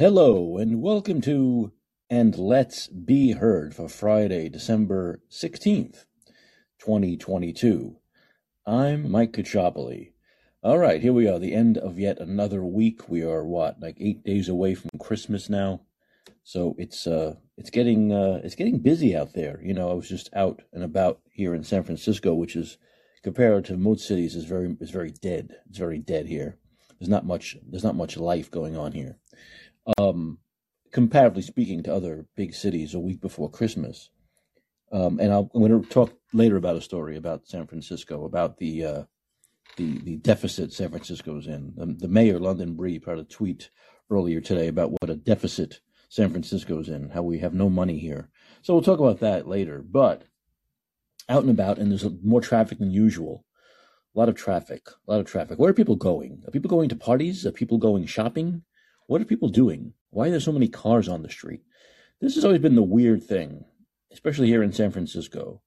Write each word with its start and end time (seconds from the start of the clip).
Hello 0.00 0.58
and 0.58 0.80
welcome 0.80 1.20
to 1.22 1.72
And 2.08 2.38
Let's 2.38 2.86
Be 2.86 3.32
Heard 3.32 3.74
for 3.74 3.88
Friday, 3.88 4.48
December 4.48 5.20
16th, 5.28 6.04
2022. 6.78 7.96
I'm 8.64 9.10
Mike 9.10 9.32
Caccioppoli. 9.32 10.12
All 10.62 10.78
right, 10.78 11.02
here 11.02 11.12
we 11.12 11.26
are, 11.26 11.40
the 11.40 11.52
end 11.52 11.78
of 11.78 11.98
yet 11.98 12.20
another 12.20 12.62
week. 12.64 13.08
We 13.08 13.24
are 13.24 13.44
what, 13.44 13.80
like 13.80 13.96
8 13.98 14.22
days 14.22 14.48
away 14.48 14.76
from 14.76 15.00
Christmas 15.00 15.50
now. 15.50 15.80
So 16.44 16.76
it's 16.78 17.08
uh 17.08 17.34
it's 17.56 17.70
getting 17.70 18.12
uh 18.12 18.40
it's 18.44 18.54
getting 18.54 18.78
busy 18.78 19.16
out 19.16 19.32
there. 19.32 19.60
You 19.64 19.74
know, 19.74 19.90
I 19.90 19.94
was 19.94 20.08
just 20.08 20.30
out 20.32 20.62
and 20.72 20.84
about 20.84 21.22
here 21.32 21.56
in 21.56 21.64
San 21.64 21.82
Francisco, 21.82 22.34
which 22.34 22.54
is 22.54 22.78
compared 23.24 23.64
to 23.64 23.76
most 23.76 24.06
cities 24.06 24.36
is 24.36 24.44
very 24.44 24.76
is 24.80 24.90
very 24.90 25.10
dead. 25.10 25.56
It's 25.68 25.78
very 25.78 25.98
dead 25.98 26.26
here. 26.28 26.56
There's 27.00 27.08
not 27.08 27.26
much 27.26 27.56
there's 27.68 27.82
not 27.82 27.96
much 27.96 28.16
life 28.16 28.48
going 28.48 28.76
on 28.76 28.92
here 28.92 29.18
um, 29.96 30.38
comparatively 30.92 31.42
speaking 31.42 31.82
to 31.82 31.94
other 31.94 32.26
big 32.36 32.54
cities 32.54 32.94
a 32.94 33.00
week 33.00 33.20
before 33.20 33.50
Christmas. 33.50 34.10
Um, 34.90 35.20
and 35.20 35.32
I'll, 35.32 35.50
I'm 35.54 35.60
going 35.60 35.82
to 35.82 35.88
talk 35.88 36.12
later 36.32 36.56
about 36.56 36.76
a 36.76 36.80
story 36.80 37.16
about 37.16 37.46
San 37.46 37.66
Francisco, 37.66 38.24
about 38.24 38.58
the 38.58 38.84
uh, 38.84 39.02
the 39.76 39.98
the 39.98 40.16
deficit 40.16 40.72
San 40.72 40.90
Francisco's 40.90 41.46
in. 41.46 41.74
The, 41.76 41.86
the 41.86 42.08
mayor, 42.08 42.38
London 42.38 42.74
Breed, 42.74 43.02
put 43.02 43.12
out 43.12 43.18
a 43.18 43.24
tweet 43.24 43.70
earlier 44.10 44.40
today 44.40 44.68
about 44.68 44.92
what 44.92 45.10
a 45.10 45.14
deficit 45.14 45.80
San 46.08 46.30
Francisco's 46.30 46.88
in, 46.88 47.10
how 47.10 47.22
we 47.22 47.38
have 47.38 47.52
no 47.52 47.68
money 47.68 47.98
here. 47.98 48.30
So 48.62 48.72
we'll 48.72 48.82
talk 48.82 48.98
about 48.98 49.20
that 49.20 49.46
later. 49.46 49.82
But 49.82 50.24
out 51.28 51.42
and 51.42 51.50
about, 51.50 51.78
and 51.78 51.90
there's 51.90 52.06
more 52.24 52.40
traffic 52.40 52.78
than 52.78 52.90
usual. 52.90 53.44
A 54.16 54.18
lot 54.18 54.30
of 54.30 54.34
traffic, 54.34 54.88
a 54.88 55.10
lot 55.10 55.20
of 55.20 55.26
traffic. 55.26 55.58
Where 55.58 55.70
are 55.70 55.74
people 55.74 55.96
going? 55.96 56.42
Are 56.46 56.50
people 56.50 56.70
going 56.70 56.88
to 56.88 56.96
parties? 56.96 57.44
Are 57.44 57.52
people 57.52 57.76
going 57.76 58.06
shopping? 58.06 58.62
What 59.08 59.22
are 59.22 59.24
people 59.24 59.48
doing? 59.48 59.94
Why 60.10 60.28
are 60.28 60.30
there 60.30 60.38
so 60.38 60.52
many 60.52 60.68
cars 60.68 61.08
on 61.08 61.22
the 61.22 61.30
street? 61.30 61.62
This 62.20 62.34
has 62.34 62.44
always 62.44 62.60
been 62.60 62.74
the 62.74 62.82
weird 62.82 63.24
thing, 63.24 63.64
especially 64.12 64.48
here 64.48 64.62
in 64.62 64.70
San 64.70 64.90
Francisco. 64.90 65.62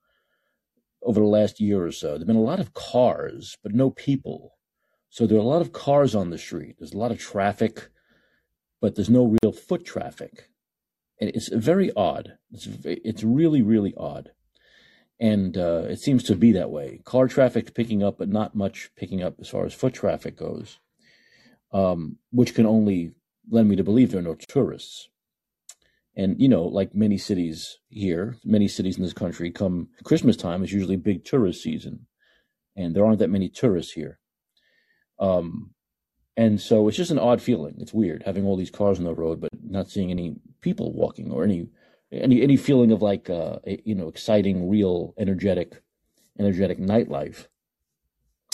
Over 1.02 1.22
the 1.22 1.26
last 1.26 1.60
year 1.60 1.84
or 1.84 1.92
so, 1.92 2.10
there 2.10 2.20
have 2.20 2.28
been 2.28 2.36
a 2.36 2.42
lot 2.42 2.60
of 2.60 2.76
cars, 2.76 3.58
but 3.64 3.74
no 3.74 3.90
people. 3.90 4.58
So 5.10 5.26
there 5.26 5.40
are 5.40 5.42
a 5.42 5.44
lot 5.44 5.64
of 5.64 5.74
cars 5.74 6.14
on 6.14 6.30
the 6.30 6.38
street. 6.38 6.76
There's 6.78 6.94
a 6.94 7.00
lot 7.00 7.10
of 7.10 7.18
traffic, 7.18 7.90
but 8.80 8.94
there's 8.94 9.10
no 9.10 9.36
real 9.42 9.52
foot 9.52 9.86
traffic. 9.86 10.50
And 11.20 11.32
it's 11.32 11.48
very 11.48 11.92
odd. 11.96 12.38
It's 12.52 12.68
it's 12.86 13.24
really 13.24 13.64
really 13.64 13.94
odd, 13.98 14.32
and 15.20 15.58
uh, 15.58 15.86
it 15.90 16.00
seems 16.00 16.24
to 16.24 16.36
be 16.36 16.52
that 16.52 16.72
way. 16.72 17.02
Car 17.06 17.28
traffic 17.28 17.74
picking 17.74 18.04
up, 18.04 18.20
but 18.20 18.30
not 18.30 18.56
much 18.56 18.92
picking 18.96 19.24
up 19.24 19.36
as 19.40 19.50
far 19.50 19.66
as 19.66 19.74
foot 19.74 19.94
traffic 19.94 20.38
goes, 20.38 20.80
um, 21.74 22.18
which 22.32 22.56
can 22.56 22.66
only 22.66 23.14
led 23.50 23.66
me 23.66 23.76
to 23.76 23.84
believe 23.84 24.12
there 24.12 24.20
are 24.20 24.24
no 24.24 24.36
tourists. 24.36 25.10
And 26.16 26.42
you 26.42 26.50
know, 26.50 26.64
like 26.64 26.94
many 26.94 27.18
cities 27.18 27.78
here, 27.90 28.38
many 28.44 28.68
cities 28.68 28.98
in 28.98 29.04
this 29.04 29.14
country, 29.14 29.50
come 29.50 29.90
Christmas 30.04 30.36
time 30.36 30.64
is 30.64 30.74
usually 30.74 30.98
big 30.98 31.24
tourist 31.24 31.64
season, 31.64 32.08
and 32.76 32.96
there 32.96 33.06
aren't 33.06 33.20
that 33.20 33.30
many 33.30 33.48
tourists 33.48 33.94
here. 33.94 34.20
Um, 35.20 35.74
and 36.36 36.60
so 36.60 36.88
it's 36.88 36.98
just 36.98 37.12
an 37.12 37.20
odd 37.20 37.42
feeling. 37.42 37.76
It's 37.80 37.94
weird 37.94 38.24
having 38.26 38.46
all 38.46 38.58
these 38.58 38.72
cars 38.72 38.98
on 38.98 39.06
the 39.06 39.14
road, 39.14 39.40
but 39.40 39.52
not 39.64 39.90
seeing 39.90 40.12
any 40.12 40.36
people 40.62 40.94
walking 40.94 41.32
or 41.32 41.44
any 41.44 41.68
any 42.12 42.42
any 42.42 42.58
feeling 42.58 42.92
of 42.92 43.02
like 43.02 43.30
uh, 43.30 43.58
you 43.66 43.96
know 43.96 44.08
exciting, 44.08 44.70
real, 44.70 45.14
energetic, 45.18 45.82
energetic 46.40 46.80
nightlife. 46.80 47.48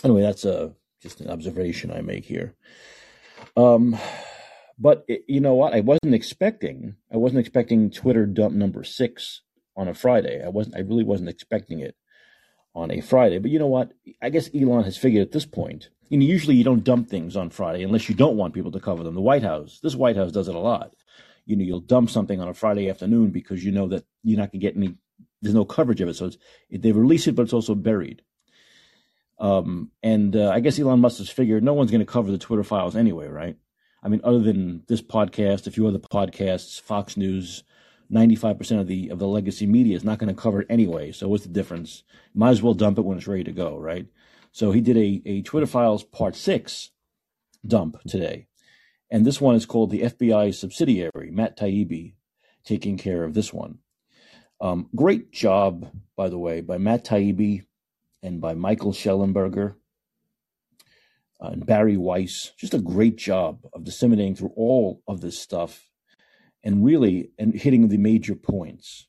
Anyway, 0.03 0.21
that's 0.21 0.45
a 0.45 0.59
uh, 0.59 0.69
just 1.01 1.21
an 1.21 1.29
observation 1.29 1.91
I 1.91 2.01
make 2.01 2.25
here. 2.25 2.55
Um, 3.55 3.97
but 4.77 5.05
it, 5.07 5.23
you 5.27 5.39
know 5.39 5.55
what? 5.55 5.73
I 5.73 5.79
wasn't 5.79 6.13
expecting. 6.13 6.95
I 7.11 7.17
wasn't 7.17 7.39
expecting 7.39 7.89
Twitter 7.89 8.25
dump 8.25 8.53
number 8.53 8.83
six 8.83 9.41
on 9.75 9.87
a 9.87 9.93
Friday. 9.93 10.43
I 10.43 10.49
wasn't. 10.49 10.75
I 10.75 10.79
really 10.79 11.03
wasn't 11.03 11.29
expecting 11.29 11.79
it 11.79 11.95
on 12.75 12.91
a 12.91 13.01
Friday. 13.01 13.39
But 13.39 13.51
you 13.51 13.59
know 13.59 13.67
what? 13.67 13.93
I 14.21 14.29
guess 14.29 14.49
Elon 14.53 14.83
has 14.83 14.97
figured 14.97 15.25
at 15.25 15.31
this 15.31 15.45
point. 15.45 15.89
You 16.09 16.17
know, 16.17 16.25
usually 16.25 16.55
you 16.55 16.63
don't 16.63 16.83
dump 16.83 17.09
things 17.09 17.35
on 17.35 17.49
Friday 17.49 17.83
unless 17.83 18.07
you 18.07 18.15
don't 18.15 18.37
want 18.37 18.53
people 18.53 18.71
to 18.71 18.79
cover 18.79 19.03
them. 19.03 19.15
The 19.15 19.21
White 19.21 19.43
House, 19.43 19.79
this 19.81 19.95
White 19.95 20.15
House 20.15 20.31
does 20.31 20.47
it 20.47 20.55
a 20.55 20.59
lot. 20.59 20.93
You 21.45 21.55
know, 21.55 21.63
you'll 21.63 21.79
dump 21.79 22.09
something 22.09 22.39
on 22.39 22.47
a 22.47 22.53
Friday 22.53 22.89
afternoon 22.89 23.31
because 23.31 23.63
you 23.63 23.71
know 23.71 23.87
that 23.87 24.05
you're 24.23 24.37
not 24.37 24.51
going 24.51 24.61
to 24.61 24.65
get 24.65 24.75
any. 24.75 24.95
There's 25.41 25.55
no 25.55 25.65
coverage 25.65 26.01
of 26.01 26.09
it, 26.09 26.15
so 26.15 26.31
they 26.71 26.91
release 26.91 27.27
it, 27.27 27.35
but 27.35 27.43
it's 27.43 27.53
also 27.53 27.75
buried. 27.75 28.21
Um, 29.39 29.91
and 30.01 30.35
uh, 30.35 30.49
I 30.49 30.61
guess 30.61 30.79
Elon 30.79 30.99
Musk 30.99 31.19
has 31.19 31.29
figured 31.29 31.63
no 31.63 31.73
one's 31.73 31.91
going 31.91 31.99
to 31.99 32.11
cover 32.11 32.31
the 32.31 32.39
Twitter 32.39 32.63
files 32.63 32.95
anyway, 32.95 33.27
right? 33.27 33.55
I 34.07 34.09
mean, 34.09 34.21
other 34.23 34.39
than 34.39 34.83
this 34.87 35.01
podcast, 35.01 35.67
a 35.67 35.71
few 35.71 35.85
other 35.85 35.99
podcasts, 35.99 36.79
Fox 36.79 37.17
News, 37.17 37.65
95% 38.09 38.79
of 38.79 38.87
the 38.87 39.09
of 39.09 39.19
the 39.19 39.27
legacy 39.27 39.67
media 39.67 39.97
is 39.97 40.05
not 40.05 40.17
going 40.17 40.33
to 40.33 40.41
cover 40.41 40.61
it 40.61 40.67
anyway. 40.69 41.11
So 41.11 41.27
what's 41.27 41.43
the 41.43 41.49
difference? 41.49 42.03
Might 42.33 42.51
as 42.51 42.61
well 42.61 42.73
dump 42.73 42.97
it 42.97 43.03
when 43.03 43.17
it's 43.17 43.27
ready 43.27 43.43
to 43.43 43.51
go, 43.51 43.77
right? 43.77 44.07
So 44.53 44.71
he 44.71 44.79
did 44.79 44.95
a, 44.95 45.21
a 45.25 45.41
Twitter 45.41 45.65
Files 45.65 46.05
Part 46.05 46.37
6 46.37 46.91
dump 47.65 48.01
today. 48.07 48.47
And 49.11 49.25
this 49.25 49.41
one 49.41 49.55
is 49.55 49.65
called 49.65 49.91
the 49.91 50.03
FBI 50.03 50.55
subsidiary, 50.55 51.29
Matt 51.29 51.57
Taibbi 51.57 52.13
taking 52.63 52.97
care 52.97 53.25
of 53.25 53.33
this 53.33 53.51
one. 53.51 53.79
Um, 54.61 54.87
great 54.95 55.33
job, 55.33 55.91
by 56.15 56.29
the 56.29 56.39
way, 56.39 56.61
by 56.61 56.77
Matt 56.77 57.03
Taibbi 57.03 57.65
and 58.23 58.39
by 58.39 58.53
Michael 58.53 58.93
Shellenberger 58.93 59.75
uh, 61.41 61.49
and 61.49 61.65
Bari 61.65 61.97
Weiss. 61.97 62.51
Just 62.57 62.73
a 62.73 62.79
great 62.79 63.17
job 63.17 63.59
of 63.73 63.83
disseminating 63.83 64.35
through 64.35 64.53
all 64.55 65.01
of 65.07 65.21
this 65.21 65.39
stuff 65.39 65.89
and 66.63 66.83
really 66.83 67.31
and 67.37 67.53
hitting 67.53 67.87
the 67.87 67.97
major 67.97 68.35
points 68.35 69.07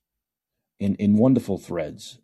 in, 0.79 0.95
in 0.97 1.17
wonderful 1.17 1.59
threads. 1.59 2.19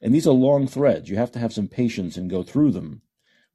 And 0.00 0.14
these 0.14 0.26
are 0.26 0.32
long 0.32 0.66
threads. 0.66 1.08
You 1.08 1.16
have 1.16 1.32
to 1.32 1.38
have 1.38 1.52
some 1.52 1.68
patience 1.68 2.16
and 2.16 2.28
go 2.28 2.42
through 2.42 2.72
them. 2.72 3.02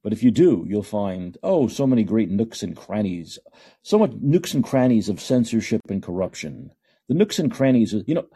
But 0.01 0.13
if 0.13 0.23
you 0.23 0.31
do, 0.31 0.65
you'll 0.67 0.81
find, 0.81 1.37
oh, 1.43 1.67
so 1.67 1.85
many 1.85 2.03
great 2.03 2.29
nooks 2.29 2.63
and 2.63 2.75
crannies, 2.75 3.37
so 3.83 3.99
much 3.99 4.13
nooks 4.21 4.53
and 4.53 4.63
crannies 4.63 5.09
of 5.09 5.19
censorship 5.19 5.81
and 5.89 6.01
corruption. 6.01 6.71
The 7.09 7.15
nooks 7.15 7.37
and 7.37 7.51
crannies, 7.51 7.93
you 8.07 8.15
know, 8.15 8.27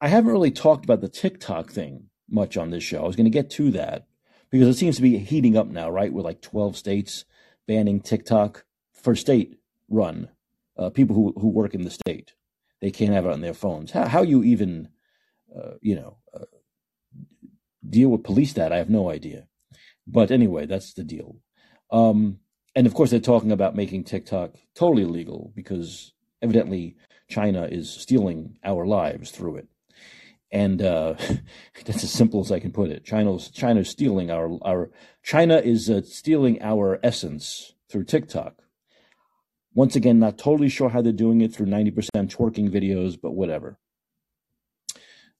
I 0.00 0.08
haven't 0.08 0.32
really 0.32 0.50
talked 0.50 0.84
about 0.84 1.00
the 1.00 1.08
TikTok 1.08 1.70
thing 1.70 2.10
much 2.28 2.56
on 2.56 2.70
this 2.70 2.82
show. 2.82 3.02
I 3.02 3.06
was 3.06 3.16
going 3.16 3.24
to 3.24 3.30
get 3.30 3.48
to 3.50 3.70
that 3.70 4.06
because 4.54 4.68
it 4.68 4.78
seems 4.78 4.94
to 4.94 5.02
be 5.02 5.18
heating 5.18 5.56
up 5.56 5.66
now, 5.66 5.90
right? 5.90 6.12
With 6.12 6.24
like 6.24 6.40
12 6.40 6.76
states 6.76 7.24
banning 7.66 8.00
TikTok 8.00 8.64
for 8.92 9.16
state 9.16 9.58
run 9.88 10.28
uh, 10.78 10.90
people 10.90 11.16
who, 11.16 11.34
who 11.36 11.48
work 11.48 11.74
in 11.74 11.82
the 11.82 11.90
state. 11.90 12.34
They 12.80 12.92
can't 12.92 13.14
have 13.14 13.26
it 13.26 13.32
on 13.32 13.40
their 13.40 13.52
phones. 13.52 13.90
How, 13.90 14.06
how 14.06 14.22
you 14.22 14.44
even, 14.44 14.90
uh, 15.52 15.72
you 15.80 15.96
know, 15.96 16.18
uh, 16.32 16.44
deal 17.90 18.10
with 18.10 18.22
police 18.22 18.52
that, 18.52 18.72
I 18.72 18.76
have 18.76 18.88
no 18.88 19.10
idea. 19.10 19.48
But 20.06 20.30
anyway, 20.30 20.66
that's 20.66 20.94
the 20.94 21.02
deal. 21.02 21.34
Um, 21.90 22.38
and 22.76 22.86
of 22.86 22.94
course, 22.94 23.10
they're 23.10 23.18
talking 23.18 23.50
about 23.50 23.74
making 23.74 24.04
TikTok 24.04 24.54
totally 24.76 25.02
illegal 25.02 25.52
because 25.56 26.12
evidently 26.40 26.94
China 27.28 27.64
is 27.64 27.90
stealing 27.90 28.56
our 28.62 28.86
lives 28.86 29.32
through 29.32 29.56
it 29.56 29.68
and 30.54 30.80
uh, 30.80 31.16
that's 31.84 32.04
as 32.04 32.12
simple 32.12 32.40
as 32.40 32.52
I 32.52 32.60
can 32.60 32.72
put 32.72 32.90
it. 32.90 33.04
China's 33.04 33.50
China's 33.50 33.90
stealing 33.90 34.30
our 34.30 34.56
our 34.62 34.90
China 35.22 35.56
is 35.56 35.90
uh, 35.90 36.02
stealing 36.02 36.62
our 36.62 37.00
essence 37.02 37.74
through 37.90 38.04
TikTok. 38.04 38.54
Once 39.74 39.96
again, 39.96 40.20
not 40.20 40.38
totally 40.38 40.68
sure 40.68 40.88
how 40.88 41.02
they're 41.02 41.12
doing 41.12 41.40
it 41.40 41.52
through 41.52 41.66
ninety 41.66 41.90
percent 41.90 42.34
twerking 42.34 42.70
videos, 42.70 43.20
but 43.20 43.32
whatever. 43.32 43.78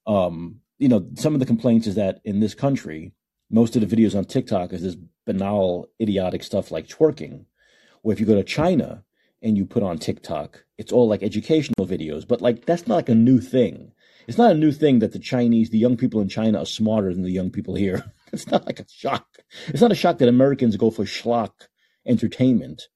Um, 0.06 0.60
you 0.78 0.88
know, 0.88 1.08
some 1.14 1.32
of 1.32 1.40
the 1.40 1.46
complaints 1.46 1.86
is 1.86 1.94
that 1.94 2.20
in 2.24 2.40
this 2.40 2.54
country, 2.54 3.14
most 3.48 3.76
of 3.76 3.88
the 3.88 3.96
videos 3.96 4.16
on 4.16 4.24
TikTok 4.24 4.72
is 4.72 4.82
this 4.82 4.96
banal, 5.24 5.88
idiotic 6.02 6.42
stuff 6.42 6.72
like 6.72 6.88
twerking. 6.88 7.46
Where 8.02 8.12
if 8.12 8.20
you 8.20 8.26
go 8.26 8.34
to 8.34 8.44
China 8.44 9.04
and 9.40 9.56
you 9.56 9.64
put 9.64 9.82
on 9.84 9.96
TikTok, 9.96 10.64
it's 10.76 10.92
all 10.92 11.08
like 11.08 11.22
educational 11.22 11.86
videos, 11.86 12.26
but 12.26 12.42
like 12.42 12.66
that's 12.66 12.88
not 12.88 12.96
like 12.96 13.08
a 13.08 13.14
new 13.14 13.40
thing 13.40 13.92
it's 14.26 14.38
not 14.38 14.52
a 14.52 14.58
new 14.58 14.72
thing 14.72 14.98
that 15.00 15.12
the 15.12 15.18
Chinese, 15.18 15.70
the 15.70 15.78
young 15.78 15.96
people 15.96 16.20
in 16.20 16.28
China 16.28 16.58
are 16.60 16.66
smarter 16.66 17.12
than 17.12 17.22
the 17.22 17.30
young 17.30 17.50
people 17.50 17.74
here. 17.74 18.04
it's 18.32 18.50
not 18.50 18.66
like 18.66 18.80
a 18.80 18.86
shock. 18.88 19.26
It's 19.68 19.80
not 19.80 19.92
a 19.92 19.96
shock 19.96 20.18
that 20.18 20.28
Americans 20.28 20.76
go 20.76 20.90
for 20.90 21.04
schlock 21.04 21.68
entertainment, 22.06 22.88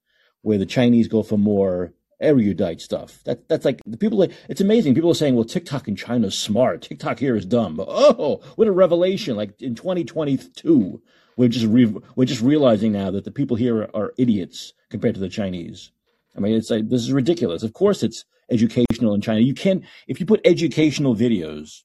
where 0.43 0.59
the 0.59 0.67
Chinese 0.67 1.09
go 1.09 1.23
for 1.23 1.39
more 1.39 1.93
erudite 2.21 2.81
stuff. 2.81 3.21
That 3.25 3.49
that's 3.49 3.65
like 3.65 3.81
the 3.87 3.97
people. 3.97 4.23
It's 4.49 4.61
amazing. 4.61 4.95
People 4.95 5.11
are 5.11 5.15
saying, 5.15 5.35
"Well, 5.35 5.45
TikTok 5.45 5.89
in 5.89 5.97
China 5.97 6.29
is 6.29 6.39
smart. 6.39 6.83
TikTok 6.83 7.19
here 7.19 7.37
is 7.37 7.45
dumb." 7.45 7.81
Oh, 7.81 8.41
what 8.57 8.69
a 8.69 8.73
revelation! 8.73 9.37
Like 9.37 9.61
in 9.63 9.75
2022, 9.75 11.01
we're 11.37 11.49
just 11.49 11.67
re- 11.67 11.95
we're 12.17 12.25
just 12.25 12.43
realizing 12.43 12.93
now 12.93 13.11
that 13.11 13.25
the 13.25 13.31
people 13.31 13.57
here 13.57 13.89
are 13.95 14.13
idiots 14.19 14.73
compared 14.91 15.15
to 15.15 15.21
the 15.21 15.29
Chinese. 15.29 15.93
I 16.39 16.41
mean, 16.41 16.55
it's 16.55 16.71
like 16.71 16.89
this 16.89 17.03
is 17.03 17.13
ridiculous. 17.13 17.63
Of 17.65 17.73
course, 17.73 18.03
it's 18.03 18.25
educational 18.51 19.13
in 19.15 19.21
China. 19.21 19.41
You 19.41 19.55
can, 19.55 19.85
if 20.07 20.21
you 20.21 20.27
put 20.27 20.41
educational 20.45 21.17
videos, 21.17 21.83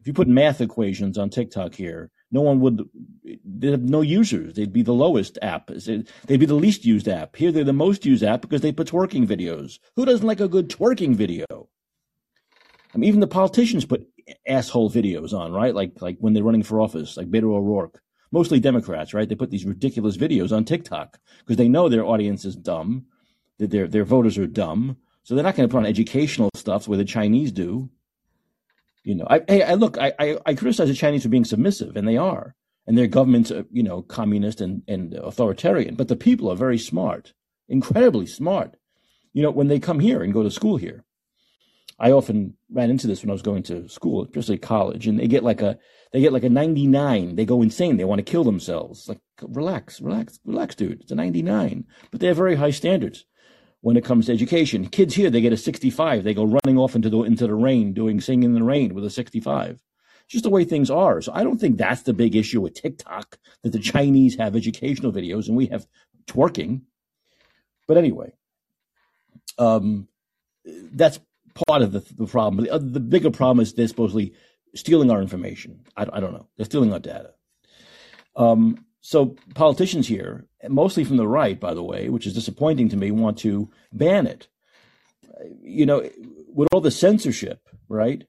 if 0.00 0.06
you 0.06 0.12
put 0.12 0.28
math 0.28 0.60
equations 0.60 1.16
on 1.16 1.30
TikTok 1.30 1.74
here, 1.74 2.10
No 2.34 2.40
one 2.40 2.58
would. 2.60 2.82
They 3.44 3.70
have 3.70 3.82
no 3.82 4.00
users. 4.00 4.54
They'd 4.54 4.72
be 4.72 4.82
the 4.82 4.92
lowest 4.92 5.38
app. 5.40 5.68
They'd 5.68 6.06
be 6.26 6.46
the 6.46 6.54
least 6.54 6.84
used 6.84 7.06
app. 7.08 7.36
Here 7.36 7.52
they're 7.52 7.62
the 7.62 7.72
most 7.72 8.04
used 8.04 8.24
app 8.24 8.40
because 8.40 8.60
they 8.60 8.72
put 8.72 8.88
twerking 8.88 9.24
videos. 9.24 9.78
Who 9.94 10.04
doesn't 10.04 10.26
like 10.26 10.40
a 10.40 10.48
good 10.48 10.68
twerking 10.68 11.14
video? 11.14 11.46
I 12.92 12.98
mean, 12.98 13.06
even 13.08 13.20
the 13.20 13.28
politicians 13.28 13.84
put 13.84 14.08
asshole 14.48 14.90
videos 14.90 15.32
on, 15.32 15.52
right? 15.52 15.72
Like 15.72 15.92
like 16.02 16.16
when 16.18 16.32
they're 16.32 16.42
running 16.42 16.64
for 16.64 16.80
office, 16.80 17.16
like 17.16 17.30
Beto 17.30 17.54
O'Rourke. 17.54 18.00
Mostly 18.32 18.58
Democrats, 18.58 19.14
right? 19.14 19.28
They 19.28 19.36
put 19.36 19.52
these 19.52 19.64
ridiculous 19.64 20.16
videos 20.16 20.50
on 20.50 20.64
TikTok 20.64 21.20
because 21.38 21.56
they 21.56 21.68
know 21.68 21.88
their 21.88 22.04
audience 22.04 22.44
is 22.44 22.56
dumb, 22.56 23.06
their 23.58 23.86
their 23.86 24.04
voters 24.04 24.38
are 24.38 24.46
dumb, 24.46 24.96
so 25.22 25.34
they're 25.34 25.44
not 25.44 25.56
going 25.56 25.68
to 25.68 25.72
put 25.72 25.78
on 25.78 25.86
educational 25.86 26.50
stuff 26.54 26.88
where 26.88 26.98
the 26.98 27.04
Chinese 27.04 27.52
do. 27.52 27.90
You 29.04 29.16
know, 29.16 29.26
I, 29.28 29.42
hey, 29.46 29.62
I 29.62 29.74
look, 29.74 29.98
I, 29.98 30.12
I, 30.18 30.38
I 30.46 30.54
criticize 30.54 30.88
the 30.88 30.94
Chinese 30.94 31.22
for 31.22 31.28
being 31.28 31.44
submissive, 31.44 31.96
and 31.96 32.08
they 32.08 32.16
are, 32.16 32.54
and 32.86 32.96
their 32.96 33.06
government's, 33.06 33.50
uh, 33.50 33.64
you 33.70 33.82
know, 33.82 34.02
communist 34.02 34.60
and, 34.60 34.82
and 34.88 35.14
authoritarian. 35.14 35.94
But 35.94 36.08
the 36.08 36.16
people 36.16 36.50
are 36.50 36.56
very 36.56 36.78
smart, 36.78 37.34
incredibly 37.68 38.26
smart. 38.26 38.76
You 39.34 39.42
know, 39.42 39.50
when 39.50 39.68
they 39.68 39.78
come 39.78 40.00
here 40.00 40.22
and 40.22 40.32
go 40.32 40.42
to 40.42 40.50
school 40.50 40.78
here, 40.78 41.04
I 41.98 42.12
often 42.12 42.56
ran 42.72 42.90
into 42.90 43.06
this 43.06 43.22
when 43.22 43.30
I 43.30 43.34
was 43.34 43.42
going 43.42 43.62
to 43.64 43.88
school, 43.88 44.24
especially 44.24 44.58
college, 44.58 45.06
and 45.06 45.18
they 45.18 45.28
get 45.28 45.44
like 45.44 45.60
a 45.60 45.78
they 46.12 46.20
get 46.20 46.32
like 46.32 46.44
a 46.44 46.48
99. 46.48 47.36
They 47.36 47.44
go 47.44 47.60
insane. 47.60 47.96
They 47.96 48.04
want 48.04 48.20
to 48.20 48.30
kill 48.30 48.44
themselves. 48.44 49.08
Like, 49.08 49.20
relax, 49.42 50.00
relax, 50.00 50.38
relax, 50.44 50.76
dude. 50.76 51.00
It's 51.00 51.10
a 51.10 51.16
99. 51.16 51.84
But 52.10 52.20
they 52.20 52.28
have 52.28 52.36
very 52.36 52.54
high 52.54 52.70
standards 52.70 53.24
when 53.84 53.98
it 53.98 54.04
comes 54.04 54.24
to 54.24 54.32
education. 54.32 54.86
Kids 54.86 55.14
here, 55.14 55.28
they 55.28 55.42
get 55.42 55.52
a 55.52 55.58
65. 55.58 56.24
They 56.24 56.32
go 56.32 56.44
running 56.44 56.78
off 56.78 56.96
into 56.96 57.10
the 57.10 57.22
into 57.24 57.46
the 57.46 57.54
rain, 57.54 57.92
doing 57.92 58.18
singing 58.18 58.44
in 58.44 58.54
the 58.54 58.62
rain 58.62 58.94
with 58.94 59.04
a 59.04 59.10
65. 59.10 59.72
It's 59.72 60.32
just 60.32 60.44
the 60.44 60.48
way 60.48 60.64
things 60.64 60.90
are. 60.90 61.20
So 61.20 61.32
I 61.34 61.44
don't 61.44 61.58
think 61.58 61.76
that's 61.76 62.00
the 62.00 62.14
big 62.14 62.34
issue 62.34 62.62
with 62.62 62.72
TikTok 62.72 63.38
that 63.62 63.72
the 63.72 63.78
Chinese 63.78 64.36
have 64.36 64.56
educational 64.56 65.12
videos 65.12 65.48
and 65.48 65.56
we 65.56 65.66
have 65.66 65.86
twerking. 66.26 66.80
But 67.86 67.98
anyway, 67.98 68.32
um, 69.58 70.08
that's 70.64 71.20
part 71.68 71.82
of 71.82 71.92
the, 71.92 72.00
the 72.16 72.26
problem. 72.26 72.64
The, 72.64 72.78
the 72.78 73.00
bigger 73.00 73.30
problem 73.30 73.60
is 73.60 73.74
they're 73.74 73.86
supposedly 73.86 74.32
stealing 74.74 75.10
our 75.10 75.20
information. 75.20 75.84
I, 75.94 76.06
I 76.10 76.20
don't 76.20 76.32
know. 76.32 76.48
They're 76.56 76.64
stealing 76.64 76.94
our 76.94 77.00
data. 77.00 77.34
Um, 78.34 78.86
so 79.06 79.36
politicians 79.54 80.08
here, 80.08 80.46
mostly 80.66 81.04
from 81.04 81.18
the 81.18 81.28
right, 81.28 81.60
by 81.60 81.74
the 81.74 81.82
way, 81.82 82.08
which 82.08 82.26
is 82.26 82.32
disappointing 82.32 82.88
to 82.88 82.96
me, 82.96 83.10
want 83.10 83.36
to 83.40 83.70
ban 83.92 84.26
it. 84.26 84.48
You 85.60 85.84
know, 85.84 86.08
with 86.48 86.68
all 86.72 86.80
the 86.80 86.90
censorship, 86.90 87.68
right? 87.86 88.24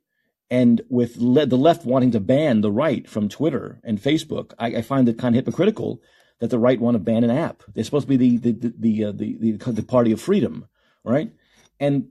And 0.50 0.81
with 0.89 1.16
le- 1.16 1.45
the 1.45 1.57
left 1.57 1.86
wanting 1.86 2.12
to 2.12 2.19
ban 2.19 2.60
the 2.60 2.74
right 2.74 3.10
from 3.10 3.30
Twitter 3.30 3.80
and 3.86 4.01
Facebook, 4.01 4.51
I, 4.60 4.68
I, 4.75 4.81
find 4.81 5.07
it 5.07 5.18
kind 5.18 5.33
of 5.33 5.45
hypocritical 5.45 6.01
that 6.39 6.50
the 6.50 6.60
right 6.60 6.81
want 6.81 6.95
to 6.95 7.00
ban 7.00 7.24
an 7.24 7.31
app. 7.31 7.63
They're 7.74 7.86
supposed 7.86 8.10
to 8.10 8.18
be 8.18 8.38
the 8.38 8.51
the 8.51 8.74
the 8.77 9.06
uh, 9.06 9.12
the, 9.13 9.38
the, 9.38 9.72
the 9.72 9.81
party 9.81 10.12
of 10.12 10.19
freedom, 10.19 10.68
right? 11.06 11.31
And 11.80 12.10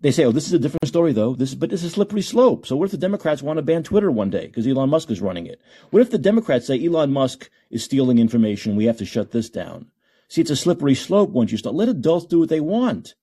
they 0.00 0.10
say, 0.10 0.24
"Oh, 0.24 0.32
this 0.32 0.46
is 0.46 0.52
a 0.52 0.58
different 0.58 0.88
story, 0.88 1.12
though." 1.12 1.34
This, 1.34 1.54
but 1.54 1.72
it's 1.72 1.82
a 1.82 1.90
slippery 1.90 2.22
slope. 2.22 2.66
So, 2.66 2.76
what 2.76 2.86
if 2.86 2.90
the 2.90 2.96
Democrats 2.96 3.42
want 3.42 3.58
to 3.58 3.62
ban 3.62 3.82
Twitter 3.82 4.10
one 4.10 4.30
day 4.30 4.46
because 4.46 4.66
Elon 4.66 4.90
Musk 4.90 5.10
is 5.10 5.20
running 5.20 5.46
it? 5.46 5.60
What 5.90 6.00
if 6.00 6.10
the 6.10 6.18
Democrats 6.18 6.66
say 6.66 6.84
Elon 6.84 7.12
Musk 7.12 7.50
is 7.70 7.84
stealing 7.84 8.18
information? 8.18 8.76
We 8.76 8.86
have 8.86 8.98
to 8.98 9.04
shut 9.04 9.32
this 9.32 9.50
down. 9.50 9.86
See, 10.28 10.40
it's 10.40 10.50
a 10.50 10.56
slippery 10.56 10.94
slope 10.94 11.30
once 11.30 11.52
you 11.52 11.58
start. 11.58 11.74
Let 11.74 11.88
adults 11.88 12.26
do 12.26 12.38
what 12.38 12.48
they 12.48 12.60
want. 12.60 13.14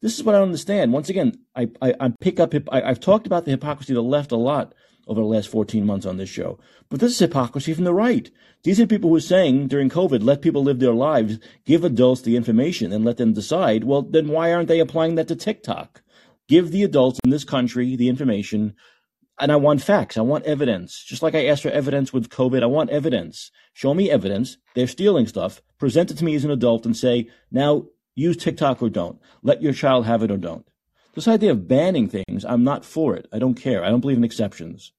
This 0.00 0.18
is 0.18 0.24
what 0.24 0.34
I 0.34 0.38
don't 0.38 0.48
understand. 0.48 0.92
Once 0.92 1.08
again, 1.08 1.38
I, 1.54 1.68
I, 1.80 1.94
I 2.00 2.08
pick 2.20 2.40
up. 2.40 2.54
I, 2.70 2.82
I've 2.82 3.00
talked 3.00 3.26
about 3.26 3.44
the 3.44 3.50
hypocrisy 3.52 3.92
of 3.92 3.96
the 3.96 4.02
left 4.02 4.32
a 4.32 4.36
lot 4.36 4.74
over 5.06 5.20
the 5.20 5.26
last 5.26 5.48
14 5.48 5.84
months 5.84 6.06
on 6.06 6.16
this 6.16 6.28
show. 6.28 6.58
But 6.88 7.00
this 7.00 7.12
is 7.12 7.18
hypocrisy 7.18 7.74
from 7.74 7.84
the 7.84 7.94
right. 7.94 8.30
These 8.62 8.80
are 8.80 8.86
people 8.86 9.10
who 9.10 9.16
are 9.16 9.20
saying 9.20 9.68
during 9.68 9.90
COVID, 9.90 10.24
let 10.24 10.42
people 10.42 10.62
live 10.62 10.78
their 10.78 10.94
lives, 10.94 11.38
give 11.64 11.84
adults 11.84 12.22
the 12.22 12.36
information 12.36 12.92
and 12.92 13.04
let 13.04 13.18
them 13.18 13.32
decide. 13.32 13.84
Well, 13.84 14.02
then 14.02 14.28
why 14.28 14.52
aren't 14.52 14.68
they 14.68 14.80
applying 14.80 15.14
that 15.16 15.28
to 15.28 15.36
TikTok? 15.36 16.02
Give 16.48 16.70
the 16.70 16.82
adults 16.82 17.20
in 17.24 17.30
this 17.30 17.44
country 17.44 17.96
the 17.96 18.08
information. 18.08 18.74
And 19.40 19.50
I 19.50 19.56
want 19.56 19.82
facts. 19.82 20.16
I 20.16 20.20
want 20.20 20.44
evidence. 20.44 21.02
Just 21.02 21.22
like 21.22 21.34
I 21.34 21.46
asked 21.46 21.62
for 21.62 21.70
evidence 21.70 22.12
with 22.12 22.28
COVID, 22.28 22.62
I 22.62 22.66
want 22.66 22.90
evidence. 22.90 23.50
Show 23.72 23.94
me 23.94 24.10
evidence. 24.10 24.58
They're 24.74 24.86
stealing 24.86 25.26
stuff. 25.26 25.60
Present 25.78 26.10
it 26.10 26.18
to 26.18 26.24
me 26.24 26.34
as 26.34 26.44
an 26.44 26.50
adult 26.50 26.86
and 26.86 26.96
say, 26.96 27.28
now 27.50 27.86
use 28.14 28.36
TikTok 28.36 28.82
or 28.82 28.90
don't. 28.90 29.18
Let 29.42 29.62
your 29.62 29.72
child 29.72 30.06
have 30.06 30.22
it 30.22 30.30
or 30.30 30.36
don't. 30.36 30.66
This 31.14 31.28
idea 31.28 31.52
of 31.52 31.68
banning 31.68 32.08
things, 32.08 32.44
I'm 32.44 32.64
not 32.64 32.84
for 32.84 33.16
it. 33.16 33.26
I 33.32 33.38
don't 33.38 33.54
care. 33.54 33.84
I 33.84 33.88
don't 33.88 34.00
believe 34.00 34.16
in 34.16 34.24
exceptions. 34.24 34.92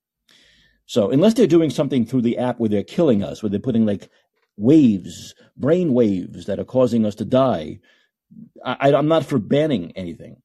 So 0.85 1.11
unless 1.11 1.33
they're 1.33 1.47
doing 1.47 1.69
something 1.69 2.05
through 2.05 2.21
the 2.21 2.37
app 2.37 2.59
where 2.59 2.69
they're 2.69 2.83
killing 2.83 3.23
us, 3.23 3.41
where 3.41 3.49
they're 3.49 3.59
putting 3.59 3.85
like 3.85 4.09
waves, 4.57 5.33
brain 5.57 5.93
waves 5.93 6.45
that 6.45 6.59
are 6.59 6.65
causing 6.65 7.05
us 7.05 7.15
to 7.15 7.25
die, 7.25 7.79
I, 8.63 8.91
am 8.91 9.07
not 9.07 9.25
for 9.25 9.39
banning 9.39 9.91
anything. 9.95 10.41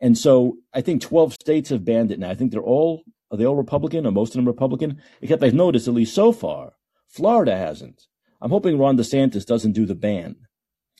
And 0.00 0.16
so 0.16 0.56
I 0.72 0.80
think 0.80 1.02
12 1.02 1.34
states 1.34 1.70
have 1.70 1.84
banned 1.84 2.10
it 2.10 2.18
now. 2.18 2.30
I 2.30 2.34
think 2.34 2.52
they're 2.52 2.60
all, 2.60 3.02
are 3.30 3.36
they 3.36 3.44
all 3.44 3.56
Republican 3.56 4.06
or 4.06 4.12
most 4.12 4.30
of 4.30 4.36
them 4.36 4.46
Republican? 4.46 5.00
Except 5.20 5.42
I've 5.42 5.54
noticed, 5.54 5.88
at 5.88 5.94
least 5.94 6.14
so 6.14 6.32
far, 6.32 6.72
Florida 7.08 7.56
hasn't. 7.56 8.06
I'm 8.40 8.50
hoping 8.50 8.78
Ron 8.78 8.96
DeSantis 8.96 9.44
doesn't 9.44 9.72
do 9.72 9.84
the 9.84 9.94
ban 9.94 10.36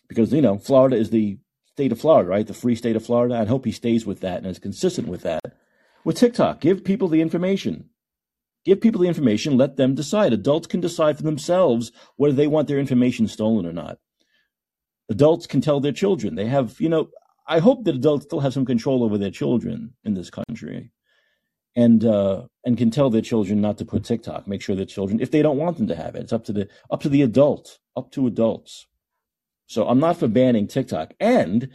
because, 0.08 0.32
you 0.32 0.42
know, 0.42 0.58
Florida 0.58 0.96
is 0.96 1.10
the 1.10 1.38
state 1.66 1.92
of 1.92 2.00
Florida, 2.00 2.28
right? 2.28 2.46
The 2.46 2.52
free 2.52 2.74
state 2.74 2.96
of 2.96 3.04
Florida. 3.04 3.36
I 3.36 3.46
hope 3.46 3.64
he 3.64 3.72
stays 3.72 4.04
with 4.04 4.20
that 4.20 4.38
and 4.38 4.46
is 4.46 4.58
consistent 4.58 5.08
with 5.08 5.22
that. 5.22 5.40
With 6.04 6.16
TikTok, 6.16 6.60
give 6.60 6.84
people 6.84 7.08
the 7.08 7.22
information. 7.22 7.88
Give 8.64 8.80
people 8.80 9.00
the 9.00 9.08
information, 9.08 9.56
let 9.56 9.76
them 9.76 9.94
decide. 9.94 10.34
Adults 10.34 10.66
can 10.66 10.80
decide 10.80 11.16
for 11.16 11.22
themselves 11.22 11.92
whether 12.16 12.34
they 12.34 12.46
want 12.46 12.68
their 12.68 12.78
information 12.78 13.26
stolen 13.26 13.64
or 13.64 13.72
not. 13.72 13.98
Adults 15.08 15.46
can 15.46 15.62
tell 15.62 15.80
their 15.80 15.92
children. 15.92 16.34
They 16.34 16.46
have, 16.46 16.78
you 16.78 16.90
know, 16.90 17.08
I 17.50 17.58
hope 17.58 17.82
that 17.84 17.96
adults 17.96 18.26
still 18.26 18.38
have 18.38 18.52
some 18.52 18.64
control 18.64 19.02
over 19.02 19.18
their 19.18 19.32
children 19.32 19.94
in 20.04 20.14
this 20.14 20.30
country, 20.30 20.92
and 21.74 22.04
uh, 22.04 22.46
and 22.64 22.78
can 22.78 22.92
tell 22.92 23.10
their 23.10 23.20
children 23.22 23.60
not 23.60 23.76
to 23.78 23.84
put 23.84 24.04
TikTok. 24.04 24.46
Make 24.46 24.62
sure 24.62 24.76
their 24.76 24.84
children, 24.86 25.18
if 25.20 25.32
they 25.32 25.42
don't 25.42 25.58
want 25.58 25.76
them 25.76 25.88
to 25.88 25.96
have 25.96 26.14
it, 26.14 26.22
it's 26.22 26.32
up 26.32 26.44
to 26.44 26.52
the 26.52 26.68
up 26.92 27.00
to 27.02 27.08
the 27.08 27.22
adult, 27.22 27.80
up 27.96 28.12
to 28.12 28.28
adults. 28.28 28.86
So 29.66 29.88
I'm 29.88 29.98
not 29.98 30.16
for 30.16 30.28
banning 30.28 30.68
TikTok. 30.68 31.12
And 31.18 31.70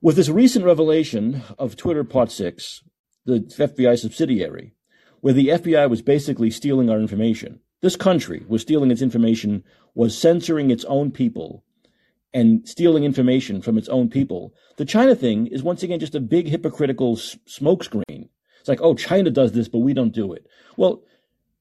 with 0.00 0.14
this 0.14 0.28
recent 0.28 0.64
revelation 0.64 1.42
of 1.58 1.74
Twitter 1.74 2.04
Part 2.04 2.30
Six, 2.30 2.84
the 3.26 3.40
FBI 3.40 3.98
subsidiary, 3.98 4.76
where 5.20 5.34
the 5.34 5.48
FBI 5.48 5.90
was 5.90 6.00
basically 6.00 6.52
stealing 6.52 6.90
our 6.90 7.00
information. 7.00 7.58
This 7.80 7.96
country 7.96 8.44
was 8.46 8.62
stealing 8.62 8.92
its 8.92 9.02
information, 9.02 9.64
was 9.96 10.16
censoring 10.16 10.70
its 10.70 10.84
own 10.84 11.10
people 11.10 11.64
and 12.34 12.66
stealing 12.66 13.04
information 13.04 13.60
from 13.60 13.76
its 13.76 13.88
own 13.88 14.08
people. 14.08 14.54
The 14.76 14.84
China 14.84 15.14
thing 15.14 15.46
is 15.48 15.62
once 15.62 15.82
again 15.82 16.00
just 16.00 16.14
a 16.14 16.20
big 16.20 16.48
hypocritical 16.48 17.16
smokescreen. 17.16 18.28
It's 18.60 18.68
like, 18.68 18.80
oh, 18.80 18.94
China 18.94 19.30
does 19.30 19.52
this, 19.52 19.68
but 19.68 19.80
we 19.80 19.92
don't 19.92 20.14
do 20.14 20.32
it. 20.32 20.46
Well, 20.76 21.02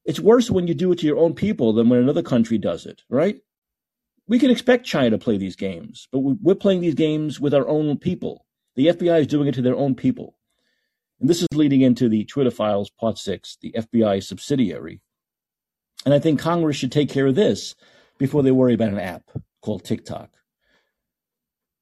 it's 0.05 0.19
worse 0.19 0.49
when 0.49 0.67
you 0.67 0.73
do 0.73 0.91
it 0.91 0.99
to 0.99 1.05
your 1.05 1.17
own 1.17 1.33
people 1.33 1.73
than 1.73 1.89
when 1.89 1.99
another 1.99 2.23
country 2.23 2.57
does 2.57 2.85
it, 2.85 3.01
right? 3.09 3.37
We 4.27 4.39
can 4.39 4.49
expect 4.49 4.85
China 4.85 5.11
to 5.11 5.17
play 5.17 5.37
these 5.37 5.55
games, 5.55 6.07
but 6.11 6.19
we're 6.19 6.55
playing 6.55 6.81
these 6.81 6.95
games 6.95 7.39
with 7.39 7.53
our 7.53 7.67
own 7.67 7.97
people. 7.97 8.45
The 8.75 8.87
FBI 8.87 9.21
is 9.21 9.27
doing 9.27 9.47
it 9.47 9.55
to 9.55 9.61
their 9.61 9.75
own 9.75 9.95
people. 9.95 10.35
And 11.19 11.29
this 11.29 11.41
is 11.41 11.47
leading 11.53 11.81
into 11.81 12.07
the 12.07 12.25
Twitter 12.25 12.51
files, 12.51 12.89
Part 12.89 13.17
6, 13.17 13.57
the 13.61 13.73
FBI 13.77 14.23
subsidiary. 14.23 15.01
And 16.05 16.13
I 16.13 16.19
think 16.19 16.39
Congress 16.39 16.77
should 16.77 16.91
take 16.91 17.09
care 17.09 17.27
of 17.27 17.35
this 17.35 17.75
before 18.17 18.41
they 18.41 18.51
worry 18.51 18.73
about 18.73 18.89
an 18.89 18.99
app 18.99 19.29
called 19.61 19.83
TikTok. 19.83 20.31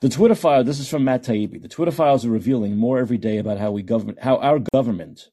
The 0.01 0.07
Twitter 0.07 0.35
file, 0.35 0.63
this 0.63 0.79
is 0.79 0.87
from 0.87 1.03
Matt 1.03 1.23
Taibbi. 1.23 1.61
The 1.61 1.67
Twitter 1.67 1.91
files 1.91 2.25
are 2.25 2.29
revealing 2.29 2.77
more 2.77 2.99
every 2.99 3.17
day 3.17 3.37
about 3.37 3.57
how 3.57 3.71
we 3.71 3.83
government, 3.83 4.19
how 4.21 4.37
our 4.37 4.59
government, 4.73 5.29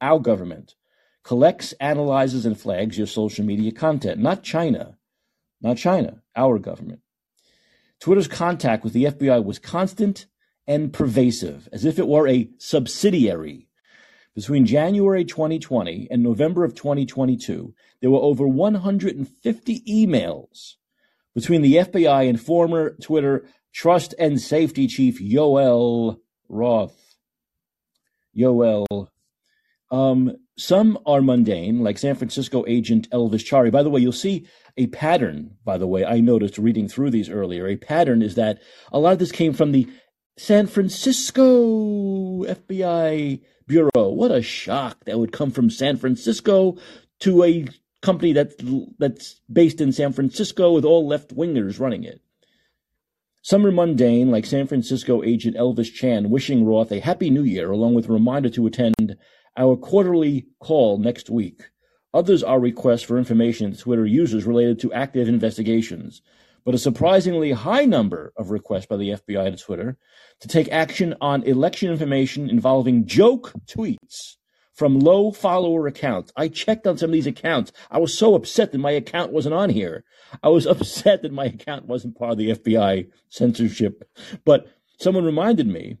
our 0.00 0.20
government, 0.20 0.76
collects, 1.24 1.72
analyzes, 1.80 2.46
and 2.46 2.58
flags 2.58 2.96
your 2.96 3.08
social 3.08 3.44
media 3.44 3.72
content. 3.72 4.20
Not 4.20 4.44
China, 4.44 4.96
not 5.60 5.76
China, 5.76 6.22
our 6.36 6.60
government. 6.60 7.00
Twitter's 7.98 8.28
contact 8.28 8.84
with 8.84 8.92
the 8.92 9.06
FBI 9.06 9.44
was 9.44 9.58
constant 9.58 10.26
and 10.68 10.92
pervasive, 10.92 11.68
as 11.72 11.84
if 11.84 11.98
it 11.98 12.06
were 12.06 12.28
a 12.28 12.48
subsidiary. 12.58 13.66
Between 14.36 14.66
January 14.66 15.24
2020 15.24 16.06
and 16.12 16.22
November 16.22 16.62
of 16.62 16.76
2022, 16.76 17.74
there 18.00 18.10
were 18.10 18.20
over 18.20 18.46
150 18.46 19.80
emails 19.80 20.74
between 21.34 21.62
the 21.62 21.74
FBI 21.74 22.28
and 22.28 22.40
former 22.40 22.90
Twitter 23.00 23.44
Trust 23.76 24.14
and 24.18 24.40
Safety 24.40 24.86
Chief 24.86 25.20
Yoel 25.20 26.18
Roth. 26.48 27.14
Yoel. 28.34 29.08
Um, 29.90 30.34
some 30.56 30.98
are 31.04 31.20
mundane, 31.20 31.80
like 31.80 31.98
San 31.98 32.14
Francisco 32.14 32.64
agent 32.66 33.06
Elvis 33.10 33.44
Chan. 33.44 33.68
By 33.70 33.82
the 33.82 33.90
way, 33.90 34.00
you'll 34.00 34.12
see 34.12 34.46
a 34.78 34.86
pattern, 34.86 35.58
by 35.62 35.76
the 35.76 35.86
way, 35.86 36.06
I 36.06 36.20
noticed 36.20 36.56
reading 36.56 36.88
through 36.88 37.10
these 37.10 37.28
earlier. 37.28 37.66
A 37.66 37.76
pattern 37.76 38.22
is 38.22 38.34
that 38.36 38.62
a 38.92 38.98
lot 38.98 39.12
of 39.12 39.18
this 39.18 39.30
came 39.30 39.52
from 39.52 39.72
the 39.72 39.86
San 40.38 40.66
Francisco 40.66 42.44
FBI 42.44 43.42
Bureau. 43.66 44.08
What 44.08 44.30
a 44.30 44.40
shock 44.40 45.04
that 45.04 45.18
would 45.18 45.32
come 45.32 45.50
from 45.50 45.68
San 45.68 45.98
Francisco 45.98 46.78
to 47.20 47.44
a 47.44 47.66
company 48.00 48.32
that's 48.32 48.54
that's 48.98 49.40
based 49.52 49.82
in 49.82 49.92
San 49.92 50.14
Francisco 50.14 50.72
with 50.72 50.86
all 50.86 51.06
left 51.06 51.36
wingers 51.36 51.78
running 51.78 52.04
it. 52.04 52.22
Some 53.46 53.64
are 53.64 53.70
mundane, 53.70 54.32
like 54.32 54.44
San 54.44 54.66
Francisco 54.66 55.22
agent 55.22 55.56
Elvis 55.56 55.94
Chan 55.94 56.30
wishing 56.30 56.64
Roth 56.64 56.90
a 56.90 56.98
happy 56.98 57.30
new 57.30 57.44
year, 57.44 57.70
along 57.70 57.94
with 57.94 58.08
a 58.08 58.12
reminder 58.12 58.48
to 58.48 58.66
attend 58.66 59.16
our 59.56 59.76
quarterly 59.76 60.48
call 60.58 60.98
next 60.98 61.30
week. 61.30 61.62
Others 62.12 62.42
are 62.42 62.58
requests 62.58 63.02
for 63.02 63.18
information 63.18 63.70
to 63.70 63.78
Twitter 63.78 64.04
users 64.04 64.46
related 64.46 64.80
to 64.80 64.92
active 64.92 65.28
investigations, 65.28 66.22
but 66.64 66.74
a 66.74 66.78
surprisingly 66.78 67.52
high 67.52 67.84
number 67.84 68.32
of 68.36 68.50
requests 68.50 68.86
by 68.86 68.96
the 68.96 69.10
FBI 69.10 69.56
to 69.56 69.64
Twitter 69.64 69.96
to 70.40 70.48
take 70.48 70.68
action 70.72 71.14
on 71.20 71.44
election 71.44 71.88
information 71.88 72.50
involving 72.50 73.06
joke 73.06 73.52
tweets 73.68 74.35
from 74.76 75.00
low 75.00 75.32
follower 75.32 75.86
accounts. 75.86 76.30
I 76.36 76.48
checked 76.48 76.86
on 76.86 76.98
some 76.98 77.08
of 77.08 77.14
these 77.14 77.26
accounts. 77.26 77.72
I 77.90 77.98
was 77.98 78.16
so 78.16 78.34
upset 78.34 78.72
that 78.72 78.78
my 78.78 78.90
account 78.92 79.32
wasn't 79.32 79.54
on 79.54 79.70
here. 79.70 80.04
I 80.42 80.50
was 80.50 80.66
upset 80.66 81.22
that 81.22 81.32
my 81.32 81.46
account 81.46 81.86
wasn't 81.86 82.16
part 82.16 82.32
of 82.32 82.38
the 82.38 82.50
FBI 82.50 83.08
censorship. 83.30 84.04
But 84.44 84.66
someone 85.00 85.24
reminded 85.24 85.66
me 85.66 85.96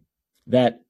that 0.46 0.82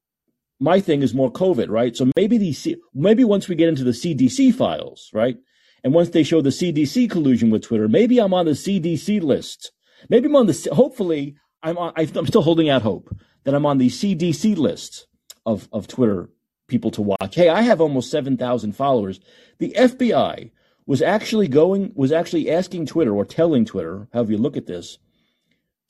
my 0.58 0.80
thing 0.80 1.02
is 1.02 1.14
more 1.14 1.32
COVID, 1.32 1.68
right? 1.68 1.96
So 1.96 2.10
maybe 2.16 2.38
these, 2.38 2.66
maybe 2.92 3.24
once 3.24 3.48
we 3.48 3.54
get 3.54 3.68
into 3.68 3.84
the 3.84 3.90
CDC 3.92 4.54
files, 4.54 5.10
right? 5.14 5.36
And 5.84 5.94
once 5.94 6.10
they 6.10 6.24
show 6.24 6.40
the 6.40 6.50
CDC 6.50 7.08
collusion 7.08 7.50
with 7.50 7.62
Twitter, 7.62 7.86
maybe 7.86 8.18
I'm 8.18 8.34
on 8.34 8.46
the 8.46 8.52
CDC 8.52 9.22
list. 9.22 9.70
Maybe 10.08 10.26
I'm 10.26 10.36
on 10.36 10.46
the, 10.46 10.68
hopefully 10.72 11.36
I'm 11.62 11.78
on, 11.78 11.92
I'm 11.96 12.26
still 12.26 12.42
holding 12.42 12.68
out 12.68 12.82
hope 12.82 13.14
that 13.44 13.54
I'm 13.54 13.66
on 13.66 13.78
the 13.78 13.88
CDC 13.88 14.56
list 14.56 15.06
of, 15.44 15.68
of 15.72 15.86
Twitter 15.86 16.30
people 16.68 16.90
to 16.92 17.02
watch. 17.02 17.34
Hey, 17.34 17.48
I 17.48 17.62
have 17.62 17.80
almost 17.80 18.10
7,000 18.10 18.72
followers. 18.72 19.20
The 19.58 19.74
FBI 19.76 20.50
was 20.86 21.02
actually 21.02 21.48
going, 21.48 21.92
was 21.94 22.12
actually 22.12 22.50
asking 22.50 22.86
Twitter 22.86 23.14
or 23.14 23.24
telling 23.24 23.64
Twitter, 23.64 24.08
however 24.12 24.32
you 24.32 24.38
look 24.38 24.56
at 24.56 24.66
this, 24.66 24.98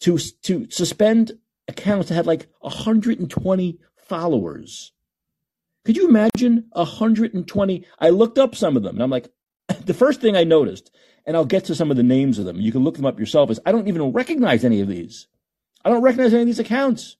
to, 0.00 0.18
to 0.18 0.68
suspend 0.70 1.32
accounts 1.68 2.08
that 2.08 2.14
had 2.14 2.26
like 2.26 2.48
120 2.60 3.78
followers. 3.96 4.92
Could 5.84 5.96
you 5.96 6.08
imagine 6.08 6.66
120? 6.72 7.86
I 7.98 8.10
looked 8.10 8.38
up 8.38 8.54
some 8.54 8.76
of 8.76 8.82
them 8.82 8.96
and 8.96 9.02
I'm 9.02 9.10
like, 9.10 9.28
the 9.84 9.94
first 9.94 10.20
thing 10.20 10.36
I 10.36 10.44
noticed, 10.44 10.90
and 11.24 11.36
I'll 11.36 11.44
get 11.44 11.64
to 11.66 11.74
some 11.74 11.90
of 11.90 11.96
the 11.96 12.02
names 12.02 12.38
of 12.38 12.44
them, 12.44 12.60
you 12.60 12.72
can 12.72 12.84
look 12.84 12.96
them 12.96 13.06
up 13.06 13.18
yourself, 13.18 13.50
is 13.50 13.60
I 13.66 13.72
don't 13.72 13.88
even 13.88 14.12
recognize 14.12 14.64
any 14.64 14.80
of 14.80 14.88
these. 14.88 15.28
I 15.84 15.90
don't 15.90 16.02
recognize 16.02 16.32
any 16.32 16.42
of 16.42 16.46
these 16.46 16.58
accounts. 16.58 17.16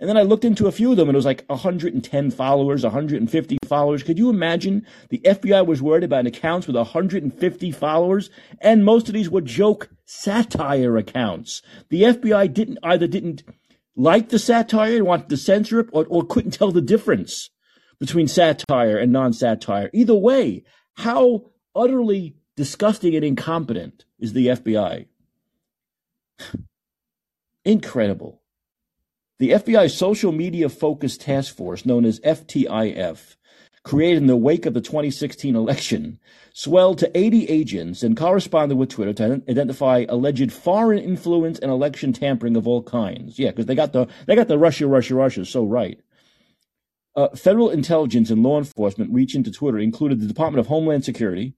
And 0.00 0.08
then 0.08 0.16
I 0.16 0.22
looked 0.22 0.46
into 0.46 0.66
a 0.66 0.72
few 0.72 0.90
of 0.90 0.96
them 0.96 1.10
and 1.10 1.14
it 1.14 1.18
was 1.18 1.26
like 1.26 1.44
110 1.48 2.30
followers, 2.30 2.82
150 2.82 3.58
followers. 3.66 4.02
Could 4.02 4.18
you 4.18 4.30
imagine 4.30 4.86
the 5.10 5.18
FBI 5.18 5.66
was 5.66 5.82
worried 5.82 6.04
about 6.04 6.26
accounts 6.26 6.66
with 6.66 6.74
150 6.74 7.70
followers? 7.70 8.30
And 8.62 8.82
most 8.82 9.08
of 9.08 9.14
these 9.14 9.28
were 9.28 9.42
joke 9.42 9.90
satire 10.06 10.96
accounts. 10.96 11.60
The 11.90 12.04
FBI 12.04 12.52
didn't 12.54 12.78
either 12.82 13.06
didn't 13.06 13.42
like 13.94 14.30
the 14.30 14.38
satire 14.38 14.96
and 14.96 15.04
wanted 15.04 15.28
to 15.28 15.36
censor 15.36 15.80
it 15.80 15.90
or, 15.92 16.06
or 16.08 16.24
couldn't 16.24 16.52
tell 16.52 16.72
the 16.72 16.80
difference 16.80 17.50
between 17.98 18.26
satire 18.26 18.96
and 18.96 19.12
non-satire. 19.12 19.90
Either 19.92 20.14
way, 20.14 20.64
how 20.94 21.50
utterly 21.76 22.36
disgusting 22.56 23.14
and 23.14 23.24
incompetent 23.24 24.06
is 24.18 24.32
the 24.32 24.46
FBI? 24.46 25.08
Incredible. 27.66 28.39
The 29.40 29.52
FBI's 29.52 29.94
social 29.94 30.32
media 30.32 30.68
focused 30.68 31.22
task 31.22 31.56
force, 31.56 31.86
known 31.86 32.04
as 32.04 32.20
FTIF, 32.20 33.36
created 33.82 34.18
in 34.18 34.26
the 34.26 34.36
wake 34.36 34.66
of 34.66 34.74
the 34.74 34.82
2016 34.82 35.56
election, 35.56 36.18
swelled 36.52 36.98
to 36.98 37.18
80 37.18 37.46
agents 37.46 38.02
and 38.02 38.18
corresponded 38.18 38.76
with 38.76 38.90
Twitter 38.90 39.14
to 39.14 39.42
identify 39.48 40.04
alleged 40.10 40.52
foreign 40.52 40.98
influence 40.98 41.58
and 41.58 41.70
election 41.70 42.12
tampering 42.12 42.54
of 42.54 42.68
all 42.68 42.82
kinds. 42.82 43.38
Yeah, 43.38 43.48
because 43.48 43.64
they 43.64 43.74
got 43.74 43.94
the 43.94 44.08
they 44.26 44.36
got 44.36 44.48
the 44.48 44.58
Russia, 44.58 44.86
Russia, 44.86 45.14
Russia 45.14 45.46
so 45.46 45.64
right. 45.64 45.98
Uh, 47.16 47.28
federal 47.30 47.70
intelligence 47.70 48.28
and 48.28 48.42
law 48.42 48.58
enforcement 48.58 49.10
reach 49.10 49.34
into 49.34 49.50
Twitter 49.50 49.78
included 49.78 50.20
the 50.20 50.26
Department 50.26 50.60
of 50.60 50.66
Homeland 50.66 51.06
Security, 51.06 51.54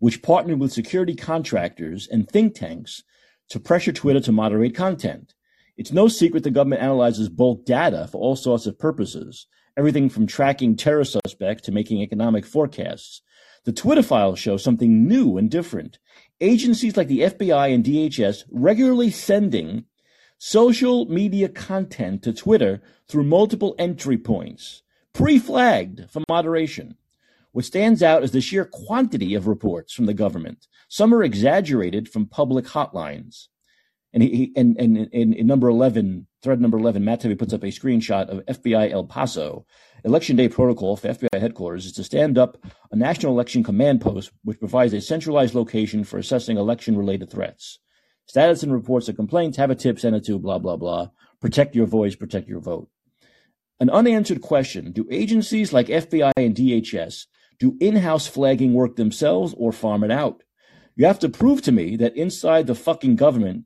which 0.00 0.20
partnered 0.20 0.60
with 0.60 0.70
security 0.70 1.14
contractors 1.14 2.06
and 2.06 2.28
think 2.28 2.54
tanks 2.54 3.04
to 3.48 3.58
pressure 3.58 3.92
Twitter 3.92 4.20
to 4.20 4.32
moderate 4.32 4.76
content. 4.76 5.32
It's 5.76 5.92
no 5.92 6.06
secret 6.06 6.44
the 6.44 6.52
government 6.52 6.82
analyzes 6.82 7.28
bulk 7.28 7.64
data 7.64 8.06
for 8.06 8.18
all 8.18 8.36
sorts 8.36 8.66
of 8.66 8.78
purposes, 8.78 9.46
everything 9.76 10.08
from 10.08 10.26
tracking 10.26 10.76
terror 10.76 11.04
suspects 11.04 11.64
to 11.64 11.72
making 11.72 12.00
economic 12.00 12.46
forecasts. 12.46 13.22
The 13.64 13.72
Twitter 13.72 14.02
files 14.02 14.38
show 14.38 14.56
something 14.56 15.08
new 15.08 15.36
and 15.36 15.50
different. 15.50 15.98
Agencies 16.40 16.96
like 16.96 17.08
the 17.08 17.22
FBI 17.22 17.74
and 17.74 17.84
DHS 17.84 18.44
regularly 18.52 19.10
sending 19.10 19.86
social 20.38 21.06
media 21.06 21.48
content 21.48 22.22
to 22.22 22.32
Twitter 22.32 22.80
through 23.08 23.24
multiple 23.24 23.74
entry 23.76 24.18
points, 24.18 24.82
pre-flagged 25.12 26.08
for 26.08 26.22
moderation. 26.28 26.96
What 27.50 27.64
stands 27.64 28.02
out 28.02 28.22
is 28.22 28.30
the 28.30 28.40
sheer 28.40 28.64
quantity 28.64 29.34
of 29.34 29.48
reports 29.48 29.92
from 29.92 30.06
the 30.06 30.14
government. 30.14 30.68
Some 30.88 31.12
are 31.14 31.24
exaggerated 31.24 32.08
from 32.08 32.26
public 32.26 32.66
hotlines. 32.66 33.48
And 34.14 34.22
he, 34.22 34.52
and, 34.54 34.78
and 34.78 34.96
in, 35.12 35.44
number 35.44 35.68
11, 35.68 36.28
thread 36.40 36.60
number 36.60 36.78
11, 36.78 37.04
Matt 37.04 37.22
Taibbi 37.22 37.36
puts 37.36 37.52
up 37.52 37.64
a 37.64 37.66
screenshot 37.66 38.28
of 38.28 38.46
FBI 38.46 38.92
El 38.92 39.04
Paso. 39.04 39.66
Election 40.04 40.36
day 40.36 40.48
protocol 40.48 40.96
for 40.96 41.08
FBI 41.08 41.40
headquarters 41.40 41.84
is 41.84 41.92
to 41.94 42.04
stand 42.04 42.38
up 42.38 42.56
a 42.92 42.96
national 42.96 43.32
election 43.32 43.64
command 43.64 44.00
post, 44.00 44.30
which 44.44 44.60
provides 44.60 44.92
a 44.92 45.00
centralized 45.00 45.56
location 45.56 46.04
for 46.04 46.18
assessing 46.18 46.56
election 46.56 46.96
related 46.96 47.28
threats. 47.28 47.80
Status 48.26 48.62
and 48.62 48.72
reports 48.72 49.08
of 49.08 49.16
complaints, 49.16 49.56
have 49.56 49.70
a 49.70 49.74
tip, 49.74 49.98
send 49.98 50.14
it 50.14 50.24
to, 50.24 50.38
blah, 50.38 50.60
blah, 50.60 50.76
blah. 50.76 51.08
Protect 51.40 51.74
your 51.74 51.86
voice, 51.86 52.14
protect 52.14 52.48
your 52.48 52.60
vote. 52.60 52.88
An 53.80 53.90
unanswered 53.90 54.42
question 54.42 54.92
Do 54.92 55.08
agencies 55.10 55.72
like 55.72 55.88
FBI 55.88 56.30
and 56.36 56.54
DHS 56.54 57.26
do 57.58 57.76
in 57.80 57.96
house 57.96 58.28
flagging 58.28 58.74
work 58.74 58.94
themselves 58.94 59.54
or 59.58 59.72
farm 59.72 60.04
it 60.04 60.12
out? 60.12 60.44
You 60.94 61.06
have 61.06 61.18
to 61.18 61.28
prove 61.28 61.62
to 61.62 61.72
me 61.72 61.96
that 61.96 62.16
inside 62.16 62.68
the 62.68 62.76
fucking 62.76 63.16
government, 63.16 63.64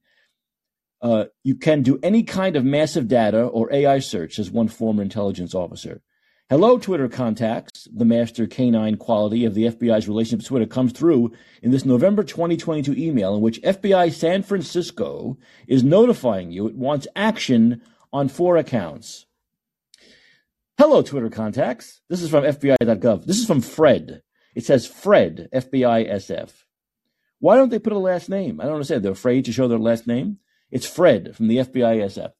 uh, 1.01 1.27
you 1.45 1.55
can 1.55 1.83
do 1.83 1.99
any 2.03 2.23
kind 2.23 2.57
of 2.57 2.65
massive 2.65 3.09
data 3.09 3.43
or 3.43 3.73
AI 3.73 3.99
search, 3.99 4.35
says 4.35 4.51
one 4.51 4.69
former 4.69 5.03
intelligence 5.03 5.55
officer. 5.55 6.03
Hello, 6.51 6.79
Twitter 6.79 7.09
contacts. 7.09 7.87
The 7.95 8.07
master 8.07 8.47
canine 8.47 8.97
quality 8.97 9.45
of 9.45 9.55
the 9.55 9.65
FBI's 9.65 10.09
relationship 10.09 10.39
with 10.39 10.47
Twitter 10.47 10.67
comes 10.67 10.93
through 10.93 11.33
in 11.63 11.71
this 11.71 11.85
November 11.85 12.25
2022 12.25 12.95
email 12.95 13.35
in 13.35 13.43
which 13.43 13.61
FBI 13.61 14.11
San 14.11 14.43
Francisco 14.43 15.37
is 15.67 15.85
notifying 15.85 16.51
you 16.51 16.67
it 16.67 16.75
wants 16.75 17.07
action 17.15 17.83
on 18.15 18.29
four 18.29 18.57
accounts. 18.57 19.27
Hello, 20.79 21.03
Twitter 21.03 21.29
contacts. 21.29 22.01
This 22.09 22.23
is 22.23 22.31
from 22.31 22.45
FBI.gov. 22.45 23.27
This 23.27 23.39
is 23.39 23.47
from 23.47 23.61
Fred. 23.61 24.23
It 24.55 24.65
says 24.65 24.87
Fred, 24.87 25.49
FBI 25.53 26.11
SF. 26.11 26.51
Why 27.41 27.57
don't 27.57 27.69
they 27.69 27.79
put 27.79 27.93
a 27.93 27.99
last 27.99 28.29
name? 28.29 28.59
I 28.59 28.65
don't 28.65 28.75
understand. 28.75 29.05
They're 29.05 29.13
afraid 29.13 29.45
to 29.45 29.53
show 29.53 29.69
their 29.69 29.79
last 29.79 30.07
name. 30.07 30.39
It's 30.71 30.87
Fred 30.87 31.37
from 31.37 31.49
the 31.49 31.59
FBI 31.59 32.05
SF. 32.05 32.33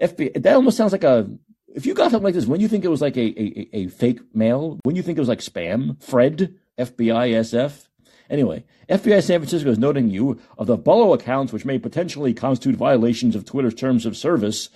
FBI, 0.00 0.42
that 0.42 0.54
almost 0.54 0.76
sounds 0.76 0.92
like 0.92 1.04
a, 1.04 1.28
if 1.74 1.84
you 1.84 1.94
got 1.94 2.10
something 2.10 2.24
like 2.24 2.34
this, 2.34 2.46
when 2.46 2.60
you 2.60 2.68
think 2.68 2.84
it 2.84 2.88
was 2.88 3.02
like 3.02 3.16
a, 3.16 3.40
a, 3.40 3.68
a 3.72 3.86
fake 3.88 4.20
mail, 4.34 4.78
when 4.84 4.96
you 4.96 5.02
think 5.02 5.18
it 5.18 5.20
was 5.20 5.28
like 5.28 5.40
spam, 5.40 6.02
Fred, 6.02 6.54
FBI 6.78 7.30
SF. 7.30 7.88
Anyway, 8.30 8.64
FBI 8.88 9.22
San 9.22 9.40
Francisco 9.40 9.70
is 9.70 9.78
noting 9.78 10.08
you 10.10 10.38
of 10.58 10.66
the 10.66 10.76
below 10.76 11.12
accounts 11.14 11.52
which 11.52 11.64
may 11.64 11.78
potentially 11.78 12.34
constitute 12.34 12.76
violations 12.76 13.34
of 13.34 13.44
Twitter's 13.44 13.74
terms 13.74 14.06
of 14.06 14.16
service 14.16 14.68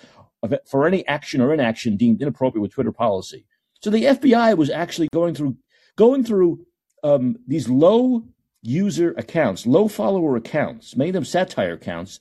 for 0.67 0.87
any 0.87 1.07
action 1.07 1.41
or 1.41 1.53
inaction 1.53 1.97
deemed 1.97 2.21
inappropriate 2.21 2.63
with 2.63 2.73
Twitter 2.73 2.93
policy. 2.93 3.45
So 3.81 3.91
the 3.91 4.05
FBI 4.05 4.57
was 4.57 4.71
actually 4.71 5.09
going 5.13 5.35
through 5.35 5.57
going 5.97 6.25
through 6.25 6.65
um, 7.05 7.37
these 7.47 7.69
low 7.69 8.25
user 8.63 9.13
accounts, 9.19 9.67
low 9.67 9.89
follower 9.89 10.37
accounts, 10.37 10.97
many 10.97 11.11
of 11.11 11.15
them 11.15 11.25
satire 11.25 11.75
accounts, 11.75 12.21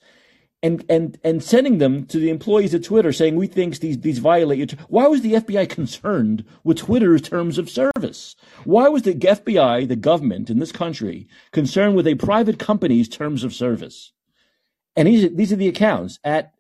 and 0.64 0.86
and 0.90 1.18
and 1.24 1.44
sending 1.44 1.80
them 1.80 2.06
to 2.06 2.20
the 2.20 2.30
employees 2.30 2.74
at 2.74 2.84
Twitter 2.84 3.12
saying 3.12 3.36
we 3.36 3.48
think 3.48 3.80
these 3.80 4.00
these 4.00 4.20
violate 4.20 4.58
your. 4.60 4.80
Why 4.90 5.08
was 5.08 5.22
the 5.22 5.34
FBI 5.34 5.70
concerned 5.70 6.46
with 6.64 6.78
Twitter's 6.78 7.22
terms 7.22 7.58
of 7.58 7.70
service? 7.70 8.36
Why 8.64 8.88
was 8.88 9.04
the 9.04 9.16
FBI, 9.16 9.88
the 9.88 9.96
government 9.96 10.50
in 10.50 10.60
this 10.60 10.72
country, 10.72 11.28
concerned 11.52 11.96
with 11.96 12.08
a 12.08 12.16
private 12.16 12.60
company's 12.60 13.10
terms 13.10 13.44
of 13.44 13.54
service? 13.54 14.12
And 14.96 15.08
these 15.08 15.34
these 15.36 15.52
are 15.52 15.58
the 15.58 15.68
accounts 15.68 16.20
at 16.24 16.54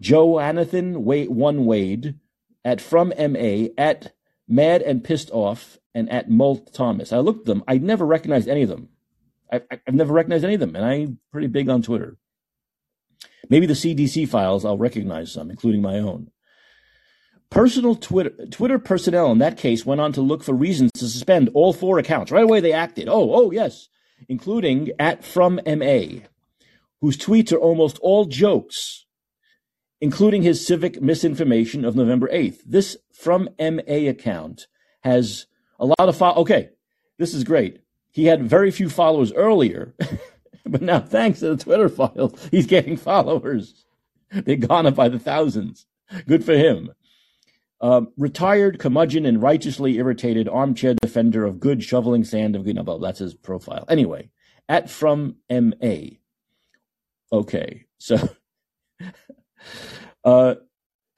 Joe 0.00 0.34
Anathan 0.34 0.98
Wade 0.98 1.30
One 1.30 1.66
Wade, 1.66 2.18
at 2.64 2.80
From 2.80 3.12
Ma, 3.18 3.66
at 3.76 4.14
Mad 4.48 4.82
and 4.82 5.04
Pissed 5.04 5.30
Off, 5.30 5.78
and 5.94 6.10
at 6.10 6.30
Molt 6.30 6.72
Thomas. 6.72 7.12
I 7.12 7.18
looked 7.18 7.46
them. 7.46 7.62
I 7.68 7.78
never 7.78 8.06
recognized 8.06 8.48
any 8.48 8.62
of 8.62 8.68
them. 8.68 8.88
I, 9.52 9.60
I've 9.86 9.94
never 9.94 10.14
recognized 10.14 10.44
any 10.44 10.54
of 10.54 10.60
them, 10.60 10.74
and 10.74 10.84
I'm 10.84 11.18
pretty 11.30 11.48
big 11.48 11.68
on 11.68 11.82
Twitter. 11.82 12.16
Maybe 13.48 13.66
the 13.66 13.74
CDC 13.74 14.28
files, 14.28 14.64
I'll 14.64 14.78
recognize 14.78 15.32
some, 15.32 15.50
including 15.50 15.82
my 15.82 15.98
own. 15.98 16.30
Personal 17.50 17.94
Twitter, 17.96 18.46
Twitter 18.50 18.78
personnel 18.78 19.30
in 19.30 19.38
that 19.38 19.58
case 19.58 19.84
went 19.84 20.00
on 20.00 20.12
to 20.14 20.22
look 20.22 20.42
for 20.42 20.54
reasons 20.54 20.90
to 20.92 21.06
suspend 21.06 21.50
all 21.52 21.72
four 21.72 21.98
accounts. 21.98 22.32
Right 22.32 22.44
away, 22.44 22.60
they 22.60 22.72
acted. 22.72 23.08
Oh, 23.08 23.34
oh, 23.34 23.50
yes. 23.50 23.88
including 24.28 24.90
at 24.98 25.22
from 25.24 25.60
MA, 25.66 26.20
whose 27.00 27.18
tweets 27.18 27.52
are 27.52 27.58
almost 27.58 27.98
all 28.00 28.24
jokes, 28.24 29.04
including 30.00 30.42
his 30.42 30.66
civic 30.66 31.02
misinformation 31.02 31.84
of 31.84 31.96
November 31.96 32.28
8th. 32.28 32.60
This 32.64 32.96
from 33.12 33.50
MA 33.58 34.08
account 34.08 34.66
has 35.02 35.46
a 35.78 35.86
lot 35.86 36.08
of 36.08 36.16
fo- 36.16 36.34
okay, 36.34 36.70
this 37.18 37.34
is 37.34 37.44
great. 37.44 37.80
He 38.10 38.26
had 38.26 38.42
very 38.48 38.70
few 38.70 38.88
followers 38.88 39.32
earlier, 39.32 39.94
but 40.66 40.82
now 40.82 41.00
thanks 41.00 41.40
to 41.40 41.54
the 41.54 41.62
Twitter 41.62 41.88
files, 41.88 42.48
he's 42.50 42.66
getting 42.66 42.96
followers. 42.96 43.84
They've 44.30 44.60
gone 44.60 44.86
up 44.86 44.94
by 44.94 45.08
the 45.08 45.18
thousands. 45.18 45.86
Good 46.26 46.44
for 46.44 46.54
him. 46.54 46.92
Uh, 47.80 48.02
retired 48.16 48.78
curmudgeon 48.78 49.26
and 49.26 49.42
righteously 49.42 49.96
irritated 49.96 50.48
armchair 50.48 50.94
defender 50.94 51.44
of 51.44 51.58
good 51.58 51.82
shoveling 51.82 52.22
sand 52.22 52.54
of 52.54 52.64
good. 52.64 53.00
That's 53.00 53.18
his 53.18 53.34
profile. 53.34 53.84
Anyway, 53.88 54.30
at 54.68 54.88
from 54.88 55.36
MA. 55.50 55.96
Okay, 57.32 57.86
so 57.98 58.28
uh, 60.24 60.54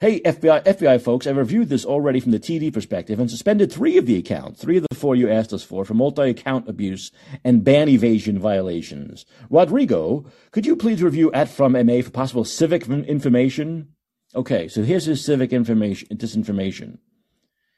Hey, 0.00 0.20
FBI, 0.22 0.64
FBI 0.64 1.00
folks, 1.00 1.24
I've 1.24 1.36
reviewed 1.36 1.68
this 1.68 1.84
already 1.84 2.18
from 2.18 2.32
the 2.32 2.40
TD 2.40 2.72
perspective 2.72 3.20
and 3.20 3.30
suspended 3.30 3.72
three 3.72 3.96
of 3.96 4.06
the 4.06 4.18
accounts, 4.18 4.60
three 4.60 4.76
of 4.76 4.84
the 4.90 4.96
four 4.96 5.14
you 5.14 5.30
asked 5.30 5.52
us 5.52 5.62
for, 5.62 5.84
for 5.84 5.94
multi-account 5.94 6.68
abuse 6.68 7.12
and 7.44 7.62
ban 7.62 7.88
evasion 7.88 8.40
violations. 8.40 9.24
Rodrigo, 9.48 10.26
could 10.50 10.66
you 10.66 10.74
please 10.74 11.00
review 11.00 11.30
at 11.32 11.48
from 11.48 11.72
MA 11.72 12.02
for 12.02 12.10
possible 12.10 12.44
civic 12.44 12.88
information? 12.88 13.94
Okay, 14.34 14.66
so 14.66 14.82
here's 14.82 15.04
his 15.04 15.24
civic 15.24 15.52
information, 15.52 16.08
disinformation. 16.16 16.98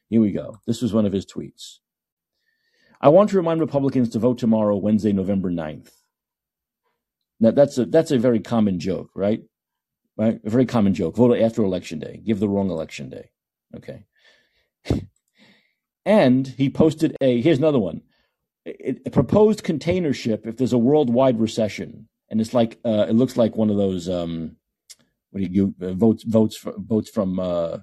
Here 0.09 0.23
we 0.23 0.33
go. 0.33 0.61
This 0.67 0.81
was 0.81 0.95
one 0.95 1.05
of 1.05 1.13
his 1.13 1.27
tweets. 1.27 1.81
I 2.99 3.11
want 3.11 3.29
to 3.31 3.37
remind 3.37 3.61
Republicans 3.61 4.09
to 4.11 4.19
vote 4.19 4.39
tomorrow, 4.39 4.75
Wednesday, 4.77 5.13
November 5.13 5.51
9th. 5.51 5.91
Now, 7.41 7.51
that's 7.51 7.77
a, 7.77 7.85
that's 7.85 8.11
a 8.11 8.19
very 8.19 8.41
common 8.41 8.81
joke, 8.81 9.11
right? 9.15 9.43
Right? 10.17 10.41
A 10.45 10.51
very 10.51 10.67
common 10.67 10.95
joke. 10.95 11.17
Vote 11.17 11.39
after 11.39 11.63
election 11.63 11.99
day. 11.99 12.21
Give 12.25 12.41
the 12.41 12.49
wrong 12.49 12.71
election 12.71 13.09
day. 13.09 13.31
Okay. 13.75 14.05
and 16.05 16.47
he 16.47 16.71
posted 16.71 17.17
a, 17.21 17.41
here's 17.41 17.59
another 17.59 17.79
one. 17.79 18.03
A, 18.67 18.97
a 19.07 19.11
proposed 19.11 19.63
container 19.63 20.13
ship 20.13 20.47
if 20.47 20.57
there's 20.57 20.73
a 20.73 20.79
worldwide 20.79 21.39
recession. 21.41 22.09
And 22.29 22.41
it's 22.41 22.55
like, 22.55 22.79
uh, 22.85 23.07
it 23.09 23.15
looks 23.15 23.37
like 23.37 23.57
one 23.57 23.71
of 23.71 23.77
those, 23.77 24.09
um, 24.09 24.57
what 25.31 25.43
do 25.43 25.49
you, 25.51 25.75
uh, 25.81 25.93
votes, 25.93 26.25
votes, 26.25 26.57
for, 26.57 26.75
votes 26.77 27.11
from, 27.11 27.39
uh, 27.39 27.79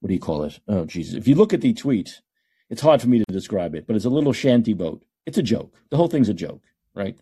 what 0.00 0.08
do 0.08 0.14
you 0.14 0.20
call 0.20 0.44
it? 0.44 0.58
Oh, 0.66 0.84
Jesus. 0.84 1.14
If 1.14 1.28
you 1.28 1.34
look 1.34 1.52
at 1.52 1.60
the 1.60 1.74
tweet, 1.74 2.22
it's 2.70 2.82
hard 2.82 3.00
for 3.00 3.08
me 3.08 3.18
to 3.18 3.24
describe 3.32 3.74
it, 3.74 3.86
but 3.86 3.96
it's 3.96 4.04
a 4.04 4.10
little 4.10 4.32
shanty 4.32 4.72
boat. 4.72 5.04
It's 5.26 5.38
a 5.38 5.42
joke. 5.42 5.76
The 5.90 5.96
whole 5.96 6.08
thing's 6.08 6.28
a 6.28 6.34
joke, 6.34 6.62
right? 6.94 7.18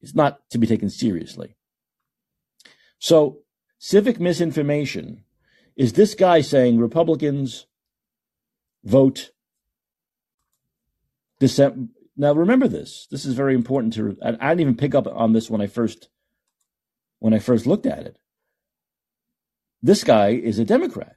It's 0.00 0.14
not 0.14 0.48
to 0.50 0.58
be 0.58 0.66
taken 0.66 0.88
seriously. 0.88 1.56
So, 2.98 3.38
civic 3.78 4.18
misinformation 4.18 5.24
is 5.76 5.92
this 5.92 6.14
guy 6.14 6.40
saying 6.40 6.78
Republicans 6.78 7.66
vote 8.84 9.30
December. 11.38 11.88
Now, 12.16 12.32
remember 12.32 12.66
this. 12.66 13.06
This 13.10 13.26
is 13.26 13.34
very 13.34 13.54
important 13.54 13.92
to. 13.94 14.16
I, 14.24 14.28
I 14.28 14.48
didn't 14.50 14.60
even 14.60 14.76
pick 14.76 14.94
up 14.94 15.06
on 15.06 15.32
this 15.32 15.50
when 15.50 15.60
I 15.60 15.66
first 15.66 16.08
when 17.18 17.34
I 17.34 17.38
first 17.38 17.66
looked 17.66 17.86
at 17.86 18.06
it. 18.06 18.16
This 19.82 20.04
guy 20.04 20.30
is 20.30 20.58
a 20.58 20.64
Democrat. 20.64 21.16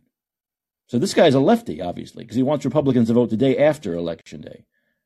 So 0.88 0.98
this 0.98 1.14
guy 1.14 1.28
is 1.28 1.36
a 1.36 1.40
lefty, 1.40 1.82
obviously, 1.82 2.24
because 2.24 2.36
he 2.36 2.44
wants 2.44 2.66
Republicans 2.66 3.08
to 3.08 3.14
vote 3.14 3.30
the 3.30 3.38
day 3.38 3.58
after 3.58 3.94
Election 3.94 4.42
Day. 4.42 4.66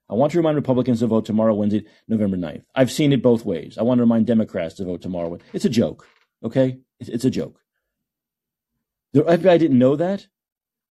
I 0.10 0.16
want 0.16 0.32
to 0.32 0.38
remind 0.38 0.56
Republicans 0.56 1.00
to 1.00 1.08
vote 1.08 1.26
tomorrow, 1.26 1.54
Wednesday, 1.54 1.86
November 2.08 2.38
9th. 2.38 2.64
I've 2.76 2.92
seen 2.92 3.14
it 3.14 3.22
both 3.22 3.46
ways. 3.46 3.78
I 3.78 3.84
want 3.84 3.98
to 3.98 4.04
remind 4.04 4.28
Democrats 4.28 4.76
to 4.76 4.86
vote 4.86 5.02
tomorrow. 5.02 5.38
It's 5.54 5.66
a 5.66 5.70
joke. 5.70 6.08
Okay? 6.44 6.80
It's, 7.00 7.26
a 7.26 7.30
joke. 7.30 7.60
The 9.14 9.24
FBI 9.24 9.60
didn't 9.60 9.80
know 9.80 9.96
that. 9.96 10.28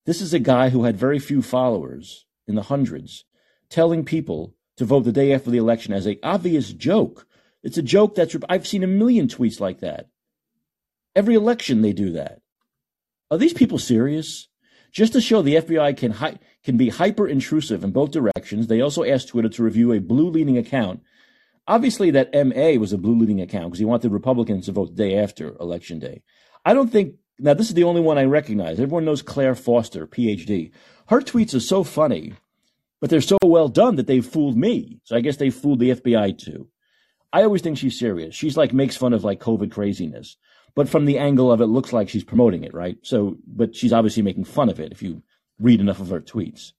This 0.06 0.22
is 0.22 0.34
a 0.34 0.40
guy 0.40 0.70
who 0.70 0.84
had 0.84 0.98
very 0.98 1.20
few 1.20 1.42
followers 1.42 2.26
in 2.48 2.56
the 2.56 2.64
hundreds 2.64 3.26
telling 3.70 4.04
people 4.04 4.56
to 4.78 4.86
vote 4.86 5.02
the 5.02 5.12
day 5.12 5.34
after 5.34 5.50
the 5.50 5.58
election 5.58 5.94
as 5.94 6.08
a 6.08 6.20
obvious 6.24 6.72
joke. 6.72 7.28
It's 7.64 7.78
a 7.78 7.84
joke 7.84 8.16
that's, 8.16 8.36
I've 8.50 8.68
seen 8.68 8.84
a 8.84 8.88
million 8.88 9.28
tweets 9.28 9.60
like 9.60 9.80
that. 9.80 10.08
Every 11.16 11.36
election 11.36 11.82
they 11.82 11.94
do 11.94 12.12
that. 12.14 12.42
Are 13.30 13.38
these 13.38 13.54
people 13.54 13.78
serious? 13.78 14.48
Just 14.92 15.14
to 15.14 15.22
show 15.22 15.42
the 15.42 15.56
FBI 15.56 15.96
can 15.96 16.12
hi- 16.12 16.40
can 16.64 16.78
be 16.78 16.90
hyper 16.90 17.28
intrusive 17.28 17.84
in 17.84 17.92
both 17.92 18.12
directions, 18.12 18.68
they 18.68 18.82
also 18.82 19.04
asked 19.04 19.30
Twitter 19.30 19.50
to 19.50 19.64
review 19.64 19.94
a 19.94 20.00
blue 20.00 20.30
leaning 20.30 20.58
account 20.58 21.02
Obviously, 21.68 22.12
that 22.12 22.34
MA 22.34 22.80
was 22.80 22.92
a 22.92 22.98
blue 22.98 23.18
leading 23.18 23.42
account 23.42 23.66
because 23.66 23.80
he 23.80 23.86
wanted 23.86 24.12
Republicans 24.12 24.66
to 24.66 24.72
vote 24.72 24.96
the 24.96 25.04
day 25.04 25.18
after 25.18 25.56
Election 25.60 26.00
Day. 26.00 26.24
I 26.66 26.74
don't 26.74 26.92
think, 26.92 27.16
now, 27.40 27.54
this 27.54 27.68
is 27.68 27.74
the 27.74 27.84
only 27.84 28.02
one 28.02 28.18
I 28.18 28.26
recognize. 28.26 28.80
Everyone 28.80 29.06
knows 29.06 29.22
Claire 29.22 29.56
Foster, 29.56 30.06
PhD. 30.06 30.72
Her 31.08 31.22
tweets 31.22 31.56
are 31.56 31.60
so 31.60 31.84
funny, 31.84 32.34
but 33.00 33.10
they're 33.10 33.22
so 33.22 33.38
well 33.44 33.68
done 33.68 33.96
that 33.96 34.08
they've 34.08 34.26
fooled 34.26 34.58
me. 34.58 35.00
So 35.04 35.16
I 35.16 35.22
guess 35.22 35.38
they 35.38 35.50
fooled 35.50 35.80
the 35.80 35.92
FBI 35.92 36.38
too. 36.38 36.68
I 37.34 37.44
always 37.44 37.62
think 37.62 37.78
she's 37.78 37.98
serious. 37.98 38.36
She's 38.36 38.58
like 38.58 38.74
makes 38.74 38.98
fun 38.98 39.14
of 39.14 39.24
like 39.24 39.40
COVID 39.40 39.72
craziness, 39.72 40.38
but 40.76 40.90
from 40.90 41.06
the 41.06 41.18
angle 41.18 41.52
of 41.52 41.62
it, 41.62 41.68
looks 41.68 41.94
like 41.94 42.10
she's 42.10 42.24
promoting 42.24 42.64
it, 42.64 42.74
right? 42.74 42.98
So, 43.04 43.38
but 43.48 43.76
she's 43.76 43.94
obviously 43.94 44.24
making 44.24 44.46
fun 44.46 44.70
of 44.70 44.80
it 44.80 44.92
if 44.92 45.02
you 45.02 45.24
read 45.60 45.80
enough 45.80 46.00
of 46.00 46.10
her 46.10 46.22
tweets. 46.22 46.74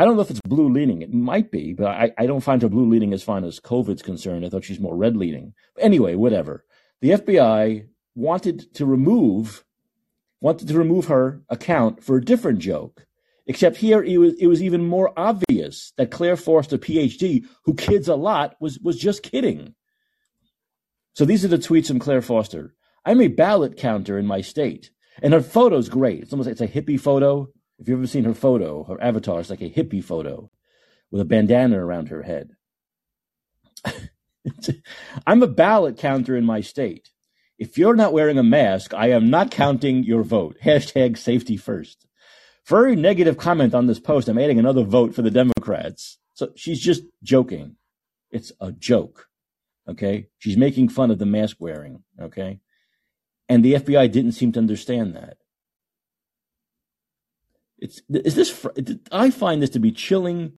I 0.00 0.06
don't 0.06 0.16
know 0.16 0.22
if 0.22 0.30
it's 0.30 0.40
blue 0.48 0.72
leaning. 0.72 1.02
It 1.02 1.12
might 1.12 1.50
be, 1.50 1.74
but 1.74 1.88
I, 1.88 2.10
I 2.16 2.24
don't 2.24 2.40
find 2.40 2.62
her 2.62 2.70
blue 2.70 2.88
leaning 2.88 3.12
as 3.12 3.22
fine 3.22 3.44
as 3.44 3.60
COVID's 3.60 4.00
concerned. 4.00 4.46
I 4.46 4.48
thought 4.48 4.64
she's 4.64 4.80
more 4.80 4.96
red 4.96 5.14
leaning. 5.14 5.52
Anyway, 5.78 6.14
whatever. 6.14 6.64
The 7.02 7.10
FBI 7.10 7.86
wanted 8.14 8.72
to 8.76 8.86
remove 8.86 9.62
wanted 10.40 10.68
to 10.68 10.78
remove 10.78 11.04
her 11.08 11.42
account 11.50 12.02
for 12.02 12.16
a 12.16 12.24
different 12.24 12.60
joke. 12.60 13.04
Except 13.46 13.76
here 13.76 14.02
it 14.02 14.16
was 14.16 14.32
it 14.40 14.46
was 14.46 14.62
even 14.62 14.86
more 14.86 15.12
obvious 15.18 15.92
that 15.98 16.10
Claire 16.10 16.38
Foster, 16.38 16.78
PhD, 16.78 17.44
who 17.66 17.74
kids 17.74 18.08
a 18.08 18.16
lot, 18.16 18.56
was 18.58 18.78
was 18.78 18.98
just 18.98 19.22
kidding. 19.22 19.74
So 21.12 21.26
these 21.26 21.44
are 21.44 21.48
the 21.48 21.58
tweets 21.58 21.88
from 21.88 21.98
Claire 21.98 22.22
Foster. 22.22 22.74
I'm 23.04 23.20
a 23.20 23.28
ballot 23.28 23.76
counter 23.76 24.18
in 24.18 24.24
my 24.24 24.40
state. 24.40 24.92
And 25.22 25.34
her 25.34 25.42
photo's 25.42 25.90
great. 25.90 26.22
It's 26.22 26.32
almost 26.32 26.46
like 26.46 26.58
it's 26.58 26.62
a 26.62 26.80
hippie 26.80 26.98
photo. 26.98 27.48
If 27.80 27.88
you've 27.88 27.98
ever 27.98 28.06
seen 28.06 28.24
her 28.24 28.34
photo, 28.34 28.84
her 28.84 29.02
avatar 29.02 29.40
is 29.40 29.48
like 29.48 29.62
a 29.62 29.70
hippie 29.70 30.04
photo 30.04 30.50
with 31.10 31.22
a 31.22 31.24
bandana 31.24 31.82
around 31.82 32.08
her 32.08 32.22
head. 32.22 32.50
I'm 35.26 35.42
a 35.42 35.48
ballot 35.48 35.96
counter 35.96 36.36
in 36.36 36.44
my 36.44 36.60
state. 36.60 37.08
If 37.58 37.78
you're 37.78 37.96
not 37.96 38.12
wearing 38.12 38.38
a 38.38 38.42
mask, 38.42 38.92
I 38.92 39.10
am 39.10 39.30
not 39.30 39.50
counting 39.50 40.04
your 40.04 40.22
vote. 40.22 40.58
Hashtag 40.62 41.16
safety 41.16 41.56
first. 41.56 42.06
For 42.64 42.78
every 42.78 42.96
negative 42.96 43.38
comment 43.38 43.74
on 43.74 43.86
this 43.86 43.98
post, 43.98 44.28
I'm 44.28 44.38
adding 44.38 44.58
another 44.58 44.84
vote 44.84 45.14
for 45.14 45.22
the 45.22 45.30
Democrats. 45.30 46.18
So 46.34 46.52
she's 46.56 46.80
just 46.80 47.02
joking. 47.22 47.76
It's 48.30 48.52
a 48.60 48.72
joke. 48.72 49.28
Okay. 49.88 50.28
She's 50.38 50.56
making 50.56 50.90
fun 50.90 51.10
of 51.10 51.18
the 51.18 51.26
mask 51.26 51.56
wearing. 51.60 52.02
Okay. 52.20 52.60
And 53.48 53.64
the 53.64 53.74
FBI 53.74 54.12
didn't 54.12 54.32
seem 54.32 54.52
to 54.52 54.60
understand 54.60 55.16
that. 55.16 55.38
It's 57.80 58.02
is 58.08 58.34
this? 58.34 58.66
I 59.10 59.30
find 59.30 59.62
this 59.62 59.70
to 59.70 59.80
be 59.80 59.92
chilling, 59.92 60.52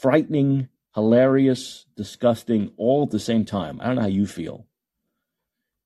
frightening, 0.00 0.68
hilarious, 0.94 1.86
disgusting, 1.96 2.72
all 2.76 3.04
at 3.04 3.10
the 3.10 3.18
same 3.18 3.44
time. 3.44 3.80
I 3.80 3.86
don't 3.86 3.96
know 3.96 4.02
how 4.02 4.08
you 4.08 4.26
feel. 4.26 4.66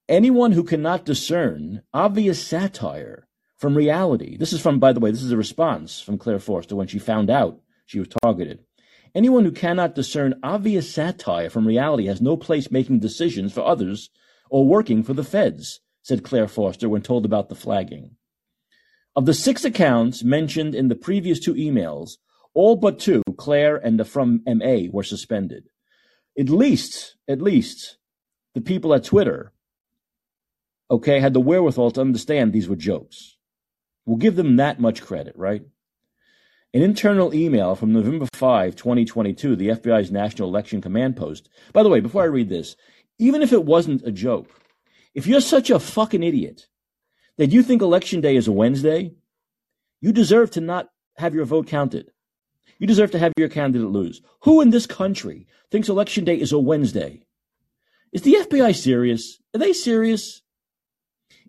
Anyone 0.09 0.53
who 0.53 0.65
cannot 0.65 1.05
discern 1.05 1.83
obvious 1.93 2.43
satire 2.43 3.29
from 3.59 3.77
reality. 3.77 4.37
This 4.37 4.53
is 4.53 4.61
from, 4.61 4.79
by 4.79 4.93
the 4.93 5.01
way, 5.01 5.11
this 5.11 5.23
is 5.23 5.33
a 5.33 5.37
response 5.37 6.01
from 6.01 6.17
Claire 6.17 6.39
Foster 6.39 6.77
when 6.77 6.87
she 6.87 6.99
found 6.99 7.29
out 7.29 7.61
she 7.87 7.99
was 7.99 8.09
targeted. 8.23 8.61
Anyone 9.15 9.45
who 9.45 9.53
cannot 9.53 9.95
discern 9.95 10.39
obvious 10.43 10.93
satire 10.93 11.51
from 11.51 11.67
reality 11.67 12.07
has 12.07 12.21
no 12.21 12.37
place 12.37 12.71
making 12.71 13.01
decisions 13.01 13.53
for 13.53 13.67
others 13.67 14.11
or 14.51 14.67
working 14.67 15.03
for 15.03 15.13
the 15.13 15.25
feds, 15.25 15.81
said 16.03 16.23
Claire 16.23 16.49
Foster 16.49 16.89
when 16.89 17.03
told 17.03 17.25
about 17.25 17.49
the 17.49 17.55
flagging. 17.55 18.17
Of 19.19 19.27
the 19.27 19.35
six 19.35 19.65
accounts 19.65 20.23
mentioned 20.23 20.77
in 20.77 20.87
the 20.87 20.95
previous 20.95 21.41
two 21.41 21.55
emails, 21.55 22.19
all 22.55 22.77
but 22.77 23.01
two, 23.01 23.25
Claire 23.37 23.75
and 23.75 23.99
the 23.99 24.05
from 24.05 24.45
MA, 24.47 24.83
were 24.93 25.03
suspended. 25.03 25.65
At 26.39 26.49
least, 26.49 27.17
at 27.27 27.43
least, 27.43 27.97
the 28.55 28.61
people 28.61 28.95
at 28.95 29.03
Twitter, 29.03 29.53
okay, 30.89 31.19
had 31.19 31.35
the 31.35 31.41
wherewithal 31.41 31.91
to 31.91 32.01
understand 32.01 32.53
these 32.53 32.69
were 32.69 32.77
jokes. 32.77 33.37
We'll 34.07 34.19
give 34.19 34.37
them 34.37 34.55
that 34.55 34.79
much 34.79 35.03
credit, 35.03 35.35
right? 35.37 35.63
An 36.73 36.83
internal 36.83 37.35
email 37.35 37.75
from 37.75 37.93
November 37.93 38.29
5, 38.35 38.77
2022, 38.77 39.57
the 39.57 39.71
FBI's 39.71 40.13
National 40.13 40.49
Election 40.49 40.81
Command 40.81 41.17
Post. 41.17 41.49
By 41.73 41.83
the 41.83 41.89
way, 41.89 41.99
before 41.99 42.23
I 42.23 42.27
read 42.27 42.51
this, 42.51 42.77
even 43.19 43.43
if 43.43 43.53
it 43.53 43.65
wasn't 43.65 44.07
a 44.07 44.13
joke, 44.13 44.49
if 45.13 45.27
you're 45.27 45.41
such 45.41 45.71
a 45.71 45.81
fucking 45.81 46.23
idiot 46.23 46.69
that 47.39 47.51
you 47.51 47.63
think 47.63 47.81
election 47.81 48.21
day 48.21 48.37
is 48.37 48.49
a 48.49 48.53
Wednesday, 48.53 49.15
you 50.01 50.13
deserve 50.13 50.51
to 50.53 50.61
not 50.61 50.91
have 51.17 51.35
your 51.35 51.45
vote 51.45 51.67
counted. 51.67 52.11
You 52.79 52.87
deserve 52.87 53.11
to 53.13 53.19
have 53.19 53.33
your 53.37 53.49
candidate 53.49 53.89
lose. 53.89 54.21
Who 54.43 54.61
in 54.61 54.71
this 54.71 54.87
country 54.87 55.47
thinks 55.71 55.89
election 55.89 56.25
day 56.25 56.39
is 56.39 56.53
a 56.53 56.59
Wednesday? 56.59 57.23
Is 58.13 58.23
the 58.23 58.35
FBI 58.35 58.75
serious? 58.75 59.41
Are 59.55 59.59
they 59.59 59.73
serious? 59.73 60.43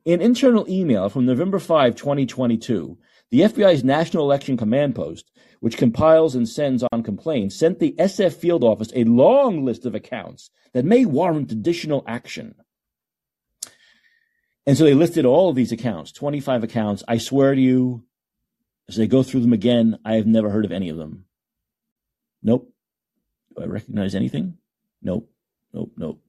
In 0.05 0.21
internal 0.21 0.65
email 0.69 1.09
from 1.09 1.25
November 1.25 1.59
5, 1.59 1.95
2022, 1.95 2.97
the 3.31 3.41
FBI's 3.41 3.83
National 3.83 4.23
Election 4.23 4.57
Command 4.57 4.95
Post, 4.95 5.31
which 5.59 5.77
compiles 5.77 6.35
and 6.35 6.47
sends 6.47 6.83
on 6.91 7.03
complaints, 7.03 7.55
sent 7.55 7.79
the 7.79 7.93
SF 7.99 8.33
field 8.33 8.63
office 8.63 8.91
a 8.95 9.03
long 9.03 9.63
list 9.65 9.85
of 9.85 9.93
accounts 9.93 10.49
that 10.73 10.85
may 10.85 11.05
warrant 11.05 11.51
additional 11.51 12.03
action. 12.07 12.55
And 14.69 14.77
so 14.77 14.83
they 14.83 14.93
listed 14.93 15.25
all 15.25 15.49
of 15.49 15.55
these 15.55 15.71
accounts, 15.71 16.11
25 16.11 16.63
accounts. 16.63 17.03
I 17.07 17.17
swear 17.17 17.55
to 17.55 17.59
you, 17.59 18.03
as 18.87 18.97
they 18.97 19.07
go 19.07 19.23
through 19.23 19.39
them 19.39 19.51
again, 19.51 19.97
I 20.05 20.13
have 20.13 20.27
never 20.27 20.51
heard 20.51 20.63
of 20.63 20.71
any 20.71 20.89
of 20.89 20.97
them. 20.97 21.25
Nope. 22.43 22.71
Do 23.57 23.63
I 23.63 23.65
recognize 23.65 24.13
anything? 24.13 24.59
Nope. 25.01 25.27
Nope. 25.73 25.93
Nope. 25.97 26.21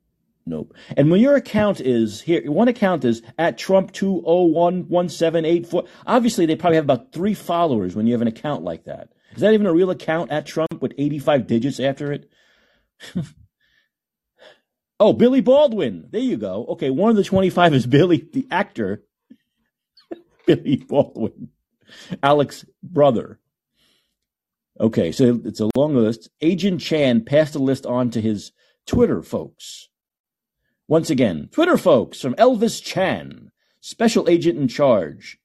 Nope. 0.46 0.72
And 0.96 1.10
when 1.10 1.20
your 1.20 1.36
account 1.36 1.82
is 1.82 2.22
here, 2.22 2.50
one 2.50 2.68
account 2.68 3.04
is 3.04 3.20
at 3.38 3.58
Trump 3.58 3.92
two 3.92 4.22
oh 4.24 4.44
one 4.44 4.88
one 4.88 5.10
seven 5.10 5.44
eight 5.44 5.66
four. 5.66 5.84
Obviously, 6.06 6.46
they 6.46 6.56
probably 6.56 6.76
have 6.76 6.86
about 6.86 7.12
three 7.12 7.34
followers 7.34 7.94
when 7.94 8.06
you 8.06 8.14
have 8.14 8.22
an 8.22 8.26
account 8.28 8.64
like 8.64 8.84
that. 8.84 9.12
Is 9.34 9.42
that 9.42 9.52
even 9.52 9.66
a 9.66 9.74
real 9.74 9.90
account 9.90 10.30
at 10.30 10.46
Trump 10.46 10.80
with 10.80 10.94
eighty 10.96 11.18
five 11.18 11.46
digits 11.46 11.78
after 11.78 12.10
it? 12.10 12.30
oh, 15.00 15.12
Billy 15.12 15.40
Baldwin. 15.40 16.06
There 16.10 16.20
you 16.20 16.36
go. 16.36 16.66
Okay, 16.70 16.90
one 16.90 17.10
of 17.10 17.16
the 17.16 17.24
twenty 17.24 17.50
five 17.50 17.74
is 17.74 17.86
Billy, 17.86 18.28
the 18.32 18.46
actor. 18.50 19.02
Billy 20.46 20.76
Baldwin, 20.76 21.48
Alec's 22.22 22.64
brother. 22.82 23.40
Okay, 24.78 25.12
so 25.12 25.40
it's 25.44 25.60
a 25.60 25.70
long 25.76 25.94
list. 25.94 26.30
Agent 26.40 26.80
Chan 26.80 27.24
passed 27.24 27.52
the 27.52 27.58
list 27.58 27.84
on 27.84 28.10
to 28.10 28.20
his 28.20 28.52
Twitter 28.86 29.22
folks. 29.22 29.88
Once 30.88 31.10
again, 31.10 31.48
Twitter 31.52 31.76
folks 31.76 32.20
from 32.20 32.34
Elvis 32.34 32.82
Chan, 32.82 33.50
special 33.80 34.28
agent 34.28 34.58
in 34.58 34.68
charge. 34.68 35.38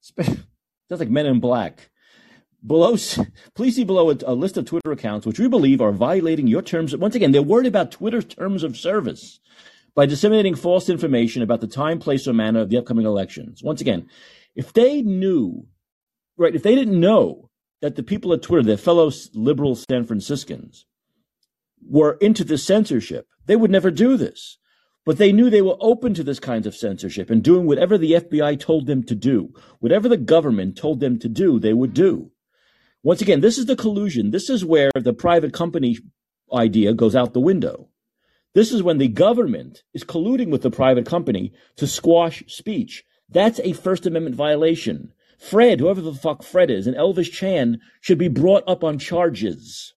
Spe- 0.00 0.22
Sounds 0.88 1.00
like 1.00 1.10
Men 1.10 1.26
in 1.26 1.40
Black. 1.40 1.90
Below, 2.64 2.96
please 3.54 3.76
see 3.76 3.84
below 3.84 4.10
a, 4.10 4.16
a, 4.26 4.34
list 4.34 4.56
of 4.56 4.64
Twitter 4.64 4.92
accounts 4.92 5.26
which 5.26 5.38
we 5.38 5.48
believe 5.48 5.80
are 5.80 5.92
violating 5.92 6.46
your 6.46 6.62
terms. 6.62 6.96
Once 6.96 7.14
again, 7.14 7.32
they're 7.32 7.42
worried 7.42 7.66
about 7.66 7.90
Twitter's 7.90 8.24
terms 8.24 8.62
of 8.62 8.76
service 8.76 9.40
by 9.94 10.06
disseminating 10.06 10.54
false 10.54 10.88
information 10.88 11.42
about 11.42 11.60
the 11.60 11.66
time, 11.66 11.98
place, 11.98 12.28
or 12.28 12.32
manner 12.32 12.60
of 12.60 12.68
the 12.68 12.76
upcoming 12.76 13.06
elections. 13.06 13.62
Once 13.62 13.80
again, 13.80 14.06
if 14.54 14.72
they 14.72 15.02
knew, 15.02 15.66
right, 16.36 16.54
if 16.54 16.62
they 16.62 16.74
didn't 16.74 17.00
know 17.00 17.50
that 17.82 17.96
the 17.96 18.02
people 18.02 18.32
at 18.32 18.42
Twitter, 18.42 18.62
their 18.62 18.76
fellow 18.76 19.10
liberal 19.34 19.74
San 19.74 20.04
Franciscans, 20.04 20.86
were 21.88 22.18
into 22.20 22.44
the 22.44 22.58
censorship, 22.58 23.26
they 23.46 23.56
would 23.56 23.70
never 23.70 23.90
do 23.90 24.16
this. 24.16 24.58
But 25.04 25.18
they 25.18 25.30
knew 25.30 25.48
they 25.48 25.62
were 25.62 25.76
open 25.80 26.14
to 26.14 26.24
this 26.24 26.40
kind 26.40 26.66
of 26.66 26.74
censorship 26.74 27.30
and 27.30 27.42
doing 27.42 27.64
whatever 27.64 27.96
the 27.96 28.12
FBI 28.12 28.58
told 28.58 28.86
them 28.86 29.04
to 29.04 29.14
do. 29.14 29.54
Whatever 29.78 30.08
the 30.08 30.16
government 30.16 30.76
told 30.76 30.98
them 30.98 31.18
to 31.20 31.28
do, 31.28 31.60
they 31.60 31.72
would 31.72 31.94
do. 31.94 32.32
Once 33.02 33.20
again, 33.20 33.40
this 33.40 33.58
is 33.58 33.66
the 33.66 33.76
collusion. 33.76 34.30
This 34.30 34.50
is 34.50 34.64
where 34.64 34.90
the 34.94 35.12
private 35.12 35.52
company 35.52 35.98
idea 36.52 36.92
goes 36.92 37.14
out 37.14 37.34
the 37.34 37.40
window. 37.40 37.88
This 38.54 38.72
is 38.72 38.82
when 38.82 38.98
the 38.98 39.08
government 39.08 39.82
is 39.92 40.02
colluding 40.02 40.50
with 40.50 40.62
the 40.62 40.70
private 40.70 41.06
company 41.06 41.52
to 41.76 41.86
squash 41.86 42.42
speech. 42.48 43.04
That's 43.28 43.60
a 43.60 43.72
First 43.72 44.06
Amendment 44.06 44.34
violation. 44.36 45.12
Fred, 45.38 45.80
whoever 45.80 46.00
the 46.00 46.14
fuck 46.14 46.42
Fred 46.42 46.70
is, 46.70 46.86
and 46.86 46.96
Elvis 46.96 47.30
Chan 47.30 47.80
should 48.00 48.18
be 48.18 48.28
brought 48.28 48.64
up 48.66 48.82
on 48.82 48.98
charges. 48.98 49.94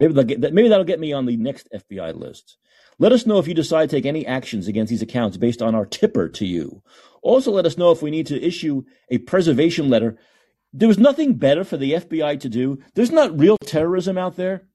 Maybe, 0.00 0.24
get, 0.24 0.52
maybe 0.52 0.68
that'll 0.68 0.84
get 0.84 0.98
me 0.98 1.12
on 1.12 1.26
the 1.26 1.36
next 1.36 1.68
FBI 1.72 2.14
list. 2.18 2.56
Let 2.98 3.12
us 3.12 3.26
know 3.26 3.38
if 3.38 3.48
you 3.48 3.54
decide 3.54 3.90
to 3.90 3.96
take 3.96 4.06
any 4.06 4.26
actions 4.26 4.68
against 4.68 4.90
these 4.90 5.02
accounts 5.02 5.36
based 5.36 5.62
on 5.62 5.74
our 5.74 5.86
tipper 5.86 6.28
to 6.30 6.46
you. 6.46 6.82
Also, 7.22 7.50
let 7.50 7.66
us 7.66 7.78
know 7.78 7.90
if 7.90 8.02
we 8.02 8.10
need 8.10 8.26
to 8.26 8.42
issue 8.42 8.82
a 9.10 9.18
preservation 9.18 9.88
letter. 9.88 10.16
There 10.76 10.88
was 10.88 10.98
nothing 10.98 11.34
better 11.34 11.64
for 11.64 11.76
the 11.76 11.92
FBI 11.92 12.40
to 12.40 12.48
do. 12.48 12.78
There's 12.94 13.10
not 13.10 13.38
real 13.38 13.56
terrorism 13.58 14.18
out 14.18 14.36
there. 14.36 14.66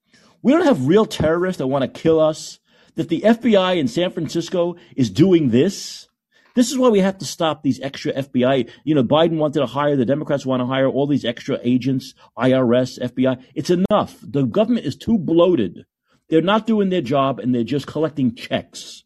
We 0.42 0.52
don't 0.54 0.66
have 0.66 0.88
real 0.88 1.06
terrorists 1.06 1.58
that 1.58 1.68
want 1.68 1.84
to 1.84 2.02
kill 2.02 2.20
us. 2.20 2.60
That 2.96 3.10
the 3.10 3.22
FBI 3.22 3.78
in 3.78 3.88
San 3.88 4.12
Francisco 4.12 4.76
is 4.96 5.10
doing 5.10 5.50
this. 5.50 6.08
This 6.56 6.72
is 6.72 6.78
why 6.78 6.90
we 6.90 7.00
have 7.00 7.18
to 7.20 7.26
stop 7.26 7.62
these 7.62 7.80
extra 7.82 8.14
FBI. 8.14 8.70
You 8.84 8.96
know, 8.96 9.04
Biden 9.04 9.38
wanted 9.38 9.60
to 9.60 9.68
hire, 9.68 9.96
the 9.96 10.06
Democrats 10.06 10.46
want 10.46 10.62
to 10.62 10.66
hire 10.66 10.88
all 10.88 11.06
these 11.06 11.24
extra 11.24 11.60
agents, 11.64 12.14
IRS, 12.38 13.00
FBI. 13.00 13.44
It's 13.54 13.70
enough. 13.70 14.18
The 14.22 14.44
government 14.44 14.86
is 14.86 14.96
too 14.96 15.18
bloated 15.18 15.86
they're 16.30 16.42
not 16.42 16.68
doing 16.68 16.90
their 16.90 17.02
job 17.02 17.40
and 17.40 17.54
they're 17.54 17.64
just 17.64 17.88
collecting 17.88 18.36
checks. 18.36 19.04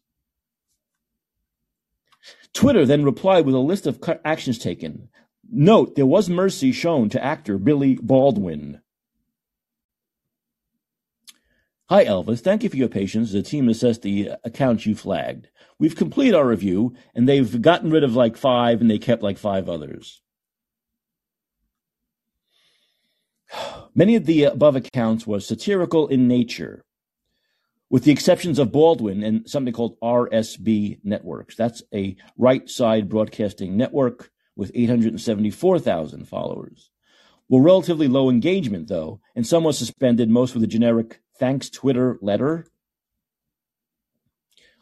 Twitter 2.52 2.86
then 2.86 3.04
replied 3.04 3.46
with 3.46 3.54
a 3.54 3.58
list 3.58 3.86
of 3.86 4.00
actions 4.24 4.58
taken. 4.58 5.08
Note, 5.50 5.94
there 5.94 6.06
was 6.06 6.28
mercy 6.28 6.72
shown 6.72 7.08
to 7.10 7.22
actor 7.22 7.58
Billy 7.58 7.98
Baldwin. 8.00 8.80
Hi, 11.90 12.04
Elvis. 12.06 12.40
Thank 12.40 12.62
you 12.62 12.70
for 12.70 12.76
your 12.76 12.88
patience. 12.88 13.32
The 13.32 13.42
team 13.42 13.68
assessed 13.68 14.02
the 14.02 14.30
accounts 14.42 14.86
you 14.86 14.94
flagged. 14.94 15.48
We've 15.78 15.94
completed 15.94 16.34
our 16.34 16.46
review, 16.46 16.94
and 17.14 17.28
they've 17.28 17.60
gotten 17.60 17.90
rid 17.90 18.04
of 18.04 18.16
like 18.16 18.36
five, 18.36 18.80
and 18.80 18.90
they 18.90 18.98
kept 18.98 19.22
like 19.22 19.38
five 19.38 19.68
others. 19.68 20.22
Many 23.94 24.16
of 24.16 24.24
the 24.24 24.44
above 24.44 24.76
accounts 24.76 25.26
were 25.26 25.40
satirical 25.40 26.08
in 26.08 26.26
nature 26.26 26.84
with 27.90 28.04
the 28.04 28.12
exceptions 28.12 28.58
of 28.58 28.72
Baldwin 28.72 29.22
and 29.22 29.48
something 29.48 29.72
called 29.72 30.00
RSB 30.00 30.98
Networks. 31.04 31.54
That's 31.54 31.82
a 31.92 32.16
right 32.36 32.68
side 32.68 33.08
broadcasting 33.08 33.76
network 33.76 34.30
with 34.56 34.70
874,000 34.74 36.26
followers. 36.26 36.90
Well, 37.48 37.60
relatively 37.60 38.08
low 38.08 38.30
engagement, 38.30 38.88
though, 38.88 39.20
and 39.34 39.46
some 39.46 39.64
was 39.64 39.78
suspended, 39.78 40.30
most 40.30 40.54
with 40.54 40.62
a 40.62 40.68
generic 40.68 41.20
thanks 41.38 41.68
Twitter 41.68 42.18
letter. 42.22 42.66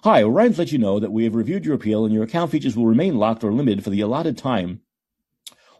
Hi, 0.04 0.22
Orion 0.22 0.54
let 0.54 0.72
you 0.72 0.78
know 0.78 0.98
that 0.98 1.12
we 1.12 1.24
have 1.24 1.34
reviewed 1.34 1.64
your 1.64 1.74
appeal 1.74 2.04
and 2.04 2.14
your 2.14 2.24
account 2.24 2.50
features 2.50 2.76
will 2.76 2.86
remain 2.86 3.16
locked 3.16 3.44
or 3.44 3.52
limited 3.52 3.84
for 3.84 3.90
the 3.90 4.00
allotted 4.00 4.36
time 4.36 4.80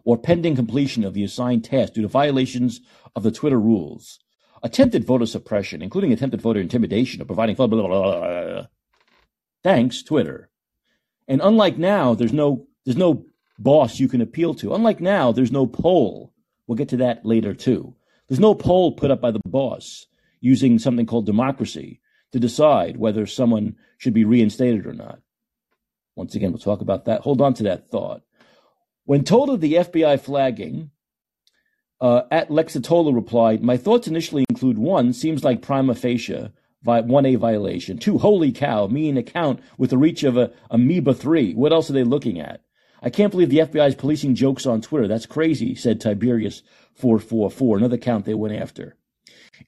or 0.05 0.17
pending 0.17 0.57
completion 0.57 1.05
of 1.05 1.15
the 1.15 1.25
assigned 1.25 1.65
task 1.65 1.95
due 1.95 2.03
to 2.03 2.09
violations 2.09 2.81
of 3.15 3.23
the 3.23 3.33
Twitter 3.33 3.61
rules 3.61 4.19
attempted 4.63 5.05
voter 5.05 5.27
suppression, 5.27 5.83
including 5.83 6.13
attempted 6.13 6.41
voter 6.41 6.61
intimidation 6.61 7.21
or 7.21 7.25
providing 7.25 7.57
blah, 7.57 7.67
blah, 7.67 7.87
blah, 7.87 8.67
thanks 9.63 10.03
Twitter. 10.03 10.51
And 11.29 11.41
unlike 11.43 11.79
now, 11.79 12.15
there's 12.15 12.33
no 12.33 12.67
there's 12.85 12.97
no 12.97 13.27
boss 13.63 13.99
you 13.99 14.09
can 14.09 14.21
appeal 14.21 14.55
to. 14.55 14.75
Unlike 14.75 15.01
now, 15.01 15.33
there's 15.33 15.53
no 15.53 15.67
poll. 15.67 16.33
We'll 16.67 16.77
get 16.77 16.89
to 16.91 16.97
that 16.99 17.25
later 17.25 17.55
too. 17.55 17.95
There's 18.29 18.41
no 18.41 18.55
poll 18.55 18.93
put 18.93 19.11
up 19.11 19.21
by 19.21 19.31
the 19.31 19.41
boss 19.47 20.07
using 20.41 20.79
something 20.79 21.07
called 21.07 21.27
democracy 21.27 22.01
to 22.33 22.39
decide 22.39 22.97
whether 22.97 23.27
someone 23.27 23.77
should 23.99 24.15
be 24.15 24.25
reinstated 24.25 24.87
or 24.87 24.93
not. 24.93 25.21
Once 26.17 26.35
again, 26.35 26.51
we'll 26.51 26.59
talk 26.59 26.81
about 26.81 27.05
that. 27.05 27.21
Hold 27.21 27.41
on 27.41 27.55
to 27.55 27.63
that 27.65 27.89
thought. 27.89 28.23
When 29.05 29.25
told 29.25 29.51
of 29.51 29.61
the 29.61 29.75
FBI 29.75 30.21
flagging, 30.21 30.91
uh, 32.01 32.23
at 32.31 32.49
Lexitola 32.49 33.15
replied, 33.15 33.63
My 33.63 33.77
thoughts 33.77 34.09
initially 34.09 34.45
include 34.49 34.79
one, 34.79 35.13
seems 35.13 35.45
like 35.45 35.63
prima 35.63 35.95
facie, 35.95 36.51
1A 36.85 37.39
violation. 37.39 37.99
Two, 37.99 38.19
holy 38.19 38.53
cow, 38.53 38.87
mean 38.87 39.17
account 39.17 39.61
with 39.79 39.91
the 39.91 39.99
reach 39.99 40.25
of 40.25 40.37
a 40.37 40.53
amoeba 40.71 41.15
3. 41.15 41.55
What 41.55 41.73
else 41.73 41.89
are 41.91 41.95
they 41.95 42.05
looking 42.05 42.41
at? 42.41 42.63
I 43.03 43.11
can't 43.11 43.33
believe 43.33 43.51
the 43.51 43.59
FBI 43.59 43.89
is 43.89 43.95
policing 43.97 44.37
jokes 44.37 44.65
on 44.65 44.81
Twitter. 44.81 45.09
That's 45.09 45.27
crazy, 45.27 45.75
said 45.75 46.01
Tiberius 46.01 46.63
444, 46.95 47.79
another 47.79 47.99
count 47.99 48.25
they 48.25 48.35
went 48.35 48.55
after. 48.55 48.97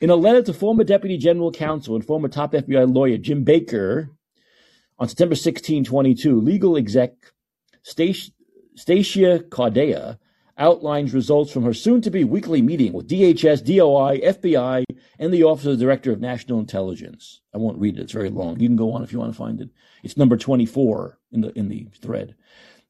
In 0.00 0.08
a 0.08 0.16
letter 0.16 0.42
to 0.42 0.54
former 0.54 0.84
Deputy 0.84 1.18
General 1.18 1.50
Counsel 1.50 1.96
and 1.96 2.04
former 2.04 2.28
top 2.28 2.52
FBI 2.52 2.92
lawyer 2.92 3.18
Jim 3.18 3.42
Baker 3.42 4.10
on 4.98 5.08
September 5.08 5.34
16, 5.34 5.84
22, 5.84 6.40
legal 6.40 6.76
exec 6.76 7.12
Stacia 7.82 9.40
Cardea 9.40 10.18
outlines 10.56 11.12
results 11.12 11.50
from 11.50 11.64
her 11.64 11.74
soon 11.74 12.00
to 12.00 12.10
be 12.10 12.22
weekly 12.22 12.62
meeting 12.62 12.92
with 12.92 13.08
DHS, 13.08 13.64
DOI, 13.64 14.20
FBI, 14.20 14.84
and 15.18 15.34
the 15.34 15.42
Office 15.42 15.66
of 15.66 15.78
the 15.78 15.84
Director 15.84 16.12
of 16.12 16.20
National 16.20 16.60
Intelligence. 16.60 17.40
I 17.52 17.58
won't 17.58 17.78
read 17.78 17.98
it, 17.98 18.02
it's 18.02 18.12
very 18.12 18.30
long. 18.30 18.60
You 18.60 18.68
can 18.68 18.76
go 18.76 18.92
on 18.92 19.02
if 19.02 19.12
you 19.12 19.18
want 19.18 19.32
to 19.32 19.38
find 19.38 19.60
it. 19.60 19.70
It's 20.04 20.16
number 20.16 20.36
24 20.36 21.18
in 21.32 21.40
the, 21.40 21.58
in 21.58 21.68
the 21.68 21.88
thread. 22.00 22.36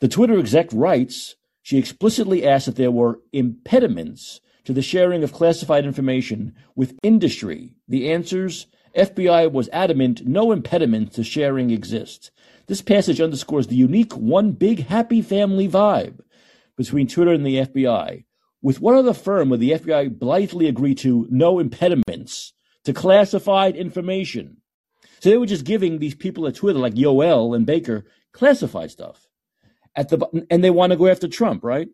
The 0.01 0.09
Twitter 0.09 0.39
exec 0.39 0.69
writes 0.73 1.37
she 1.63 1.79
explicitly 1.79 2.47
asked 2.47 2.69
if 2.69 2.75
there 2.75 2.91
were 2.91 3.21
impediments 3.33 4.41
to 4.65 4.73
the 4.73 4.83
sharing 4.83 5.23
of 5.23 5.33
classified 5.33 5.87
information 5.87 6.55
with 6.75 6.99
industry. 7.03 7.75
The 7.89 8.11
answers 8.13 8.67
FBI 8.97 9.51
was 9.51 9.69
adamant 9.73 10.27
no 10.27 10.53
impediments 10.53 11.17
to 11.17 11.25
sharing 11.25 11.71
exist. 11.71 12.31
This 12.67 12.83
passage 12.83 13.21
underscores 13.21 13.67
the 13.67 13.77
unique 13.77 14.13
one 14.15 14.53
big 14.53 14.87
happy 14.87 15.23
family 15.23 15.69
vibe 15.69 16.21
between 16.77 17.07
Twitter 17.07 17.33
and 17.33 17.47
the 17.47 17.57
FBI. 17.57 18.25
with 18.63 18.81
what 18.81 18.97
other 18.97 19.13
firm 19.13 19.51
would 19.51 19.61
the 19.61 19.73
FBI 19.73 20.19
blithely 20.19 20.67
agree 20.67 20.95
to 20.97 21.27
no 21.31 21.59
impediments 21.59 22.55
to 22.85 22.93
classified 22.93 23.77
information? 23.77 24.59
So 25.21 25.31
they 25.31 25.37
were 25.37 25.47
just 25.47 25.65
giving 25.65 25.99
these 25.99 26.15
people 26.15 26.47
at 26.47 26.57
Twitter, 26.57 26.79
like 26.79 26.95
Yoel 26.95 27.55
and 27.55 27.67
Baker, 27.67 28.05
classified 28.33 28.91
stuff. 28.91 29.24
At 29.97 30.09
the 30.09 30.47
and 30.51 30.63
they 30.63 30.71
want 30.71 30.91
to 30.91 30.97
go 30.97 31.07
after 31.07 31.29
Trump, 31.29 31.63
right? 31.63 31.89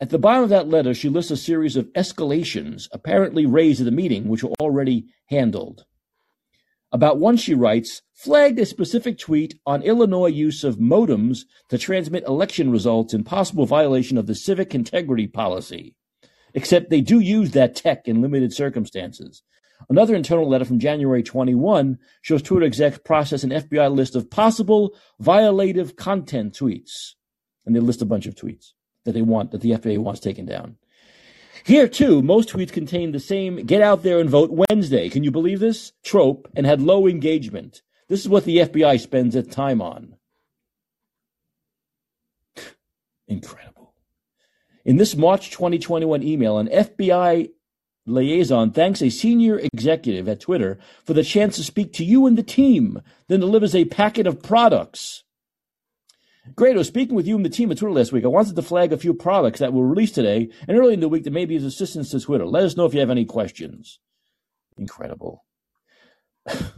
At 0.00 0.10
the 0.10 0.18
bottom 0.18 0.42
of 0.42 0.50
that 0.50 0.68
letter, 0.68 0.94
she 0.94 1.08
lists 1.08 1.30
a 1.30 1.36
series 1.36 1.76
of 1.76 1.92
escalations 1.92 2.88
apparently 2.92 3.46
raised 3.46 3.80
at 3.80 3.84
the 3.84 3.90
meeting, 3.90 4.28
which 4.28 4.42
were 4.42 4.54
already 4.60 5.06
handled. 5.26 5.84
About 6.90 7.18
one, 7.18 7.36
she 7.36 7.54
writes, 7.54 8.02
flagged 8.12 8.58
a 8.58 8.66
specific 8.66 9.18
tweet 9.18 9.58
on 9.64 9.82
Illinois 9.82 10.26
use 10.26 10.62
of 10.62 10.76
modems 10.76 11.44
to 11.68 11.78
transmit 11.78 12.24
election 12.24 12.70
results 12.70 13.14
in 13.14 13.24
possible 13.24 13.64
violation 13.64 14.18
of 14.18 14.26
the 14.26 14.34
civic 14.34 14.74
integrity 14.74 15.26
policy 15.26 15.94
except 16.54 16.90
they 16.90 17.00
do 17.00 17.20
use 17.20 17.52
that 17.52 17.76
tech 17.76 18.06
in 18.06 18.22
limited 18.22 18.52
circumstances. 18.52 19.42
Another 19.88 20.14
internal 20.14 20.48
letter 20.48 20.64
from 20.64 20.78
January 20.78 21.22
21 21.22 21.98
shows 22.20 22.42
Twitter 22.42 22.66
execs 22.66 22.98
process 22.98 23.42
an 23.42 23.50
FBI 23.50 23.92
list 23.94 24.14
of 24.14 24.30
possible 24.30 24.94
violative 25.20 25.96
content 25.96 26.54
tweets. 26.54 27.14
And 27.64 27.74
they 27.74 27.80
list 27.80 28.02
a 28.02 28.06
bunch 28.06 28.26
of 28.26 28.34
tweets 28.34 28.72
that 29.04 29.12
they 29.12 29.22
want, 29.22 29.50
that 29.50 29.60
the 29.60 29.72
FBI 29.72 29.98
wants 29.98 30.20
taken 30.20 30.46
down. 30.46 30.76
Here, 31.64 31.86
too, 31.86 32.22
most 32.22 32.48
tweets 32.48 32.72
contain 32.72 33.12
the 33.12 33.20
same 33.20 33.64
get 33.66 33.82
out 33.82 34.02
there 34.02 34.18
and 34.18 34.28
vote 34.28 34.50
Wednesday. 34.68 35.08
Can 35.08 35.22
you 35.22 35.30
believe 35.30 35.60
this? 35.60 35.92
Trope 36.02 36.48
and 36.56 36.66
had 36.66 36.80
low 36.80 37.06
engagement. 37.06 37.82
This 38.08 38.20
is 38.20 38.28
what 38.28 38.44
the 38.44 38.58
FBI 38.58 39.00
spends 39.00 39.36
its 39.36 39.54
time 39.54 39.80
on. 39.80 40.16
Incredible. 43.28 43.94
In 44.84 44.96
this 44.96 45.14
March 45.14 45.50
2021 45.50 46.22
email, 46.22 46.58
an 46.58 46.66
FBI 46.68 47.50
liaison 48.04 48.72
thanks 48.72 49.00
a 49.00 49.10
senior 49.10 49.60
executive 49.72 50.28
at 50.28 50.40
Twitter 50.40 50.78
for 51.04 51.12
the 51.12 51.22
chance 51.22 51.54
to 51.56 51.62
speak 51.62 51.92
to 51.92 52.04
you 52.04 52.26
and 52.26 52.36
the 52.36 52.42
team, 52.42 53.00
then 53.28 53.40
delivers 53.40 53.74
a 53.74 53.84
packet 53.84 54.26
of 54.26 54.42
products. 54.42 55.22
Was 56.58 56.88
speaking 56.88 57.14
with 57.14 57.26
you 57.26 57.36
and 57.36 57.44
the 57.44 57.50
team 57.50 57.70
at 57.70 57.78
Twitter 57.78 57.92
last 57.92 58.12
week. 58.12 58.24
I 58.24 58.28
wanted 58.28 58.56
to 58.56 58.62
flag 58.62 58.92
a 58.92 58.98
few 58.98 59.14
products 59.14 59.60
that 59.60 59.72
were 59.72 59.86
released 59.86 60.16
today 60.16 60.50
and 60.66 60.76
early 60.76 60.94
in 60.94 61.00
the 61.00 61.08
week 61.08 61.24
that 61.24 61.32
may 61.32 61.44
be 61.44 61.56
of 61.56 61.64
assistance 61.64 62.10
to 62.10 62.20
Twitter. 62.20 62.46
Let 62.46 62.64
us 62.64 62.76
know 62.76 62.84
if 62.84 62.94
you 62.94 63.00
have 63.00 63.10
any 63.10 63.24
questions. 63.24 64.00
Incredible. 64.76 65.44
and 66.46 66.72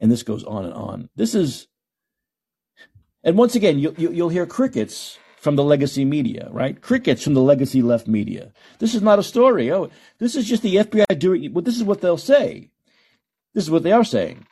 this 0.00 0.24
goes 0.24 0.42
on 0.44 0.64
and 0.64 0.74
on. 0.74 1.08
This 1.14 1.34
is, 1.34 1.68
and 3.22 3.38
once 3.38 3.54
again, 3.54 3.78
you, 3.78 3.94
you, 3.96 4.10
you'll 4.10 4.28
hear 4.30 4.46
crickets 4.46 5.18
from 5.36 5.56
the 5.56 5.64
legacy 5.64 6.04
media, 6.04 6.48
right? 6.50 6.80
Crickets 6.80 7.22
from 7.22 7.34
the 7.34 7.40
legacy 7.40 7.82
left 7.82 8.08
media. 8.08 8.52
This 8.78 8.94
is 8.94 9.02
not 9.02 9.18
a 9.18 9.22
story. 9.22 9.72
Oh, 9.72 9.90
this 10.18 10.34
is 10.34 10.46
just 10.46 10.62
the 10.62 10.76
FBI 10.76 11.18
doing, 11.18 11.52
well, 11.52 11.62
this 11.62 11.76
is 11.76 11.84
what 11.84 12.00
they'll 12.00 12.18
say. 12.18 12.70
This 13.54 13.64
is 13.64 13.70
what 13.70 13.84
they 13.84 13.92
are 13.92 14.04
saying. 14.04 14.46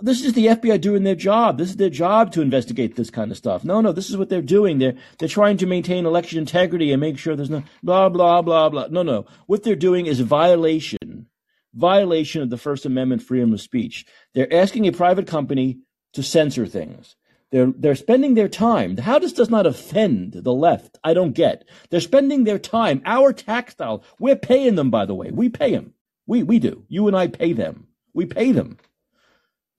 This 0.00 0.24
is 0.24 0.34
the 0.34 0.46
FBI 0.46 0.80
doing 0.80 1.02
their 1.02 1.16
job. 1.16 1.58
This 1.58 1.70
is 1.70 1.76
their 1.76 1.90
job 1.90 2.30
to 2.32 2.40
investigate 2.40 2.94
this 2.94 3.10
kind 3.10 3.32
of 3.32 3.36
stuff. 3.36 3.64
No, 3.64 3.80
no, 3.80 3.90
this 3.90 4.08
is 4.08 4.16
what 4.16 4.28
they're 4.28 4.40
doing. 4.40 4.78
They're, 4.78 4.94
they're 5.18 5.28
trying 5.28 5.56
to 5.56 5.66
maintain 5.66 6.06
election 6.06 6.38
integrity 6.38 6.92
and 6.92 7.00
make 7.00 7.18
sure 7.18 7.34
there's 7.34 7.50
no 7.50 7.64
blah, 7.82 8.08
blah, 8.08 8.40
blah, 8.42 8.68
blah. 8.68 8.86
No, 8.90 9.02
no. 9.02 9.26
What 9.46 9.64
they're 9.64 9.74
doing 9.74 10.06
is 10.06 10.20
violation, 10.20 11.26
violation 11.74 12.42
of 12.42 12.50
the 12.50 12.56
First 12.56 12.86
Amendment 12.86 13.22
freedom 13.22 13.52
of 13.52 13.60
speech. 13.60 14.06
They're 14.34 14.52
asking 14.52 14.86
a 14.86 14.92
private 14.92 15.26
company 15.26 15.80
to 16.12 16.22
censor 16.22 16.66
things. 16.66 17.16
They're, 17.50 17.72
they're 17.76 17.96
spending 17.96 18.34
their 18.34 18.48
time. 18.48 18.96
How 18.98 19.18
this 19.18 19.32
does 19.32 19.50
not 19.50 19.66
offend 19.66 20.34
the 20.34 20.52
left? 20.52 20.98
I 21.02 21.12
don't 21.12 21.32
get. 21.32 21.64
They're 21.90 22.00
spending 22.00 22.44
their 22.44 22.58
time, 22.60 23.02
our 23.04 23.32
tax 23.32 23.74
dollars. 23.74 24.04
We're 24.20 24.36
paying 24.36 24.76
them, 24.76 24.90
by 24.90 25.06
the 25.06 25.14
way. 25.14 25.30
We 25.32 25.48
pay 25.48 25.72
them. 25.72 25.94
We, 26.26 26.44
we 26.44 26.60
do. 26.60 26.84
You 26.88 27.08
and 27.08 27.16
I 27.16 27.26
pay 27.26 27.52
them. 27.52 27.88
We 28.12 28.26
pay 28.26 28.52
them. 28.52 28.78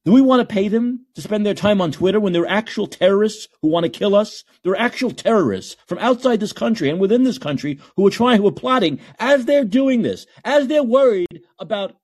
Do 0.05 0.13
we 0.13 0.21
want 0.21 0.47
to 0.47 0.53
pay 0.53 0.69
them 0.69 1.05
to 1.15 1.21
spend 1.21 1.45
their 1.45 1.53
time 1.53 1.81
on 1.81 1.91
Twitter 1.91 2.19
when 2.19 2.31
they're 2.31 2.47
actual 2.47 2.87
terrorists 2.87 3.47
who 3.61 3.67
want 3.67 3.83
to 3.83 3.89
kill 3.89 4.15
us? 4.15 4.43
They're 4.63 4.75
actual 4.75 5.11
terrorists 5.11 5.75
from 5.87 5.99
outside 5.99 6.39
this 6.39 6.53
country 6.53 6.89
and 6.89 6.99
within 6.99 7.23
this 7.23 7.37
country 7.37 7.79
who 7.95 8.07
are 8.07 8.11
trying, 8.11 8.41
who 8.41 8.47
are 8.47 8.51
plotting 8.51 8.99
as 9.19 9.45
they're 9.45 9.65
doing 9.65 10.01
this, 10.01 10.25
as 10.45 10.67
they're 10.67 10.83
worried 10.83 11.41
about 11.59 11.95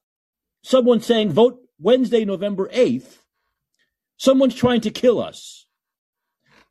someone 0.64 1.00
saying 1.00 1.32
vote 1.32 1.60
Wednesday, 1.80 2.26
November 2.26 2.70
8th 2.70 3.20
Someone's 4.18 4.56
trying 4.56 4.82
to 4.82 4.92
kill 4.92 5.20
us. 5.20 5.66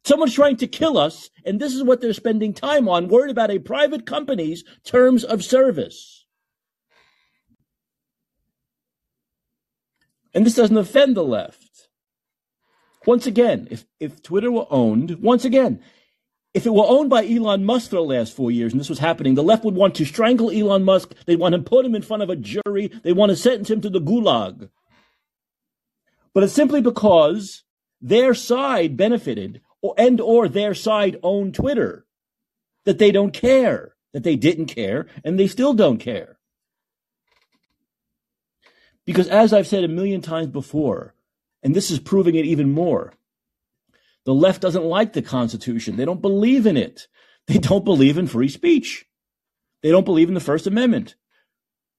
Someone's 0.04 0.34
trying 0.34 0.56
to 0.58 0.66
kill 0.66 0.98
us, 0.98 1.30
and 1.44 1.60
this 1.60 1.74
is 1.74 1.82
what 1.82 2.00
they're 2.00 2.12
spending 2.12 2.52
time 2.52 2.88
on, 2.88 3.08
worried 3.08 3.30
about 3.30 3.50
a 3.50 3.58
private 3.58 4.06
company's 4.06 4.64
terms 4.84 5.24
of 5.24 5.44
service. 5.44 6.23
And 10.34 10.44
this 10.44 10.54
doesn't 10.54 10.76
offend 10.76 11.16
the 11.16 11.24
left. 11.24 11.88
Once 13.06 13.26
again, 13.26 13.68
if, 13.70 13.84
if 14.00 14.22
Twitter 14.22 14.50
were 14.50 14.66
owned, 14.70 15.22
once 15.22 15.44
again, 15.44 15.80
if 16.52 16.66
it 16.66 16.74
were 16.74 16.86
owned 16.86 17.10
by 17.10 17.26
Elon 17.26 17.64
Musk 17.64 17.90
for 17.90 17.96
the 17.96 18.02
last 18.02 18.34
four 18.34 18.50
years 18.50 18.72
and 18.72 18.80
this 18.80 18.88
was 18.88 18.98
happening, 18.98 19.34
the 19.34 19.42
left 19.42 19.64
would 19.64 19.74
want 19.74 19.94
to 19.96 20.04
strangle 20.04 20.50
Elon 20.50 20.84
Musk. 20.84 21.14
They'd 21.26 21.38
want 21.38 21.54
to 21.54 21.60
put 21.60 21.84
him 21.84 21.94
in 21.94 22.02
front 22.02 22.22
of 22.22 22.30
a 22.30 22.36
jury. 22.36 22.90
They 23.02 23.12
want 23.12 23.30
to 23.30 23.36
sentence 23.36 23.70
him 23.70 23.80
to 23.82 23.90
the 23.90 24.00
gulag 24.00 24.70
but 26.34 26.42
it's 26.42 26.52
simply 26.52 26.82
because 26.82 27.62
their 28.02 28.34
side 28.34 28.96
benefited 28.96 29.62
or, 29.80 29.94
and 29.96 30.20
or 30.20 30.48
their 30.48 30.74
side 30.74 31.18
owned 31.22 31.54
Twitter 31.54 32.04
that 32.84 32.98
they 32.98 33.12
don't 33.12 33.32
care, 33.32 33.94
that 34.12 34.24
they 34.24 34.36
didn't 34.36 34.66
care, 34.66 35.06
and 35.22 35.38
they 35.38 35.46
still 35.46 35.72
don't 35.72 35.98
care. 35.98 36.33
Because 39.06 39.28
as 39.28 39.52
I've 39.52 39.66
said 39.66 39.84
a 39.84 39.88
million 39.88 40.20
times 40.20 40.48
before, 40.48 41.14
and 41.62 41.74
this 41.74 41.90
is 41.90 41.98
proving 41.98 42.34
it 42.34 42.46
even 42.46 42.70
more, 42.72 43.12
the 44.24 44.34
left 44.34 44.62
doesn't 44.62 44.84
like 44.84 45.12
the 45.12 45.22
Constitution. 45.22 45.96
They 45.96 46.04
don't 46.04 46.22
believe 46.22 46.66
in 46.66 46.76
it. 46.76 47.08
They 47.46 47.58
don't 47.58 47.84
believe 47.84 48.16
in 48.16 48.26
free 48.26 48.48
speech. 48.48 49.04
They 49.82 49.90
don't 49.90 50.06
believe 50.06 50.28
in 50.28 50.34
the 50.34 50.40
First 50.40 50.66
Amendment. 50.66 51.14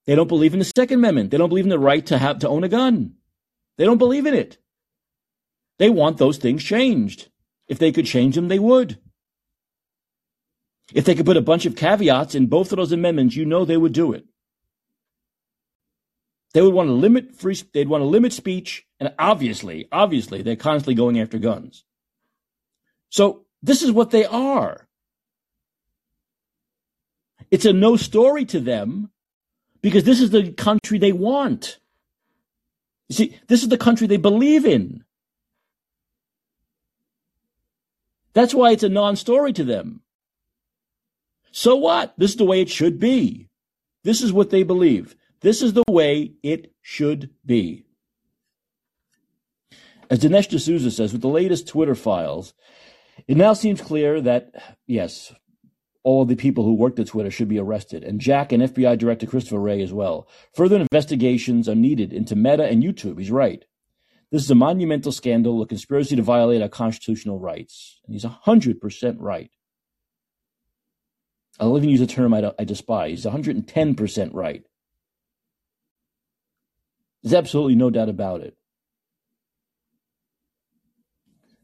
They 0.06 0.16
don't 0.16 0.26
believe 0.26 0.52
in 0.52 0.58
the 0.58 0.72
Second 0.76 0.98
Amendment. 0.98 1.30
They 1.30 1.38
don't 1.38 1.48
believe 1.48 1.66
in 1.66 1.70
the 1.70 1.78
right 1.78 2.04
to 2.06 2.18
have 2.18 2.40
to 2.40 2.48
own 2.48 2.64
a 2.64 2.68
gun. 2.68 3.14
They 3.78 3.84
don't 3.84 3.98
believe 3.98 4.26
in 4.26 4.34
it. 4.34 4.58
They 5.78 5.90
want 5.90 6.18
those 6.18 6.38
things 6.38 6.64
changed. 6.64 7.28
If 7.68 7.78
they 7.78 7.92
could 7.92 8.06
change 8.06 8.34
them, 8.34 8.48
they 8.48 8.58
would. 8.58 8.98
If 10.94 11.04
they 11.04 11.14
could 11.14 11.26
put 11.26 11.36
a 11.36 11.42
bunch 11.42 11.66
of 11.66 11.76
caveats 11.76 12.34
in 12.34 12.46
both 12.46 12.72
of 12.72 12.76
those 12.76 12.92
amendments, 12.92 13.36
you 13.36 13.44
know 13.44 13.64
they 13.64 13.76
would 13.76 13.92
do 13.92 14.12
it. 14.12 14.24
They 16.52 16.62
would 16.62 16.74
want 16.74 16.88
to 16.88 16.94
limit 16.94 17.34
free, 17.34 17.56
they'd 17.72 17.88
want 17.88 18.02
to 18.02 18.06
limit 18.06 18.32
speech, 18.32 18.86
and 18.98 19.12
obviously, 19.18 19.88
obviously, 19.92 20.42
they're 20.42 20.56
constantly 20.56 20.94
going 20.94 21.20
after 21.20 21.38
guns. 21.38 21.84
So 23.10 23.44
this 23.62 23.82
is 23.82 23.92
what 23.92 24.10
they 24.10 24.24
are. 24.24 24.88
It's 27.50 27.64
a 27.64 27.72
no 27.72 27.96
story 27.96 28.44
to 28.46 28.60
them 28.60 29.10
because 29.82 30.04
this 30.04 30.20
is 30.20 30.30
the 30.30 30.52
country 30.52 30.98
they 30.98 31.12
want. 31.12 31.78
You 33.08 33.14
see, 33.14 33.38
this 33.46 33.62
is 33.62 33.68
the 33.68 33.78
country 33.78 34.06
they 34.06 34.16
believe 34.16 34.64
in. 34.64 35.04
That's 38.32 38.54
why 38.54 38.72
it's 38.72 38.82
a 38.82 38.88
non 38.88 39.16
story 39.16 39.52
to 39.54 39.64
them. 39.64 40.02
So 41.52 41.76
what? 41.76 42.14
This 42.18 42.32
is 42.32 42.36
the 42.36 42.44
way 42.44 42.60
it 42.60 42.68
should 42.68 42.98
be. 42.98 43.48
This 44.02 44.20
is 44.20 44.32
what 44.32 44.50
they 44.50 44.62
believe. 44.62 45.16
This 45.40 45.62
is 45.62 45.74
the 45.74 45.84
way 45.88 46.32
it 46.42 46.72
should 46.82 47.30
be. 47.44 47.84
As 50.08 50.20
Dinesh 50.20 50.48
D'Souza 50.48 50.90
says, 50.90 51.12
with 51.12 51.22
the 51.22 51.28
latest 51.28 51.66
Twitter 51.66 51.94
files, 51.94 52.54
it 53.26 53.36
now 53.36 53.52
seems 53.52 53.80
clear 53.80 54.20
that, 54.20 54.76
yes, 54.86 55.32
all 56.04 56.24
the 56.24 56.36
people 56.36 56.62
who 56.62 56.74
worked 56.74 57.00
at 57.00 57.08
Twitter 57.08 57.30
should 57.30 57.48
be 57.48 57.58
arrested, 57.58 58.04
and 58.04 58.20
Jack 58.20 58.52
and 58.52 58.62
FBI 58.62 58.96
Director 58.96 59.26
Christopher 59.26 59.58
Wray 59.58 59.82
as 59.82 59.92
well. 59.92 60.28
Further 60.54 60.76
investigations 60.76 61.68
are 61.68 61.74
needed 61.74 62.12
into 62.12 62.36
Meta 62.36 62.64
and 62.64 62.82
YouTube. 62.82 63.18
He's 63.18 63.30
right. 63.30 63.64
This 64.30 64.42
is 64.42 64.50
a 64.50 64.54
monumental 64.54 65.12
scandal, 65.12 65.62
a 65.62 65.66
conspiracy 65.66 66.14
to 66.14 66.22
violate 66.22 66.62
our 66.62 66.68
constitutional 66.68 67.40
rights. 67.40 68.00
And 68.06 68.14
he's 68.14 68.24
100% 68.24 69.16
right. 69.18 69.50
I'll 71.58 71.76
even 71.76 71.88
use 71.88 72.00
a 72.00 72.06
term 72.06 72.34
I, 72.34 72.52
I 72.58 72.64
despise. 72.64 73.24
He's 73.24 73.32
110% 73.32 74.30
right. 74.32 74.64
There's 77.22 77.34
absolutely 77.34 77.74
no 77.74 77.90
doubt 77.90 78.08
about 78.08 78.40
it. 78.40 78.56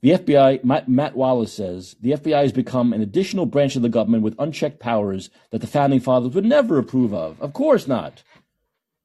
The 0.02 0.10
FBI, 0.10 0.64
Matt, 0.64 0.88
Matt, 0.88 1.14
Wallace 1.14 1.52
says, 1.52 1.94
the 2.00 2.10
FBI 2.10 2.42
has 2.42 2.52
become 2.52 2.92
an 2.92 3.00
additional 3.00 3.46
branch 3.46 3.76
of 3.76 3.82
the 3.82 3.88
government 3.88 4.24
with 4.24 4.34
unchecked 4.36 4.80
powers 4.80 5.30
that 5.50 5.60
the 5.60 5.68
founding 5.68 6.00
fathers 6.00 6.34
would 6.34 6.44
never 6.44 6.78
approve 6.78 7.14
of. 7.14 7.40
Of 7.40 7.52
course 7.52 7.86
not. 7.86 8.24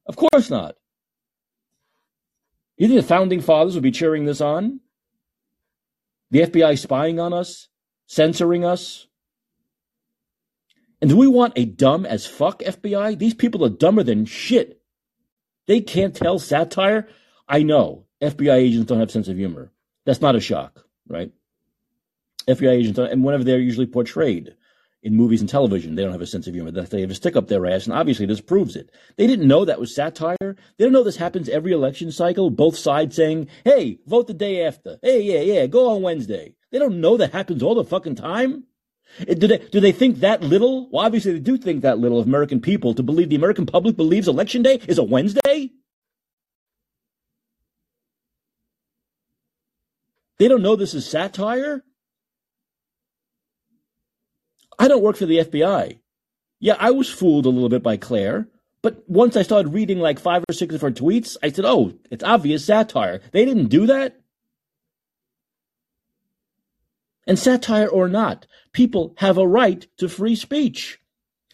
Of 0.08 0.16
course 0.16 0.50
not. 0.50 0.76
You 2.78 2.88
think 2.88 3.00
the 3.00 3.08
founding 3.08 3.42
fathers 3.42 3.76
would 3.76 3.84
be 3.84 3.92
cheering 3.92 4.26
this 4.26 4.42
on? 4.42 4.80
The 6.32 6.42
FBI 6.42 6.80
spying 6.80 7.20
on 7.20 7.32
us, 7.32 7.68
censoring 8.08 8.66
us? 8.66 9.08
And 11.00 11.12
do 11.12 11.18
we 11.18 11.28
want 11.28 11.54
a 11.56 11.66
dumb 11.66 12.08
as 12.08 12.26
fuck 12.26 12.60
FBI? 12.62 13.20
These 13.20 13.36
people 13.36 13.64
are 13.64 13.70
dumber 13.70 14.02
than 14.02 14.26
shit. 14.26 14.77
They 15.68 15.82
can't 15.82 16.16
tell 16.16 16.40
satire. 16.40 17.08
I 17.48 17.64
know 17.64 18.06
FBI 18.22 18.56
agents 18.56 18.88
don't 18.88 19.00
have 19.00 19.12
sense 19.12 19.28
of 19.28 19.38
humor. 19.38 19.72
That's 20.06 20.22
not 20.22 20.36
a 20.36 20.40
shock, 20.40 20.86
right? 21.08 21.32
FBI 22.48 22.72
agents, 22.72 22.98
and 22.98 23.24
whenever 23.24 23.44
they're 23.44 23.60
usually 23.60 23.86
portrayed 23.86 24.56
in 25.04 25.16
movies 25.16 25.42
and 25.42 25.50
television, 25.50 25.96
they 25.96 26.04
don't 26.04 26.14
have 26.14 26.22
a 26.22 26.28
sense 26.28 26.48
of 26.48 26.54
humor. 26.54 26.72
They 26.72 27.02
have 27.02 27.12
a 27.12 27.16
stick 27.16 27.36
up 27.36 27.48
their 27.48 27.66
ass, 27.66 27.86
and 27.86 27.94
obviously 27.94 28.26
this 28.26 28.42
proves 28.42 28.76
it. 28.76 28.90
They 29.18 29.28
didn't 29.28 29.48
know 29.48 29.66
that 29.66 29.80
was 29.80 29.94
satire. 29.94 30.38
They 30.40 30.56
didn't 30.78 30.94
know 30.94 31.04
this 31.04 31.18
happens 31.18 31.50
every 31.50 31.74
election 31.74 32.12
cycle. 32.12 32.50
Both 32.50 32.78
sides 32.78 33.16
saying, 33.16 33.50
"Hey, 33.66 34.00
vote 34.08 34.28
the 34.28 34.34
day 34.34 34.66
after." 34.66 34.98
Hey, 35.02 35.22
yeah, 35.22 35.42
yeah, 35.42 35.68
go 35.68 35.90
on 35.90 36.02
Wednesday. 36.02 36.56
They 36.72 36.80
don't 36.80 37.02
know 37.02 37.18
that 37.18 37.34
happens 37.34 37.62
all 37.62 37.76
the 37.76 37.84
fucking 37.84 38.16
time. 38.16 38.64
Do 39.26 39.48
they, 39.48 39.58
do 39.58 39.80
they 39.80 39.92
think 39.92 40.20
that 40.20 40.42
little? 40.42 40.90
Well, 40.90 41.06
obviously 41.06 41.34
they 41.34 41.40
do 41.40 41.58
think 41.58 41.82
that 41.82 41.98
little 41.98 42.20
of 42.20 42.28
American 42.28 42.62
people 42.62 42.94
to 42.94 43.04
believe 43.04 43.30
the 43.30 43.36
American 43.36 43.66
public 43.66 43.96
believes 43.96 44.28
election 44.28 44.62
day 44.62 44.80
is 44.88 44.98
a 44.98 45.04
Wednesday. 45.04 45.72
They 50.38 50.48
don't 50.48 50.62
know 50.62 50.76
this 50.76 50.94
is 50.94 51.10
satire. 51.10 51.84
I 54.78 54.88
don't 54.88 55.02
work 55.02 55.18
for 55.18 55.26
the 55.26 55.40
FBI. 55.40 56.00
Yeah, 56.60 56.76
I 56.80 56.92
was 56.92 57.10
fooled 57.10 57.46
a 57.46 57.50
little 57.50 57.70
bit 57.70 57.84
by 57.84 57.98
Claire, 57.98 58.48
but 58.82 59.04
once 59.08 59.36
I 59.36 59.42
started 59.42 59.74
reading 59.74 60.00
like 60.00 60.20
five 60.20 60.44
or 60.48 60.54
six 60.54 60.76
of 60.76 60.82
her 60.82 60.92
tweets, 60.92 61.38
I 61.42 61.52
said, 61.52 61.66
oh, 61.66 61.94
it's 62.12 62.24
obvious 62.24 62.66
satire. 62.66 63.22
They 63.32 63.46
didn't 63.46 63.68
do 63.68 63.88
that. 63.88 64.20
And 67.28 67.38
satire 67.38 67.88
or 67.88 68.08
not, 68.08 68.48
people 68.72 69.14
have 69.18 69.38
a 69.38 69.48
right 69.48 69.86
to 69.98 70.08
free 70.08 70.36
speech. 70.36 71.00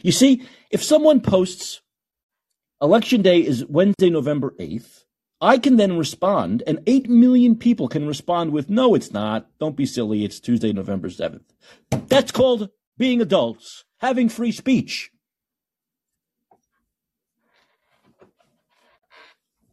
You 0.03 0.12
see, 0.12 0.47
if 0.69 0.83
someone 0.83 1.19
posts, 1.19 1.81
Election 2.81 3.23
Day 3.23 3.39
is 3.39 3.65
Wednesday, 3.65 4.12
November 4.12 4.53
8th, 4.59 5.05
I 5.41 5.57
can 5.57 5.77
then 5.77 5.97
respond, 5.97 6.63
and 6.67 6.79
8 6.86 7.09
million 7.09 7.55
people 7.55 7.88
can 7.88 8.07
respond 8.07 8.51
with, 8.51 8.69
no, 8.69 8.93
it's 8.93 9.12
not. 9.12 9.49
Don't 9.59 9.75
be 9.75 9.86
silly. 9.86 10.23
It's 10.23 10.39
Tuesday, 10.39 10.71
November 10.71 11.09
7th. 11.09 11.43
That's 12.07 12.31
called 12.31 12.69
being 12.97 13.19
adults, 13.19 13.83
having 13.97 14.29
free 14.29 14.51
speech. 14.51 15.12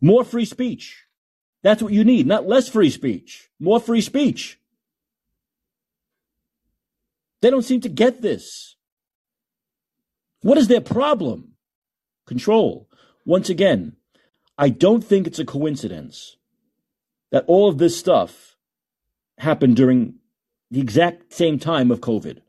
More 0.00 0.24
free 0.24 0.46
speech. 0.46 1.04
That's 1.62 1.82
what 1.82 1.92
you 1.92 2.04
need, 2.04 2.26
not 2.26 2.48
less 2.48 2.68
free 2.68 2.90
speech. 2.90 3.50
More 3.60 3.80
free 3.80 4.00
speech. 4.00 4.59
They 7.40 7.50
don't 7.50 7.62
seem 7.62 7.80
to 7.82 7.88
get 7.88 8.22
this. 8.22 8.76
What 10.42 10.58
is 10.58 10.68
their 10.68 10.80
problem? 10.80 11.54
Control. 12.26 12.88
Once 13.24 13.48
again, 13.48 13.96
I 14.56 14.68
don't 14.68 15.02
think 15.02 15.26
it's 15.26 15.38
a 15.38 15.44
coincidence 15.44 16.36
that 17.30 17.44
all 17.46 17.68
of 17.68 17.78
this 17.78 17.96
stuff 17.96 18.56
happened 19.38 19.76
during 19.76 20.14
the 20.70 20.80
exact 20.80 21.32
same 21.32 21.58
time 21.58 21.90
of 21.90 22.00
COVID, 22.00 22.40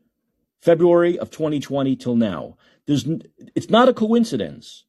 February 0.60 1.18
of 1.18 1.30
2020 1.30 1.96
till 1.96 2.16
now. 2.16 2.56
There's, 2.86 3.06
it's 3.54 3.70
not 3.70 3.88
a 3.88 3.94
coincidence. 3.94 4.84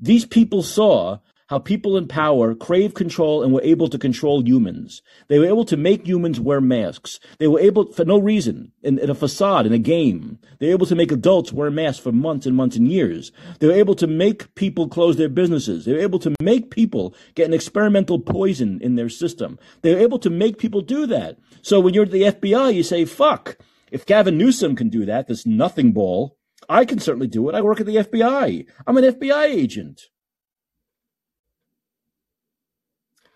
These 0.00 0.26
people 0.26 0.62
saw 0.62 1.18
how 1.48 1.58
people 1.58 1.96
in 1.96 2.08
power 2.08 2.54
crave 2.54 2.94
control 2.94 3.42
and 3.42 3.52
were 3.52 3.62
able 3.62 3.88
to 3.88 3.98
control 3.98 4.42
humans. 4.44 5.02
They 5.28 5.38
were 5.38 5.46
able 5.46 5.64
to 5.66 5.76
make 5.76 6.06
humans 6.06 6.40
wear 6.40 6.60
masks. 6.60 7.20
They 7.38 7.46
were 7.46 7.60
able, 7.60 7.92
for 7.92 8.04
no 8.04 8.18
reason, 8.18 8.72
in, 8.82 8.98
in, 8.98 9.10
a 9.10 9.14
facade, 9.14 9.66
in 9.66 9.72
a 9.72 9.78
game. 9.78 10.38
They 10.58 10.66
were 10.66 10.72
able 10.72 10.86
to 10.86 10.96
make 10.96 11.12
adults 11.12 11.52
wear 11.52 11.70
masks 11.70 12.02
for 12.02 12.12
months 12.12 12.46
and 12.46 12.56
months 12.56 12.76
and 12.76 12.90
years. 12.90 13.30
They 13.60 13.68
were 13.68 13.72
able 13.72 13.94
to 13.96 14.06
make 14.06 14.54
people 14.54 14.88
close 14.88 15.16
their 15.16 15.28
businesses. 15.28 15.84
They 15.84 15.92
were 15.92 16.00
able 16.00 16.18
to 16.20 16.34
make 16.40 16.70
people 16.70 17.14
get 17.34 17.46
an 17.46 17.54
experimental 17.54 18.18
poison 18.18 18.80
in 18.82 18.96
their 18.96 19.08
system. 19.08 19.58
They 19.82 19.94
were 19.94 20.00
able 20.00 20.18
to 20.20 20.30
make 20.30 20.58
people 20.58 20.80
do 20.80 21.06
that. 21.06 21.38
So 21.62 21.78
when 21.80 21.94
you're 21.94 22.04
at 22.04 22.10
the 22.10 22.22
FBI, 22.22 22.74
you 22.74 22.82
say, 22.82 23.04
fuck, 23.04 23.56
if 23.92 24.04
Gavin 24.04 24.36
Newsom 24.36 24.74
can 24.74 24.88
do 24.88 25.04
that, 25.06 25.28
this 25.28 25.46
nothing 25.46 25.92
ball, 25.92 26.36
I 26.68 26.84
can 26.84 26.98
certainly 26.98 27.28
do 27.28 27.48
it. 27.48 27.54
I 27.54 27.60
work 27.60 27.80
at 27.80 27.86
the 27.86 27.96
FBI. 27.96 28.66
I'm 28.86 28.96
an 28.96 29.04
FBI 29.04 29.44
agent. 29.44 30.08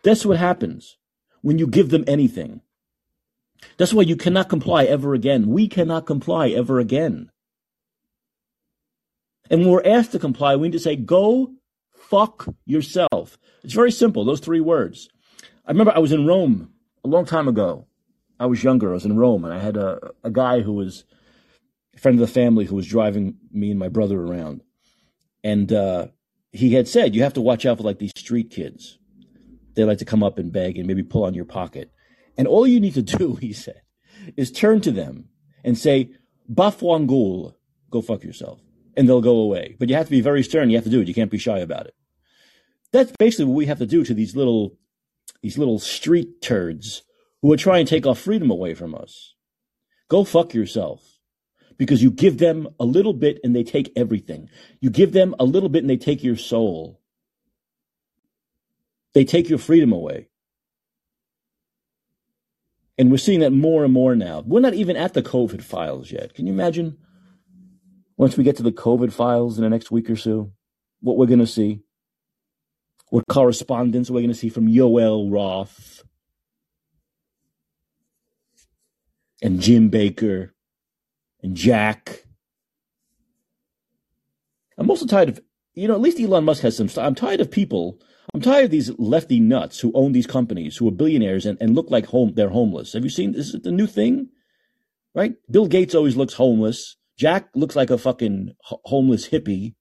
That's 0.03 0.25
what 0.25 0.39
happens 0.39 0.97
when 1.43 1.59
you 1.59 1.67
give 1.67 1.91
them 1.91 2.05
anything. 2.07 2.63
That's 3.77 3.93
why 3.93 4.03
you 4.03 4.17
cannot 4.17 4.49
comply 4.49 4.85
ever 4.85 5.15
again. 5.15 5.49
We 5.49 5.69
cannot 5.69 6.07
comply 6.07 6.49
ever 6.49 6.79
again. 6.79 7.31
And 9.51 9.63
when 9.63 9.71
we're 9.71 9.87
asked 9.87 10.13
to 10.13 10.19
comply, 10.19 10.57
we 10.57 10.69
need 10.69 10.73
to 10.73 10.79
say, 10.79 10.97
go 10.97 11.53
fuck 11.93 12.49
yourself. 12.65 13.39
It's 13.63 13.75
very 13.75 13.93
simple, 13.93 14.25
those 14.25 14.41
three 14.41 14.61
words. 14.61 15.09
I 15.67 15.73
remember 15.73 15.93
I 15.95 15.99
was 15.99 16.13
in 16.13 16.27
Rome 16.27 16.73
a 17.05 17.09
long 17.09 17.27
time 17.27 17.49
ago. 17.49 17.87
I 18.39 18.47
was 18.47 18.65
younger. 18.65 18.91
I 18.91 18.95
was 18.95 19.05
in 19.05 19.19
Rome, 19.19 19.45
and 19.45 19.53
I 19.53 19.59
had 19.59 19.77
a, 19.77 20.13
a 20.25 20.31
guy 20.31 20.61
who 20.61 20.73
was 20.73 21.05
a 21.95 21.99
friend 21.99 22.19
of 22.19 22.27
the 22.27 22.33
family 22.33 22.65
who 22.65 22.77
was 22.77 22.87
driving 22.87 23.37
me 23.53 23.71
and 23.71 23.79
my 23.79 23.89
brother 23.89 24.19
around. 24.19 24.63
And 25.45 25.71
uh, 25.73 26.09
he 26.53 26.73
had 26.73 26.89
said, 26.89 27.15
you 27.15 27.23
have 27.23 27.35
to 27.35 27.41
watch 27.41 27.67
out 27.67 27.79
for 27.79 27.83
like 27.83 27.99
these 27.99 28.13
street 28.17 28.51
kids 28.51 28.99
they 29.81 29.85
like 29.85 29.99
to 29.99 30.05
come 30.05 30.23
up 30.23 30.39
and 30.39 30.53
beg 30.53 30.77
and 30.77 30.87
maybe 30.87 31.03
pull 31.03 31.25
on 31.25 31.35
your 31.35 31.45
pocket. 31.45 31.91
And 32.37 32.47
all 32.47 32.67
you 32.67 32.81
need 32.81 32.95
to 32.95 33.03
do, 33.03 33.35
he 33.41 33.53
said, 33.53 33.83
is 34.37 34.53
turn 34.53 34.81
to 34.83 34.91
them 34.91 35.29
and 35.65 35.77
say, 35.77 36.11
Bafwangul, 36.53 37.55
go 37.91 38.03
fuck 38.03 38.23
yourself. 38.23 38.61
And 38.97 39.09
they'll 39.09 39.21
go 39.21 39.37
away. 39.37 39.77
But 39.79 39.89
you 39.89 39.95
have 39.95 40.07
to 40.07 40.11
be 40.11 40.21
very 40.21 40.43
stern. 40.43 40.69
You 40.69 40.77
have 40.77 40.85
to 40.85 40.91
do 40.91 41.01
it. 41.01 41.09
You 41.09 41.15
can't 41.15 41.31
be 41.31 41.39
shy 41.39 41.59
about 41.59 41.87
it. 41.87 41.95
That's 42.93 43.13
basically 43.19 43.47
what 43.47 43.55
we 43.55 43.67
have 43.67 43.79
to 43.79 43.87
do 43.87 44.05
to 44.05 44.13
these 44.13 44.35
little, 44.35 44.77
these 45.43 45.57
little 45.57 45.79
street 45.79 46.43
turds 46.43 47.03
who 47.41 47.53
are 47.53 47.57
trying 47.57 47.87
to 47.87 47.91
take 47.91 48.07
our 48.07 48.17
freedom 48.17 48.51
away 48.51 48.75
from 48.75 48.95
us. 48.95 49.35
Go 50.09 50.25
fuck 50.25 50.55
yourself. 50.55 51.19
Because 51.79 52.03
you 52.03 52.11
give 52.11 52.39
them 52.39 52.69
a 52.79 52.85
little 52.85 53.15
bit 53.15 53.39
and 53.43 53.57
they 53.57 53.63
take 53.63 53.91
everything. 53.97 54.51
You 54.81 54.91
give 54.91 55.13
them 55.13 55.35
a 55.39 55.45
little 55.45 55.71
bit 55.71 55.83
and 55.83 55.89
they 55.89 55.97
take 55.97 56.23
your 56.23 56.37
soul. 56.37 57.00
They 59.15 59.25
take 59.25 59.49
your 59.49 59.59
freedom 59.59 59.93
away. 59.93 60.29
And 62.97 63.11
we're 63.11 63.17
seeing 63.17 63.41
that 63.41 63.53
more 63.53 63.83
and 63.83 63.93
more 63.93 64.15
now. 64.15 64.43
We're 64.47 64.61
not 64.61 64.75
even 64.75 64.97
at 64.97 65.15
the 65.15 65.23
COVID 65.23 65.63
files 65.63 66.13
yet. 66.13 66.35
Can 66.35 66.47
you 66.47 66.53
imagine? 66.53 66.99
Once 68.17 68.37
we 68.37 68.45
get 68.45 68.57
to 68.57 68.63
the 68.63 68.73
COVID 68.73 69.13
files 69.13 69.57
in 69.57 69.65
the 69.65 69.71
next 69.71 69.91
week 69.91 70.11
or 70.11 70.17
so, 70.17 70.53
what 71.01 71.17
we're 71.17 71.27
going 71.27 71.39
to 71.39 71.47
see? 71.47 71.81
What 73.09 73.27
correspondence 73.27 74.11
we're 74.11 74.21
going 74.21 74.29
to 74.29 74.35
see 74.35 74.51
from 74.51 74.69
Yoel 74.69 75.33
Roth 75.33 76.05
and 79.43 79.61
Jim 79.61 79.89
Baker 79.89 80.55
and 81.43 81.57
Jack. 81.57 82.25
I'm 84.77 84.91
also 84.91 85.07
tired 85.07 85.31
of, 85.31 85.41
you 85.75 85.89
know, 85.89 85.95
at 85.95 86.01
least 86.01 86.21
Elon 86.21 86.45
Musk 86.45 86.63
has 86.63 86.77
some 86.77 86.89
stuff. 86.89 87.07
I'm 87.07 87.15
tired 87.15 87.41
of 87.41 87.51
people 87.51 88.01
I'm 88.33 88.41
tired 88.41 88.67
of 88.67 88.71
these 88.71 88.91
lefty 88.99 89.41
nuts 89.41 89.81
who 89.81 89.91
own 89.95 90.13
these 90.13 90.27
companies, 90.27 90.77
who 90.77 90.87
are 90.89 90.93
billionaires 90.93 91.47
and, 91.47 91.59
and 91.61 91.75
look 91.75 91.91
like 91.91 92.07
home 92.07 92.33
they're 92.35 92.51
homeless. 92.51 92.93
Have 92.93 93.03
you 93.03 93.11
seen 93.11 93.33
this 93.33 93.49
is 93.49 93.55
it 93.57 93.63
the 93.65 93.73
new 93.73 93.87
thing? 93.87 94.29
Right? 95.15 95.35
Bill 95.51 95.67
Gates 95.67 95.95
always 95.95 96.17
looks 96.17 96.35
homeless. 96.35 96.97
Jack 97.19 97.49
looks 97.55 97.75
like 97.75 97.91
a 97.91 97.99
fucking 97.99 98.53
homeless 98.63 99.29
hippie. 99.29 99.75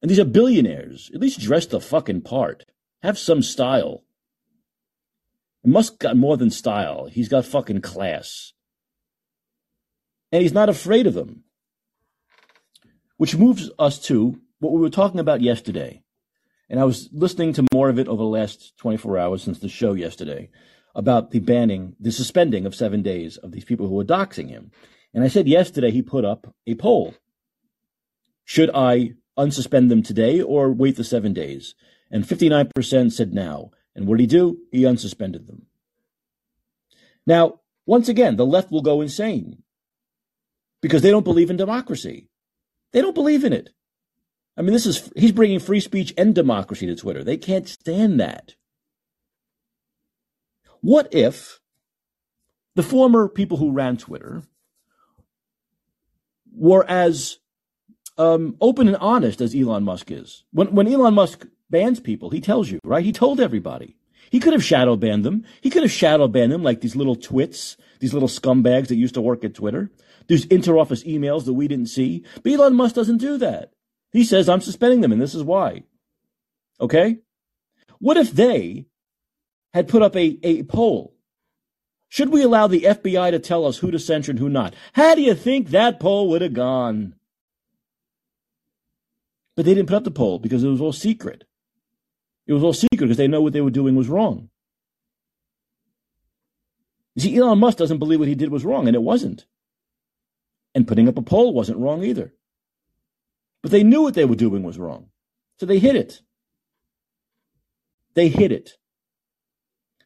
And 0.00 0.10
these 0.10 0.18
are 0.18 0.24
billionaires. 0.24 1.10
At 1.14 1.20
least 1.20 1.40
dress 1.40 1.66
the 1.66 1.80
fucking 1.80 2.22
part. 2.22 2.64
Have 3.02 3.18
some 3.18 3.42
style. 3.42 4.04
Musk 5.62 5.98
got 5.98 6.16
more 6.16 6.38
than 6.38 6.50
style. 6.50 7.06
He's 7.06 7.28
got 7.28 7.44
fucking 7.44 7.82
class. 7.82 8.54
And 10.32 10.40
he's 10.40 10.54
not 10.54 10.70
afraid 10.70 11.06
of 11.06 11.12
them. 11.12 11.44
Which 13.18 13.36
moves 13.36 13.70
us 13.78 13.98
to 14.06 14.40
what 14.60 14.72
we 14.72 14.80
were 14.80 14.88
talking 14.88 15.20
about 15.20 15.42
yesterday 15.42 16.02
and 16.70 16.78
I 16.78 16.84
was 16.84 17.10
listening 17.12 17.52
to 17.54 17.66
more 17.74 17.88
of 17.88 17.98
it 17.98 18.06
over 18.06 18.22
the 18.22 18.28
last 18.28 18.76
24 18.78 19.18
hours 19.18 19.42
since 19.42 19.58
the 19.58 19.68
show 19.68 19.92
yesterday 19.94 20.48
about 20.94 21.32
the 21.32 21.40
banning, 21.40 21.96
the 21.98 22.12
suspending 22.12 22.64
of 22.64 22.76
seven 22.76 23.02
days 23.02 23.36
of 23.36 23.50
these 23.50 23.64
people 23.64 23.88
who 23.88 23.96
were 23.96 24.04
doxing 24.04 24.48
him. 24.48 24.70
And 25.12 25.24
I 25.24 25.28
said 25.28 25.48
yesterday 25.48 25.90
he 25.90 26.00
put 26.00 26.24
up 26.24 26.54
a 26.68 26.76
poll. 26.76 27.14
Should 28.44 28.70
I 28.72 29.14
unsuspend 29.36 29.88
them 29.88 30.04
today 30.04 30.40
or 30.40 30.70
wait 30.72 30.96
the 30.96 31.04
seven 31.04 31.32
days? 31.32 31.74
And 32.08 32.24
59% 32.24 33.12
said 33.12 33.34
now. 33.34 33.72
And 33.96 34.06
what 34.06 34.18
did 34.18 34.22
he 34.22 34.26
do? 34.28 34.58
He 34.70 34.82
unsuspended 34.82 35.48
them. 35.48 35.66
Now, 37.26 37.60
once 37.84 38.08
again, 38.08 38.36
the 38.36 38.46
left 38.46 38.70
will 38.70 38.82
go 38.82 39.00
insane 39.00 39.62
because 40.80 41.02
they 41.02 41.10
don't 41.10 41.24
believe 41.24 41.50
in 41.50 41.56
democracy. 41.56 42.28
They 42.92 43.02
don't 43.02 43.14
believe 43.14 43.44
in 43.44 43.52
it. 43.52 43.70
I 44.56 44.62
mean, 44.62 44.72
this 44.72 44.86
is, 44.86 45.10
he's 45.16 45.32
bringing 45.32 45.58
free 45.58 45.80
speech 45.80 46.12
and 46.18 46.34
democracy 46.34 46.86
to 46.86 46.96
Twitter. 46.96 47.24
They 47.24 47.36
can't 47.36 47.68
stand 47.68 48.20
that. 48.20 48.54
What 50.80 51.08
if 51.14 51.60
the 52.74 52.82
former 52.82 53.28
people 53.28 53.58
who 53.58 53.72
ran 53.72 53.96
Twitter 53.96 54.42
were 56.52 56.84
as 56.88 57.38
um, 58.20 58.56
open 58.60 58.86
and 58.86 58.96
honest 58.98 59.40
as 59.40 59.54
Elon 59.54 59.82
Musk 59.82 60.10
is. 60.10 60.44
When 60.52 60.74
when 60.74 60.86
Elon 60.86 61.14
Musk 61.14 61.46
bans 61.70 62.00
people, 62.00 62.30
he 62.30 62.40
tells 62.40 62.70
you, 62.70 62.78
right? 62.84 63.04
He 63.04 63.12
told 63.12 63.40
everybody. 63.40 63.96
He 64.30 64.38
could 64.38 64.52
have 64.52 64.62
shadow 64.62 64.94
banned 64.94 65.24
them. 65.24 65.44
He 65.60 65.70
could 65.70 65.82
have 65.82 65.90
shadow 65.90 66.28
banned 66.28 66.52
them 66.52 66.62
like 66.62 66.82
these 66.82 66.94
little 66.94 67.16
twits, 67.16 67.76
these 67.98 68.12
little 68.12 68.28
scumbags 68.28 68.88
that 68.88 68.96
used 68.96 69.14
to 69.14 69.20
work 69.20 69.42
at 69.42 69.54
Twitter. 69.54 69.90
There's 70.28 70.46
interoffice 70.46 71.04
emails 71.04 71.46
that 71.46 71.54
we 71.54 71.66
didn't 71.66 71.86
see. 71.86 72.24
But 72.42 72.52
Elon 72.52 72.74
Musk 72.74 72.94
doesn't 72.94 73.16
do 73.16 73.38
that. 73.38 73.72
He 74.12 74.24
says, 74.24 74.48
I'm 74.48 74.60
suspending 74.60 75.00
them, 75.00 75.12
and 75.12 75.20
this 75.20 75.34
is 75.34 75.42
why. 75.42 75.84
Okay? 76.80 77.18
What 77.98 78.16
if 78.16 78.32
they 78.32 78.86
had 79.72 79.88
put 79.88 80.02
up 80.02 80.16
a, 80.16 80.38
a 80.42 80.62
poll? 80.64 81.14
Should 82.08 82.30
we 82.30 82.42
allow 82.42 82.66
the 82.66 82.82
FBI 82.82 83.30
to 83.30 83.38
tell 83.38 83.64
us 83.64 83.78
who 83.78 83.90
to 83.92 83.98
censor 83.98 84.32
and 84.32 84.38
who 84.38 84.48
not? 84.48 84.74
How 84.94 85.14
do 85.14 85.22
you 85.22 85.34
think 85.34 85.68
that 85.68 86.00
poll 86.00 86.28
would 86.30 86.42
have 86.42 86.54
gone? 86.54 87.14
But 89.54 89.64
they 89.64 89.74
didn't 89.74 89.88
put 89.88 89.96
up 89.96 90.04
the 90.04 90.10
poll 90.10 90.38
because 90.38 90.64
it 90.64 90.68
was 90.68 90.80
all 90.80 90.92
secret. 90.92 91.44
It 92.46 92.52
was 92.52 92.64
all 92.64 92.72
secret 92.72 93.02
because 93.02 93.16
they 93.16 93.28
know 93.28 93.42
what 93.42 93.52
they 93.52 93.60
were 93.60 93.70
doing 93.70 93.94
was 93.94 94.08
wrong. 94.08 94.48
You 97.14 97.22
see, 97.22 97.36
Elon 97.36 97.58
Musk 97.58 97.78
doesn't 97.78 97.98
believe 97.98 98.18
what 98.18 98.28
he 98.28 98.34
did 98.34 98.50
was 98.50 98.64
wrong, 98.64 98.86
and 98.88 98.96
it 98.96 99.02
wasn't. 99.02 99.46
And 100.74 100.88
putting 100.88 101.08
up 101.08 101.18
a 101.18 101.22
poll 101.22 101.52
wasn't 101.52 101.78
wrong 101.78 102.02
either. 102.02 102.32
But 103.62 103.70
they 103.70 103.82
knew 103.82 104.02
what 104.02 104.14
they 104.14 104.24
were 104.24 104.36
doing 104.36 104.62
was 104.62 104.78
wrong. 104.78 105.10
So 105.58 105.66
they 105.66 105.78
hid 105.78 105.96
it. 105.96 106.20
They 108.14 108.28
hid 108.28 108.52
it. 108.52 108.72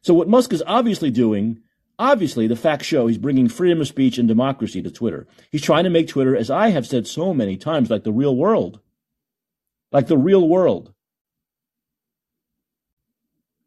So 0.01 0.13
what 0.13 0.27
Musk 0.27 0.53
is 0.53 0.63
obviously 0.67 1.09
doing, 1.09 1.61
obviously 1.97 2.47
the 2.47 2.55
facts 2.55 2.85
show 2.85 3.07
he's 3.07 3.17
bringing 3.17 3.49
freedom 3.49 3.81
of 3.81 3.87
speech 3.87 4.17
and 4.17 4.27
democracy 4.27 4.81
to 4.81 4.91
Twitter. 4.91 5.27
He's 5.51 5.61
trying 5.61 5.85
to 5.85 5.89
make 5.89 6.07
Twitter, 6.07 6.35
as 6.35 6.51
I 6.51 6.69
have 6.69 6.85
said 6.85 7.07
so 7.07 7.33
many 7.33 7.57
times, 7.57 7.89
like 7.89 8.03
the 8.03 8.11
real 8.11 8.35
world. 8.35 8.79
Like 9.91 10.07
the 10.07 10.17
real 10.17 10.47
world. 10.47 10.93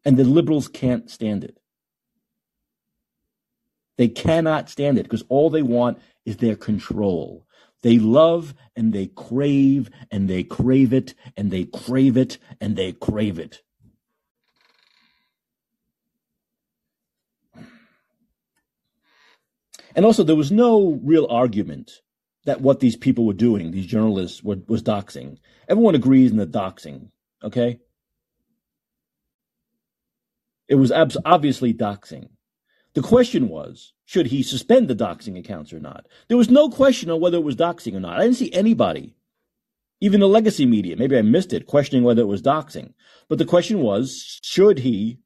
And 0.05 0.15
the 0.15 0.23
liberals 0.23 0.67
can't 0.67 1.09
stand 1.09 1.43
it. 1.43 1.59
They 3.97 4.07
cannot 4.07 4.69
stand 4.69 4.97
it 4.97 5.03
because 5.03 5.25
all 5.27 5.49
they 5.49 5.61
want 5.61 5.99
is 6.23 6.37
their 6.37 6.55
control. 6.55 7.45
They 7.81 7.97
love 7.97 8.53
and 8.75 8.93
they 8.93 9.07
crave 9.07 9.89
and 10.11 10.29
they 10.29 10.43
crave 10.43 10.93
it 10.93 11.13
and 11.37 11.51
they 11.51 11.65
crave 11.65 12.17
it 12.17 12.37
and 12.59 12.75
they 12.75 12.91
crave 12.91 13.39
it. 13.39 13.61
And 19.95 20.05
also, 20.05 20.23
there 20.23 20.35
was 20.35 20.51
no 20.51 20.99
real 21.03 21.27
argument 21.29 21.91
that 22.45 22.61
what 22.61 22.79
these 22.79 22.95
people 22.95 23.25
were 23.25 23.33
doing, 23.33 23.71
these 23.71 23.85
journalists, 23.85 24.43
were, 24.43 24.57
was 24.67 24.83
doxing. 24.83 25.37
Everyone 25.67 25.95
agrees 25.95 26.31
in 26.31 26.37
the 26.37 26.47
doxing, 26.47 27.09
okay? 27.43 27.79
It 30.67 30.75
was 30.75 30.91
obviously 30.91 31.73
doxing. 31.73 32.29
The 32.93 33.01
question 33.01 33.49
was, 33.49 33.93
should 34.09 34.25
he 34.25 34.41
suspend 34.41 34.87
the 34.87 34.95
doxing 34.95 35.37
accounts 35.37 35.71
or 35.71 35.79
not? 35.79 36.07
There 36.29 36.37
was 36.37 36.49
no 36.49 36.67
question 36.67 37.11
on 37.11 37.21
whether 37.21 37.37
it 37.37 37.43
was 37.43 37.55
doxing 37.55 37.93
or 37.93 37.99
not. 37.99 38.17
I 38.19 38.23
didn't 38.23 38.37
see 38.37 38.51
anybody, 38.51 39.13
even 40.01 40.19
the 40.19 40.27
legacy 40.27 40.65
media, 40.65 40.97
maybe 40.97 41.15
I 41.15 41.21
missed 41.21 41.53
it, 41.53 41.67
questioning 41.67 42.03
whether 42.03 42.23
it 42.23 42.27
was 42.27 42.41
doxing. 42.41 42.95
But 43.27 43.37
the 43.37 43.45
question 43.45 43.81
was, 43.81 44.39
should 44.41 44.79
he 44.79 45.19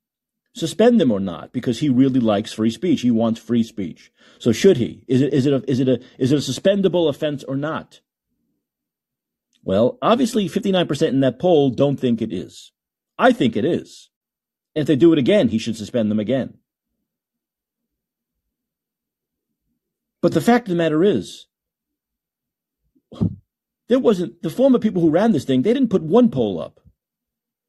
suspend 0.54 1.00
them 1.00 1.14
or 1.14 1.22
not? 1.22 1.54
Because 1.54 1.80
he 1.80 1.88
really 1.88 2.20
likes 2.20 2.52
free 2.52 2.72
speech. 2.72 3.00
He 3.00 3.10
wants 3.10 3.40
free 3.40 3.64
speech. 3.64 4.12
So 4.38 4.52
should 4.52 4.76
he? 4.76 5.06
Is 5.08 5.22
it, 5.22 5.34
is 5.34 5.46
it 5.46 5.54
a, 5.54 5.64
is 5.66 5.80
it 5.80 5.88
a, 5.88 6.02
is 6.18 6.34
it 6.34 6.40
a 6.40 6.42
suspendable 6.42 7.08
offense 7.08 7.46
or 7.46 7.56
not? 7.56 8.02
Well, 9.64 9.98
obviously 10.02 10.50
59% 10.50 11.08
in 11.08 11.22
that 11.22 11.40
poll 11.40 11.70
don't 11.70 11.96
think 11.96 12.22
it 12.22 12.34
is. 12.34 12.74
I 13.18 13.32
think 13.32 13.56
it 13.56 13.64
is. 13.64 14.10
And 14.76 14.82
if 14.82 14.88
they 14.88 14.98
do 14.98 15.14
it 15.14 15.20
again, 15.20 15.48
he 15.48 15.58
should 15.58 15.78
suspend 15.78 16.12
them 16.12 16.20
again. 16.20 16.58
But 20.24 20.32
the 20.32 20.40
fact 20.40 20.70
of 20.70 20.70
the 20.70 20.78
matter 20.78 21.04
is, 21.04 21.48
there 23.90 24.00
wasn't 24.00 24.42
the 24.42 24.50
former 24.50 24.80
people 24.80 25.02
who 25.02 25.10
ran 25.10 25.34
this 25.34 25.44
thing. 25.44 25.64
They 25.64 25.74
didn't 25.74 25.90
put 25.90 26.02
one 26.02 26.32
poll 26.32 26.62
up. 26.62 26.80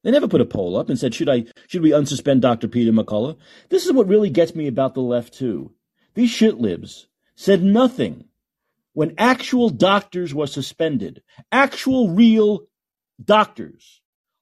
They 0.04 0.12
never 0.12 0.28
put 0.28 0.40
a 0.40 0.46
poll 0.46 0.76
up 0.76 0.88
and 0.88 0.96
said, 0.96 1.14
"Should 1.14 1.28
I? 1.28 1.46
Should 1.66 1.82
we 1.82 1.90
unsuspend 1.90 2.42
Dr. 2.42 2.68
Peter 2.68 2.92
McCullough?" 2.92 3.38
This 3.70 3.84
is 3.84 3.92
what 3.92 4.06
really 4.06 4.30
gets 4.30 4.54
me 4.54 4.68
about 4.68 4.94
the 4.94 5.02
left 5.02 5.34
too. 5.34 5.72
These 6.14 6.30
shit 6.30 6.60
libs 6.60 7.08
said 7.34 7.64
nothing 7.64 8.28
when 8.92 9.16
actual 9.18 9.68
doctors 9.68 10.32
were 10.32 10.46
suspended. 10.46 11.24
Actual, 11.50 12.10
real 12.10 12.68
doctors, 13.20 14.00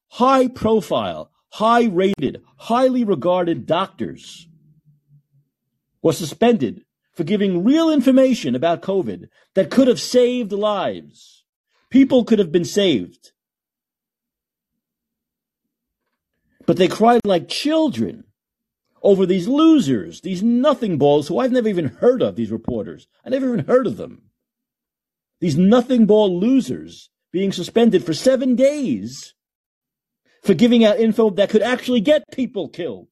high 0.09 0.49
profile, 0.49 1.31
high 1.53 1.85
rated, 1.85 2.43
highly 2.59 3.05
regarded 3.05 3.65
doctors 3.65 4.49
were 6.03 6.13
suspended 6.13 6.85
for 7.15 7.25
giving 7.25 7.65
real 7.65 7.91
information 7.91 8.55
about 8.55 8.83
COVID 8.83 9.29
that 9.55 9.71
could 9.71 9.89
have 9.89 10.01
saved 10.01 10.53
lives. 10.53 11.45
People 11.91 12.25
could 12.25 12.39
have 12.39 12.51
been 12.51 12.65
saved. 12.65 13.33
But 16.65 16.77
they 16.77 16.89
cried 16.89 17.21
like 17.25 17.49
children 17.49 18.25
over 19.03 19.27
these 19.27 19.49
losers, 19.49 20.21
these 20.21 20.43
nothing 20.43 20.97
balls 20.97 21.29
who 21.29 21.39
I've 21.39 21.53
never 21.53 21.69
even 21.69 21.89
heard 21.89 22.23
of, 22.23 22.37
these 22.37 22.53
reporters. 22.53 23.09
I 23.25 23.31
never 23.31 23.53
even 23.53 23.67
heard 23.67 23.87
of 23.87 23.97
them. 23.97 24.31
These 25.41 25.59
nothing 25.59 26.07
ball 26.07 26.39
losers 26.39 27.11
being 27.33 27.53
suspended 27.53 28.05
for 28.05 28.15
seven 28.15 28.55
days 28.55 29.35
for 30.43 30.55
giving 30.55 30.85
out 30.85 31.01
info 31.01 31.31
that 31.31 31.51
could 31.51 31.63
actually 31.63 32.01
get 32.01 32.23
people 32.33 32.69
killed 32.69 33.09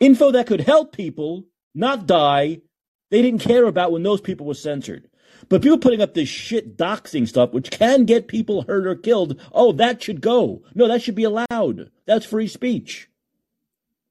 info 0.00 0.32
that 0.32 0.46
could 0.46 0.62
help 0.62 0.96
people 0.96 1.44
not 1.74 2.06
die, 2.06 2.62
they 3.10 3.22
didn't 3.22 3.42
care 3.42 3.66
about 3.66 3.92
when 3.92 4.02
those 4.02 4.20
people 4.20 4.46
were 4.46 4.54
censored. 4.54 5.08
But 5.48 5.62
people 5.62 5.78
putting 5.78 6.00
up 6.00 6.14
this 6.14 6.28
shit 6.28 6.76
doxing 6.76 7.26
stuff, 7.26 7.52
which 7.52 7.70
can 7.70 8.04
get 8.04 8.28
people 8.28 8.62
hurt 8.62 8.86
or 8.86 8.94
killed, 8.94 9.40
oh, 9.52 9.72
that 9.72 10.02
should 10.02 10.20
go. 10.20 10.62
No, 10.74 10.88
that 10.88 11.02
should 11.02 11.14
be 11.14 11.24
allowed. 11.24 11.90
That's 12.06 12.26
free 12.26 12.48
speech. 12.48 13.08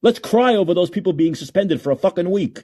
Let's 0.01 0.19
cry 0.19 0.55
over 0.55 0.73
those 0.73 0.89
people 0.89 1.13
being 1.13 1.35
suspended 1.35 1.81
for 1.81 1.91
a 1.91 1.95
fucking 1.95 2.29
week. 2.29 2.63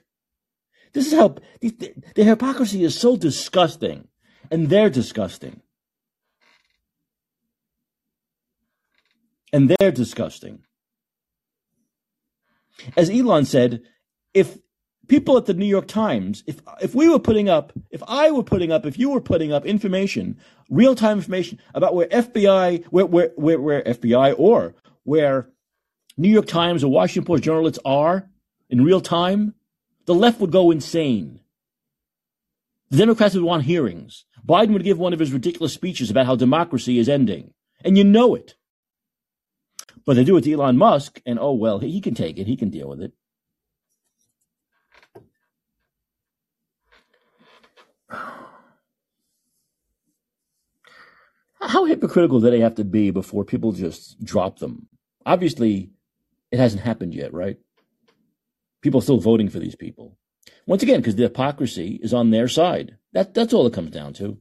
This 0.92 1.06
is 1.06 1.12
how 1.12 1.36
the, 1.60 1.94
the 2.14 2.24
hypocrisy 2.24 2.82
is 2.82 2.98
so 2.98 3.16
disgusting, 3.16 4.08
and 4.50 4.68
they're 4.68 4.90
disgusting. 4.90 5.60
And 9.52 9.70
they're 9.70 9.92
disgusting. 9.92 10.65
As 12.96 13.10
Elon 13.10 13.44
said, 13.44 13.82
if 14.34 14.58
people 15.08 15.36
at 15.36 15.46
the 15.46 15.54
New 15.54 15.66
York 15.66 15.86
Times, 15.86 16.42
if 16.46 16.60
if 16.80 16.94
we 16.94 17.08
were 17.08 17.18
putting 17.18 17.48
up, 17.48 17.72
if 17.90 18.02
I 18.06 18.30
were 18.30 18.42
putting 18.42 18.72
up, 18.72 18.86
if 18.86 18.98
you 18.98 19.10
were 19.10 19.20
putting 19.20 19.52
up 19.52 19.64
information, 19.64 20.38
real 20.70 20.94
time 20.94 21.18
information 21.18 21.58
about 21.74 21.94
where 21.94 22.08
FBI, 22.08 22.84
where 22.86 23.06
where 23.06 23.32
where, 23.36 23.60
where 23.60 23.82
FBI 23.82 24.34
or 24.38 24.74
where 25.04 25.48
New 26.16 26.30
York 26.30 26.46
Times 26.46 26.82
or 26.82 26.90
Washington 26.90 27.26
Post 27.26 27.44
journalists 27.44 27.78
are 27.84 28.28
in 28.68 28.84
real 28.84 29.00
time, 29.00 29.54
the 30.06 30.14
left 30.14 30.40
would 30.40 30.52
go 30.52 30.70
insane. 30.70 31.40
The 32.90 32.98
Democrats 32.98 33.34
would 33.34 33.44
want 33.44 33.64
hearings. 33.64 34.24
Biden 34.46 34.72
would 34.72 34.84
give 34.84 34.98
one 34.98 35.12
of 35.12 35.18
his 35.18 35.32
ridiculous 35.32 35.72
speeches 35.72 36.10
about 36.10 36.26
how 36.26 36.36
democracy 36.36 36.98
is 36.98 37.08
ending. 37.08 37.52
And 37.84 37.98
you 37.98 38.04
know 38.04 38.34
it. 38.34 38.54
But 40.06 40.14
they 40.14 40.24
do 40.24 40.36
it 40.36 40.42
to 40.42 40.52
Elon 40.52 40.78
Musk, 40.78 41.20
and 41.26 41.38
oh 41.38 41.52
well, 41.52 41.80
he, 41.80 42.00
can 42.00 42.14
take 42.14 42.38
it. 42.38 42.46
He 42.46 42.56
can 42.56 42.70
deal 42.70 42.88
with 42.88 43.02
it. 43.02 43.12
How 51.60 51.84
hypocritical 51.84 52.40
do 52.40 52.48
they 52.48 52.60
have 52.60 52.76
to 52.76 52.84
be 52.84 53.10
before 53.10 53.44
people 53.44 53.72
just 53.72 54.22
drop 54.22 54.60
them? 54.60 54.86
Obviously, 55.26 55.90
it 56.52 56.60
hasn't 56.60 56.82
happened 56.82 57.12
yet, 57.12 57.34
right? 57.34 57.58
People 58.82 59.00
are 59.00 59.02
still 59.02 59.18
voting 59.18 59.48
for 59.48 59.58
these 59.58 59.74
people. 59.74 60.16
Once 60.66 60.84
again, 60.84 61.00
because 61.00 61.16
the 61.16 61.24
hypocrisy 61.24 61.98
is 62.00 62.14
on 62.14 62.30
their 62.30 62.46
side. 62.46 62.96
That, 63.12 63.34
that's 63.34 63.52
all 63.52 63.66
it 63.66 63.72
comes 63.72 63.90
down 63.90 64.12
to. 64.14 64.38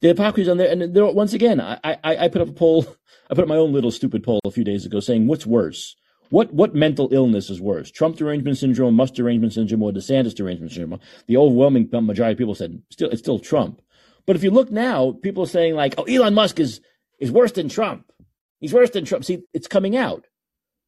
The 0.00 0.08
hypocrisy 0.08 0.50
on 0.50 0.58
there, 0.58 0.70
and 0.70 0.94
there, 0.94 1.06
once 1.06 1.32
again, 1.32 1.60
I, 1.60 1.78
I, 1.82 1.98
I 2.04 2.28
put 2.28 2.42
up 2.42 2.48
a 2.48 2.52
poll 2.52 2.86
I 3.30 3.34
put 3.34 3.42
up 3.42 3.48
my 3.48 3.56
own 3.56 3.72
little 3.72 3.90
stupid 3.90 4.22
poll 4.22 4.40
a 4.44 4.50
few 4.50 4.64
days 4.64 4.84
ago 4.84 5.00
saying, 5.00 5.26
what's 5.26 5.46
worse? 5.46 5.96
What 6.30 6.52
what 6.52 6.74
mental 6.74 7.08
illness 7.12 7.50
is 7.50 7.60
worse? 7.60 7.90
Trump 7.90 8.16
derangement 8.16 8.58
syndrome, 8.58 8.94
Musk 8.94 9.14
derangement 9.14 9.52
syndrome, 9.52 9.82
or 9.82 9.92
DeSantis 9.92 10.34
derangement 10.34 10.72
syndrome? 10.72 11.00
The 11.26 11.36
overwhelming 11.36 11.88
majority 11.92 12.32
of 12.32 12.38
people 12.38 12.54
said 12.54 12.82
still 12.90 13.10
it's 13.10 13.20
still 13.20 13.38
Trump. 13.38 13.80
But 14.26 14.36
if 14.36 14.42
you 14.42 14.50
look 14.50 14.70
now, 14.70 15.12
people 15.22 15.44
are 15.44 15.48
saying 15.48 15.74
like, 15.74 15.94
oh, 15.98 16.04
Elon 16.04 16.34
Musk 16.34 16.58
is 16.58 16.80
is 17.18 17.30
worse 17.30 17.52
than 17.52 17.68
Trump. 17.68 18.10
He's 18.58 18.72
worse 18.72 18.90
than 18.90 19.04
Trump. 19.04 19.24
See, 19.24 19.44
it's 19.52 19.68
coming 19.68 19.96
out. 19.96 20.26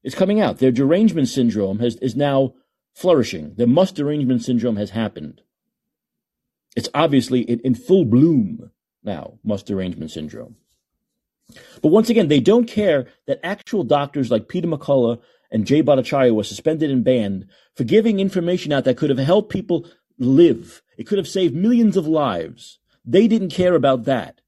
It's 0.02 0.14
coming 0.14 0.40
out. 0.40 0.58
Their 0.58 0.72
derangement 0.72 1.28
syndrome 1.28 1.78
has 1.80 1.96
is 1.96 2.16
now 2.16 2.54
flourishing. 2.94 3.54
The 3.56 3.66
Musk 3.66 3.94
derangement 3.94 4.42
syndrome 4.42 4.76
has 4.76 4.90
happened. 4.90 5.42
It's 6.74 6.88
obviously 6.94 7.42
in, 7.42 7.60
in 7.60 7.74
full 7.74 8.04
bloom 8.04 8.70
now, 9.06 9.38
Musk 9.44 9.66
derangement 9.66 10.10
syndrome. 10.10 10.56
But 11.80 11.88
once 11.88 12.10
again, 12.10 12.28
they 12.28 12.40
don't 12.40 12.66
care 12.66 13.06
that 13.26 13.40
actual 13.42 13.84
doctors 13.84 14.30
like 14.30 14.48
Peter 14.48 14.66
McCullough 14.66 15.20
and 15.50 15.66
Jay 15.66 15.82
Bhattacharya 15.82 16.34
were 16.34 16.42
suspended 16.42 16.90
and 16.90 17.04
banned 17.04 17.46
for 17.74 17.84
giving 17.84 18.18
information 18.18 18.72
out 18.72 18.84
that 18.84 18.96
could 18.96 19.10
have 19.10 19.18
helped 19.18 19.52
people 19.52 19.86
live. 20.18 20.82
It 20.98 21.04
could 21.04 21.18
have 21.18 21.28
saved 21.28 21.54
millions 21.54 21.96
of 21.96 22.06
lives. 22.06 22.80
They 23.04 23.28
didn't 23.28 23.50
care 23.50 23.74
about 23.74 24.04
that. 24.04 24.40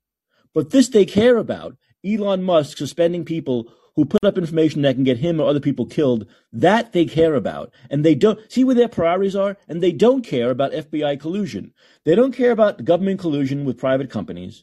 But 0.52 0.70
this 0.70 0.88
they 0.88 1.06
care 1.06 1.36
about. 1.36 1.76
Elon 2.04 2.42
Musk 2.42 2.78
suspending 2.78 3.24
people 3.24 3.72
who 3.98 4.04
put 4.04 4.24
up 4.24 4.38
information 4.38 4.82
that 4.82 4.94
can 4.94 5.02
get 5.02 5.18
him 5.18 5.40
or 5.40 5.48
other 5.48 5.58
people 5.58 5.84
killed. 5.84 6.24
That 6.52 6.92
they 6.92 7.04
care 7.04 7.34
about. 7.34 7.74
And 7.90 8.04
they 8.04 8.14
don't 8.14 8.38
see 8.48 8.62
where 8.62 8.76
their 8.76 8.86
priorities 8.86 9.34
are. 9.34 9.56
And 9.66 9.82
they 9.82 9.90
don't 9.90 10.22
care 10.22 10.50
about 10.50 10.70
FBI 10.70 11.18
collusion. 11.18 11.74
They 12.04 12.14
don't 12.14 12.30
care 12.30 12.52
about 12.52 12.84
government 12.84 13.18
collusion 13.18 13.64
with 13.64 13.76
private 13.76 14.08
companies. 14.08 14.62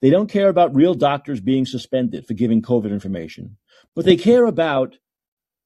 They 0.00 0.08
don't 0.08 0.30
care 0.30 0.48
about 0.48 0.74
real 0.74 0.94
doctors 0.94 1.42
being 1.42 1.66
suspended 1.66 2.26
for 2.26 2.32
giving 2.32 2.62
COVID 2.62 2.90
information. 2.90 3.58
But 3.94 4.06
they 4.06 4.16
care 4.16 4.46
about 4.46 4.96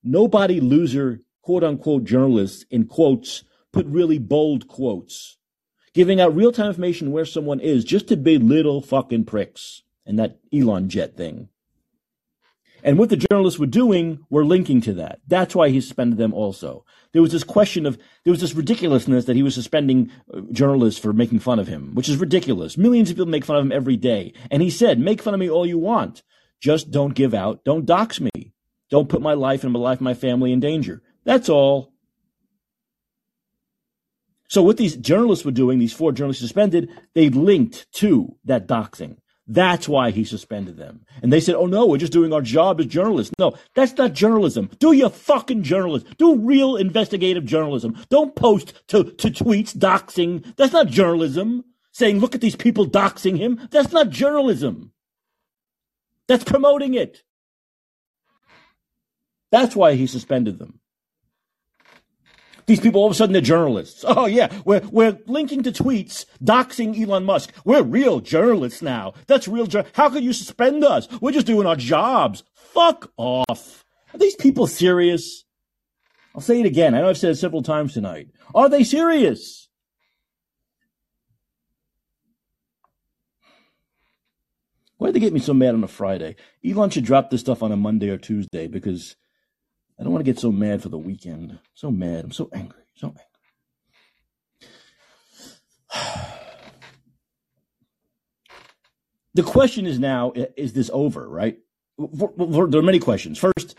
nobody 0.02 0.58
loser, 0.58 1.20
quote 1.42 1.62
unquote, 1.62 2.02
journalists 2.02 2.64
in 2.68 2.86
quotes, 2.86 3.44
put 3.72 3.86
really 3.86 4.18
bold 4.18 4.66
quotes, 4.66 5.38
giving 5.94 6.20
out 6.20 6.34
real 6.34 6.50
time 6.50 6.66
information 6.66 7.12
where 7.12 7.24
someone 7.24 7.60
is 7.60 7.84
just 7.84 8.08
to 8.08 8.16
be 8.16 8.38
little 8.38 8.82
fucking 8.82 9.24
pricks 9.24 9.82
and 10.04 10.18
that 10.18 10.40
Elon 10.52 10.88
jet 10.88 11.16
thing. 11.16 11.48
And 12.82 12.98
what 12.98 13.08
the 13.08 13.16
journalists 13.16 13.58
were 13.58 13.66
doing 13.66 14.24
were 14.30 14.44
linking 14.44 14.80
to 14.82 14.92
that. 14.94 15.20
That's 15.26 15.54
why 15.54 15.70
he 15.70 15.80
suspended 15.80 16.18
them 16.18 16.32
also. 16.32 16.84
There 17.12 17.22
was 17.22 17.32
this 17.32 17.44
question 17.44 17.86
of, 17.86 17.98
there 18.24 18.30
was 18.30 18.40
this 18.40 18.54
ridiculousness 18.54 19.24
that 19.24 19.36
he 19.36 19.42
was 19.42 19.54
suspending 19.54 20.10
uh, 20.32 20.42
journalists 20.52 21.00
for 21.00 21.12
making 21.12 21.40
fun 21.40 21.58
of 21.58 21.68
him, 21.68 21.94
which 21.94 22.08
is 22.08 22.16
ridiculous. 22.16 22.78
Millions 22.78 23.10
of 23.10 23.16
people 23.16 23.26
make 23.26 23.44
fun 23.44 23.56
of 23.56 23.64
him 23.64 23.72
every 23.72 23.96
day. 23.96 24.32
And 24.50 24.62
he 24.62 24.70
said, 24.70 24.98
make 24.98 25.22
fun 25.22 25.34
of 25.34 25.40
me 25.40 25.50
all 25.50 25.66
you 25.66 25.78
want. 25.78 26.22
Just 26.60 26.90
don't 26.90 27.14
give 27.14 27.34
out, 27.34 27.64
don't 27.64 27.86
dox 27.86 28.20
me. 28.20 28.52
Don't 28.90 29.08
put 29.08 29.22
my 29.22 29.34
life 29.34 29.64
and 29.64 29.74
the 29.74 29.78
life 29.78 29.98
of 29.98 30.02
my 30.02 30.14
family 30.14 30.52
in 30.52 30.60
danger. 30.60 31.02
That's 31.24 31.48
all. 31.48 31.92
So 34.48 34.62
what 34.62 34.78
these 34.78 34.96
journalists 34.96 35.44
were 35.44 35.50
doing, 35.50 35.78
these 35.78 35.92
four 35.92 36.10
journalists 36.10 36.40
suspended, 36.40 36.88
they 37.14 37.28
linked 37.28 37.90
to 37.94 38.36
that 38.44 38.66
doxing. 38.66 39.18
That's 39.50 39.88
why 39.88 40.10
he 40.10 40.24
suspended 40.24 40.76
them. 40.76 41.06
And 41.22 41.32
they 41.32 41.40
said, 41.40 41.54
oh 41.54 41.64
no, 41.64 41.86
we're 41.86 41.96
just 41.96 42.12
doing 42.12 42.34
our 42.34 42.42
job 42.42 42.80
as 42.80 42.86
journalists. 42.86 43.32
No, 43.38 43.56
that's 43.74 43.96
not 43.96 44.12
journalism. 44.12 44.70
Do 44.78 44.92
your 44.92 45.08
fucking 45.08 45.62
journalism. 45.62 46.08
Do 46.18 46.36
real 46.36 46.76
investigative 46.76 47.46
journalism. 47.46 47.96
Don't 48.10 48.36
post 48.36 48.74
to, 48.88 49.04
to 49.04 49.30
tweets 49.30 49.74
doxing. 49.74 50.54
That's 50.56 50.74
not 50.74 50.88
journalism. 50.88 51.64
Saying, 51.92 52.20
look 52.20 52.34
at 52.34 52.42
these 52.42 52.54
people 52.54 52.86
doxing 52.86 53.38
him. 53.38 53.66
That's 53.70 53.92
not 53.92 54.10
journalism. 54.10 54.92
That's 56.28 56.44
promoting 56.44 56.92
it. 56.92 57.22
That's 59.50 59.74
why 59.74 59.94
he 59.94 60.06
suspended 60.06 60.58
them. 60.58 60.77
These 62.68 62.80
people 62.80 63.00
all 63.00 63.06
of 63.06 63.12
a 63.12 63.14
sudden 63.14 63.32
they're 63.32 63.40
journalists. 63.40 64.04
Oh 64.06 64.26
yeah, 64.26 64.52
we're 64.66 64.82
we're 64.92 65.18
linking 65.26 65.62
to 65.62 65.72
tweets 65.72 66.26
doxing 66.44 67.00
Elon 67.00 67.24
Musk. 67.24 67.50
We're 67.64 67.82
real 67.82 68.20
journalists 68.20 68.82
now. 68.82 69.14
That's 69.26 69.48
real. 69.48 69.66
How 69.94 70.10
could 70.10 70.22
you 70.22 70.34
suspend 70.34 70.84
us? 70.84 71.08
We're 71.22 71.32
just 71.32 71.46
doing 71.46 71.66
our 71.66 71.76
jobs. 71.76 72.44
Fuck 72.52 73.10
off. 73.16 73.86
Are 74.12 74.18
these 74.18 74.36
people 74.36 74.66
serious? 74.66 75.44
I'll 76.34 76.42
say 76.42 76.60
it 76.60 76.66
again. 76.66 76.94
I 76.94 77.00
know 77.00 77.08
I've 77.08 77.16
said 77.16 77.30
it 77.30 77.36
several 77.36 77.62
times 77.62 77.94
tonight. 77.94 78.28
Are 78.54 78.68
they 78.68 78.84
serious? 78.84 79.68
Why'd 84.98 85.14
they 85.14 85.20
get 85.20 85.32
me 85.32 85.40
so 85.40 85.54
mad 85.54 85.74
on 85.74 85.84
a 85.84 85.88
Friday? 85.88 86.36
Elon 86.62 86.90
should 86.90 87.04
drop 87.04 87.30
this 87.30 87.40
stuff 87.40 87.62
on 87.62 87.72
a 87.72 87.76
Monday 87.78 88.10
or 88.10 88.18
Tuesday 88.18 88.66
because 88.66 89.16
I 89.98 90.04
don't 90.04 90.12
want 90.12 90.24
to 90.24 90.30
get 90.30 90.38
so 90.38 90.52
mad 90.52 90.82
for 90.82 90.90
the 90.90 90.98
weekend. 90.98 91.58
So 91.74 91.90
mad. 91.90 92.24
I'm 92.24 92.32
so 92.32 92.48
angry. 92.52 92.82
So 92.94 93.08
angry. 93.08 93.24
the 99.34 99.42
question 99.42 99.86
is 99.86 99.98
now 99.98 100.32
is 100.56 100.72
this 100.72 100.90
over, 100.92 101.28
right? 101.28 101.58
There 101.98 102.78
are 102.78 102.82
many 102.82 103.00
questions. 103.00 103.38
First, 103.38 103.74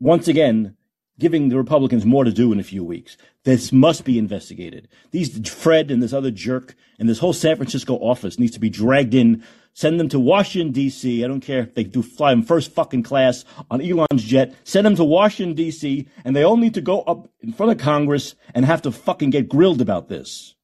once 0.00 0.28
again, 0.28 0.76
giving 1.18 1.48
the 1.48 1.56
Republicans 1.56 2.04
more 2.04 2.24
to 2.24 2.32
do 2.32 2.52
in 2.52 2.60
a 2.60 2.64
few 2.64 2.84
weeks. 2.84 3.16
This 3.44 3.72
must 3.72 4.04
be 4.04 4.18
investigated. 4.18 4.88
These 5.10 5.48
Fred 5.48 5.90
and 5.90 6.02
this 6.02 6.12
other 6.12 6.30
jerk 6.30 6.76
and 6.98 7.08
this 7.08 7.18
whole 7.18 7.32
San 7.32 7.56
Francisco 7.56 7.94
office 7.94 8.38
needs 8.38 8.52
to 8.52 8.60
be 8.60 8.70
dragged 8.70 9.14
in 9.14 9.42
Send 9.78 10.00
them 10.00 10.08
to 10.08 10.18
Washington, 10.18 10.72
D.C. 10.72 11.24
I 11.24 11.28
don't 11.28 11.38
care 11.40 11.60
if 11.60 11.74
they 11.74 11.84
do 11.84 12.02
fly 12.02 12.32
them 12.32 12.42
first 12.42 12.72
fucking 12.72 13.04
class 13.04 13.44
on 13.70 13.80
Elon's 13.80 14.24
jet. 14.24 14.56
Send 14.64 14.84
them 14.84 14.96
to 14.96 15.04
Washington, 15.04 15.54
D.C. 15.54 16.08
and 16.24 16.34
they 16.34 16.42
all 16.42 16.56
need 16.56 16.74
to 16.74 16.80
go 16.80 17.02
up 17.02 17.28
in 17.38 17.52
front 17.52 17.70
of 17.70 17.78
Congress 17.78 18.34
and 18.52 18.64
have 18.64 18.82
to 18.82 18.90
fucking 18.90 19.30
get 19.30 19.48
grilled 19.48 19.80
about 19.80 20.08
this. 20.08 20.56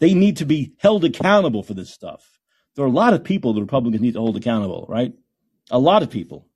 They 0.00 0.14
need 0.14 0.38
to 0.38 0.46
be 0.46 0.72
held 0.78 1.04
accountable 1.04 1.62
for 1.62 1.74
this 1.74 1.90
stuff. 1.90 2.38
There 2.74 2.86
are 2.86 2.88
a 2.88 2.90
lot 2.90 3.12
of 3.12 3.22
people 3.22 3.52
the 3.52 3.60
Republicans 3.60 4.00
need 4.00 4.14
to 4.14 4.20
hold 4.20 4.38
accountable, 4.38 4.86
right? 4.88 5.12
A 5.70 5.78
lot 5.78 6.02
of 6.02 6.08
people. 6.08 6.46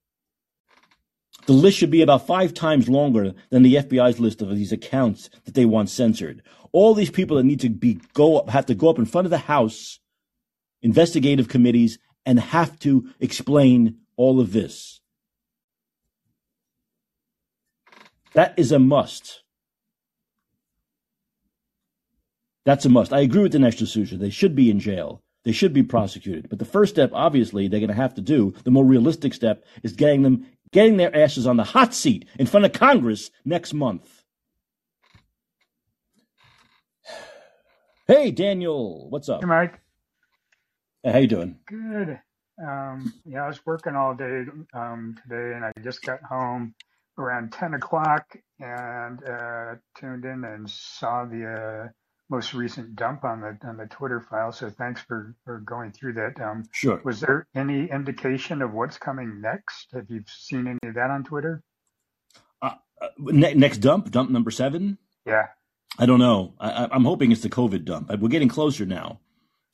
The 1.44 1.52
list 1.52 1.76
should 1.76 1.90
be 1.90 2.00
about 2.00 2.26
five 2.26 2.54
times 2.54 2.88
longer 2.88 3.34
than 3.50 3.64
the 3.64 3.74
FBI's 3.74 4.18
list 4.18 4.40
of 4.40 4.56
these 4.56 4.72
accounts 4.72 5.28
that 5.44 5.52
they 5.52 5.66
want 5.66 5.90
censored. 5.90 6.40
All 6.72 6.94
these 6.94 7.10
people 7.10 7.36
that 7.36 7.44
need 7.44 7.60
to 7.60 7.68
be 7.68 8.00
go 8.14 8.38
up, 8.38 8.48
have 8.48 8.64
to 8.64 8.74
go 8.74 8.88
up 8.88 8.98
in 8.98 9.04
front 9.04 9.26
of 9.26 9.30
the 9.30 9.36
House 9.36 9.98
investigative 10.82 11.48
committees 11.48 11.98
and 12.24 12.38
have 12.38 12.78
to 12.80 13.08
explain 13.20 13.98
all 14.16 14.40
of 14.40 14.52
this. 14.52 15.00
That 18.34 18.54
is 18.58 18.72
a 18.72 18.78
must. 18.78 19.42
That's 22.64 22.84
a 22.84 22.90
must. 22.90 23.12
I 23.12 23.20
agree 23.20 23.42
with 23.42 23.52
the 23.52 23.58
Dinesh 23.58 23.82
D'Souza. 23.82 24.18
They 24.18 24.30
should 24.30 24.54
be 24.54 24.70
in 24.70 24.78
jail. 24.78 25.22
They 25.44 25.52
should 25.52 25.72
be 25.72 25.82
prosecuted. 25.82 26.50
But 26.50 26.58
the 26.58 26.66
first 26.66 26.94
step, 26.94 27.10
obviously, 27.14 27.66
they're 27.66 27.80
going 27.80 27.88
to 27.88 27.94
have 27.94 28.14
to 28.16 28.20
do, 28.20 28.52
the 28.64 28.70
more 28.70 28.84
realistic 28.84 29.32
step, 29.32 29.64
is 29.82 29.94
getting 29.94 30.22
them, 30.22 30.46
getting 30.72 30.98
their 30.98 31.16
asses 31.16 31.46
on 31.46 31.56
the 31.56 31.64
hot 31.64 31.94
seat 31.94 32.28
in 32.38 32.46
front 32.46 32.66
of 32.66 32.72
Congress 32.74 33.30
next 33.44 33.72
month. 33.72 34.24
Hey, 38.06 38.30
Daniel, 38.30 39.08
what's 39.08 39.28
up? 39.28 39.40
Hey, 39.40 39.46
Mike. 39.46 39.80
Hey, 41.02 41.12
how 41.12 41.18
you 41.18 41.26
doing? 41.28 41.58
Good. 41.66 42.18
Um, 42.62 43.12
yeah, 43.24 43.44
I 43.44 43.48
was 43.48 43.64
working 43.64 43.94
all 43.94 44.14
day 44.14 44.42
um, 44.74 45.16
today, 45.22 45.54
and 45.54 45.64
I 45.64 45.72
just 45.82 46.02
got 46.02 46.20
home 46.22 46.74
around 47.18 47.52
10 47.52 47.74
o'clock 47.74 48.24
and 48.58 49.22
uh, 49.24 49.74
tuned 49.98 50.24
in 50.24 50.44
and 50.44 50.68
saw 50.68 51.24
the 51.24 51.46
uh, 51.86 51.88
most 52.30 52.54
recent 52.54 52.96
dump 52.96 53.24
on 53.24 53.40
the 53.40 53.56
on 53.68 53.76
the 53.76 53.86
Twitter 53.86 54.20
file. 54.20 54.50
So 54.52 54.70
thanks 54.70 55.00
for, 55.02 55.34
for 55.44 55.60
going 55.60 55.92
through 55.92 56.14
that. 56.14 56.40
Um, 56.40 56.64
Sure. 56.72 57.00
was 57.04 57.20
there 57.20 57.46
any 57.54 57.88
indication 57.90 58.60
of 58.60 58.72
what's 58.72 58.98
coming 58.98 59.40
next? 59.40 59.88
Have 59.94 60.06
you 60.10 60.24
seen 60.26 60.66
any 60.66 60.78
of 60.88 60.94
that 60.94 61.10
on 61.10 61.22
Twitter? 61.24 61.62
Uh, 62.60 62.72
uh, 63.00 63.08
ne- 63.18 63.54
next 63.54 63.78
dump, 63.78 64.10
dump 64.10 64.30
number 64.30 64.50
seven. 64.50 64.98
Yeah, 65.24 65.46
I 65.98 66.06
don't 66.06 66.18
know. 66.20 66.54
I, 66.58 66.70
I- 66.70 66.88
I'm 66.94 67.04
hoping 67.04 67.30
it's 67.30 67.42
the 67.42 67.50
COVID 67.50 67.84
dump. 67.84 68.10
We're 68.20 68.28
getting 68.28 68.48
closer 68.48 68.84
now. 68.84 69.20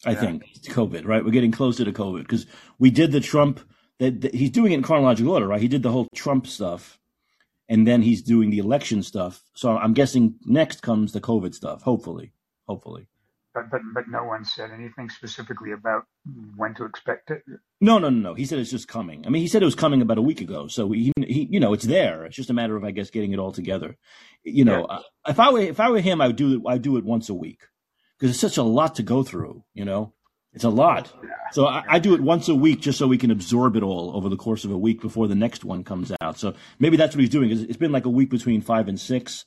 I 0.07 0.13
yeah, 0.13 0.17
think 0.17 0.45
it's 0.55 0.69
COVID, 0.69 1.07
right? 1.07 1.25
We're 1.25 1.31
getting 1.31 1.53
closer 1.53 1.85
to 1.85 1.93
COVID 1.93 2.21
because 2.21 2.47
we 2.79 2.91
did 2.91 3.13
the 3.13 3.21
Trump. 3.21 3.61
That 4.01 4.35
he's 4.35 4.51
doing 4.51 4.73
it 4.73 4.77
in 4.77 4.83
chronological 4.83 5.33
order, 5.33 5.47
right? 5.49 5.61
He 5.61 5.69
did 5.69 5.83
the 5.83 5.93
whole 5.93 6.09
Trump 6.15 6.47
stuff, 6.47 6.99
and 7.69 7.87
then 7.87 8.03
he's 8.03 8.23
doing 8.23 8.51
the 8.51 8.59
election 8.59 9.03
stuff. 9.03 9.43
So 9.55 9.77
I'm 9.77 9.95
guessing 9.95 10.37
next 10.45 10.83
comes 10.83 11.13
the 11.13 11.21
COVID 11.21 11.55
stuff. 11.55 11.83
Hopefully, 11.83 12.33
hopefully. 12.69 13.09
but 13.55 13.71
but 13.71 13.81
but 13.95 14.05
no 14.09 14.25
one 14.25 14.45
said 14.45 14.71
anything 14.73 15.11
specifically 15.11 15.73
about 15.73 16.05
when 16.57 16.75
to 16.75 16.85
expect 16.85 17.31
it. 17.31 17.43
No, 17.81 17.99
no, 17.99 18.11
no, 18.11 18.31
no. 18.31 18.35
He 18.35 18.47
said 18.47 18.59
it's 18.59 18.71
just 18.71 18.89
coming. 18.89 19.27
I 19.27 19.31
mean, 19.31 19.43
he 19.43 19.49
said 19.49 19.63
it 19.63 19.67
was 19.67 19.75
coming 19.75 20.03
about 20.03 20.19
a 20.19 20.23
week 20.23 20.41
ago. 20.41 20.69
So 20.69 20.91
he, 20.93 21.13
he 21.19 21.49
you 21.51 21.61
know, 21.61 21.75
it's 21.75 21.85
there. 21.85 22.25
It's 22.25 22.37
just 22.37 22.51
a 22.51 22.55
matter 22.55 22.77
of, 22.77 22.85
I 22.85 22.91
guess, 22.93 23.11
getting 23.11 23.33
it 23.33 23.39
all 23.39 23.53
together. 23.53 23.97
You 24.45 24.65
Yeah, 24.65 24.81
know, 24.81 24.85
uh, 24.85 25.03
if 25.29 25.39
I 25.41 25.51
were 25.53 25.61
if 25.61 25.81
I 25.81 25.91
were 25.91 26.01
him, 26.01 26.21
I 26.21 26.29
would 26.29 26.37
do 26.37 26.55
it. 26.57 26.63
I 26.67 26.79
do 26.79 26.97
it 26.97 27.05
once 27.05 27.29
a 27.29 27.35
week 27.35 27.63
because 28.25 28.37
it's 28.37 28.41
such 28.41 28.57
a 28.57 28.63
lot 28.63 28.95
to 28.95 29.03
go 29.03 29.23
through. 29.23 29.63
You 29.75 29.85
know, 29.85 30.15
it's 30.55 30.65
a 30.65 30.71
lot. 30.71 31.13
So 31.53 31.67
I. 31.67 31.85
I 31.87 31.99
do 31.99 32.15
it 32.15 32.23
once 32.23 32.49
a 32.49 32.55
week 32.55 32.81
just 32.81 32.97
so 32.97 33.07
we 33.07 33.19
can 33.19 33.31
absorb 33.31 33.77
it 33.77 33.83
all 33.83 34.17
over 34.17 34.31
the 34.31 34.37
course 34.39 34.65
of 34.65 34.71
a 34.71 34.79
week 34.79 35.03
before 35.03 35.29
the 35.29 35.35
next 35.35 35.63
one 35.63 35.85
comes 35.85 36.11
out. 36.23 36.39
So 36.39 36.55
maybe 36.79 36.97
that's 36.97 37.15
what 37.15 37.21
he's 37.21 37.29
doing. 37.29 37.51
It's 37.51 37.77
been 37.77 37.93
like 37.93 38.07
a 38.07 38.11
week 38.11 38.31
between 38.31 38.63
five 38.63 38.89
and 38.89 38.99
six. 38.99 39.45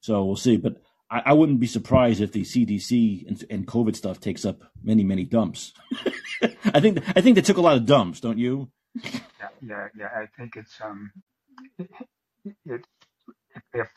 So 0.00 0.24
we'll 0.24 0.34
see. 0.34 0.56
But 0.56 0.82
I, 1.08 1.22
I 1.26 1.32
wouldn't 1.34 1.60
be 1.60 1.68
surprised 1.68 2.20
if 2.20 2.32
the 2.32 2.42
CDC 2.42 3.28
and, 3.28 3.44
and 3.48 3.64
COVID 3.64 3.94
stuff 3.94 4.18
takes 4.18 4.44
up 4.44 4.60
many, 4.82 5.04
many 5.04 5.22
dumps. 5.22 5.72
I 6.64 6.80
think 6.80 7.04
I 7.16 7.20
think 7.20 7.36
they 7.36 7.42
took 7.42 7.58
a 7.58 7.62
lot 7.62 7.76
of 7.76 7.86
dumps, 7.86 8.18
don't 8.18 8.38
you? 8.38 8.72
Yeah, 9.04 9.20
yeah, 9.62 9.88
yeah. 9.96 10.08
I 10.16 10.26
think 10.36 10.56
it's 10.56 10.80
um, 10.84 11.12
it, 11.78 11.88
it 12.64 12.84
if 13.72 13.88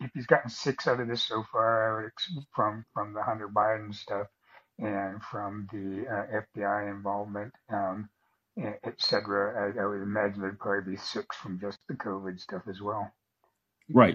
if 0.00 0.10
he's 0.14 0.26
gotten 0.26 0.50
six 0.50 0.86
out 0.86 1.00
of 1.00 1.08
this 1.08 1.24
so 1.24 1.44
far 1.52 2.12
from 2.54 2.84
from 2.92 3.12
the 3.12 3.22
Hunter 3.22 3.48
Biden 3.48 3.94
stuff 3.94 4.26
and 4.78 5.22
from 5.22 5.66
the 5.72 6.06
uh, 6.06 6.42
FBI 6.56 6.90
involvement, 6.90 7.52
um, 7.72 8.08
etc. 8.84 9.72
I, 9.74 9.82
I, 9.82 9.86
would 9.86 10.02
imagine 10.02 10.40
there'd 10.40 10.58
probably 10.58 10.92
be 10.92 10.98
six 10.98 11.36
from 11.36 11.58
just 11.58 11.78
the 11.88 11.94
COVID 11.94 12.38
stuff 12.38 12.62
as 12.68 12.80
well. 12.82 13.10
Right. 13.92 14.14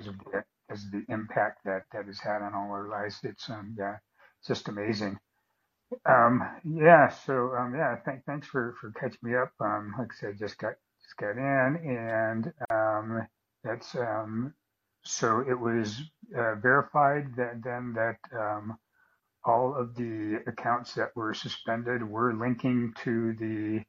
As 0.70 0.86
the, 0.92 1.04
the 1.08 1.14
impact 1.14 1.66
that 1.66 1.84
that 1.94 2.06
has 2.06 2.20
had 2.20 2.42
on 2.42 2.54
all 2.54 2.72
our 2.72 2.88
lives, 2.88 3.20
it's 3.24 3.50
um, 3.50 3.76
yeah, 3.78 3.98
just 4.46 4.68
amazing. 4.68 5.18
Um, 6.08 6.42
yeah. 6.64 7.10
So 7.10 7.56
um, 7.56 7.74
yeah. 7.76 7.98
Th- 8.06 8.22
thanks 8.26 8.48
for 8.48 8.76
for 8.80 8.92
catching 8.92 9.20
me 9.24 9.36
up. 9.36 9.52
Um, 9.60 9.94
like 9.98 10.10
I 10.12 10.20
said, 10.20 10.40
just 10.40 10.58
got 10.58 10.74
just 11.02 11.18
got 11.18 11.38
in, 11.38 11.76
and 11.84 12.54
um, 12.70 13.28
that's 13.64 13.96
um, 13.96 14.54
so 15.04 15.43
it 15.47 15.60
was 15.60 16.02
uh, 16.36 16.56
verified 16.56 17.36
that 17.36 17.64
then 17.64 17.93
that 17.93 18.18
um, 18.38 18.78
all 19.43 19.76
of 19.76 19.95
the 19.95 20.41
accounts 20.47 20.93
that 20.93 21.16
were 21.16 21.34
suspended 21.34 22.08
were 22.08 22.34
linking 22.34 22.93
to 23.04 23.34
the 23.34 23.84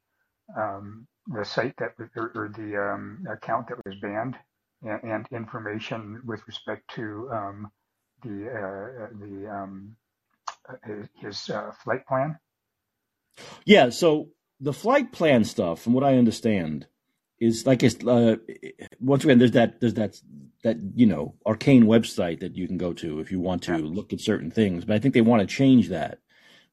um, 0.59 1.07
the 1.27 1.45
site 1.45 1.75
that 1.77 1.93
or, 2.15 2.31
or 2.35 2.51
the 2.55 2.75
um, 2.77 3.25
account 3.31 3.67
that 3.69 3.77
was 3.85 3.95
banned 4.01 4.35
and, 4.81 5.03
and, 5.03 5.27
information 5.31 6.21
with 6.25 6.45
respect 6.47 6.83
to 6.93 7.29
um, 7.31 7.71
the 8.23 8.49
uh, 8.49 9.07
the 9.19 9.49
um, 9.49 9.95
his, 10.85 11.07
his 11.21 11.49
uh, 11.49 11.71
flight 11.83 12.05
plan. 12.07 12.37
Yeah, 13.65 13.89
so 13.89 14.29
the 14.59 14.73
flight 14.73 15.11
plan 15.11 15.43
stuff, 15.43 15.81
from 15.81 15.93
what 15.93 16.03
I 16.03 16.17
understand, 16.17 16.87
is 17.43 17.65
like 17.65 17.83
it's 17.83 18.03
uh, 18.05 18.35
once 18.99 19.23
again 19.23 19.39
there's 19.39 19.51
that 19.51 19.79
there's 19.79 19.95
that 19.95 20.19
that 20.63 20.77
you 20.95 21.05
know 21.05 21.35
arcane 21.45 21.85
website 21.85 22.39
that 22.39 22.55
you 22.55 22.67
can 22.67 22.77
go 22.77 22.93
to 22.93 23.19
if 23.19 23.31
you 23.31 23.39
want 23.39 23.63
to 23.63 23.77
look 23.77 24.13
at 24.13 24.21
certain 24.21 24.51
things 24.51 24.85
but 24.85 24.95
i 24.95 24.99
think 24.99 25.13
they 25.13 25.21
want 25.21 25.41
to 25.41 25.55
change 25.55 25.89
that 25.89 26.19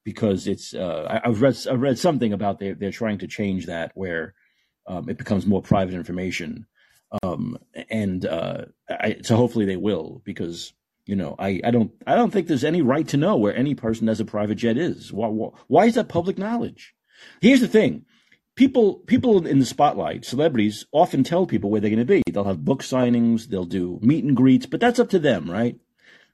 because 0.04 0.46
it's 0.46 0.74
uh, 0.74 1.20
I, 1.24 1.28
have 1.28 1.42
read 1.42 1.56
I 1.68 1.74
read 1.74 1.98
something 1.98 2.32
about 2.32 2.58
they 2.58 2.72
they're 2.72 2.90
trying 2.90 3.18
to 3.18 3.26
change 3.26 3.66
that 3.66 3.92
where 3.94 4.34
um, 4.86 5.08
it 5.08 5.18
becomes 5.18 5.46
more 5.46 5.62
private 5.62 5.94
information 5.94 6.66
um, 7.22 7.58
and 7.90 8.24
uh, 8.24 8.66
I, 8.88 9.18
so 9.22 9.36
hopefully 9.36 9.64
they 9.64 9.76
will 9.76 10.22
because 10.24 10.72
you 11.06 11.16
know 11.16 11.34
I, 11.38 11.60
I 11.64 11.70
don't 11.70 11.90
I 12.06 12.14
don't 12.14 12.30
think 12.30 12.46
there's 12.46 12.64
any 12.64 12.82
right 12.82 13.06
to 13.08 13.16
know 13.16 13.36
where 13.36 13.54
any 13.54 13.74
person 13.74 14.06
has 14.06 14.20
a 14.20 14.24
private 14.24 14.56
jet 14.56 14.78
is. 14.78 15.12
Why, 15.12 15.28
why, 15.28 15.50
why 15.66 15.86
is 15.86 15.96
that 15.96 16.08
public 16.08 16.38
knowledge? 16.38 16.94
Here's 17.40 17.60
the 17.60 17.68
thing 17.68 18.04
people 18.60 18.96
people 19.06 19.46
in 19.46 19.58
the 19.58 19.64
spotlight, 19.64 20.22
celebrities, 20.22 20.84
often 20.92 21.24
tell 21.24 21.46
people 21.46 21.70
where 21.70 21.80
they're 21.80 21.88
going 21.88 21.98
to 21.98 22.04
be. 22.04 22.22
They'll 22.30 22.44
have 22.44 22.62
book 22.62 22.82
signings, 22.82 23.46
they'll 23.46 23.64
do 23.64 23.98
meet 24.02 24.22
and 24.22 24.36
greets, 24.36 24.66
but 24.66 24.80
that's 24.80 24.98
up 24.98 25.08
to 25.10 25.18
them, 25.18 25.50
right? 25.50 25.80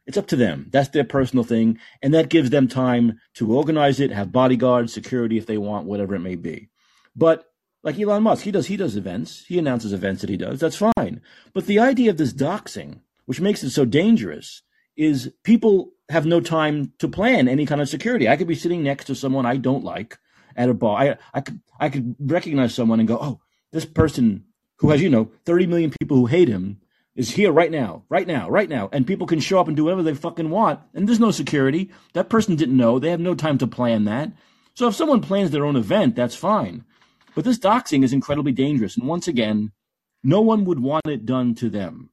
It's 0.07 0.17
up 0.17 0.27
to 0.29 0.37
them. 0.37 0.67
That's 0.73 0.89
their 0.89 1.05
personal 1.05 1.45
thing, 1.45 1.79
and 2.03 2.13
that 2.15 2.29
gives 2.29 2.51
them 2.51 2.67
time 2.67 3.21
to 3.35 3.55
organize 3.55 4.01
it, 4.01 4.11
have 4.11 4.33
bodyguards, 4.33 4.93
security 4.93 5.39
if 5.39 5.47
they 5.47 5.57
want, 5.57 5.87
whatever 5.87 6.17
it 6.17 6.21
may 6.21 6.35
be. 6.35 6.69
But 7.15 7.45
like 7.85 7.97
Elon 7.97 8.25
Musk, 8.25 8.43
he 8.43 8.51
does 8.51 8.67
he 8.67 8.77
does 8.77 8.97
events, 8.97 9.45
he 9.47 9.57
announces 9.57 9.93
events 9.93 10.23
that 10.23 10.31
he 10.31 10.37
does. 10.37 10.59
That's 10.59 10.83
fine. 10.97 11.21
But 11.53 11.67
the 11.67 11.79
idea 11.79 12.11
of 12.11 12.17
this 12.17 12.33
doxing, 12.33 13.03
which 13.27 13.41
makes 13.41 13.63
it 13.63 13.71
so 13.71 13.85
dangerous, 13.85 14.63
is 14.97 15.33
people 15.45 15.93
have 16.09 16.27
no 16.27 16.41
time 16.41 16.93
to 16.99 17.07
plan 17.07 17.47
any 17.47 17.67
kind 17.67 17.81
of 17.81 17.89
security. 17.89 18.29
I 18.29 18.37
could 18.37 18.49
be 18.49 18.57
sitting 18.57 18.83
next 18.83 19.05
to 19.05 19.15
someone 19.15 19.47
I 19.47 19.59
don't 19.59 19.85
like 19.85 20.19
at 20.57 20.69
a 20.69 20.75
bar. 20.75 20.99
I 20.99 21.17
I 21.35 21.41
could 21.41 21.61
I 21.79 21.89
could 21.89 22.17
recognize 22.19 22.75
someone 22.75 23.01
and 23.01 23.09
go, 23.09 23.19
oh, 23.21 23.41
this 23.73 23.85
person 23.85 24.45
who 24.79 24.91
has 24.91 25.01
you 25.03 25.09
know 25.09 25.31
30 25.45 25.67
million 25.67 25.93
people 26.01 26.17
who 26.17 26.27
hate 26.27 26.49
him 26.49 26.81
is 27.15 27.31
here 27.31 27.51
right 27.51 27.71
now, 27.71 28.05
right 28.11 28.27
now, 28.27 28.49
right 28.51 28.69
now, 28.69 28.91
and 28.93 29.07
people 29.07 29.27
can 29.27 29.41
show 29.41 29.59
up 29.59 29.69
and 29.69 29.77
do 29.77 29.85
whatever 29.85 30.03
they 30.03 30.15
fucking 30.15 30.51
want, 30.51 30.81
and 30.95 31.09
there's 31.09 31.21
no 31.21 31.31
security. 31.31 31.91
That 32.13 32.29
person 32.29 32.57
didn't 32.57 32.77
know. 32.77 32.99
They 32.99 33.11
have 33.11 33.21
no 33.21 33.35
time 33.35 33.59
to 33.59 33.67
plan 33.67 34.05
that. 34.05 34.33
So 34.75 34.89
if 34.89 34.95
someone 34.95 35.23
plans 35.23 35.51
their 35.51 35.65
own 35.65 35.77
event, 35.77 36.15
that's 36.15 36.37
fine. 36.37 36.85
But 37.35 37.45
this 37.45 37.59
doxing 37.59 38.05
is 38.05 38.13
incredibly 38.13 38.53
dangerous, 38.53 38.97
and 38.97 39.09
once 39.09 39.29
again, 39.29 39.73
no 40.23 40.41
one 40.41 40.65
would 40.65 40.81
want 40.81 41.07
it 41.07 41.25
done 41.25 41.55
to 41.57 41.71
them. 41.71 42.11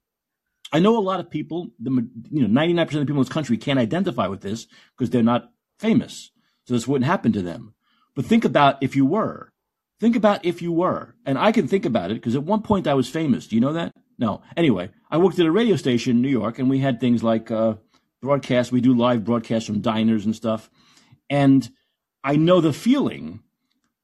I 0.71 0.79
know 0.79 0.97
a 0.97 0.99
lot 0.99 1.19
of 1.19 1.29
people, 1.29 1.69
the 1.79 2.07
you 2.31 2.47
know, 2.47 2.61
99% 2.61 2.81
of 2.81 2.89
the 2.91 2.99
people 3.05 3.15
in 3.15 3.23
this 3.23 3.29
country 3.29 3.57
can't 3.57 3.79
identify 3.79 4.27
with 4.27 4.41
this 4.41 4.67
because 4.97 5.11
they're 5.11 5.21
not 5.21 5.51
famous. 5.79 6.31
So 6.65 6.73
this 6.73 6.87
wouldn't 6.87 7.05
happen 7.05 7.31
to 7.33 7.41
them. 7.41 7.75
But 8.15 8.25
think 8.25 8.45
about 8.45 8.81
if 8.81 8.95
you 8.95 9.05
were. 9.05 9.51
Think 9.99 10.15
about 10.15 10.45
if 10.45 10.61
you 10.61 10.71
were. 10.71 11.15
And 11.25 11.37
I 11.37 11.51
can 11.51 11.67
think 11.67 11.85
about 11.85 12.11
it 12.11 12.15
because 12.15 12.35
at 12.35 12.43
one 12.43 12.61
point 12.61 12.87
I 12.87 12.93
was 12.93 13.09
famous. 13.09 13.47
Do 13.47 13.55
you 13.55 13.61
know 13.61 13.73
that? 13.73 13.93
No. 14.19 14.41
Anyway, 14.57 14.89
I 15.09 15.17
worked 15.17 15.39
at 15.39 15.45
a 15.45 15.51
radio 15.51 15.75
station 15.75 16.17
in 16.17 16.21
New 16.21 16.29
York 16.29 16.59
and 16.59 16.69
we 16.69 16.79
had 16.79 16.99
things 16.99 17.23
like 17.23 17.49
uh, 17.51 17.75
broadcasts. 18.21 18.71
We 18.71 18.81
do 18.81 18.93
live 18.93 19.23
broadcasts 19.23 19.67
from 19.67 19.81
diners 19.81 20.25
and 20.25 20.35
stuff. 20.35 20.69
And 21.29 21.69
I 22.23 22.35
know 22.35 22.61
the 22.61 22.73
feeling 22.73 23.41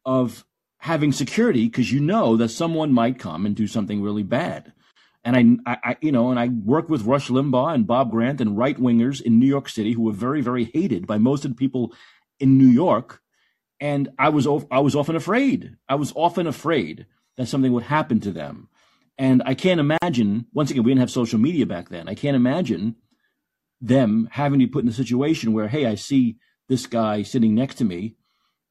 of 0.06 0.46
having 0.78 1.12
security 1.12 1.66
because 1.66 1.92
you 1.92 2.00
know 2.00 2.38
that 2.38 2.50
someone 2.50 2.94
might 2.94 3.20
come 3.20 3.46
and 3.46 3.56
do 3.56 3.68
something 3.68 4.02
really 4.02 4.24
bad. 4.24 4.74
And 5.24 5.62
I, 5.66 5.78
I, 5.84 5.98
you 6.02 6.14
know, 6.14 6.32
and 6.32 6.40
I 6.40 6.48
worked 6.48 6.90
with 6.90 7.04
Rush 7.04 7.28
Limbaugh 7.28 7.74
and 7.74 7.86
Bob 7.86 8.10
Grant 8.10 8.40
and 8.40 8.58
right 8.58 8.78
wingers 8.78 9.22
in 9.22 9.38
New 9.38 9.48
York 9.48 9.68
City 9.68 9.92
who 9.92 10.04
were 10.04 10.14
very, 10.14 10.42
very 10.42 10.64
hated 10.64 11.06
by 11.06 11.18
most 11.18 11.44
of 11.44 11.52
the 11.52 11.56
people 11.56 11.94
in 12.40 12.58
New 12.58 12.68
York 12.68 13.22
and 13.80 14.10
I 14.18 14.30
was 14.30 14.48
I 14.72 14.80
was 14.80 14.96
often 14.96 15.16
afraid. 15.16 15.76
I 15.88 15.96
was 15.96 16.14
often 16.16 16.48
afraid 16.48 17.06
that 17.38 17.48
something 17.48 17.72
would 17.72 17.84
happen 17.84 18.20
to 18.22 18.32
them. 18.32 18.70
And 19.18 19.44
I 19.46 19.54
can't 19.54 19.80
imagine. 19.80 20.46
Once 20.54 20.72
again, 20.72 20.84
we 20.84 20.92
didn't 20.92 21.02
have 21.02 21.12
social 21.12 21.40
media 21.40 21.66
back 21.66 21.90
then. 21.90 22.08
I 22.08 22.16
can't 22.16 22.36
imagine 22.36 22.96
them 23.82 24.30
having 24.32 24.60
to 24.60 24.68
put 24.68 24.84
in 24.84 24.90
a 24.90 24.94
situation 24.94 25.54
where, 25.54 25.68
hey, 25.68 25.86
I 25.86 25.96
see 25.96 26.38
this 26.68 26.86
guy 26.86 27.24
sitting 27.24 27.56
next 27.56 27.76
to 27.76 27.86
me. 27.86 28.16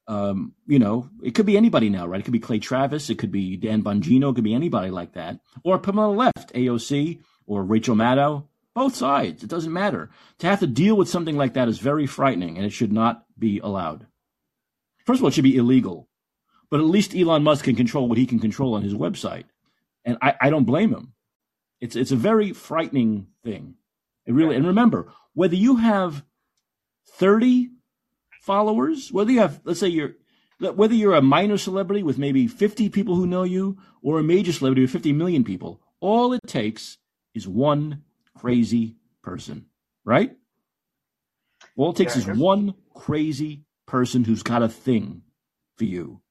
Um, 0.07 0.53
you 0.65 0.79
know, 0.79 1.09
it 1.23 1.35
could 1.35 1.45
be 1.45 1.57
anybody 1.57 1.89
now, 1.89 2.07
right? 2.07 2.19
It 2.19 2.23
could 2.23 2.33
be 2.33 2.39
Clay 2.39 2.57
Travis, 2.57 3.11
it 3.11 3.19
could 3.19 3.31
be 3.31 3.57
Dan 3.57 3.83
Bongino, 3.83 4.31
it 4.31 4.35
could 4.35 4.43
be 4.43 4.55
anybody 4.55 4.89
like 4.89 5.13
that, 5.13 5.39
or 5.63 5.77
the 5.77 5.91
left, 5.91 6.51
AOC 6.53 7.19
or 7.45 7.63
Rachel 7.63 7.95
Maddow. 7.95 8.47
Both 8.73 8.95
sides, 8.95 9.43
it 9.43 9.49
doesn't 9.49 9.73
matter. 9.73 10.09
To 10.39 10.47
have 10.47 10.61
to 10.61 10.67
deal 10.67 10.95
with 10.95 11.09
something 11.09 11.37
like 11.37 11.53
that 11.53 11.67
is 11.67 11.77
very 11.79 12.07
frightening, 12.07 12.57
and 12.57 12.65
it 12.65 12.71
should 12.71 12.91
not 12.91 13.25
be 13.37 13.59
allowed. 13.59 14.07
First 15.09 15.21
of 15.21 15.23
all, 15.23 15.29
it 15.29 15.33
should 15.33 15.43
be 15.43 15.57
illegal, 15.57 16.07
but 16.69 16.79
at 16.79 16.85
least 16.85 17.15
Elon 17.15 17.41
Musk 17.41 17.65
can 17.65 17.75
control 17.75 18.07
what 18.07 18.19
he 18.19 18.27
can 18.27 18.37
control 18.37 18.75
on 18.75 18.83
his 18.83 18.93
website, 18.93 19.45
and 20.05 20.19
I, 20.21 20.35
I 20.39 20.49
don't 20.51 20.65
blame 20.65 20.93
him. 20.93 21.13
It's 21.81 21.95
it's 21.95 22.11
a 22.11 22.15
very 22.15 22.53
frightening 22.53 23.25
thing. 23.43 23.73
It 24.27 24.33
really 24.33 24.55
and 24.55 24.67
remember 24.67 25.11
whether 25.33 25.55
you 25.55 25.77
have 25.77 26.23
thirty 27.07 27.71
followers, 28.43 29.11
whether 29.11 29.31
you 29.31 29.39
have 29.39 29.61
let's 29.63 29.79
say 29.79 29.87
you're 29.87 30.11
whether 30.59 30.93
you're 30.93 31.15
a 31.15 31.23
minor 31.23 31.57
celebrity 31.57 32.03
with 32.03 32.19
maybe 32.19 32.45
50 32.45 32.89
people 32.89 33.15
who 33.15 33.25
know 33.25 33.41
you 33.41 33.79
or 34.03 34.19
a 34.19 34.23
major 34.23 34.53
celebrity 34.53 34.81
with 34.81 34.91
50 34.91 35.11
million 35.13 35.43
people, 35.43 35.81
all 36.01 36.33
it 36.33 36.41
takes 36.45 36.99
is 37.33 37.47
one 37.47 38.03
crazy 38.37 38.97
person, 39.23 39.65
right? 40.05 40.37
All 41.75 41.89
it 41.89 41.95
takes 41.95 42.15
yeah, 42.15 42.31
is 42.31 42.37
one 42.39 42.75
crazy 42.93 43.63
person 43.89 44.23
who's 44.23 44.43
got 44.43 44.61
a 44.61 44.69
thing 44.69 45.23
for 45.77 45.85
you. 45.85 46.21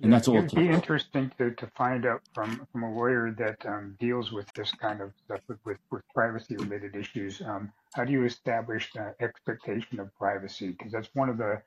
And 0.00 0.10
yeah, 0.10 0.16
that's 0.16 0.28
all. 0.28 0.36
It'd 0.36 0.54
be 0.54 0.68
interesting 0.68 1.30
to, 1.38 1.52
to 1.52 1.66
find 1.76 2.04
out 2.04 2.20
from, 2.34 2.66
from 2.70 2.82
a 2.82 2.92
lawyer 2.94 3.34
that 3.38 3.64
um, 3.66 3.96
deals 3.98 4.30
with 4.30 4.52
this 4.54 4.70
kind 4.72 5.00
of 5.00 5.12
stuff 5.24 5.40
with, 5.48 5.58
with, 5.64 5.78
with 5.90 6.02
privacy 6.14 6.56
related 6.56 6.94
issues. 6.96 7.40
Um, 7.40 7.72
how 7.94 8.04
do 8.04 8.12
you 8.12 8.24
establish 8.24 8.92
the 8.92 9.14
expectation 9.20 10.00
of 10.00 10.14
privacy? 10.16 10.68
Because 10.68 10.92
that's 10.92 11.08
one 11.14 11.30
of 11.30 11.38
the, 11.38 11.62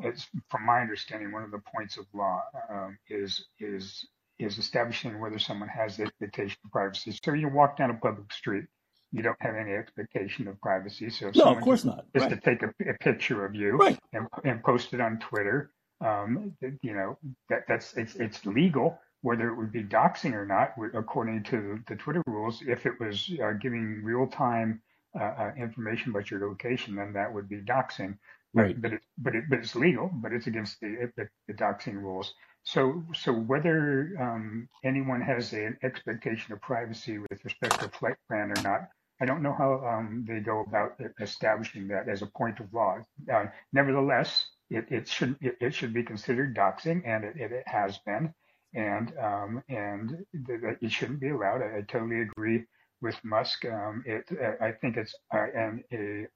it's 0.00 0.26
from 0.50 0.64
my 0.64 0.80
understanding, 0.80 1.32
one 1.32 1.42
of 1.42 1.50
the 1.50 1.62
points 1.74 1.98
of 1.98 2.06
law 2.14 2.42
um, 2.70 2.98
is 3.08 3.46
is 3.58 4.06
is 4.38 4.58
establishing 4.58 5.20
whether 5.20 5.38
someone 5.38 5.68
has 5.68 5.96
the 5.96 6.04
expectation 6.04 6.56
of 6.64 6.70
privacy. 6.70 7.12
So 7.22 7.32
you 7.34 7.48
walk 7.48 7.76
down 7.76 7.90
a 7.90 7.94
public 7.94 8.32
street 8.32 8.64
you 9.12 9.22
don't 9.22 9.40
have 9.40 9.54
any 9.56 9.72
expectation 9.72 10.46
of 10.48 10.60
privacy. 10.60 11.10
So 11.10 11.30
no, 11.34 11.44
of 11.44 11.60
course 11.60 11.84
not. 11.84 12.04
Just 12.14 12.30
right. 12.30 12.42
to 12.42 12.50
take 12.50 12.62
a, 12.62 12.72
a, 12.88 12.94
picture 12.98 13.44
of 13.44 13.54
you 13.54 13.76
right. 13.76 13.98
and, 14.12 14.26
and 14.44 14.62
post 14.62 14.94
it 14.94 15.00
on 15.00 15.18
Twitter, 15.18 15.72
um, 16.00 16.54
you 16.82 16.94
know 16.94 17.18
that 17.48 17.64
that's 17.68 17.94
it's 17.94 18.14
it's 18.16 18.46
legal. 18.46 18.98
Whether 19.22 19.48
it 19.48 19.56
would 19.56 19.72
be 19.72 19.82
doxing 19.82 20.32
or 20.32 20.46
not, 20.46 20.72
according 20.94 21.42
to 21.44 21.78
the 21.88 21.96
Twitter 21.96 22.22
rules, 22.26 22.62
if 22.66 22.86
it 22.86 22.94
was 22.98 23.30
uh, 23.42 23.52
giving 23.52 24.00
real 24.02 24.26
time 24.26 24.80
uh, 25.18 25.24
uh, 25.24 25.52
information 25.58 26.10
about 26.10 26.30
your 26.30 26.48
location, 26.48 26.96
then 26.96 27.12
that 27.12 27.32
would 27.32 27.48
be 27.48 27.56
doxing. 27.56 28.16
Right. 28.54 28.80
But 28.80 28.94
it, 28.94 29.00
but 29.18 29.34
it, 29.34 29.44
but 29.50 29.58
it's 29.58 29.76
legal, 29.76 30.10
but 30.14 30.32
it's 30.32 30.46
against 30.46 30.80
the, 30.80 31.10
the, 31.16 31.28
the 31.48 31.54
doxing 31.54 31.94
rules. 31.94 32.32
So, 32.62 33.04
so 33.14 33.32
whether 33.32 34.12
um, 34.20 34.68
anyone 34.84 35.20
has 35.20 35.52
an 35.52 35.76
expectation 35.82 36.52
of 36.52 36.60
privacy 36.60 37.18
with 37.18 37.44
respect 37.44 37.80
to 37.80 37.88
flight 37.88 38.16
plan 38.28 38.52
or 38.56 38.62
not, 38.62 38.88
I 39.20 39.26
don't 39.26 39.42
know 39.42 39.52
how 39.52 39.86
um, 39.86 40.24
they 40.26 40.40
go 40.40 40.60
about 40.60 40.98
establishing 41.20 41.88
that 41.88 42.08
as 42.08 42.22
a 42.22 42.26
point 42.26 42.58
of 42.60 42.72
law. 42.72 42.98
Uh, 43.32 43.46
nevertheless, 43.72 44.46
it, 44.70 44.86
it 44.90 45.08
should 45.08 45.36
it, 45.40 45.56
it, 45.60 45.74
should 45.74 45.92
be 45.92 46.02
considered 46.02 46.56
doxing, 46.56 47.02
and 47.04 47.24
it, 47.24 47.36
it 47.36 47.64
has 47.66 47.98
been, 47.98 48.32
and 48.74 49.12
um, 49.18 49.62
and 49.68 50.24
that 50.32 50.78
it 50.80 50.92
shouldn't 50.92 51.20
be 51.20 51.28
allowed. 51.28 51.60
I, 51.62 51.78
I, 51.78 51.80
totally 51.82 52.22
agree 52.22 52.64
with 53.02 53.16
Musk. 53.22 53.64
Um, 53.66 54.02
it, 54.06 54.24
I 54.60 54.72
think 54.72 54.96
it's 54.96 55.14
uh, 55.34 55.46
an 55.54 55.84
a 55.92 56.26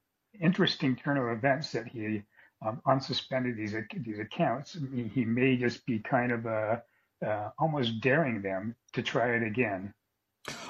interesting 0.40 0.96
turn 0.96 1.16
of 1.16 1.28
events 1.28 1.72
that 1.72 1.86
he 1.86 2.22
um, 2.66 2.82
unsuspended 2.86 3.56
these 3.56 3.74
these 4.04 4.18
accounts. 4.18 4.76
He 5.12 5.24
may 5.24 5.56
just 5.56 5.86
be 5.86 6.00
kind 6.00 6.32
of 6.32 6.46
uh, 6.46 6.76
uh, 7.24 7.50
almost 7.58 8.00
daring 8.00 8.42
them 8.42 8.74
to 8.92 9.02
try 9.02 9.34
it 9.34 9.42
again. 9.42 9.94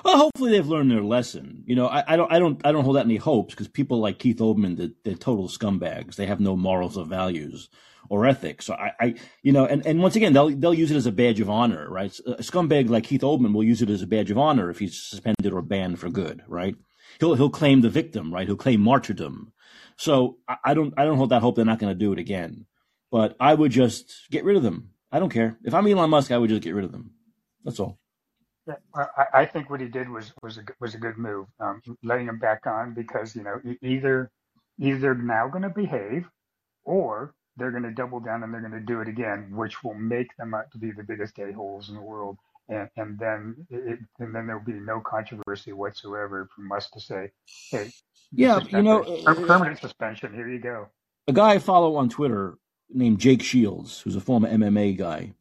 Well, 0.05 0.19
hopefully 0.19 0.53
they've 0.53 0.67
learned 0.67 0.91
their 0.91 1.03
lesson. 1.03 1.65
You 1.67 1.75
know, 1.77 1.89
I, 1.89 2.05
I 2.07 2.17
don't, 2.17 2.33
I 2.33 2.39
don't, 2.39 2.61
I 2.65 2.73
don't 2.73 2.85
hold 2.85 2.97
out 2.97 3.07
any 3.07 3.17
hopes 3.17 3.55
because 3.55 3.69
people 3.69 3.99
like 3.99 4.19
Keith 4.19 4.39
Olbermann, 4.39 4.77
they're, 4.77 4.91
they're, 5.03 5.15
total 5.15 5.49
scumbags. 5.49 6.17
They 6.17 6.27
have 6.27 6.41
no 6.41 6.57
morals 6.57 6.97
or 6.97 7.05
values 7.05 7.69
or 8.09 8.27
ethics. 8.27 8.67
So 8.67 8.75
I, 8.75 8.93
I, 9.01 9.15
you 9.43 9.53
know, 9.53 9.67
and, 9.67 9.85
and 9.87 10.01
once 10.01 10.15
again, 10.15 10.33
they'll 10.33 10.51
they'll 10.51 10.75
use 10.75 10.91
it 10.91 10.97
as 10.97 11.07
a 11.07 11.13
badge 11.13 11.41
of 11.41 11.51
honor, 11.51 11.89
right? 11.91 12.17
A 12.27 12.43
scumbag 12.43 12.89
like 12.89 13.05
Keith 13.05 13.23
Olbermann 13.23 13.55
will 13.55 13.65
use 13.65 13.83
it 13.83 13.91
as 13.91 14.03
a 14.03 14.07
badge 14.07 14.31
of 14.31 14.39
honor 14.39 14.71
if 14.71 14.79
he's 14.79 15.01
suspended 15.01 15.53
or 15.53 15.63
banned 15.63 15.99
for 15.99 16.09
good, 16.09 16.43
right? 16.47 16.77
He'll 17.19 17.35
he'll 17.35 17.51
claim 17.51 17.81
the 17.81 17.91
victim, 17.91 18.33
right? 18.33 18.47
He'll 18.47 18.57
claim 18.57 18.81
martyrdom. 18.81 19.53
So 19.97 20.39
I, 20.49 20.57
I 20.65 20.75
don't 20.75 20.95
I 20.97 21.05
don't 21.05 21.17
hold 21.17 21.31
that 21.31 21.43
hope 21.43 21.57
they're 21.57 21.65
not 21.65 21.79
going 21.79 21.93
to 21.93 21.99
do 21.99 22.13
it 22.13 22.19
again. 22.19 22.67
But 23.11 23.37
I 23.39 23.55
would 23.55 23.73
just 23.73 24.13
get 24.31 24.45
rid 24.45 24.57
of 24.57 24.63
them. 24.63 24.91
I 25.11 25.21
don't 25.21 25.31
care. 25.31 25.59
If 25.65 25.75
I'm 25.75 25.87
Elon 25.87 26.11
Musk, 26.11 26.33
I 26.33 26.39
would 26.39 26.51
just 26.51 26.63
get 26.63 26.75
rid 26.75 26.85
of 26.85 26.93
them. 26.93 27.13
That's 27.65 27.81
all. 27.81 27.99
Yeah, 28.67 28.75
I, 28.95 29.27
I 29.35 29.45
think 29.47 29.69
what 29.69 29.81
he 29.81 29.89
did 29.89 30.09
was 30.09 30.33
was 30.43 30.59
a 30.59 30.63
was 30.81 30.95
a 30.95 30.99
good 30.99 31.19
move, 31.19 31.47
um, 31.61 31.83
letting 32.03 32.29
him 32.29 32.39
back 32.39 32.67
on 32.67 32.95
because 32.95 33.37
you 33.37 33.43
know 33.43 33.61
either 33.83 34.31
either 34.79 34.99
they're 34.99 35.15
now 35.15 35.49
going 35.49 35.63
to 35.63 35.69
behave, 35.69 36.27
or 36.85 37.35
they're 37.57 37.71
going 37.71 37.83
to 37.85 37.91
double 37.91 38.21
down 38.21 38.43
and 38.43 38.53
they're 38.53 38.61
going 38.61 38.73
to 38.73 38.81
do 38.81 39.01
it 39.01 39.09
again, 39.09 39.49
which 39.55 39.83
will 39.85 39.95
make 39.95 40.37
them 40.37 40.55
out 40.55 40.71
to 40.73 40.79
be 40.79 40.91
the 40.91 41.03
biggest 41.03 41.39
a 41.39 41.53
holes 41.53 41.89
in 41.89 41.95
the 41.95 42.01
world. 42.01 42.37
And, 42.69 42.89
and 42.97 43.19
then 43.19 43.67
it, 43.71 43.99
and 44.19 44.35
then 44.35 44.47
there'll 44.47 44.65
be 44.65 44.73
no 44.73 45.01
controversy 45.01 45.73
whatsoever 45.73 46.49
from 46.55 46.73
us 46.73 46.89
to 46.91 47.01
say, 47.01 47.31
hey, 47.71 47.91
yeah, 48.33 48.61
you 48.71 48.83
know, 48.83 49.03
permanent 49.47 49.81
suspension. 49.81 50.33
Here 50.33 50.49
you 50.49 50.59
go. 50.59 50.89
A 51.29 51.33
guy 51.33 51.53
I 51.53 51.59
follow 51.59 51.97
on 51.97 52.09
Twitter 52.09 52.57
named 52.89 53.19
Jake 53.21 53.43
Shields, 53.43 54.01
who's 54.01 54.17
a 54.17 54.21
former 54.21 54.49
MMA 54.49 54.97
guy, 54.97 55.35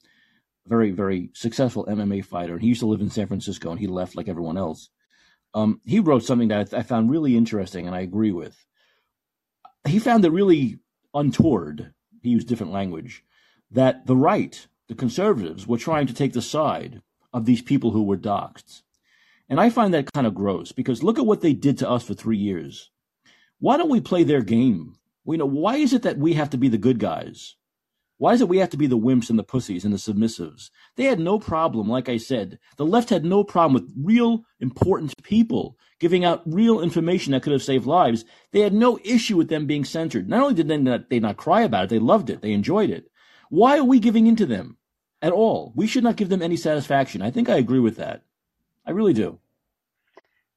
very, 0.67 0.91
very 0.91 1.29
successful 1.33 1.85
MMA 1.85 2.23
fighter. 2.23 2.53
And 2.53 2.61
he 2.61 2.69
used 2.69 2.79
to 2.79 2.87
live 2.87 3.01
in 3.01 3.09
San 3.09 3.27
Francisco 3.27 3.71
and 3.71 3.79
he 3.79 3.87
left 3.87 4.15
like 4.15 4.27
everyone 4.27 4.57
else. 4.57 4.89
Um, 5.53 5.81
he 5.85 5.99
wrote 5.99 6.23
something 6.23 6.47
that 6.47 6.73
I 6.73 6.83
found 6.83 7.11
really 7.11 7.37
interesting 7.37 7.85
and 7.85 7.95
I 7.95 8.01
agree 8.01 8.31
with. 8.31 8.65
He 9.87 9.99
found 9.99 10.25
it 10.25 10.31
really 10.31 10.79
untoward, 11.13 11.93
he 12.21 12.29
used 12.29 12.47
different 12.47 12.71
language, 12.71 13.23
that 13.69 14.07
the 14.07 14.15
right, 14.15 14.67
the 14.87 14.95
conservatives, 14.95 15.67
were 15.67 15.77
trying 15.77 16.07
to 16.07 16.13
take 16.13 16.33
the 16.33 16.41
side 16.41 17.01
of 17.33 17.45
these 17.45 17.61
people 17.61 17.91
who 17.91 18.03
were 18.03 18.17
doxxed. 18.17 18.81
And 19.49 19.59
I 19.59 19.69
find 19.69 19.93
that 19.93 20.11
kind 20.13 20.25
of 20.25 20.33
gross 20.33 20.71
because 20.71 21.03
look 21.03 21.19
at 21.19 21.25
what 21.25 21.41
they 21.41 21.53
did 21.53 21.77
to 21.79 21.89
us 21.89 22.03
for 22.03 22.13
three 22.13 22.37
years. 22.37 22.89
Why 23.59 23.77
don't 23.77 23.89
we 23.89 24.01
play 24.01 24.23
their 24.23 24.41
game? 24.41 24.95
We 25.25 25.37
know 25.37 25.45
why 25.45 25.75
is 25.75 25.93
it 25.93 26.01
that 26.03 26.17
we 26.17 26.33
have 26.33 26.49
to 26.51 26.57
be 26.57 26.69
the 26.69 26.77
good 26.77 26.99
guys? 26.99 27.55
Why 28.17 28.33
is 28.33 28.41
it 28.41 28.47
we 28.47 28.59
have 28.59 28.69
to 28.69 28.77
be 28.77 28.87
the 28.87 28.97
wimps 28.97 29.29
and 29.29 29.39
the 29.39 29.43
pussies 29.43 29.83
and 29.83 29.93
the 29.93 29.97
submissives? 29.97 30.69
They 30.95 31.05
had 31.05 31.19
no 31.19 31.39
problem, 31.39 31.89
like 31.89 32.07
I 32.07 32.17
said. 32.17 32.59
The 32.77 32.85
left 32.85 33.09
had 33.09 33.25
no 33.25 33.43
problem 33.43 33.73
with 33.73 33.93
real 33.97 34.45
important 34.59 35.13
people 35.23 35.77
giving 35.99 36.23
out 36.23 36.41
real 36.45 36.81
information 36.81 37.31
that 37.31 37.43
could 37.43 37.53
have 37.53 37.63
saved 37.63 37.85
lives. 37.85 38.23
They 38.51 38.61
had 38.61 38.73
no 38.73 38.99
issue 39.03 39.35
with 39.35 39.49
them 39.49 39.65
being 39.65 39.83
censored. 39.83 40.29
Not 40.29 40.41
only 40.41 40.53
did 40.53 40.67
they 40.67 40.77
not, 40.77 41.09
they 41.09 41.19
not 41.19 41.37
cry 41.37 41.61
about 41.61 41.85
it, 41.85 41.89
they 41.89 41.99
loved 41.99 42.29
it, 42.29 42.41
they 42.41 42.53
enjoyed 42.53 42.89
it. 42.89 43.09
Why 43.49 43.77
are 43.77 43.83
we 43.83 43.99
giving 43.99 44.27
in 44.27 44.35
to 44.37 44.45
them 44.45 44.77
at 45.21 45.33
all? 45.33 45.73
We 45.75 45.87
should 45.87 46.03
not 46.03 46.15
give 46.15 46.29
them 46.29 46.41
any 46.41 46.57
satisfaction. 46.57 47.21
I 47.21 47.31
think 47.31 47.49
I 47.49 47.57
agree 47.57 47.79
with 47.79 47.97
that. 47.97 48.23
I 48.85 48.91
really 48.91 49.13
do. 49.13 49.39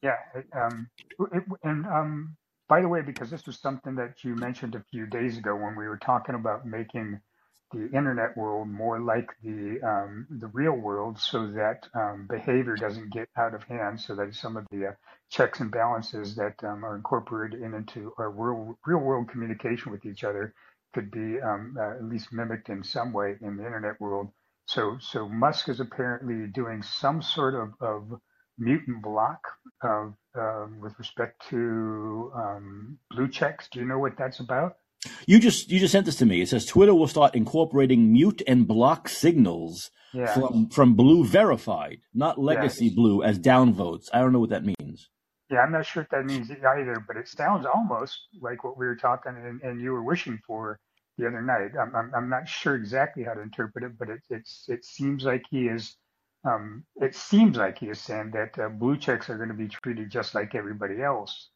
Yeah, 0.03 0.17
um, 0.53 0.89
it, 1.33 1.43
and 1.63 1.87
um, 1.87 2.37
by 2.69 2.81
the 2.81 2.89
way, 2.89 3.03
because 3.03 3.31
this 3.31 3.47
was 3.47 3.59
something 3.59 3.95
that 3.97 4.25
you 4.25 4.35
mentioned 4.37 4.75
a 4.75 4.85
few 4.91 5.07
days 5.07 5.39
ago 5.39 5.55
when 5.57 5.77
we 5.77 5.89
were 5.89 5.99
talking 5.99 6.35
about 6.35 6.67
making 6.67 7.21
the 7.73 7.91
internet 7.93 8.37
world 8.37 8.69
more 8.69 9.01
like 9.01 9.29
the 9.43 9.81
um, 9.83 10.27
the 10.31 10.47
real 10.49 10.75
world, 10.75 11.19
so 11.19 11.49
that 11.49 11.89
um, 11.95 12.27
behavior 12.29 12.77
doesn't 12.77 13.13
get 13.13 13.29
out 13.37 13.55
of 13.55 13.63
hand, 13.65 14.01
so 14.01 14.15
that 14.15 14.35
some 14.35 14.57
of 14.57 14.67
the 14.71 14.87
uh, 14.89 14.93
checks 15.31 15.61
and 15.61 15.71
balances 15.71 16.37
that 16.37 16.63
um, 16.63 16.85
are 16.85 16.97
incorporated 16.97 17.61
into 17.61 18.13
our 18.19 18.31
real 18.31 18.79
real 18.87 18.99
world 18.99 19.29
communication 19.29 19.91
with 19.93 20.07
each 20.07 20.25
other 20.25 20.55
could 20.95 21.11
be 21.11 21.41
um, 21.41 21.77
uh, 21.79 21.97
at 21.97 22.05
least 22.05 22.33
mimicked 22.33 22.69
in 22.69 22.83
some 22.83 23.13
way 23.13 23.37
in 23.41 23.57
the 23.57 23.67
internet 23.67 24.01
world. 24.01 24.29
So 24.67 24.99
so 25.01 25.29
Musk 25.29 25.69
is 25.69 25.81
apparently 25.81 26.47
doing 26.47 26.83
some 26.83 27.21
sort 27.23 27.55
of, 27.55 27.75
of 27.81 28.21
mutant 28.59 29.03
block 29.03 29.41
uh, 29.83 30.07
with 30.81 30.99
respect 30.99 31.49
to 31.51 32.33
um, 32.35 32.99
blue 33.11 33.29
checks. 33.29 33.69
Do 33.71 33.81
you 33.81 33.87
know 33.87 33.99
what 33.99 34.17
that's 34.17 34.41
about? 34.41 34.77
You 35.27 35.41
just 35.41 35.71
you 35.71 35.79
just 35.79 35.93
sent 35.93 36.07
this 36.07 36.17
to 36.17 36.27
me. 36.27 36.41
It 36.41 36.49
says 36.49 36.67
Twitter 36.67 36.95
will 36.95 37.09
start 37.09 37.35
incorporating 37.35 38.13
mute 38.13 38.43
and 38.47 38.67
block 38.67 39.09
signals 39.09 39.91
yeah. 40.13 40.33
from 40.35 40.69
from 40.69 40.95
Blue 40.95 41.25
Verified, 41.25 41.99
not 42.15 42.39
Legacy 42.39 42.91
Blue, 42.91 43.23
as 43.23 43.39
downvotes. 43.39 44.09
I 44.13 44.21
don't 44.21 44.33
know 44.33 44.41
what 44.41 44.51
that 44.51 44.65
means. 44.65 45.09
Yeah, 45.51 45.61
I'm 45.61 45.73
not 45.73 45.87
sure 45.87 46.03
what 46.03 46.11
that 46.11 46.27
means 46.27 46.51
either, 46.51 47.05
but 47.07 47.17
it 47.17 47.29
sounds 47.29 47.67
almost 47.67 48.19
like 48.41 48.65
what 48.65 48.77
we 48.77 48.87
were 48.87 48.97
talking 48.97 49.33
and, 49.37 49.61
and 49.63 49.81
you 49.81 49.93
were 49.93 50.03
wishing 50.03 50.41
for 50.45 50.81
the 51.19 51.27
other 51.27 51.41
night. 51.41 51.71
I'm, 51.81 51.95
I'm, 51.95 52.13
I'm 52.15 52.29
not 52.29 52.49
sure 52.49 52.75
exactly 52.75 53.23
how 53.23 53.35
to 53.35 53.43
interpret 53.43 53.85
it, 53.85 53.97
but 53.97 54.11
it, 54.11 54.21
it's 54.29 54.65
it 54.69 54.85
seems 54.85 55.25
like 55.25 55.45
he 55.51 55.67
is. 55.67 55.97
Um, 56.45 56.85
it 56.97 57.15
seems 57.15 57.57
like 57.57 57.79
he 57.79 57.87
is 57.87 58.01
saying 58.01 58.33
that 58.33 58.59
uh, 58.59 58.69
blue 58.69 58.97
checks 58.97 59.29
are 59.29 59.37
going 59.37 59.49
to 59.49 59.55
be 59.55 59.69
treated 59.69 60.11
just 60.11 60.35
like 60.35 60.55
everybody 60.55 61.03
else. 61.03 61.51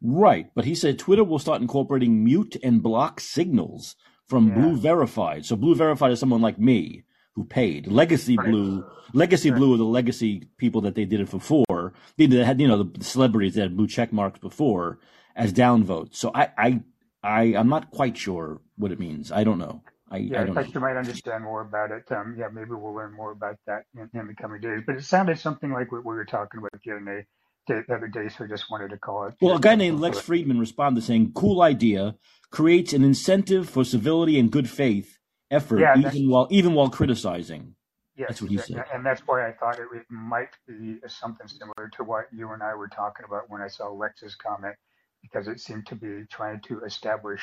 Right, 0.00 0.50
but 0.54 0.64
he 0.64 0.74
said 0.74 0.98
Twitter 0.98 1.24
will 1.24 1.38
start 1.38 1.60
incorporating 1.60 2.24
mute 2.24 2.56
and 2.62 2.82
block 2.82 3.20
signals 3.20 3.96
from 4.28 4.48
yeah. 4.48 4.54
Blue 4.54 4.76
Verified. 4.76 5.44
So 5.44 5.56
Blue 5.56 5.74
Verified 5.74 6.12
is 6.12 6.20
someone 6.20 6.40
like 6.40 6.58
me 6.58 7.04
who 7.34 7.44
paid. 7.44 7.86
Legacy 7.88 8.36
right. 8.36 8.48
Blue, 8.48 8.84
Legacy 9.12 9.50
right. 9.50 9.58
Blue 9.58 9.74
are 9.74 9.78
the 9.78 9.84
legacy 9.84 10.48
people 10.56 10.82
that 10.82 10.94
they 10.94 11.04
did 11.04 11.20
it 11.20 11.30
before. 11.30 11.94
They 12.16 12.26
had, 12.26 12.60
you 12.60 12.68
know, 12.68 12.84
the 12.84 13.04
celebrities 13.04 13.54
that 13.54 13.62
had 13.62 13.76
blue 13.76 13.88
check 13.88 14.12
marks 14.12 14.38
before 14.38 14.98
as 15.34 15.52
downvotes. 15.52 16.16
So 16.16 16.30
I, 16.34 16.50
I, 16.56 16.80
I, 17.22 17.42
I'm 17.56 17.68
not 17.68 17.90
quite 17.90 18.16
sure 18.16 18.60
what 18.76 18.92
it 18.92 19.00
means. 19.00 19.32
I 19.32 19.44
don't 19.44 19.58
know. 19.58 19.82
I, 20.10 20.18
yeah, 20.18 20.40
I, 20.40 20.44
know. 20.44 20.60
you 20.60 20.80
might 20.80 20.96
understand 20.96 21.44
more 21.44 21.60
about 21.60 21.90
it. 21.90 22.10
Um, 22.10 22.34
yeah, 22.38 22.48
maybe 22.52 22.70
we'll 22.70 22.94
learn 22.94 23.14
more 23.14 23.32
about 23.32 23.56
that 23.66 23.82
in, 23.94 24.08
in, 24.18 24.26
the 24.26 24.34
coming 24.34 24.60
days. 24.60 24.82
But 24.86 24.96
it 24.96 25.04
sounded 25.04 25.38
something 25.38 25.70
like 25.70 25.92
what 25.92 26.04
we 26.04 26.14
were 26.14 26.24
talking 26.24 26.58
about 26.58 26.70
the 26.82 26.92
other 26.92 27.04
day 27.04 27.26
the 27.68 27.94
other 27.94 28.08
day, 28.08 28.28
so 28.28 28.44
I 28.44 28.48
just 28.48 28.70
wanted 28.70 28.90
to 28.90 28.98
call 28.98 29.26
it. 29.26 29.34
Well, 29.40 29.56
a 29.56 29.60
guy 29.60 29.76
named 29.76 30.00
Lex 30.00 30.18
Fridman 30.18 30.58
responded 30.58 31.04
saying, 31.04 31.32
"Cool 31.34 31.62
idea, 31.62 32.16
creates 32.50 32.92
an 32.92 33.04
incentive 33.04 33.68
for 33.68 33.84
civility 33.84 34.38
and 34.38 34.50
good 34.50 34.68
faith 34.68 35.18
effort, 35.50 35.80
yeah, 35.80 35.98
even 35.98 36.28
while 36.28 36.48
even 36.50 36.74
while 36.74 36.90
criticizing." 36.90 37.74
Yes, 38.16 38.28
that's 38.30 38.42
what 38.42 38.50
he 38.50 38.58
said, 38.58 38.84
and 38.92 39.06
that's 39.06 39.22
why 39.26 39.46
I 39.46 39.52
thought 39.52 39.78
it, 39.78 39.86
it 39.94 40.06
might 40.10 40.50
be 40.66 40.96
something 41.06 41.46
similar 41.46 41.88
to 41.96 42.04
what 42.04 42.26
you 42.32 42.50
and 42.50 42.62
I 42.62 42.74
were 42.74 42.88
talking 42.88 43.24
about 43.24 43.48
when 43.48 43.62
I 43.62 43.68
saw 43.68 43.88
Lex's 43.90 44.34
comment, 44.34 44.74
because 45.22 45.46
it 45.46 45.60
seemed 45.60 45.86
to 45.86 45.94
be 45.94 46.24
trying 46.30 46.60
to 46.62 46.80
establish 46.84 47.42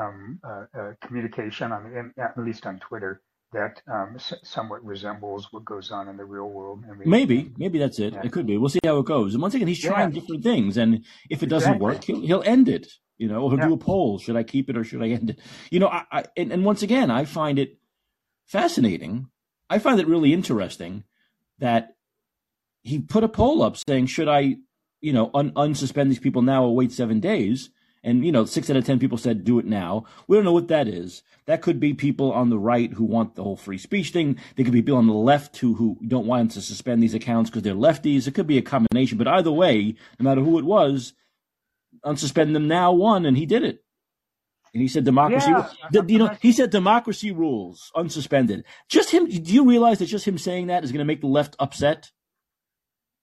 um, 0.00 0.40
uh, 0.42 0.64
uh, 0.76 0.92
communication 1.00 1.70
on 1.70 2.12
the, 2.16 2.22
at 2.22 2.36
least 2.36 2.66
on 2.66 2.78
Twitter 2.80 3.22
that 3.52 3.80
um, 3.90 4.16
somewhat 4.42 4.84
resembles 4.84 5.48
what 5.52 5.64
goes 5.64 5.90
on 5.90 6.08
in 6.08 6.16
the 6.16 6.24
real 6.24 6.48
world. 6.48 6.84
I 6.86 6.94
mean, 6.94 7.08
maybe, 7.08 7.50
maybe 7.56 7.78
that's 7.78 7.98
it. 7.98 8.12
Yeah. 8.12 8.20
It 8.24 8.32
could 8.32 8.46
be. 8.46 8.58
We'll 8.58 8.68
see 8.68 8.80
how 8.84 8.98
it 8.98 9.06
goes. 9.06 9.34
And 9.34 9.40
once 9.40 9.54
again, 9.54 9.68
he's 9.68 9.80
trying 9.80 10.12
yeah. 10.12 10.20
different 10.20 10.42
things, 10.42 10.76
and 10.76 11.04
if 11.30 11.42
it 11.42 11.46
doesn't 11.46 11.74
exactly. 11.74 11.84
work, 11.84 12.04
he'll, 12.04 12.20
he'll 12.20 12.42
end 12.42 12.68
it. 12.68 12.88
You 13.16 13.28
know, 13.28 13.48
he'll 13.48 13.58
yeah. 13.58 13.68
do 13.68 13.74
a 13.74 13.78
poll: 13.78 14.18
should 14.18 14.36
I 14.36 14.42
keep 14.42 14.68
it 14.68 14.76
or 14.76 14.84
should 14.84 15.02
I 15.02 15.08
end 15.08 15.30
it? 15.30 15.40
You 15.70 15.80
know, 15.80 15.88
I, 15.88 16.04
I 16.12 16.24
and, 16.36 16.52
and 16.52 16.64
once 16.64 16.82
again, 16.82 17.10
I 17.10 17.24
find 17.24 17.58
it 17.58 17.78
fascinating. 18.46 19.28
I 19.70 19.78
find 19.78 19.98
it 19.98 20.06
really 20.06 20.32
interesting 20.32 21.04
that 21.58 21.96
he 22.82 23.00
put 23.00 23.24
a 23.24 23.28
poll 23.28 23.62
up 23.62 23.76
saying, 23.76 24.06
"Should 24.06 24.28
I, 24.28 24.56
you 25.00 25.12
know, 25.12 25.30
un- 25.32 25.52
unsuspend 25.52 26.08
these 26.08 26.18
people 26.18 26.42
now 26.42 26.64
or 26.64 26.76
wait 26.76 26.92
seven 26.92 27.18
days?" 27.18 27.70
And, 28.04 28.24
you 28.24 28.32
know, 28.32 28.44
six 28.44 28.70
out 28.70 28.76
of 28.76 28.84
10 28.84 28.98
people 28.98 29.18
said 29.18 29.44
do 29.44 29.58
it 29.58 29.66
now. 29.66 30.04
We 30.26 30.36
don't 30.36 30.44
know 30.44 30.52
what 30.52 30.68
that 30.68 30.86
is. 30.88 31.22
That 31.46 31.62
could 31.62 31.80
be 31.80 31.94
people 31.94 32.32
on 32.32 32.50
the 32.50 32.58
right 32.58 32.92
who 32.92 33.04
want 33.04 33.34
the 33.34 33.42
whole 33.42 33.56
free 33.56 33.78
speech 33.78 34.10
thing. 34.10 34.38
They 34.56 34.64
could 34.64 34.72
be 34.72 34.82
people 34.82 34.98
on 34.98 35.06
the 35.06 35.14
left 35.14 35.56
who, 35.58 35.74
who 35.74 35.98
don't 36.06 36.26
want 36.26 36.52
to 36.52 36.62
suspend 36.62 37.02
these 37.02 37.14
accounts 37.14 37.50
because 37.50 37.62
they're 37.62 37.74
lefties. 37.74 38.26
It 38.26 38.34
could 38.34 38.46
be 38.46 38.58
a 38.58 38.62
combination. 38.62 39.18
But 39.18 39.28
either 39.28 39.50
way, 39.50 39.96
no 40.18 40.24
matter 40.24 40.42
who 40.42 40.58
it 40.58 40.64
was, 40.64 41.12
unsuspend 42.04 42.52
them 42.52 42.68
now 42.68 42.92
won, 42.92 43.26
and 43.26 43.36
he 43.36 43.46
did 43.46 43.64
it. 43.64 43.82
And 44.74 44.82
he 44.82 44.88
said 44.88 45.04
democracy. 45.04 45.50
Yeah, 45.50 46.02
you 46.06 46.18
know, 46.18 46.36
he 46.40 46.52
said 46.52 46.70
democracy 46.70 47.30
rules 47.30 47.90
unsuspended. 47.96 48.64
Just 48.88 49.10
him. 49.10 49.26
Do 49.26 49.52
you 49.52 49.66
realize 49.66 49.98
that 49.98 50.06
just 50.06 50.26
him 50.26 50.38
saying 50.38 50.66
that 50.66 50.84
is 50.84 50.92
going 50.92 51.00
to 51.00 51.06
make 51.06 51.22
the 51.22 51.26
left 51.26 51.56
upset? 51.58 52.12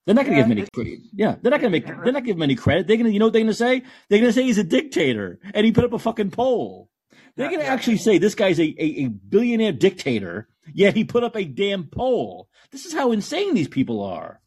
They're 0.06 0.14
not 0.14 0.24
going 0.24 0.36
to 0.36 0.40
yeah, 0.40 0.42
give 0.44 0.52
him 0.52 0.58
any 0.58 0.68
credit. 0.72 1.00
Yeah, 1.12 1.36
they're 1.42 1.50
not 1.50 1.60
going 1.60 1.72
to 1.72 1.80
make. 1.80 1.86
They're 1.86 2.12
not 2.12 2.24
give 2.24 2.36
him 2.36 2.42
any 2.42 2.54
credit. 2.54 2.86
They're 2.86 2.96
going 2.96 3.06
to, 3.06 3.12
you 3.12 3.18
know, 3.18 3.26
what 3.26 3.32
they're 3.32 3.42
going 3.42 3.48
to 3.48 3.54
say. 3.54 3.82
They're 4.08 4.20
going 4.20 4.30
to 4.30 4.32
say 4.32 4.44
he's 4.44 4.58
a 4.58 4.64
dictator, 4.64 5.40
and 5.52 5.66
he 5.66 5.72
put 5.72 5.84
up 5.84 5.92
a 5.92 5.98
fucking 5.98 6.30
poll. 6.30 6.88
They're 7.34 7.50
going 7.50 7.60
to 7.60 7.66
actually 7.66 7.98
say 7.98 8.18
this 8.18 8.34
guy's 8.34 8.58
a, 8.60 8.74
a, 8.78 9.04
a 9.04 9.08
billionaire 9.08 9.72
dictator, 9.72 10.48
yet 10.72 10.94
he 10.94 11.04
put 11.04 11.24
up 11.24 11.36
a 11.36 11.44
damn 11.44 11.84
poll. 11.84 12.48
This 12.70 12.86
is 12.86 12.94
how 12.94 13.12
insane 13.12 13.52
these 13.54 13.68
people 13.68 14.02
are. 14.02 14.40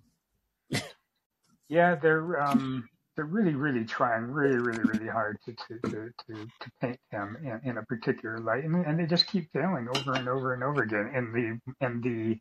Yeah, 1.67 1.95
they're 1.95 2.41
um, 2.41 2.87
they're 3.15 3.25
really, 3.25 3.53
really 3.53 3.85
trying 3.85 4.23
really, 4.23 4.57
really, 4.57 4.81
really 4.83 5.07
hard 5.07 5.37
to 5.45 5.53
to 5.53 5.89
to 5.89 6.09
to, 6.27 6.33
to 6.33 6.71
paint 6.81 6.99
him 7.11 7.37
in, 7.43 7.69
in 7.71 7.77
a 7.77 7.83
particular 7.83 8.39
light, 8.39 8.63
and, 8.63 8.85
and 8.85 8.99
they 8.99 9.05
just 9.05 9.27
keep 9.27 9.51
failing 9.51 9.87
over 9.93 10.13
and 10.13 10.27
over 10.27 10.53
and 10.53 10.63
over 10.63 10.81
again. 10.81 11.11
And 11.13 11.33
the 11.33 11.59
and 11.85 12.01
the 12.01 12.39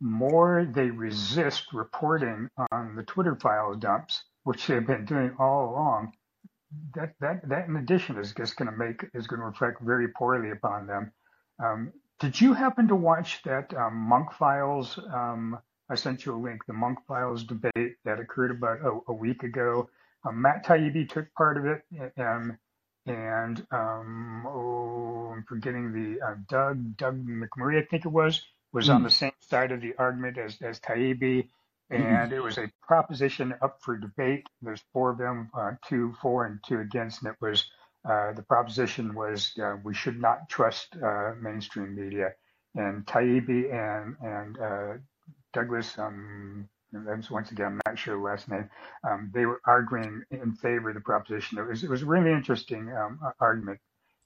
more 0.00 0.66
they 0.74 0.90
resist 0.90 1.72
reporting 1.72 2.48
on 2.70 2.96
the 2.96 3.02
Twitter 3.02 3.36
file 3.36 3.74
dumps, 3.74 4.24
which 4.44 4.66
they've 4.66 4.86
been 4.86 5.04
doing 5.04 5.34
all 5.38 5.70
along, 5.70 6.12
that 6.94 7.14
that 7.20 7.48
that 7.48 7.68
in 7.68 7.76
addition 7.76 8.18
is 8.18 8.32
just 8.32 8.56
going 8.56 8.70
to 8.70 8.76
make 8.76 9.04
is 9.14 9.26
going 9.26 9.40
to 9.40 9.46
reflect 9.46 9.80
very 9.80 10.08
poorly 10.08 10.50
upon 10.50 10.86
them. 10.86 11.12
Um, 11.62 11.92
did 12.18 12.40
you 12.40 12.54
happen 12.54 12.88
to 12.88 12.96
watch 12.96 13.42
that 13.44 13.72
um, 13.74 13.94
Munk 13.96 14.32
Files? 14.32 14.98
Um, 14.98 15.58
I 15.88 15.94
sent 15.94 16.26
you 16.26 16.34
a 16.34 16.40
link. 16.40 16.64
The 16.66 16.72
Munk 16.72 16.98
Files 17.06 17.44
debate 17.44 17.96
that 18.04 18.18
occurred 18.18 18.50
about 18.50 18.80
a, 18.80 18.98
a 19.08 19.12
week 19.12 19.42
ago. 19.42 19.88
Um, 20.24 20.42
Matt 20.42 20.64
Taibbi 20.64 21.08
took 21.08 21.32
part 21.34 21.56
of 21.56 21.66
it, 21.66 21.84
and 22.16 22.56
and 23.06 23.66
um, 23.70 24.46
oh, 24.46 25.32
I'm 25.34 25.44
forgetting 25.44 25.92
the 25.92 26.24
uh, 26.24 26.34
Doug 26.48 26.96
Doug 26.96 27.24
McMurray, 27.24 27.80
I 27.80 27.86
think 27.86 28.04
it 28.04 28.10
was, 28.10 28.42
was 28.76 28.90
on 28.90 28.98
hmm. 28.98 29.04
the 29.04 29.10
same 29.10 29.32
side 29.40 29.72
of 29.72 29.80
the 29.80 29.94
argument 29.98 30.36
as 30.36 30.60
as 30.60 30.78
Taibbi, 30.80 31.48
and 31.88 32.04
mm-hmm. 32.04 32.34
it 32.34 32.42
was 32.42 32.58
a 32.58 32.70
proposition 32.82 33.54
up 33.62 33.78
for 33.80 33.96
debate. 33.96 34.46
There's 34.60 34.82
four 34.92 35.10
of 35.12 35.18
them, 35.18 35.48
uh, 35.58 35.72
two 35.88 36.14
for 36.20 36.44
and 36.44 36.60
two 36.68 36.80
against, 36.80 37.22
and 37.22 37.32
it 37.32 37.38
was 37.40 37.64
uh, 38.04 38.34
the 38.34 38.42
proposition 38.42 39.14
was 39.14 39.52
uh, 39.62 39.76
we 39.82 39.94
should 39.94 40.20
not 40.20 40.50
trust 40.50 40.94
uh, 41.02 41.32
mainstream 41.40 41.96
media. 41.96 42.34
And 42.74 43.06
Taibbi 43.06 43.72
and 43.72 44.16
and 44.20 44.58
uh, 44.58 44.92
Douglas, 45.54 45.98
um, 45.98 46.68
once 47.30 47.50
again, 47.52 47.66
I'm 47.66 47.80
not 47.86 47.98
sure 47.98 48.14
the 48.14 48.22
last 48.22 48.46
name, 48.50 48.68
um, 49.08 49.30
they 49.32 49.46
were 49.46 49.62
arguing 49.64 50.22
in 50.30 50.52
favor 50.52 50.90
of 50.90 50.96
the 50.96 51.00
proposition. 51.00 51.58
It 51.58 51.66
was 51.66 51.82
it 51.82 51.88
was 51.88 52.02
a 52.02 52.06
really 52.06 52.30
interesting 52.30 52.92
um, 52.92 53.20
argument. 53.40 53.80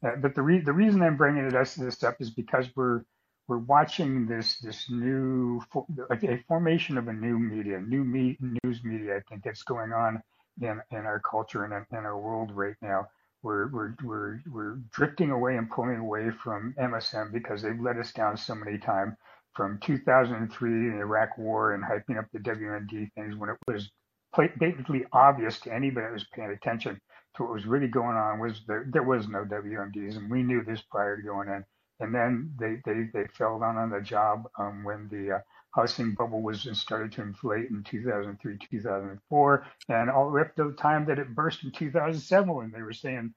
Uh, 0.04 0.16
but 0.16 0.34
the 0.34 0.42
re- 0.42 0.66
the 0.70 0.72
reason 0.72 1.02
I'm 1.02 1.16
bringing 1.16 1.48
this 1.48 2.02
up 2.02 2.16
is 2.18 2.30
because 2.30 2.66
we're 2.74 3.02
we're 3.50 3.58
watching 3.58 4.26
this 4.28 4.58
this 4.60 4.88
new 4.88 5.60
like 6.08 6.22
a 6.22 6.38
formation 6.46 6.96
of 6.96 7.08
a 7.08 7.12
new 7.12 7.36
media, 7.36 7.80
new 7.80 8.04
me, 8.04 8.38
news 8.62 8.84
media. 8.84 9.16
I 9.16 9.20
think 9.28 9.42
that's 9.42 9.64
going 9.64 9.92
on 9.92 10.22
in 10.62 10.80
in 10.92 10.98
our 10.98 11.20
culture 11.28 11.64
and 11.64 11.72
in, 11.72 11.98
in 11.98 12.04
our 12.04 12.16
world 12.16 12.52
right 12.52 12.76
now. 12.80 13.08
We're 13.42 13.66
we're 13.72 13.94
we're 14.04 14.40
we're 14.48 14.76
drifting 14.92 15.32
away 15.32 15.56
and 15.56 15.68
pulling 15.68 15.96
away 15.96 16.30
from 16.30 16.76
MSM 16.78 17.32
because 17.32 17.60
they've 17.60 17.80
let 17.80 17.96
us 17.96 18.12
down 18.12 18.36
so 18.36 18.54
many 18.54 18.78
times. 18.78 19.14
From 19.56 19.80
2003, 19.80 20.70
the 20.70 20.98
Iraq 21.00 21.36
War, 21.36 21.74
and 21.74 21.82
hyping 21.82 22.20
up 22.20 22.26
the 22.32 22.38
WMD 22.38 23.10
things 23.14 23.34
when 23.34 23.50
it 23.50 23.56
was 23.66 23.90
blatantly 24.32 25.04
obvious 25.12 25.58
to 25.60 25.74
anybody 25.74 26.06
that 26.06 26.12
was 26.12 26.26
paying 26.32 26.52
attention 26.52 27.00
to 27.34 27.42
what 27.42 27.52
was 27.52 27.66
really 27.66 27.88
going 27.88 28.16
on 28.16 28.38
was 28.38 28.60
there 28.68 28.86
there 28.92 29.02
was 29.02 29.26
no 29.26 29.44
WMDs, 29.44 30.16
and 30.16 30.30
we 30.30 30.44
knew 30.44 30.62
this 30.62 30.82
prior 30.88 31.16
to 31.16 31.22
going 31.22 31.48
in 31.48 31.64
and 32.00 32.14
then 32.14 32.52
they 32.58 32.76
they, 32.84 33.04
they 33.12 33.26
fell 33.28 33.58
down 33.60 33.76
on 33.76 33.90
the 33.90 34.00
job 34.00 34.48
um, 34.58 34.84
when 34.84 35.08
the 35.10 35.36
uh, 35.36 35.38
housing 35.74 36.14
bubble 36.14 36.42
was 36.42 36.68
started 36.78 37.12
to 37.12 37.22
inflate 37.22 37.70
in 37.70 37.82
2003 37.84 38.58
2004 38.70 39.66
and 39.88 40.10
all 40.10 40.26
the 40.26 40.32
way 40.32 40.42
up 40.42 40.54
to 40.56 40.64
the 40.64 40.72
time 40.72 41.06
that 41.06 41.18
it 41.18 41.34
burst 41.34 41.64
in 41.64 41.70
2007 41.72 42.52
when 42.52 42.70
they 42.72 42.82
were 42.82 42.92
saying 42.92 43.32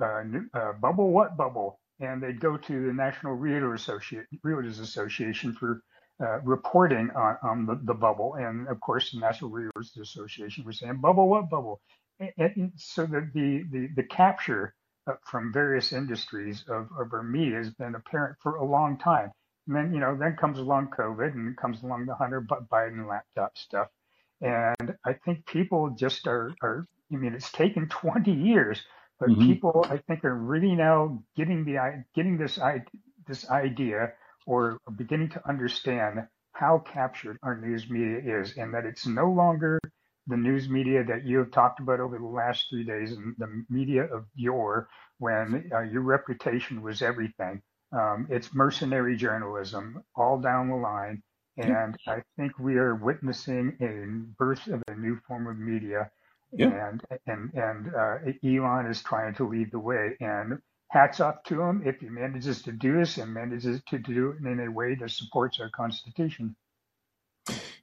uh, 0.00 0.22
uh, 0.54 0.72
bubble 0.74 1.12
what 1.12 1.36
bubble? 1.36 1.80
And 2.00 2.22
they'd 2.22 2.40
go 2.40 2.56
to 2.56 2.86
the 2.86 2.92
national 2.92 3.34
Realtor 3.34 3.74
Associate, 3.74 4.24
realtors 4.44 4.80
association 4.80 5.52
for 5.52 5.82
uh, 6.20 6.40
reporting 6.40 7.10
on, 7.14 7.36
on 7.42 7.66
the, 7.66 7.78
the, 7.84 7.94
bubble. 7.94 8.34
And 8.34 8.68
of 8.68 8.80
course 8.80 9.12
the 9.12 9.20
national 9.20 9.50
realtors 9.50 9.98
association 10.00 10.64
was 10.64 10.78
saying 10.78 10.96
bubble 11.00 11.28
what 11.28 11.50
bubble? 11.50 11.80
And, 12.18 12.32
and 12.38 12.72
so 12.76 13.06
the, 13.06 13.30
the 13.34 13.64
the 13.70 13.88
the 13.96 14.02
capture 14.02 14.74
from 15.24 15.52
various 15.52 15.92
industries 15.92 16.64
of, 16.68 16.88
of 16.98 17.12
our 17.12 17.22
media 17.22 17.56
has 17.56 17.70
been 17.70 17.94
apparent 17.94 18.36
for 18.42 18.56
a 18.56 18.64
long 18.64 18.98
time. 18.98 19.30
And 19.66 19.76
then, 19.76 19.94
you 19.94 20.00
know, 20.00 20.16
then 20.16 20.36
comes 20.36 20.58
along 20.58 20.88
COVID 20.96 21.34
and 21.34 21.56
comes 21.56 21.82
along 21.82 22.06
the 22.06 22.14
Hunter 22.14 22.40
Biden 22.40 23.08
laptop 23.08 23.56
stuff. 23.56 23.88
And 24.40 24.96
I 25.04 25.12
think 25.24 25.46
people 25.46 25.90
just 25.90 26.26
are, 26.26 26.54
are 26.62 26.86
I 27.12 27.16
mean, 27.16 27.34
it's 27.34 27.52
taken 27.52 27.88
20 27.88 28.32
years, 28.32 28.80
but 29.18 29.28
mm-hmm. 29.28 29.46
people, 29.46 29.86
I 29.88 29.98
think, 29.98 30.24
are 30.24 30.34
really 30.34 30.74
now 30.74 31.22
getting 31.36 31.64
the 31.64 32.04
getting 32.14 32.38
this 32.38 32.58
this 33.26 33.48
idea 33.50 34.12
or 34.46 34.78
beginning 34.96 35.28
to 35.30 35.48
understand 35.48 36.26
how 36.52 36.78
captured 36.78 37.38
our 37.42 37.56
news 37.56 37.88
media 37.88 38.40
is, 38.40 38.56
and 38.56 38.74
that 38.74 38.86
it's 38.86 39.06
no 39.06 39.30
longer 39.30 39.78
the 40.26 40.36
news 40.36 40.68
media 40.68 41.04
that 41.04 41.24
you 41.24 41.38
have 41.38 41.50
talked 41.50 41.80
about 41.80 42.00
over 42.00 42.18
the 42.18 42.24
last 42.26 42.66
three 42.70 42.84
days 42.84 43.12
and 43.12 43.34
the 43.38 43.64
media 43.68 44.04
of 44.04 44.26
yore 44.34 44.88
when 45.18 45.70
uh, 45.74 45.80
your 45.80 46.02
reputation 46.02 46.82
was 46.82 47.02
everything. 47.02 47.62
Um, 47.92 48.26
it's 48.30 48.54
mercenary 48.54 49.16
journalism 49.16 50.02
all 50.14 50.38
down 50.38 50.68
the 50.68 50.76
line. 50.76 51.22
And 51.56 51.96
I 52.06 52.22
think 52.36 52.58
we 52.58 52.76
are 52.76 52.94
witnessing 52.94 53.76
a 53.80 54.36
birth 54.38 54.66
of 54.68 54.82
a 54.88 54.94
new 54.94 55.18
form 55.26 55.46
of 55.46 55.58
media. 55.58 56.10
And 56.58 57.02
and 57.26 57.52
and 57.54 57.94
uh, 57.94 58.18
Elon 58.44 58.86
is 58.86 59.02
trying 59.02 59.34
to 59.34 59.48
lead 59.48 59.70
the 59.72 59.78
way. 59.78 60.16
And 60.20 60.58
hats 60.90 61.20
off 61.20 61.42
to 61.44 61.60
him 61.62 61.82
if 61.86 62.00
he 62.00 62.08
manages 62.08 62.62
to 62.62 62.72
do 62.72 62.98
this 62.98 63.18
and 63.18 63.32
manages 63.32 63.82
to 63.88 63.98
do 63.98 64.30
it 64.30 64.46
in 64.46 64.60
a 64.60 64.70
way 64.70 64.94
that 64.96 65.10
supports 65.10 65.60
our 65.60 65.70
Constitution. 65.70 66.56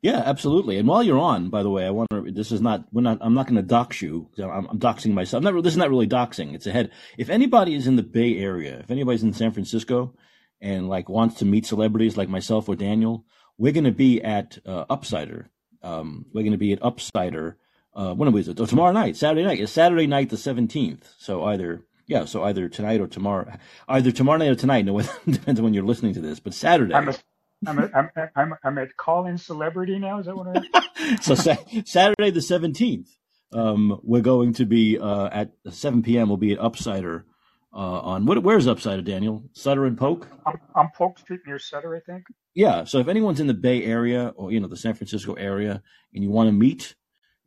Yeah, 0.01 0.21
absolutely. 0.25 0.77
And 0.77 0.87
while 0.87 1.03
you're 1.03 1.19
on, 1.19 1.49
by 1.49 1.63
the 1.63 1.69
way, 1.69 1.85
I 1.85 1.89
want 1.89 2.09
to. 2.11 2.31
This 2.31 2.51
is 2.51 2.61
not. 2.61 2.85
We're 2.91 3.01
not. 3.01 3.17
I'm 3.21 3.33
not 3.33 3.47
going 3.47 3.55
to 3.55 3.61
dox 3.61 4.01
you. 4.01 4.29
I'm, 4.37 4.67
I'm 4.67 4.79
doxing 4.79 5.13
myself. 5.13 5.43
I'm 5.45 5.55
not. 5.55 5.63
This 5.63 5.73
is 5.73 5.77
not 5.77 5.89
really 5.89 6.07
doxing. 6.07 6.53
It's 6.53 6.67
ahead. 6.67 6.91
If 7.17 7.29
anybody 7.29 7.73
is 7.73 7.87
in 7.87 7.95
the 7.95 8.03
Bay 8.03 8.37
Area, 8.37 8.79
if 8.79 8.91
anybody's 8.91 9.23
in 9.23 9.33
San 9.33 9.51
Francisco, 9.51 10.13
and 10.61 10.87
like 10.87 11.09
wants 11.09 11.35
to 11.39 11.45
meet 11.45 11.65
celebrities 11.65 12.17
like 12.17 12.29
myself 12.29 12.69
or 12.69 12.75
Daniel, 12.75 13.25
we're 13.57 13.73
going 13.73 13.83
to 13.83 13.91
be 13.91 14.21
at 14.21 14.57
uh, 14.65 14.85
Upcider. 14.85 15.47
Um, 15.81 16.25
we're 16.33 16.41
going 16.41 16.51
to 16.51 16.57
be 16.57 16.73
at 16.73 16.81
Upcider. 16.81 17.55
Uh, 17.93 18.13
when 18.13 18.35
is 18.37 18.47
it? 18.47 18.59
Oh, 18.59 18.65
tomorrow 18.65 18.91
night, 18.91 19.17
Saturday 19.17 19.43
night. 19.43 19.59
It's 19.59 19.71
Saturday 19.71 20.05
night, 20.05 20.29
the 20.29 20.35
17th. 20.35 21.01
So 21.17 21.43
either 21.45 21.83
yeah, 22.05 22.25
so 22.25 22.43
either 22.43 22.69
tonight 22.69 23.01
or 23.01 23.07
tomorrow, 23.07 23.51
either 23.87 24.11
tomorrow 24.11 24.37
night 24.37 24.49
or 24.49 24.55
tonight. 24.55 24.85
No, 24.85 24.99
it 24.99 25.09
depends 25.27 25.59
on 25.59 25.63
when 25.63 25.73
you're 25.73 25.83
listening 25.83 26.13
to 26.13 26.21
this. 26.21 26.39
But 26.39 26.53
Saturday. 26.53 26.93
I'm 26.93 27.13
I'm 27.65 27.79
a, 27.79 27.89
I'm 27.93 28.09
I'm 28.35 28.53
I'm 28.63 28.77
a 28.77 28.87
call-in 28.87 29.37
celebrity 29.37 29.97
now. 29.99 30.19
Is 30.19 30.25
that 30.27 30.35
what 30.35 30.47
I? 30.75 31.17
so 31.21 31.35
sa- 31.35 31.57
Saturday 31.85 32.31
the 32.31 32.41
seventeenth, 32.41 33.09
um, 33.53 33.99
we're 34.03 34.21
going 34.21 34.53
to 34.53 34.65
be 34.65 34.97
uh, 34.99 35.29
at 35.31 35.51
seven 35.71 36.03
p.m. 36.03 36.27
We'll 36.29 36.37
be 36.37 36.53
at 36.53 36.59
Upcider 36.59 37.23
uh, 37.73 37.77
on 37.77 38.25
what? 38.25 38.43
Where's 38.43 38.67
Upcider, 38.67 39.03
Daniel? 39.03 39.43
Sutter 39.53 39.85
and 39.85 39.97
Polk. 39.97 40.27
I'm, 40.45 40.59
I'm 40.75 40.89
Polk 40.95 41.19
Street 41.19 41.41
near 41.47 41.59
Sutter, 41.59 41.95
I 41.95 41.99
think. 41.99 42.25
Yeah. 42.53 42.83
So 42.83 42.99
if 42.99 43.07
anyone's 43.07 43.39
in 43.39 43.47
the 43.47 43.53
Bay 43.53 43.83
Area 43.83 44.33
or 44.35 44.51
you 44.51 44.59
know 44.59 44.67
the 44.67 44.77
San 44.77 44.93
Francisco 44.93 45.33
area 45.33 45.81
and 46.13 46.23
you 46.23 46.29
want 46.29 46.47
to 46.49 46.53
meet. 46.53 46.95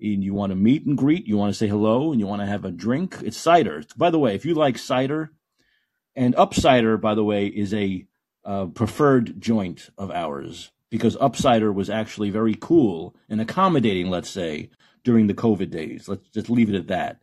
And 0.03 0.25
you 0.25 0.33
want 0.35 0.51
to 0.51 0.57
meet 0.57 0.87
and 0.87 0.97
greet, 0.97 1.27
you 1.27 1.37
want 1.37 1.53
to 1.53 1.59
say 1.59 1.69
hello, 1.69 2.11
and 2.11 2.21
you 2.21 2.27
want 2.27 2.41
to 2.41 2.47
have 2.47 2.65
a 2.65 2.71
drink. 2.71 3.19
It's 3.23 3.37
cider. 3.37 3.85
By 3.97 4.11
the 4.11 4.19
way, 4.19 4.35
if 4.35 4.47
you 4.47 4.55
like 4.55 4.79
cider, 4.79 5.31
and 6.17 6.35
Upcider, 6.37 7.01
by 7.01 7.15
the 7.15 7.25
way, 7.25 7.47
is 7.47 7.75
a 7.75 8.07
uh, 8.45 8.67
preferred 8.67 9.41
joint 9.41 9.91
of 9.99 10.11
ours 10.11 10.71
because 10.91 11.17
Upcider 11.17 11.73
was 11.73 11.89
actually 11.89 12.31
very 12.31 12.57
cool 12.59 13.15
and 13.29 13.41
accommodating, 13.41 14.11
let's 14.11 14.31
say, 14.31 14.71
during 15.05 15.27
the 15.27 15.35
COVID 15.35 15.71
days. 15.71 16.09
Let's 16.09 16.29
just 16.29 16.51
leave 16.51 16.69
it 16.69 16.77
at 16.77 16.89
that. 16.89 17.21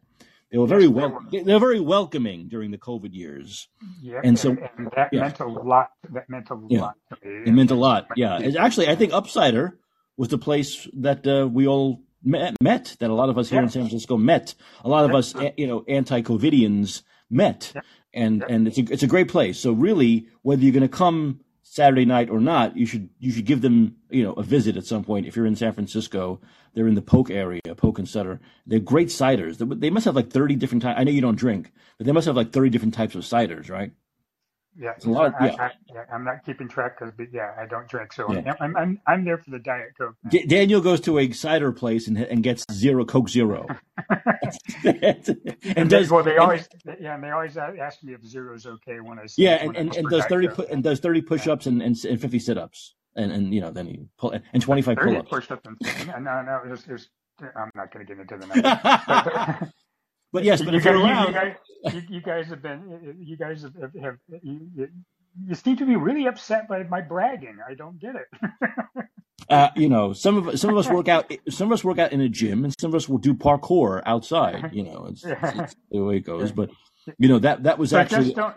They 0.51 0.57
were 0.57 0.67
very 0.67 0.87
well. 0.87 1.19
They 1.29 1.41
were 1.43 1.59
very 1.59 1.81
welcoming 1.81 2.47
during 2.47 2.71
the 2.71 2.77
COVID 2.77 3.13
years. 3.13 3.67
Yeah, 4.01 4.21
and 4.23 4.39
so 4.39 4.51
and 4.51 4.89
that 4.95 5.09
yeah. 5.11 5.21
meant 5.21 5.39
a 5.41 5.45
lot. 5.45 5.91
That 6.13 6.29
meant 6.29 6.49
a 6.49 6.57
yeah. 6.69 6.81
lot 6.81 6.95
to 7.09 7.27
me. 7.27 7.43
It 7.47 7.51
meant 7.51 7.71
a 7.71 7.75
lot. 7.75 8.07
Yeah, 8.15 8.39
it's 8.39 8.55
actually, 8.55 8.87
I 8.87 8.95
think 8.95 9.11
Upcider 9.11 9.73
was 10.15 10.29
the 10.29 10.37
place 10.37 10.87
that 10.93 11.27
uh, 11.27 11.47
we 11.47 11.67
all 11.67 12.01
met, 12.23 12.55
met. 12.61 12.95
That 12.99 13.09
a 13.09 13.13
lot 13.13 13.27
of 13.27 13.37
us 13.37 13.49
here 13.49 13.59
yeah. 13.59 13.63
in 13.63 13.69
San 13.69 13.81
Francisco 13.83 14.15
met. 14.15 14.55
A 14.85 14.89
lot 14.89 15.03
of 15.03 15.13
us, 15.13 15.35
you 15.57 15.67
know, 15.67 15.83
anti-COVIDians 15.85 17.01
met 17.29 17.73
and 18.13 18.39
yep. 18.39 18.49
and 18.49 18.67
it's 18.67 18.77
a 18.77 18.81
it's 18.91 19.03
a 19.03 19.07
great 19.07 19.29
place. 19.29 19.59
So 19.59 19.71
really, 19.71 20.27
whether 20.41 20.61
you're 20.61 20.73
going 20.73 20.81
to 20.81 20.89
come 20.89 21.41
Saturday 21.63 22.05
night 22.05 22.29
or 22.29 22.39
not, 22.39 22.75
you 22.75 22.85
should 22.85 23.09
you 23.19 23.31
should 23.31 23.45
give 23.45 23.61
them 23.61 23.95
you 24.09 24.23
know 24.23 24.33
a 24.33 24.43
visit 24.43 24.77
at 24.77 24.85
some 24.85 25.03
point. 25.03 25.27
If 25.27 25.35
you're 25.35 25.45
in 25.45 25.55
San 25.55 25.73
Francisco, 25.73 26.41
they're 26.73 26.87
in 26.87 26.95
the 26.95 27.01
Polk 27.01 27.29
area, 27.29 27.61
Polk 27.75 27.99
and 27.99 28.07
Sutter. 28.07 28.39
They're 28.65 28.79
great 28.79 29.09
ciders. 29.09 29.57
They 29.79 29.89
must 29.89 30.05
have 30.05 30.15
like 30.15 30.31
30 30.31 30.55
different 30.55 30.83
types. 30.83 30.99
I 30.99 31.03
know 31.03 31.11
you 31.11 31.21
don't 31.21 31.37
drink, 31.37 31.71
but 31.97 32.07
they 32.07 32.11
must 32.11 32.25
have 32.27 32.35
like 32.35 32.51
30 32.51 32.69
different 32.69 32.93
types 32.93 33.15
of 33.15 33.23
ciders, 33.23 33.69
right? 33.69 33.91
Yeah, 34.79 34.91
it's 34.95 35.05
a 35.05 35.09
lot. 35.09 35.27
Of, 35.27 35.33
yeah. 35.41 35.55
I, 35.59 35.65
I, 35.65 35.71
yeah, 35.93 36.03
I'm 36.13 36.23
not 36.23 36.45
keeping 36.45 36.67
track 36.67 36.99
because 36.99 37.13
yeah, 37.33 37.53
I 37.59 37.65
don't 37.65 37.87
drink, 37.87 38.13
so 38.13 38.31
yeah. 38.31 38.53
I'm, 38.59 38.75
I'm 38.77 39.01
I'm 39.07 39.25
there 39.25 39.37
for 39.37 39.49
the 39.49 39.59
diet 39.59 39.89
coke. 39.97 40.15
D- 40.29 40.45
Daniel 40.45 40.81
goes 40.81 41.01
to 41.01 41.17
a 41.17 41.31
cider 41.31 41.71
place 41.71 42.07
and 42.07 42.17
and 42.17 42.43
gets 42.43 42.65
zero 42.71 43.03
Coke 43.05 43.29
Zero. 43.29 43.65
and, 44.83 45.37
and 45.75 45.89
does 45.89 46.11
well. 46.11 46.23
They 46.23 46.37
always 46.37 46.67
yeah, 46.99 47.15
and 47.15 47.23
they 47.23 47.31
always 47.31 47.57
ask 47.57 48.03
me 48.03 48.13
if 48.13 48.23
zero 48.23 48.53
is 48.55 48.65
okay 48.65 48.99
when 48.99 49.17
I 49.19 49.25
yeah, 49.35 49.55
and, 49.55 49.75
and, 49.75 49.95
and 49.95 50.09
does 50.09 50.25
thirty 50.25 50.47
pu- 50.47 50.67
and 50.69 50.83
does 50.83 50.99
thirty 50.99 51.21
push 51.21 51.47
ups 51.47 51.65
yeah. 51.65 51.71
and, 51.73 51.81
and 51.81 52.05
and 52.05 52.21
fifty 52.21 52.39
sit 52.39 52.57
ups 52.57 52.93
and 53.17 53.31
and 53.31 53.53
you 53.53 53.59
know 53.59 53.71
then 53.71 53.87
you 53.87 54.07
pull 54.17 54.31
and 54.53 54.61
25 54.61 54.97
pull-ups. 54.97 55.29
push-ups 55.29 55.65
and, 55.65 56.23
no, 56.23 56.41
no, 56.41 56.61
it 56.65 56.69
was, 56.69 56.87
it 56.87 56.93
was, 56.93 57.09
I'm 57.55 57.71
not 57.75 57.91
going 57.91 58.05
to 58.05 58.15
get 58.15 58.21
into 58.21 58.37
the 58.37 58.47
numbers. 58.47 58.61
but, 59.07 59.69
but, 60.31 60.43
yes, 60.43 60.61
but 60.61 60.75
if 60.75 60.85
you're 60.85 60.99
around, 60.99 61.27
you 61.27 61.33
guys, 61.33 61.55
you, 61.83 62.01
you 62.09 62.21
guys 62.21 62.47
have 62.47 62.61
been, 62.61 63.17
you 63.19 63.37
guys 63.37 63.63
have, 63.63 63.75
have, 63.75 63.93
have 64.01 64.17
you, 64.41 64.89
you 65.45 65.55
seem 65.55 65.77
to 65.77 65.85
be 65.85 65.95
really 65.95 66.27
upset 66.27 66.67
by 66.67 66.83
my 66.83 67.01
bragging. 67.01 67.57
I 67.67 67.73
don't 67.73 67.99
get 67.99 68.15
it. 68.15 69.05
uh, 69.49 69.69
you 69.75 69.89
know, 69.89 70.13
some 70.13 70.47
of 70.47 70.59
some 70.59 70.71
of 70.71 70.77
us 70.77 70.89
work 70.89 71.07
out. 71.07 71.31
Some 71.49 71.67
of 71.67 71.73
us 71.73 71.83
work 71.83 71.99
out 71.99 72.11
in 72.11 72.21
a 72.21 72.29
gym, 72.29 72.63
and 72.63 72.73
some 72.79 72.91
of 72.91 72.95
us 72.95 73.07
will 73.07 73.19
do 73.19 73.33
parkour 73.33 74.01
outside. 74.05 74.71
You 74.73 74.83
know, 74.83 75.07
it's, 75.09 75.23
it's, 75.23 75.39
it's 75.43 75.75
the 75.91 76.03
way 76.03 76.17
it 76.17 76.25
goes. 76.25 76.51
But 76.51 76.69
you 77.17 77.27
know 77.27 77.39
that 77.39 77.63
that 77.63 77.77
was 77.77 77.91
but 77.91 78.01
actually. 78.01 78.35
yeah, 78.35 78.53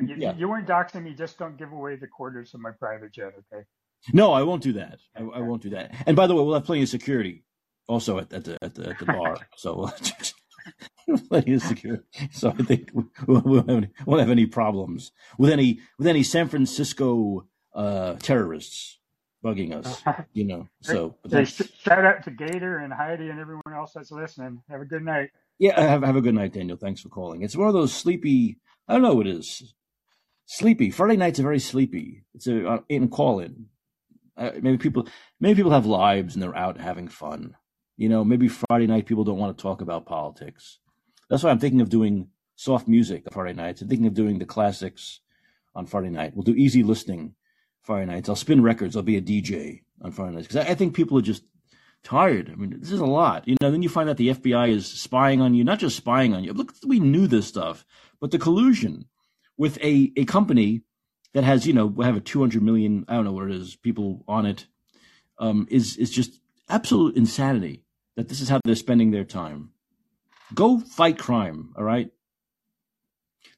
you, 0.00 0.14
yeah, 0.18 0.34
you, 0.36 0.48
weren't 0.48 0.66
doxing 0.66 1.02
me. 1.02 1.14
Just 1.14 1.38
don't 1.38 1.56
give 1.56 1.72
away 1.72 1.96
the 1.96 2.06
quarters 2.06 2.54
of 2.54 2.60
my 2.60 2.70
private 2.72 3.12
jet, 3.12 3.32
okay? 3.52 3.64
No, 4.12 4.32
I 4.32 4.42
won't 4.42 4.62
do 4.62 4.74
that. 4.74 4.98
I, 5.16 5.22
I 5.22 5.40
won't 5.40 5.62
do 5.62 5.70
that. 5.70 5.94
And 6.06 6.16
by 6.16 6.26
the 6.26 6.34
way, 6.34 6.42
we'll 6.42 6.54
have 6.54 6.64
plenty 6.64 6.82
of 6.82 6.88
security 6.88 7.44
also 7.88 8.18
at, 8.18 8.32
at 8.32 8.44
the 8.44 8.58
at 8.62 8.74
the 8.74 8.90
at 8.90 8.98
the 8.98 9.04
bar. 9.06 9.36
So 9.56 9.90
plenty 11.28 11.54
of 11.54 11.62
security. 11.62 12.04
So 12.32 12.50
I 12.50 12.62
think 12.62 12.90
we 12.92 13.04
won't 13.26 13.68
have, 13.68 13.76
any, 13.76 13.88
won't 14.04 14.20
have 14.20 14.30
any 14.30 14.46
problems 14.46 15.12
with 15.38 15.50
any 15.50 15.80
with 15.98 16.06
any 16.06 16.22
San 16.22 16.48
Francisco 16.48 17.46
uh, 17.74 18.14
terrorists 18.14 18.98
bugging 19.44 19.72
us. 19.74 20.02
You 20.32 20.44
know. 20.44 20.68
So 20.82 21.16
shout 21.34 22.04
out 22.04 22.24
to 22.24 22.30
Gator 22.30 22.78
and 22.78 22.92
Heidi 22.92 23.28
and 23.28 23.38
everyone 23.38 23.72
else 23.74 23.92
that's 23.94 24.10
listening. 24.10 24.62
Have 24.68 24.80
a 24.80 24.84
good 24.84 25.04
night. 25.04 25.30
Yeah, 25.58 25.80
have 25.80 26.02
have 26.02 26.16
a 26.16 26.20
good 26.20 26.34
night, 26.34 26.52
Daniel. 26.52 26.76
Thanks 26.76 27.00
for 27.00 27.08
calling. 27.08 27.42
It's 27.42 27.56
one 27.56 27.68
of 27.68 27.74
those 27.74 27.92
sleepy. 27.92 28.58
I 28.88 28.94
don't 28.94 29.02
know 29.02 29.14
what 29.14 29.26
it 29.26 29.36
is. 29.36 29.74
Sleepy. 30.46 30.90
Friday 30.90 31.16
nights 31.16 31.40
are 31.40 31.44
very 31.44 31.58
sleepy. 31.58 32.24
It's 32.34 32.46
a 32.46 32.68
uh, 32.68 32.78
in 32.88 33.08
call 33.08 33.40
in. 33.40 33.66
Uh, 34.36 34.50
maybe 34.60 34.76
people 34.76 35.08
maybe 35.40 35.56
people 35.56 35.72
have 35.72 35.86
lives 35.86 36.34
and 36.34 36.42
they're 36.42 36.56
out 36.56 36.78
having 36.78 37.08
fun. 37.08 37.56
You 37.96 38.10
know, 38.10 38.24
maybe 38.24 38.48
Friday 38.48 38.86
night 38.86 39.06
people 39.06 39.24
don't 39.24 39.38
want 39.38 39.56
to 39.56 39.62
talk 39.62 39.80
about 39.80 40.06
politics. 40.06 40.78
That's 41.28 41.42
why 41.42 41.50
I'm 41.50 41.58
thinking 41.58 41.80
of 41.80 41.88
doing 41.88 42.28
soft 42.54 42.88
music 42.88 43.24
on 43.26 43.32
Friday 43.32 43.54
nights. 43.54 43.82
I'm 43.82 43.88
thinking 43.88 44.06
of 44.06 44.14
doing 44.14 44.38
the 44.38 44.46
classics 44.46 45.20
on 45.74 45.86
Friday 45.86 46.10
night. 46.10 46.34
We'll 46.34 46.42
do 46.42 46.54
easy 46.54 46.82
listening 46.82 47.34
Friday 47.82 48.06
nights. 48.06 48.28
I'll 48.28 48.36
spin 48.36 48.62
records. 48.62 48.96
I'll 48.96 49.02
be 49.02 49.16
a 49.16 49.22
DJ 49.22 49.82
on 50.02 50.12
Friday 50.12 50.34
nights 50.34 50.48
because 50.48 50.66
I, 50.66 50.70
I, 50.70 50.74
think 50.74 50.94
people 50.94 51.18
are 51.18 51.22
just 51.22 51.44
tired. 52.02 52.50
I 52.50 52.54
mean, 52.54 52.74
this 52.80 52.92
is 52.92 53.00
a 53.00 53.06
lot. 53.06 53.46
You 53.46 53.56
know, 53.60 53.70
then 53.70 53.82
you 53.82 53.88
find 53.88 54.08
out 54.08 54.16
the 54.16 54.28
FBI 54.28 54.70
is 54.70 54.86
spying 54.86 55.40
on 55.40 55.54
you, 55.54 55.64
not 55.64 55.78
just 55.78 55.96
spying 55.96 56.34
on 56.34 56.44
you. 56.44 56.52
Look, 56.52 56.72
we 56.86 57.00
knew 57.00 57.26
this 57.26 57.46
stuff, 57.46 57.84
but 58.20 58.30
the 58.30 58.38
collusion 58.38 59.06
with 59.56 59.78
a, 59.82 60.12
a 60.16 60.24
company 60.24 60.82
that 61.34 61.44
has, 61.44 61.66
you 61.66 61.72
know, 61.72 61.94
have 62.02 62.16
a 62.16 62.20
200 62.20 62.62
million, 62.62 63.04
I 63.08 63.14
don't 63.14 63.24
know 63.24 63.32
what 63.32 63.50
it 63.50 63.56
is, 63.56 63.76
people 63.76 64.24
on 64.26 64.46
it, 64.46 64.66
um, 65.38 65.66
is, 65.70 65.96
is 65.96 66.10
just 66.10 66.40
absolute 66.68 67.16
insanity 67.16 67.84
that 68.16 68.28
this 68.28 68.40
is 68.40 68.48
how 68.48 68.60
they're 68.64 68.74
spending 68.74 69.10
their 69.10 69.24
time. 69.24 69.70
Go 70.54 70.78
fight 70.78 71.18
crime, 71.18 71.72
all 71.76 71.84
right? 71.84 72.10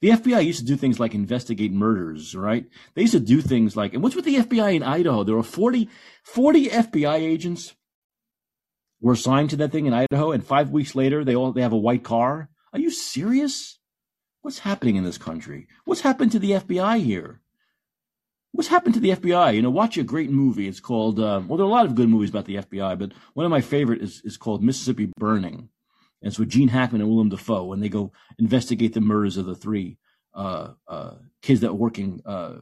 The 0.00 0.10
FBI 0.10 0.44
used 0.44 0.60
to 0.60 0.64
do 0.64 0.76
things 0.76 1.00
like 1.00 1.14
investigate 1.14 1.72
murders, 1.72 2.34
right? 2.34 2.66
They 2.94 3.02
used 3.02 3.14
to 3.14 3.20
do 3.20 3.40
things 3.40 3.76
like, 3.76 3.94
and 3.94 4.02
what's 4.02 4.14
with 4.14 4.24
the 4.24 4.36
FBI 4.36 4.76
in 4.76 4.82
Idaho? 4.82 5.24
There 5.24 5.34
were 5.34 5.42
40, 5.42 5.88
40 6.22 6.68
FBI 6.68 7.16
agents 7.16 7.74
were 9.00 9.14
assigned 9.14 9.50
to 9.50 9.56
that 9.56 9.72
thing 9.72 9.86
in 9.86 9.92
Idaho, 9.92 10.30
and 10.30 10.44
five 10.44 10.70
weeks 10.70 10.94
later, 10.94 11.24
they 11.24 11.34
all 11.34 11.52
they 11.52 11.62
have 11.62 11.72
a 11.72 11.76
white 11.76 12.04
car. 12.04 12.48
Are 12.72 12.78
you 12.78 12.90
serious? 12.90 13.78
What's 14.42 14.60
happening 14.60 14.96
in 14.96 15.04
this 15.04 15.18
country? 15.18 15.66
What's 15.84 16.02
happened 16.02 16.32
to 16.32 16.38
the 16.38 16.52
FBI 16.52 17.02
here? 17.02 17.40
What's 18.52 18.68
happened 18.68 18.94
to 18.94 19.00
the 19.00 19.10
FBI? 19.10 19.54
You 19.54 19.62
know, 19.62 19.70
watch 19.70 19.98
a 19.98 20.02
great 20.02 20.30
movie. 20.30 20.68
It's 20.68 20.80
called, 20.80 21.20
uh, 21.20 21.42
well, 21.46 21.58
there 21.58 21.66
are 21.66 21.68
a 21.68 21.72
lot 21.72 21.86
of 21.86 21.94
good 21.94 22.08
movies 22.08 22.30
about 22.30 22.46
the 22.46 22.56
FBI, 22.56 22.98
but 22.98 23.12
one 23.34 23.44
of 23.44 23.50
my 23.50 23.60
favorite 23.60 24.00
is, 24.00 24.22
is 24.24 24.36
called 24.36 24.62
Mississippi 24.62 25.10
Burning. 25.18 25.68
And 26.22 26.32
so 26.32 26.44
Gene 26.44 26.68
Hackman 26.68 27.00
and 27.00 27.10
Willem 27.10 27.28
Dafoe 27.28 27.64
when 27.64 27.80
they 27.80 27.88
go 27.88 28.12
investigate 28.38 28.94
the 28.94 29.00
murders 29.00 29.36
of 29.36 29.46
the 29.46 29.54
three 29.54 29.98
uh, 30.34 30.74
uh, 30.86 31.14
kids 31.42 31.60
that 31.60 31.72
were 31.72 31.78
working 31.78 32.20
uh, 32.26 32.58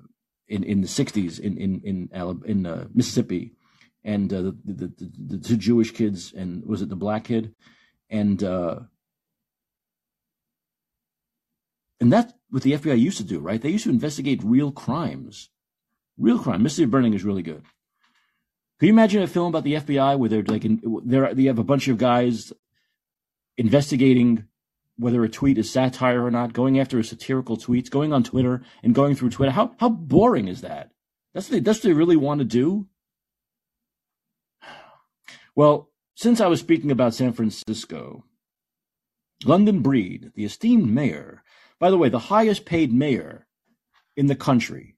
in 0.49 0.63
in 0.65 0.81
the 0.81 0.89
'60s 0.89 1.41
in 1.41 1.57
in 1.57 1.81
in, 1.83 2.11
in 2.45 2.67
uh, 2.67 2.87
Mississippi, 2.95 3.53
and 4.05 4.33
uh, 4.33 4.43
the, 4.43 4.57
the, 4.65 4.87
the, 4.87 5.13
the 5.29 5.39
two 5.39 5.57
Jewish 5.57 5.93
kids 5.93 6.33
and 6.37 6.65
was 6.65 6.83
it 6.83 6.89
the 6.89 6.97
black 6.97 7.25
kid, 7.25 7.55
and 8.11 8.43
and 12.01 12.13
that's 12.13 12.33
what 12.51 12.63
the 12.63 12.73
FBI 12.73 12.99
used 12.99 13.19
to 13.19 13.25
do, 13.25 13.41
right? 13.41 13.61
They 13.61 13.71
used 13.71 13.85
to 13.85 13.91
investigate 13.91 14.43
real 14.45 14.71
crimes, 14.71 15.51
real 16.19 16.39
crime. 16.39 16.63
Mississippi 16.63 16.91
Burning 16.91 17.15
is 17.15 17.25
really 17.25 17.43
good. 17.43 17.63
Can 18.79 18.89
you 18.89 18.93
imagine 18.93 19.23
a 19.23 19.27
film 19.27 19.49
about 19.49 19.65
the 19.65 19.75
FBI 19.75 20.19
where 20.19 20.29
they're 20.29 20.43
like, 20.43 20.65
in, 20.65 20.83
they're, 21.05 21.35
they 21.35 21.45
have 21.45 21.59
a 21.59 21.65
bunch 21.65 21.89
of 21.89 21.97
guys 21.97 22.53
investigating 23.57 24.47
whether 24.99 25.23
a 25.25 25.29
tweet 25.29 25.59
is 25.59 25.71
satire 25.71 26.25
or 26.25 26.31
not, 26.31 26.53
going 26.53 26.81
after 26.81 27.03
satirical 27.03 27.57
tweets, 27.57 27.91
going 27.91 28.13
on 28.13 28.23
Twitter 28.23 28.63
and 28.83 28.95
going 28.95 29.15
through 29.15 29.31
Twitter. 29.31 29.53
How 29.53 29.75
how 29.79 29.89
boring 29.89 30.49
is 30.49 30.63
that? 30.63 30.91
That's 31.35 31.49
what 31.49 31.53
they, 31.53 31.61
that's 31.61 31.79
what 31.79 31.85
they 31.85 31.93
really 31.93 32.17
want 32.17 32.39
to 32.39 32.45
do. 32.45 32.87
Well, 35.55 35.91
since 36.15 36.41
I 36.41 36.47
was 36.47 36.61
speaking 36.61 36.91
about 36.91 37.15
San 37.15 37.33
Francisco, 37.33 38.25
London 39.45 39.81
Breed, 39.81 40.33
the 40.35 40.45
esteemed 40.45 40.89
mayor, 40.89 41.43
by 41.79 41.91
the 41.91 41.99
way, 41.99 42.09
the 42.09 42.19
highest 42.19 42.65
paid 42.65 42.93
mayor 42.93 43.47
in 44.17 44.27
the 44.27 44.35
country, 44.35 44.97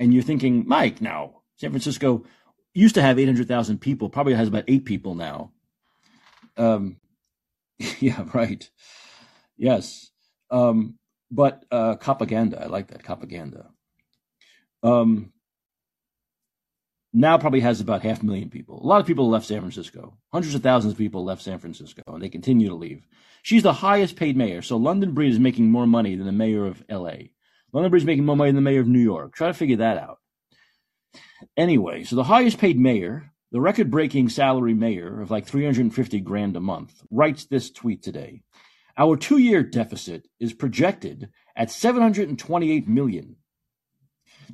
and 0.00 0.12
you're 0.14 0.22
thinking, 0.22 0.64
Mike, 0.66 1.00
now 1.00 1.42
San 1.56 1.70
Francisco 1.70 2.24
used 2.72 2.94
to 2.94 3.02
have 3.02 3.18
800,000 3.18 3.78
people, 3.78 4.08
probably 4.08 4.34
has 4.34 4.48
about 4.48 4.64
eight 4.68 4.84
people 4.84 5.14
now. 5.14 5.52
Um, 6.56 6.96
yeah, 8.00 8.24
right. 8.34 8.68
Yes. 9.56 10.10
Um, 10.50 10.96
but 11.30 11.64
uh, 11.70 11.96
propaganda, 11.96 12.62
I 12.62 12.66
like 12.66 12.88
that 12.88 13.04
propaganda. 13.04 13.70
Um, 14.82 15.32
now 17.12 17.38
probably 17.38 17.60
has 17.60 17.80
about 17.80 18.02
half 18.02 18.22
a 18.22 18.26
million 18.26 18.50
people. 18.50 18.80
A 18.82 18.86
lot 18.86 19.00
of 19.00 19.06
people 19.06 19.28
left 19.28 19.46
San 19.46 19.60
Francisco. 19.60 20.16
Hundreds 20.32 20.54
of 20.54 20.62
thousands 20.62 20.92
of 20.92 20.98
people 20.98 21.24
left 21.24 21.42
San 21.42 21.58
Francisco, 21.58 22.02
and 22.06 22.22
they 22.22 22.28
continue 22.28 22.68
to 22.68 22.74
leave. 22.74 23.06
She's 23.42 23.62
the 23.62 23.72
highest 23.72 24.16
paid 24.16 24.36
mayor. 24.36 24.62
So 24.62 24.76
London 24.76 25.12
Breed 25.12 25.32
is 25.32 25.38
making 25.38 25.70
more 25.70 25.86
money 25.86 26.16
than 26.16 26.26
the 26.26 26.32
mayor 26.32 26.66
of 26.66 26.84
L.A. 26.88 27.32
London 27.72 27.90
Breed 27.90 28.02
is 28.02 28.06
making 28.06 28.24
more 28.24 28.36
money 28.36 28.50
than 28.50 28.56
the 28.56 28.70
mayor 28.70 28.80
of 28.80 28.88
New 28.88 28.98
York. 28.98 29.34
Try 29.34 29.48
to 29.48 29.54
figure 29.54 29.76
that 29.76 29.98
out. 29.98 30.18
Anyway, 31.56 32.04
so 32.04 32.16
the 32.16 32.24
highest 32.24 32.58
paid 32.58 32.78
mayor 32.78 33.32
the 33.50 33.60
record 33.60 33.90
breaking 33.90 34.28
salary 34.28 34.74
mayor 34.74 35.20
of 35.20 35.30
like 35.30 35.46
350 35.46 36.20
grand 36.20 36.56
a 36.56 36.60
month 36.60 37.02
writes 37.10 37.46
this 37.46 37.70
tweet 37.70 38.02
today. 38.02 38.42
Our 38.96 39.16
two 39.16 39.38
year 39.38 39.62
deficit 39.62 40.28
is 40.38 40.52
projected 40.52 41.30
at 41.56 41.70
728 41.70 42.88
million. 42.88 43.36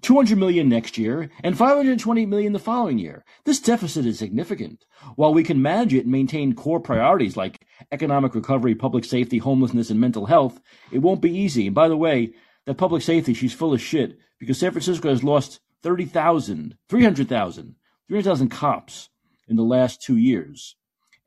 200 0.00 0.38
million 0.38 0.68
next 0.68 0.98
year 0.98 1.30
and 1.42 1.56
520 1.56 2.26
million 2.26 2.52
the 2.52 2.58
following 2.58 2.98
year. 2.98 3.24
This 3.44 3.60
deficit 3.60 4.06
is 4.06 4.18
significant. 4.18 4.84
While 5.16 5.34
we 5.34 5.44
can 5.44 5.62
manage 5.62 5.94
it 5.94 6.02
and 6.02 6.12
maintain 6.12 6.54
core 6.54 6.80
priorities 6.80 7.36
like 7.36 7.64
economic 7.90 8.34
recovery, 8.34 8.74
public 8.74 9.04
safety, 9.04 9.38
homelessness, 9.38 9.90
and 9.90 10.00
mental 10.00 10.26
health, 10.26 10.60
it 10.92 10.98
won't 10.98 11.20
be 11.20 11.36
easy. 11.36 11.66
And 11.66 11.74
by 11.74 11.88
the 11.88 11.96
way, 11.96 12.34
that 12.66 12.74
public 12.74 13.02
safety, 13.02 13.34
she's 13.34 13.52
full 13.52 13.72
of 13.72 13.80
shit 13.80 14.18
because 14.38 14.58
San 14.58 14.72
Francisco 14.72 15.08
has 15.08 15.24
lost 15.24 15.60
30,000, 15.82 16.76
300,000 16.88 17.76
300,000 18.08 18.48
cops 18.48 19.08
in 19.48 19.56
the 19.56 19.62
last 19.62 20.02
two 20.02 20.16
years. 20.16 20.76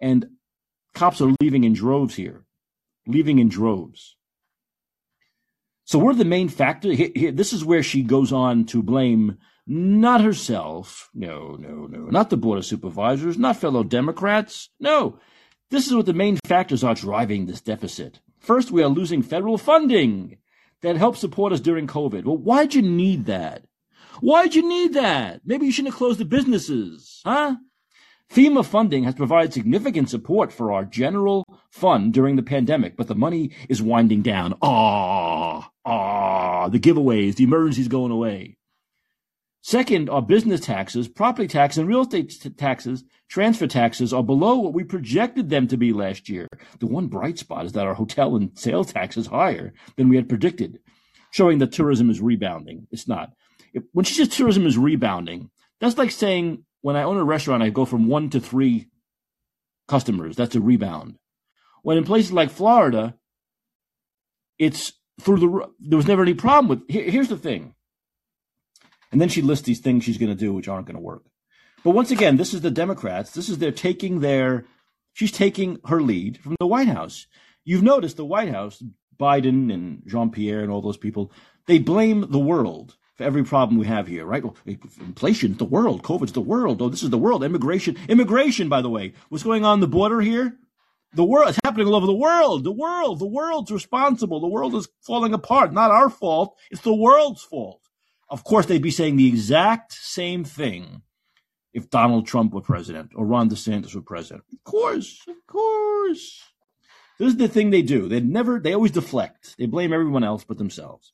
And 0.02 0.30
cops 0.94 1.22
are 1.22 1.34
leaving 1.42 1.64
in 1.64 1.74
droves 1.74 2.16
here, 2.16 2.46
leaving 3.08 3.40
in 3.40 3.50
droves. 3.50 4.16
So 5.86 6.00
we're 6.00 6.14
the 6.14 6.26
main 6.26 6.50
factor. 6.50 6.94
This 6.96 7.54
is 7.54 7.64
where 7.64 7.84
she 7.84 8.04
goes 8.04 8.34
on 8.34 8.66
to 8.66 8.84
blame 8.84 9.38
not 9.66 10.22
herself. 10.22 11.10
No, 11.14 11.56
no, 11.60 11.88
no. 11.88 12.06
Not 12.06 12.30
the 12.30 12.38
Board 12.38 12.58
of 12.58 12.66
Supervisors, 12.66 13.38
not 13.38 13.58
fellow 13.58 13.84
Democrats. 13.84 14.70
No. 14.80 15.20
This 15.70 15.88
is 15.88 15.94
what 15.94 16.06
the 16.06 16.14
main 16.14 16.40
factors 16.46 16.84
are 16.84 16.96
driving 16.96 17.46
this 17.46 17.62
deficit. 17.62 18.20
First, 18.40 18.72
we 18.72 18.82
are 18.82 18.88
losing 18.88 19.22
federal 19.22 19.58
funding 19.58 20.38
that 20.82 20.96
helped 20.96 21.18
support 21.18 21.52
us 21.52 21.60
during 21.60 21.88
COVID. 21.88 22.24
Well, 22.24 22.38
why'd 22.38 22.74
you 22.74 22.82
need 22.82 23.26
that? 23.26 23.64
Why'd 24.22 24.56
you 24.56 24.68
need 24.68 24.94
that? 24.94 25.42
Maybe 25.46 25.66
you 25.66 25.72
shouldn't 25.72 25.94
have 25.94 25.98
closed 25.98 26.20
the 26.20 26.26
businesses, 26.26 27.22
huh? 27.26 27.58
FEMA 28.30 28.66
funding 28.66 29.06
has 29.06 29.16
provided 29.16 29.54
significant 29.54 30.10
support 30.10 30.52
for 30.52 30.72
our 30.74 30.84
general 30.84 31.46
fund 31.70 32.14
during 32.14 32.36
the 32.36 32.44
pandemic, 32.44 32.98
but 32.98 33.08
the 33.08 33.16
money 33.16 33.52
is 33.70 33.82
winding 33.82 34.22
down. 34.22 34.54
Ah, 34.62 35.70
ah, 35.86 36.68
the 36.68 36.80
giveaways, 36.80 37.36
the 37.36 37.46
emergencies 37.46 37.88
going 37.88 38.12
away. 38.12 38.58
Second, 39.62 40.10
our 40.10 40.22
business 40.22 40.62
taxes, 40.62 41.08
property 41.08 41.48
tax, 41.48 41.78
and 41.78 41.88
real 41.88 42.02
estate 42.02 42.30
t- 42.30 42.50
taxes, 42.50 43.04
transfer 43.28 43.68
taxes 43.68 44.14
are 44.14 44.24
below 44.24 44.56
what 44.56 44.74
we 44.74 44.84
projected 44.84 45.50
them 45.50 45.68
to 45.68 45.78
be 45.78 45.92
last 45.92 46.30
year. 46.30 46.48
The 46.80 46.88
one 46.88 47.08
bright 47.08 47.38
spot 47.38 47.66
is 47.66 47.74
that 47.74 47.86
our 47.86 47.94
hotel 47.94 48.36
and 48.36 48.58
sales 48.58 48.94
tax 48.94 49.18
is 49.18 49.28
higher 49.28 49.74
than 49.96 50.10
we 50.10 50.16
had 50.16 50.30
predicted, 50.30 50.80
showing 51.38 51.60
that 51.60 51.72
tourism 51.72 52.10
is 52.10 52.20
rebounding. 52.20 52.88
It's 52.92 53.08
not 53.08 53.32
when 53.92 54.06
she 54.06 54.14
says 54.14 54.30
tourism 54.30 54.66
is 54.66 54.78
rebounding, 54.78 55.50
That's 55.80 55.98
like 55.98 56.12
saying 56.12 56.66
when 56.82 56.96
I 56.96 57.04
own 57.04 57.18
a 57.18 57.24
restaurant, 57.24 57.64
I 57.64 57.70
go 57.70 57.86
from 57.86 58.08
one 58.08 58.30
to 58.32 58.40
three 58.40 58.90
customers. 59.88 60.36
That's 60.36 60.56
a 60.56 60.62
rebound. 60.62 61.18
When 61.84 61.98
in 61.98 62.04
places 62.04 62.32
like 62.32 62.50
Florida, 62.50 63.16
it's 64.58 64.94
through 65.22 65.40
the 65.40 65.70
there 65.80 65.98
was 65.98 66.08
never 66.08 66.22
any 66.22 66.34
problem 66.34 66.68
with. 66.68 66.90
Here, 66.90 67.10
here's 67.10 67.30
the 67.30 67.38
thing, 67.38 67.76
and 69.12 69.22
then 69.22 69.30
she 69.30 69.42
lists 69.42 69.66
these 69.66 69.80
things 69.80 70.04
she's 70.04 70.18
going 70.18 70.32
to 70.32 70.36
do 70.36 70.54
which 70.54 70.68
aren't 70.68 70.88
going 70.88 70.96
to 70.96 71.02
work. 71.02 71.24
But 71.84 71.92
once 71.92 72.12
again, 72.12 72.38
this 72.38 72.54
is 72.54 72.62
the 72.62 72.72
Democrats. 72.72 73.32
This 73.32 73.50
is 73.50 73.58
they're 73.58 73.72
taking 73.72 74.20
their. 74.20 74.66
She's 75.14 75.32
taking 75.32 75.80
her 75.86 76.02
lead 76.02 76.40
from 76.40 76.56
the 76.60 76.68
White 76.68 76.88
House. 76.88 77.26
You've 77.64 77.84
noticed 77.84 78.18
the 78.18 78.26
White 78.26 78.50
House, 78.50 78.84
Biden 79.20 79.74
and 79.74 80.04
Jean 80.06 80.32
Pierre 80.32 80.62
and 80.62 80.72
all 80.72 80.82
those 80.82 80.98
people, 80.98 81.32
they 81.66 81.80
blame 81.80 82.26
the 82.30 82.40
world 82.40 82.96
for 83.16 83.24
every 83.24 83.44
problem 83.44 83.80
we 83.80 83.88
have 83.88 84.08
here, 84.08 84.26
right? 84.26 84.44
Well, 84.44 84.56
eh, 84.68 84.76
inflation, 85.00 85.58
the 85.58 85.66
world, 85.66 86.04
COVID's 86.04 86.34
the 86.34 86.42
world. 86.42 86.82
Oh, 86.82 86.90
this 86.90 87.04
is 87.04 87.10
the 87.10 87.18
world. 87.18 87.44
Immigration, 87.44 87.98
immigration, 88.08 88.70
by 88.70 88.82
the 88.82 88.90
way. 88.90 89.14
What's 89.30 89.44
going 89.44 89.66
on 89.66 89.80
the 89.80 89.88
border 89.88 90.22
here? 90.22 90.58
The 91.14 91.26
world, 91.26 91.50
it's 91.50 91.60
happening 91.64 91.88
all 91.88 91.96
over 91.96 92.06
the 92.06 92.14
world. 92.14 92.64
The 92.64 92.72
world, 92.72 93.20
the 93.20 93.26
world's 93.26 93.72
responsible. 93.72 94.40
The 94.40 94.48
world 94.48 94.76
is 94.76 94.88
falling 95.02 95.34
apart. 95.34 95.74
Not 95.74 95.90
our 95.90 96.10
fault. 96.10 96.58
It's 96.70 96.82
the 96.82 96.94
world's 96.94 97.42
fault. 97.42 97.82
Of 98.30 98.44
course, 98.44 98.66
they'd 98.66 98.82
be 98.82 98.92
saying 98.92 99.16
the 99.16 99.28
exact 99.28 99.94
same 99.94 100.44
thing 100.44 101.02
if 101.74 101.90
Donald 101.90 102.28
Trump 102.28 102.54
were 102.54 102.62
president 102.62 103.12
or 103.16 103.26
Ron 103.26 103.50
DeSantis 103.50 103.96
were 103.96 104.02
president. 104.02 104.44
Of 104.52 104.64
course, 104.64 105.24
of 105.28 105.36
course. 105.48 106.44
This 107.18 107.30
is 107.30 107.38
the 107.38 107.48
thing 107.48 107.70
they 107.70 107.82
do. 107.82 108.08
They 108.08 108.20
never, 108.20 108.60
they 108.60 108.74
always 108.74 108.92
deflect. 108.92 109.58
They 109.58 109.66
blame 109.66 109.94
everyone 109.94 110.24
else 110.24 110.44
but 110.44 110.58
themselves. 110.58 111.12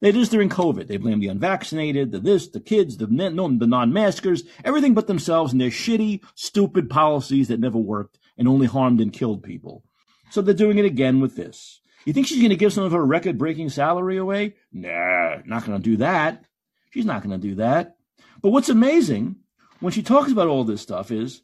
They 0.00 0.12
this 0.12 0.28
during 0.28 0.48
COVID. 0.48 0.86
They 0.86 0.96
blame 0.96 1.20
the 1.20 1.28
unvaccinated, 1.28 2.12
the 2.12 2.20
this, 2.20 2.48
the 2.48 2.60
kids, 2.60 2.96
the 2.96 3.06
no, 3.06 3.48
the 3.58 3.66
non-maskers, 3.66 4.44
everything 4.64 4.94
but 4.94 5.06
themselves 5.06 5.52
and 5.52 5.60
their 5.60 5.68
shitty, 5.68 6.22
stupid 6.34 6.88
policies 6.88 7.48
that 7.48 7.60
never 7.60 7.78
worked 7.78 8.18
and 8.38 8.48
only 8.48 8.66
harmed 8.66 9.00
and 9.00 9.12
killed 9.12 9.42
people. 9.42 9.84
So 10.30 10.40
they're 10.40 10.54
doing 10.54 10.78
it 10.78 10.86
again 10.86 11.20
with 11.20 11.36
this. 11.36 11.80
You 12.06 12.14
think 12.14 12.26
she's 12.26 12.38
going 12.38 12.50
to 12.50 12.56
give 12.56 12.72
some 12.72 12.84
of 12.84 12.92
her 12.92 13.04
record-breaking 13.04 13.68
salary 13.68 14.16
away? 14.16 14.54
Nah, 14.72 15.42
not 15.44 15.66
going 15.66 15.76
to 15.76 15.90
do 15.90 15.98
that. 15.98 16.44
She's 16.90 17.04
not 17.04 17.22
going 17.22 17.38
to 17.38 17.48
do 17.48 17.56
that. 17.56 17.96
But 18.40 18.50
what's 18.50 18.70
amazing 18.70 19.36
when 19.80 19.92
she 19.92 20.02
talks 20.02 20.32
about 20.32 20.48
all 20.48 20.64
this 20.64 20.80
stuff 20.80 21.10
is 21.10 21.42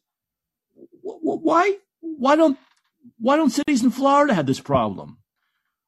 why 1.03 1.77
why 2.01 2.37
don't 2.37 2.59
why 3.19 3.37
don't 3.37 3.51
cities 3.51 3.83
in 3.83 3.91
Florida 3.91 4.35
have 4.35 4.47
this 4.47 4.61
problem? 4.61 5.19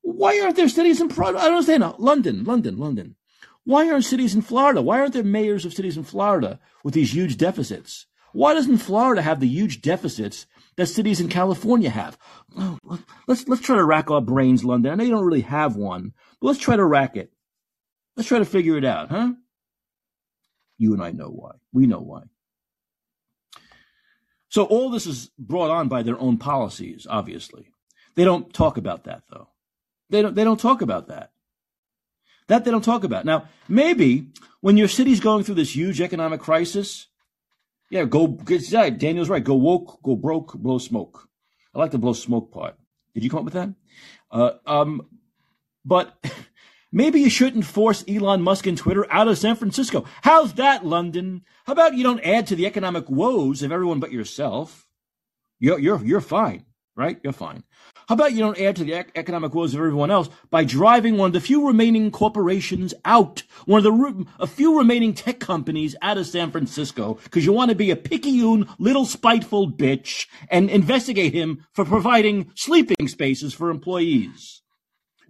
Why 0.03 0.41
aren't 0.41 0.57
there 0.57 0.69
cities 0.69 1.01
in 1.01 1.11
Florida? 1.11 1.39
I 1.39 1.45
don't 1.45 1.59
understand. 1.59 1.85
London, 1.99 2.45
London, 2.45 2.79
London. 2.79 3.16
Why 3.64 3.91
aren't 3.91 4.05
cities 4.05 4.35
in 4.35 4.43
Florida? 4.43 4.81
Why 4.81 5.01
aren't 5.01 5.12
there 5.12 5.23
mayors 5.23 5.64
of 5.66 5.75
cities 5.75 5.97
in 5.97 6.05
Florida 6.05 6.59
with 6.83 6.95
these 6.95 7.12
huge 7.12 7.37
deficits? 7.37 8.07
Why 8.33 8.55
doesn't 8.55 8.79
Florida 8.79 9.23
have 9.23 9.41
the 9.41 9.49
huge 9.49 9.83
deficits 9.83 10.47
that 10.77 10.87
cities 10.87 11.21
in 11.21 11.29
California 11.29 11.91
have? 11.91 12.19
Let's 13.27 13.47
let's 13.49 13.62
try 13.62 13.77
to 13.77 13.85
rack 13.85 14.11
our 14.11 14.21
brains, 14.21 14.64
London. 14.64 14.93
I 14.93 14.95
know 14.95 15.05
you 15.05 15.11
don't 15.11 15.25
really 15.25 15.43
have 15.43 15.77
one, 15.77 16.12
but 16.41 16.49
let's 16.49 16.59
try 16.59 16.77
to 16.77 16.85
rack 16.85 17.16
it. 17.16 17.31
Let's 18.16 18.29
try 18.29 18.39
to 18.39 18.45
figure 18.45 18.77
it 18.79 18.85
out, 18.85 19.11
huh? 19.11 19.33
You 20.79 20.95
and 20.95 21.03
I 21.03 21.11
know 21.11 21.29
why. 21.29 21.53
We 21.73 21.87
know 21.87 22.01
why. 22.01 22.23
So 24.49 24.65
all 24.65 24.91
this 24.91 25.07
is 25.07 25.31
brought 25.39 25.71
on 25.71 25.89
by 25.89 26.03
their 26.03 26.19
own 26.19 26.39
policies, 26.39 27.07
obviously. 27.09 27.73
They 28.15 28.25
don't 28.25 28.53
talk 28.53 28.77
about 28.77 29.05
that 29.05 29.23
though. 29.31 29.49
They 30.11 30.23
don't 30.23 30.35
they 30.35 30.45
don't 30.45 30.61
talk 30.61 30.83
about 30.83 31.09
that. 31.09 31.33
That 32.49 32.65
they 32.65 32.71
don't 32.71 32.85
talk 32.85 33.05
about. 33.05 33.27
Now, 33.27 33.49
maybe 33.69 34.29
when 34.61 34.79
your 34.79 34.89
city's 34.89 35.21
going 35.21 35.45
through 35.45 35.57
this 35.57 35.77
huge 35.77 36.01
economic 36.01 36.41
crisis, 36.41 37.09
yeah, 37.91 38.05
go 38.05 38.39
yeah, 38.49 38.91
Daniel's 38.91 39.29
right. 39.29 39.45
Go 39.45 39.55
woke, 39.55 40.03
go 40.03 40.17
broke, 40.17 40.55
blow 40.55 40.79
smoke. 40.79 41.29
I 41.75 41.79
like 41.79 41.91
the 41.91 41.99
blow 41.99 42.15
smoke 42.15 42.51
part. 42.51 42.77
Did 43.15 43.25
you 43.25 43.31
come 43.31 43.41
up 43.41 43.45
with 43.45 43.55
that? 43.55 43.75
Uh, 44.31 44.53
um, 44.67 45.07
but 45.85 46.17
Maybe 46.91 47.20
you 47.20 47.28
shouldn't 47.28 47.66
force 47.66 48.03
Elon 48.09 48.41
Musk 48.41 48.66
and 48.66 48.78
Twitter 48.78 49.07
out 49.12 49.28
of 49.28 49.36
San 49.36 49.57
Francisco. 49.57 50.07
How's 50.22 50.55
that, 50.55 50.86
London? 50.86 51.43
How 51.66 51.74
about 51.74 51.95
you 51.95 52.03
don't 52.03 52.24
add 52.24 52.47
to 52.47 52.57
the 52.57 52.64
economic 52.64 53.11
woes 53.11 53.62
of 53.62 53.70
everyone 53.70 54.01
but 54.01 54.11
yourself? 54.11 54.89
You're, 55.61 55.78
you're, 55.78 56.03
you're 56.03 56.22
fine, 56.22 56.64
right? 56.97 57.20
You're 57.22 57.34
fine. 57.34 57.64
How 58.09 58.14
about 58.14 58.32
you 58.32 58.39
don't 58.39 58.59
add 58.59 58.76
to 58.76 58.84
the 58.84 58.95
economic 58.95 59.55
woes 59.55 59.74
of 59.74 59.80
everyone 59.80 60.11
else 60.11 60.30
by 60.49 60.64
driving 60.64 61.18
one 61.18 61.26
of 61.26 61.32
the 61.34 61.43
few 61.43 61.66
remaining 61.66 62.11
corporations 62.11 62.95
out, 63.05 63.43
one 63.66 63.78
of 63.78 63.84
the 63.84 63.93
re- 63.93 64.24
a 64.39 64.47
few 64.47 64.78
remaining 64.78 65.12
tech 65.12 65.41
companies 65.41 65.95
out 66.01 66.16
of 66.16 66.26
San 66.26 66.51
Francisco, 66.51 67.18
because 67.24 67.45
you 67.45 67.53
want 67.53 67.68
to 67.68 67.74
be 67.74 67.91
a 67.91 67.97
picayune, 67.97 68.66
little 68.78 69.05
spiteful 69.05 69.70
bitch 69.70 70.26
and 70.49 70.70
investigate 70.70 71.34
him 71.34 71.66
for 71.74 71.84
providing 71.84 72.51
sleeping 72.55 73.09
spaces 73.09 73.53
for 73.53 73.68
employees 73.68 74.62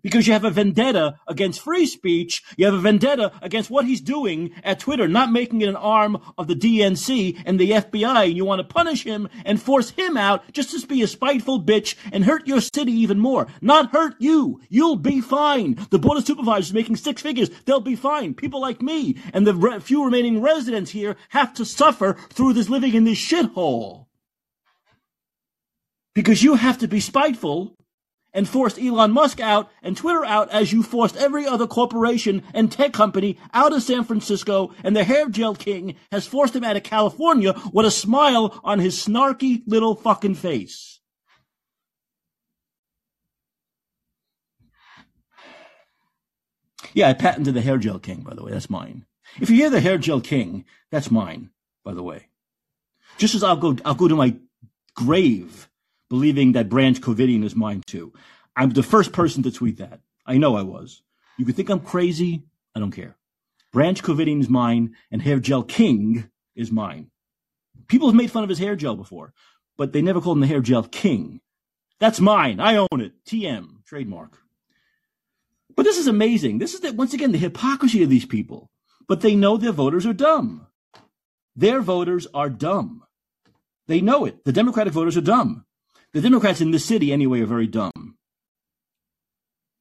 because 0.02 0.26
you 0.26 0.32
have 0.32 0.44
a 0.44 0.50
vendetta 0.50 1.18
against 1.26 1.60
free 1.60 1.86
speech. 1.86 2.42
You 2.56 2.66
have 2.66 2.74
a 2.74 2.80
vendetta 2.80 3.32
against 3.42 3.70
what 3.70 3.84
he's 3.84 4.00
doing 4.00 4.52
at 4.62 4.80
Twitter, 4.80 5.08
not 5.08 5.32
making 5.32 5.60
it 5.60 5.68
an 5.68 5.76
arm 5.76 6.20
of 6.36 6.46
the 6.46 6.54
DNC 6.54 7.42
and 7.44 7.58
the 7.58 7.70
FBI. 7.72 8.26
And 8.26 8.36
you 8.36 8.44
want 8.44 8.60
to 8.60 8.74
punish 8.74 9.04
him 9.04 9.28
and 9.44 9.60
force 9.60 9.90
him 9.90 10.16
out 10.16 10.50
just 10.52 10.70
to 10.70 10.86
be 10.86 11.02
a 11.02 11.06
spiteful 11.06 11.62
bitch 11.62 11.96
and 12.12 12.24
hurt 12.24 12.46
your 12.46 12.60
city 12.60 12.92
even 12.92 13.18
more. 13.18 13.46
Not 13.60 13.92
hurt 13.92 14.14
you. 14.18 14.60
You'll 14.68 14.96
be 14.96 15.20
fine. 15.20 15.78
The 15.90 15.98
board 15.98 16.18
of 16.18 16.26
supervisors 16.26 16.74
making 16.74 16.96
six 16.96 17.22
figures. 17.22 17.50
They'll 17.64 17.80
be 17.80 17.96
fine. 17.96 18.34
People 18.34 18.60
like 18.60 18.82
me 18.82 19.16
and 19.32 19.46
the 19.46 19.54
re- 19.54 19.80
few 19.80 20.04
remaining 20.04 20.40
residents 20.40 20.90
here 20.90 21.16
have 21.30 21.54
to 21.54 21.64
suffer 21.64 22.14
through 22.30 22.54
this 22.54 22.68
living 22.68 22.94
in 22.94 23.04
this 23.04 23.18
shithole. 23.18 24.06
Because 26.14 26.42
you 26.42 26.56
have 26.56 26.78
to 26.78 26.88
be 26.88 27.00
spiteful 27.00 27.77
and 28.38 28.48
forced 28.48 28.78
Elon 28.78 29.10
Musk 29.10 29.40
out 29.40 29.68
and 29.82 29.96
Twitter 29.96 30.24
out 30.24 30.48
as 30.50 30.72
you 30.72 30.84
forced 30.84 31.16
every 31.16 31.44
other 31.44 31.66
corporation 31.66 32.40
and 32.54 32.70
tech 32.70 32.92
company 32.92 33.36
out 33.52 33.72
of 33.72 33.82
San 33.82 34.04
Francisco 34.04 34.72
and 34.84 34.94
the 34.94 35.02
hair 35.02 35.28
gel 35.28 35.56
king 35.56 35.96
has 36.12 36.24
forced 36.24 36.54
him 36.54 36.62
out 36.62 36.76
of 36.76 36.84
California 36.84 37.52
with 37.72 37.84
a 37.84 37.90
smile 37.90 38.60
on 38.62 38.78
his 38.78 38.96
snarky 38.96 39.64
little 39.66 39.96
fucking 39.96 40.36
face. 40.36 41.00
Yeah, 46.94 47.08
I 47.08 47.14
patented 47.14 47.54
the 47.54 47.60
hair 47.60 47.78
gel 47.78 47.98
king, 47.98 48.20
by 48.20 48.34
the 48.34 48.44
way. 48.44 48.52
That's 48.52 48.70
mine. 48.70 49.04
If 49.40 49.50
you 49.50 49.56
hear 49.56 49.70
the 49.70 49.80
hair 49.80 49.98
gel 49.98 50.20
king, 50.20 50.64
that's 50.92 51.10
mine, 51.10 51.50
by 51.84 51.92
the 51.92 52.04
way. 52.04 52.28
Just 53.16 53.34
as 53.34 53.42
I'll 53.42 53.56
go, 53.56 53.76
I'll 53.84 53.96
go 53.96 54.06
to 54.06 54.14
my 54.14 54.36
grave 54.94 55.67
believing 56.08 56.52
that 56.52 56.68
Branch 56.68 57.00
Covidian 57.00 57.44
is 57.44 57.56
mine 57.56 57.82
too. 57.86 58.12
I'm 58.56 58.70
the 58.70 58.82
first 58.82 59.12
person 59.12 59.42
to 59.44 59.50
tweet 59.50 59.78
that. 59.78 60.00
I 60.26 60.38
know 60.38 60.56
I 60.56 60.62
was. 60.62 61.02
You 61.38 61.44
could 61.44 61.56
think 61.56 61.70
I'm 61.70 61.80
crazy. 61.80 62.42
I 62.74 62.80
don't 62.80 62.92
care. 62.92 63.16
Branch 63.72 64.02
Covidian 64.02 64.40
is 64.40 64.48
mine, 64.48 64.94
and 65.10 65.22
Hair 65.22 65.40
Gel 65.40 65.62
King 65.62 66.30
is 66.56 66.72
mine. 66.72 67.10
People 67.86 68.08
have 68.08 68.16
made 68.16 68.30
fun 68.30 68.42
of 68.42 68.48
his 68.48 68.58
hair 68.58 68.76
gel 68.76 68.96
before, 68.96 69.32
but 69.76 69.92
they 69.92 70.02
never 70.02 70.20
called 70.20 70.36
him 70.36 70.42
the 70.42 70.46
Hair 70.46 70.60
Gel 70.60 70.82
King. 70.82 71.40
That's 72.00 72.20
mine. 72.20 72.60
I 72.60 72.76
own 72.76 73.00
it. 73.00 73.24
TM, 73.24 73.84
trademark. 73.84 74.38
But 75.74 75.84
this 75.84 75.98
is 75.98 76.06
amazing. 76.06 76.58
This 76.58 76.74
is 76.74 76.80
the, 76.80 76.92
once 76.92 77.14
again 77.14 77.32
the 77.32 77.38
hypocrisy 77.38 78.02
of 78.02 78.10
these 78.10 78.26
people. 78.26 78.70
But 79.06 79.20
they 79.20 79.34
know 79.34 79.56
their 79.56 79.72
voters 79.72 80.06
are 80.06 80.12
dumb. 80.12 80.66
Their 81.56 81.80
voters 81.80 82.26
are 82.34 82.50
dumb. 82.50 83.04
They 83.86 84.00
know 84.00 84.24
it. 84.24 84.44
The 84.44 84.52
Democratic 84.52 84.92
voters 84.92 85.16
are 85.16 85.22
dumb. 85.22 85.64
The 86.12 86.20
Democrats 86.22 86.60
in 86.60 86.70
this 86.70 86.84
city, 86.84 87.12
anyway, 87.12 87.40
are 87.40 87.46
very 87.46 87.66
dumb. 87.66 88.16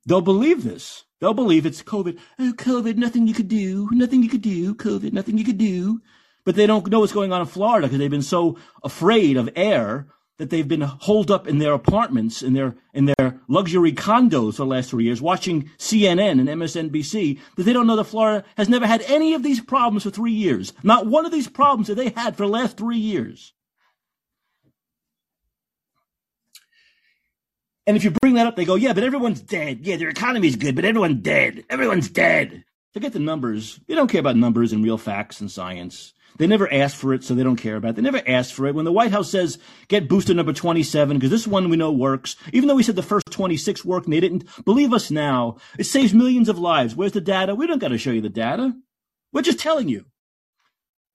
They'll 0.05 0.21
believe 0.21 0.63
this. 0.63 1.05
They'll 1.19 1.33
believe 1.33 1.65
it's 1.65 1.83
COVID. 1.83 2.17
Oh, 2.39 2.53
COVID, 2.55 2.95
nothing 2.95 3.27
you 3.27 3.33
could 3.33 3.47
do. 3.47 3.89
Nothing 3.91 4.23
you 4.23 4.29
could 4.29 4.41
do. 4.41 4.75
COVID, 4.75 5.13
nothing 5.13 5.37
you 5.37 5.43
could 5.43 5.57
do. 5.57 6.01
But 6.45 6.55
they 6.55 6.67
don't 6.67 6.87
know 6.87 7.01
what's 7.01 7.11
going 7.11 7.33
on 7.33 7.41
in 7.41 7.47
Florida 7.47 7.87
because 7.87 7.99
they've 7.99 8.09
been 8.09 8.21
so 8.21 8.57
afraid 8.83 9.35
of 9.35 9.49
air 9.55 10.07
that 10.37 10.49
they've 10.49 10.67
been 10.67 10.81
holed 10.81 11.31
up 11.31 11.47
in 11.47 11.57
their 11.57 11.73
apartments, 11.73 12.43
in 12.43 12.53
their, 12.53 12.75
in 12.93 13.05
their 13.05 13.39
luxury 13.47 13.91
condos 13.91 14.53
for 14.53 14.63
the 14.63 14.65
last 14.65 14.91
three 14.91 15.03
years, 15.03 15.21
watching 15.21 15.69
CNN 15.77 16.39
and 16.39 16.47
MSNBC, 16.47 17.39
that 17.55 17.63
they 17.63 17.73
don't 17.73 17.87
know 17.87 17.95
that 17.95 18.03
Florida 18.05 18.45
has 18.55 18.69
never 18.69 18.85
had 18.85 19.01
any 19.03 19.33
of 19.33 19.43
these 19.43 19.59
problems 19.59 20.03
for 20.03 20.11
three 20.11 20.31
years. 20.31 20.73
Not 20.83 21.07
one 21.07 21.25
of 21.25 21.31
these 21.31 21.47
problems 21.47 21.87
that 21.87 21.95
they 21.95 22.09
had 22.09 22.37
for 22.37 22.43
the 22.43 22.51
last 22.51 22.77
three 22.77 22.97
years. 22.97 23.53
And 27.87 27.95
if 27.95 28.03
you 28.03 28.11
bring 28.11 28.33
that 28.33 28.45
up, 28.45 28.57
they 28.57 28.65
go, 28.65 28.75
yeah, 28.75 28.91
but 28.91 29.05
everyone's 29.05 29.41
dead. 29.41 29.85
Yeah, 29.85 29.95
their 29.95 30.09
economy's 30.09 30.57
good, 30.57 30.75
but 30.75 30.83
everyone's 30.83 31.21
dead. 31.21 31.63
Everyone's 31.69 32.09
dead. 32.09 32.65
Forget 32.93 33.13
the 33.13 33.19
numbers. 33.19 33.79
They 33.87 33.95
don't 33.95 34.09
care 34.09 34.19
about 34.19 34.35
numbers 34.35 34.73
and 34.73 34.83
real 34.83 34.97
facts 34.97 35.39
and 35.39 35.49
science. 35.49 36.13
They 36.37 36.47
never 36.47 36.71
asked 36.71 36.97
for 36.97 37.13
it, 37.13 37.23
so 37.23 37.33
they 37.33 37.43
don't 37.43 37.55
care 37.55 37.77
about 37.77 37.91
it. 37.91 37.95
They 37.95 38.01
never 38.01 38.21
asked 38.27 38.53
for 38.53 38.67
it. 38.67 38.75
When 38.75 38.85
the 38.85 38.91
White 38.91 39.11
House 39.11 39.31
says, 39.31 39.57
get 39.87 40.09
booster 40.09 40.33
number 40.33 40.51
27, 40.51 41.17
because 41.17 41.31
this 41.31 41.47
one 41.47 41.69
we 41.69 41.77
know 41.77 41.91
works, 41.91 42.35
even 42.51 42.67
though 42.67 42.75
we 42.75 42.83
said 42.83 42.97
the 42.97 43.01
first 43.01 43.31
26 43.31 43.85
worked 43.85 44.05
and 44.05 44.13
they 44.13 44.19
didn't, 44.19 44.43
believe 44.65 44.93
us 44.93 45.09
now, 45.09 45.55
it 45.79 45.85
saves 45.85 46.13
millions 46.13 46.49
of 46.49 46.59
lives. 46.59 46.93
Where's 46.93 47.13
the 47.13 47.21
data? 47.21 47.55
We 47.55 47.67
don't 47.67 47.79
got 47.79 47.87
to 47.87 47.97
show 47.97 48.11
you 48.11 48.21
the 48.21 48.29
data. 48.29 48.75
We're 49.31 49.41
just 49.41 49.59
telling 49.59 49.87
you. 49.87 50.05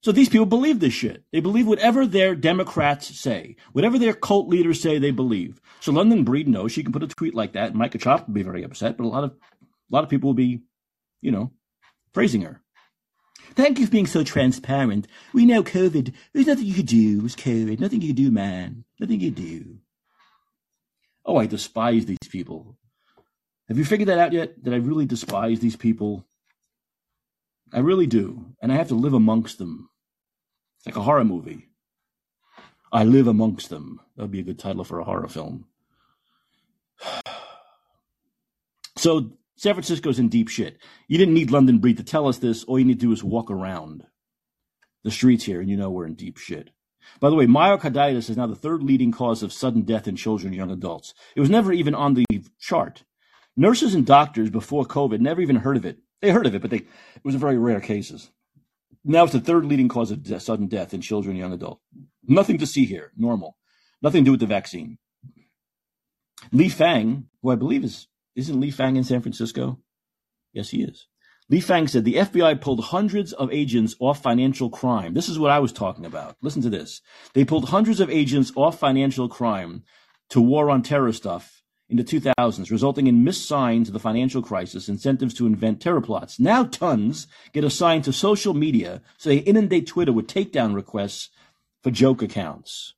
So 0.03 0.11
these 0.11 0.29
people 0.29 0.47
believe 0.47 0.81
this 0.81 0.93
shit. 0.93 1.23
They 1.31 1.39
believe 1.39 1.67
whatever 1.67 2.07
their 2.07 2.35
Democrats 2.35 3.19
say, 3.19 3.57
whatever 3.73 3.99
their 3.99 4.15
cult 4.15 4.49
leaders 4.49 4.81
say, 4.81 4.99
they 4.99 5.13
believe. 5.13 5.61
So 5.81 5.93
London 5.93 6.25
Breed 6.25 6.49
knows 6.49 6.73
she 6.73 6.83
can 6.83 6.93
put 6.93 7.05
a 7.05 7.09
tweet 7.09 7.35
like 7.35 7.53
that, 7.53 7.69
and 7.69 7.77
Micah 7.77 7.99
Chop 7.99 8.27
would 8.27 8.35
be 8.35 8.43
very 8.43 8.65
upset, 8.65 8.97
but 8.97 9.05
a 9.05 9.09
lot 9.09 9.25
of 9.25 9.31
a 9.31 9.95
lot 9.95 10.03
of 10.03 10.11
people 10.11 10.29
will 10.29 10.35
be, 10.35 10.63
you 11.21 11.31
know, 11.31 11.53
praising 12.13 12.43
her. 12.43 12.63
Thank 13.55 13.79
you 13.79 13.87
for 13.87 13.93
being 13.93 14.07
so 14.07 14.25
transparent. 14.25 15.07
We 15.33 15.45
know 15.45 15.63
COVID. 15.63 16.13
There's 16.33 16.47
nothing 16.47 16.65
you 16.65 16.75
could 16.75 16.87
do. 16.87 17.25
It's 17.25 17.37
COVID. 17.37 17.79
Nothing 17.79 18.01
you 18.01 18.09
could 18.09 18.17
do, 18.17 18.31
man. 18.31 18.85
Nothing 18.99 19.21
you 19.21 19.31
could 19.31 19.43
do. 19.43 19.79
Oh, 21.25 21.37
I 21.37 21.47
despise 21.47 22.07
these 22.07 22.19
people. 22.29 22.79
Have 23.69 23.79
you 23.79 23.85
figured 23.85 24.09
that 24.09 24.19
out 24.19 24.33
yet? 24.33 24.63
That 24.65 24.75
I 24.75 24.79
really 24.79 25.07
despise 25.07 25.61
these 25.61 25.77
people? 25.77 26.27
I 27.73 27.81
really 27.81 28.07
do. 28.07 28.47
And 28.61 28.73
I 28.73 28.77
have 28.77 28.89
to 28.89 28.95
live 28.95 29.15
amongst 29.15 29.59
them. 29.59 29.91
It's 30.83 30.87
like 30.89 30.97
a 30.97 31.05
horror 31.07 31.25
movie. 31.25 31.69
I 32.93 33.05
live 33.05 33.29
amongst 33.29 33.71
them. 33.71 34.01
That 34.17 34.23
would 34.23 34.33
be 34.33 34.41
a 34.41 34.45
good 34.45 34.59
title 34.59 34.83
for 34.83 34.99
a 34.99 35.05
horror 35.05 35.29
film. 35.29 35.67
So 38.99 39.33
San 39.57 39.75
Francisco's 39.75 40.21
in 40.21 40.29
deep 40.29 40.49
shit. 40.49 40.79
You 41.09 41.19
didn't 41.19 41.35
need 41.35 41.51
London 41.51 41.79
Breed 41.79 41.97
to 41.97 42.05
tell 42.05 42.29
us 42.29 42.39
this. 42.39 42.63
All 42.63 42.79
you 42.79 42.85
need 42.85 43.01
to 43.01 43.07
do 43.07 43.13
is 43.13 43.25
walk 43.25 43.51
around 43.51 44.07
the 45.03 45.11
streets 45.11 45.43
here 45.43 45.61
and 45.61 45.69
you 45.69 45.77
know 45.77 45.91
we're 45.91 46.07
in 46.07 46.15
deep 46.15 46.37
shit. 46.37 46.71
By 47.19 47.29
the 47.31 47.35
way, 47.35 47.47
myocarditis 47.47 48.31
is 48.31 48.37
now 48.37 48.47
the 48.47 48.55
third 48.55 48.83
leading 48.85 49.11
cause 49.11 49.43
of 49.43 49.53
sudden 49.53 49.83
death 49.83 50.07
in 50.07 50.15
children 50.15 50.49
and 50.49 50.57
young 50.57 50.71
adults. 50.71 51.15
It 51.35 51.41
was 51.41 51.51
never 51.51 51.73
even 51.73 51.97
on 51.97 52.15
the 52.15 52.25
chart. 52.61 53.03
Nurses 53.57 53.95
and 53.95 54.07
doctors 54.07 54.51
before 54.51 54.85
COVID 54.85 55.19
never 55.19 55.41
even 55.41 55.57
heard 55.57 55.77
of 55.77 55.85
it. 55.85 55.99
They 56.21 56.31
heard 56.31 56.47
of 56.47 56.55
it, 56.55 56.63
but 56.63 56.71
they 56.71 56.79
it 56.79 57.25
was 57.25 57.35
very 57.35 57.59
rare 57.59 57.81
cases. 57.81 58.31
Now 59.05 59.25
it's 59.25 59.33
the 59.33 59.41
third 59.41 59.65
leading 59.65 59.89
cause 59.89 60.11
of 60.11 60.23
de- 60.23 60.39
sudden 60.39 60.67
death 60.67 60.95
in 60.95 61.01
children 61.01 61.33
and 61.33 61.39
young 61.39 61.53
adults. 61.53 61.83
Nothing 62.27 62.59
to 62.59 62.67
see 62.67 62.85
here. 62.85 63.13
Normal. 63.17 63.57
Nothing 64.01 64.25
to 64.25 64.27
do 64.27 64.31
with 64.33 64.41
the 64.41 64.47
vaccine. 64.47 64.99
Lee 66.53 66.69
Fang, 66.69 67.27
who 67.43 67.51
I 67.51 67.57
believe 67.57 67.85
is 67.85 68.09
isn't 68.35 68.61
Lee 68.61 68.71
Fang 68.71 68.97
in 68.97 69.05
San 69.05 69.21
Francisco? 69.21 69.79
Yes, 70.53 70.71
he 70.71 70.83
is. 70.83 71.07
Lee 71.49 71.61
Fang 71.61 71.87
said 71.87 72.05
the 72.05 72.15
FBI 72.15 72.61
pulled 72.61 72.85
hundreds 72.85 73.33
of 73.33 73.53
agents 73.53 73.95
off 74.01 74.23
financial 74.23 74.71
crime. 74.71 75.15
This 75.15 75.29
is 75.29 75.39
what 75.39 75.51
I 75.51 75.59
was 75.59 75.73
talking 75.73 76.07
about. 76.07 76.37
Listen 76.41 76.63
to 76.63 76.71
this. 76.71 77.03
They 77.35 77.45
pulled 77.45 77.69
hundreds 77.69 78.01
of 78.01 78.09
agents 78.09 78.53
off 78.57 78.79
financial 78.79 79.29
crime 79.29 79.83
to 80.31 80.41
war 80.41 80.71
on 80.71 80.83
terror 80.83 81.13
stuff 81.13 81.62
in 81.89 81.97
the 81.97 82.05
2000s, 82.05 82.71
resulting 82.71 83.07
in 83.07 83.23
missigned 83.23 83.87
to 83.87 83.93
the 83.93 83.99
financial 83.99 84.43
crisis, 84.43 84.89
incentives 84.89 85.35
to 85.35 85.47
invent 85.47 85.81
terror 85.81 86.01
plots. 86.01 86.41
Now 86.41 86.65
tons 86.65 87.27
get 87.53 87.65
assigned 87.65 88.05
to 88.05 88.13
social 88.13 88.55
media, 88.55 89.03
so 89.19 89.29
they 89.29 89.39
inundate 89.39 89.87
Twitter 89.87 90.13
with 90.13 90.27
takedown 90.27 90.75
requests 90.75 91.29
for 91.83 91.91
joke 91.91 92.23
accounts. 92.23 92.95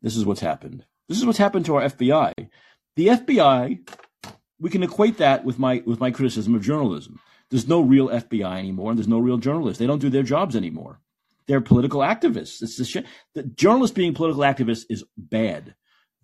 This 0.00 0.16
is 0.16 0.24
what's 0.24 0.40
happened. 0.40 0.84
This 1.08 1.18
is 1.18 1.26
what's 1.26 1.38
happened 1.38 1.66
to 1.66 1.76
our 1.76 1.82
FBI. 1.82 2.32
The 2.96 3.06
FBI, 3.08 3.88
we 4.58 4.70
can 4.70 4.82
equate 4.82 5.18
that 5.18 5.44
with 5.44 5.58
my 5.58 5.82
with 5.84 6.00
my 6.00 6.10
criticism 6.10 6.54
of 6.54 6.62
journalism. 6.62 7.20
There's 7.50 7.68
no 7.68 7.80
real 7.80 8.08
FBI 8.08 8.58
anymore, 8.58 8.90
and 8.90 8.98
there's 8.98 9.08
no 9.08 9.18
real 9.18 9.38
journalists. 9.38 9.78
They 9.78 9.86
don't 9.86 10.00
do 10.00 10.10
their 10.10 10.22
jobs 10.22 10.54
anymore. 10.54 11.00
They're 11.46 11.60
political 11.62 12.00
activists. 12.00 12.62
It's 12.62 12.76
the 12.76 12.84
shit. 12.84 13.06
The 13.34 13.42
journalists 13.42 13.94
being 13.94 14.14
political 14.14 14.42
activists 14.42 14.84
is 14.90 15.04
bad. 15.16 15.74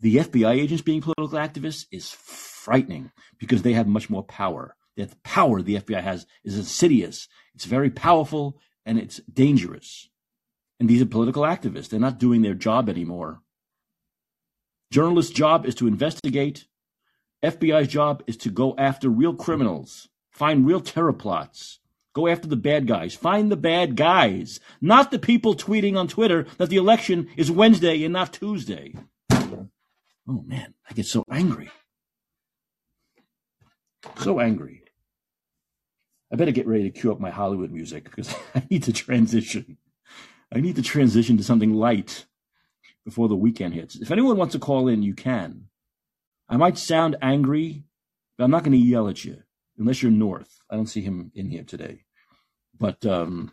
The 0.04 0.16
FBI 0.16 0.60
agents 0.60 0.82
being 0.82 1.00
political 1.00 1.38
activists 1.38 1.86
is 1.90 2.10
frightening 2.10 3.10
because 3.38 3.62
they 3.62 3.72
have 3.72 3.86
much 3.86 4.10
more 4.10 4.22
power. 4.22 4.76
The 4.96 5.08
power 5.22 5.62
the 5.62 5.76
FBI 5.76 6.02
has 6.02 6.26
is 6.44 6.58
insidious. 6.58 7.26
It's 7.54 7.64
very 7.64 7.88
powerful 7.88 8.60
and 8.84 8.98
it's 8.98 9.22
dangerous. 9.32 10.10
And 10.78 10.90
these 10.90 11.00
are 11.00 11.06
political 11.06 11.44
activists. 11.44 11.88
They're 11.88 11.98
not 11.98 12.18
doing 12.18 12.42
their 12.42 12.52
job 12.52 12.90
anymore. 12.90 13.40
Journalist's 14.90 15.32
job 15.32 15.64
is 15.64 15.74
to 15.76 15.86
investigate. 15.86 16.66
FBI's 17.42 17.88
job 17.88 18.22
is 18.26 18.36
to 18.36 18.50
go 18.50 18.74
after 18.76 19.08
real 19.08 19.34
criminals, 19.34 20.10
find 20.30 20.66
real 20.66 20.82
terror 20.82 21.14
plots, 21.14 21.78
go 22.12 22.28
after 22.28 22.46
the 22.46 22.56
bad 22.56 22.86
guys, 22.86 23.14
find 23.14 23.50
the 23.50 23.56
bad 23.56 23.96
guys, 23.96 24.60
not 24.82 25.10
the 25.10 25.18
people 25.18 25.54
tweeting 25.54 25.96
on 25.96 26.08
Twitter 26.08 26.44
that 26.58 26.68
the 26.68 26.76
election 26.76 27.30
is 27.38 27.50
Wednesday 27.50 28.04
and 28.04 28.12
not 28.12 28.34
Tuesday. 28.34 28.92
Oh 30.28 30.42
man, 30.46 30.74
I 30.88 30.94
get 30.94 31.06
so 31.06 31.24
angry. 31.30 31.70
So 34.18 34.40
angry. 34.40 34.82
I 36.32 36.36
better 36.36 36.50
get 36.50 36.66
ready 36.66 36.90
to 36.90 36.98
cue 36.98 37.12
up 37.12 37.20
my 37.20 37.30
Hollywood 37.30 37.70
music 37.70 38.04
because 38.04 38.34
I 38.54 38.62
need 38.70 38.82
to 38.84 38.92
transition. 38.92 39.76
I 40.52 40.60
need 40.60 40.76
to 40.76 40.82
transition 40.82 41.36
to 41.36 41.44
something 41.44 41.74
light 41.74 42.26
before 43.04 43.28
the 43.28 43.36
weekend 43.36 43.74
hits. 43.74 43.96
If 43.96 44.10
anyone 44.10 44.36
wants 44.36 44.52
to 44.52 44.58
call 44.58 44.88
in, 44.88 45.02
you 45.02 45.14
can. 45.14 45.66
I 46.48 46.56
might 46.56 46.78
sound 46.78 47.16
angry, 47.22 47.84
but 48.36 48.44
I'm 48.44 48.50
not 48.50 48.64
going 48.64 48.72
to 48.72 48.78
yell 48.78 49.08
at 49.08 49.24
you 49.24 49.42
unless 49.78 50.02
you're 50.02 50.12
North. 50.12 50.60
I 50.70 50.76
don't 50.76 50.86
see 50.86 51.02
him 51.02 51.30
in 51.34 51.50
here 51.50 51.64
today. 51.64 52.04
But 52.78 53.04
um, 53.06 53.52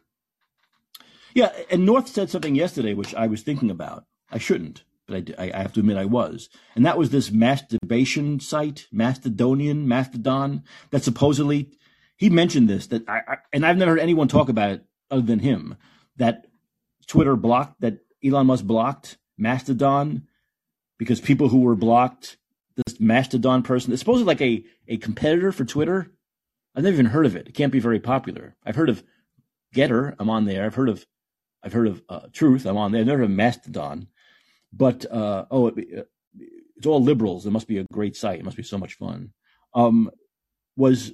yeah, 1.34 1.52
and 1.70 1.86
North 1.86 2.08
said 2.08 2.30
something 2.30 2.56
yesterday 2.56 2.94
which 2.94 3.16
I 3.16 3.28
was 3.28 3.42
thinking 3.42 3.70
about. 3.70 4.06
I 4.32 4.38
shouldn't, 4.38 4.84
I, 5.10 5.24
I 5.38 5.62
have 5.62 5.74
to 5.74 5.80
admit 5.82 5.98
I 5.98 6.06
was. 6.06 6.50
And 6.76 6.86
that 6.86 6.98
was 6.98 7.10
this 7.10 7.32
masturbation 7.32 8.40
site, 8.40 8.88
Mastodonian, 8.92 9.88
Mastodon, 9.88 10.64
that 10.92 11.04
supposedly 11.04 11.70
he 12.16 12.30
mentioned 12.30 12.70
this 12.70 12.88
that 12.88 13.08
I, 13.10 13.22
I 13.28 13.38
and 13.52 13.66
I've 13.66 13.78
never 13.78 13.92
heard 13.92 14.00
anyone 14.00 14.28
talk 14.28 14.50
about 14.50 14.72
it 14.72 14.86
other 15.10 15.24
than 15.24 15.40
him 15.40 15.76
that 16.18 16.46
Twitter 17.08 17.36
blocked 17.36 17.82
that 17.82 18.00
Elon 18.24 18.48
Musk 18.48 18.66
blocked 18.66 19.18
Mastodon 19.38 20.28
because 20.98 21.20
people 21.20 21.50
who 21.50 21.62
were 21.62 21.76
blocked, 21.76 22.38
this 22.86 23.00
Mastodon 23.00 23.64
person, 23.64 23.92
it's 23.92 24.02
supposedly 24.02 24.28
like 24.28 24.42
a, 24.42 24.64
a 24.88 24.98
competitor 24.98 25.52
for 25.52 25.66
Twitter. 25.66 26.12
I've 26.76 26.84
never 26.84 26.94
even 26.94 27.08
heard 27.08 27.26
of 27.26 27.36
it. 27.36 27.48
It 27.48 27.56
can't 27.56 27.72
be 27.72 27.80
very 27.80 28.00
popular. 28.00 28.56
I've 28.64 28.76
heard 28.76 28.90
of 28.90 29.04
Gettr. 29.76 30.16
I'm 30.20 30.30
on 30.30 30.46
there. 30.46 30.64
I've 30.64 30.76
heard 30.76 30.90
of 30.90 31.06
I've 31.64 31.74
heard 31.74 31.88
of 31.88 32.04
uh, 32.08 32.28
Truth. 32.32 32.66
I'm 32.66 32.78
on 32.78 32.92
there. 32.92 33.02
I've 33.02 33.08
never 33.08 33.20
heard 33.20 33.32
of 33.32 33.36
Mastodon, 33.36 34.08
but 34.74 35.06
uh, 35.12 35.46
oh, 35.52 35.68
it, 35.68 36.10
it's 36.78 36.88
all 36.88 37.04
liberals. 37.04 37.46
It 37.46 37.52
must 37.52 37.68
be 37.68 37.78
a 37.78 37.86
great 37.92 38.16
site. 38.16 38.40
It 38.40 38.46
must 38.46 38.58
be 38.58 38.64
so 38.64 38.78
much 38.78 38.96
fun. 38.96 39.32
Um, 39.74 40.12
was 40.76 41.14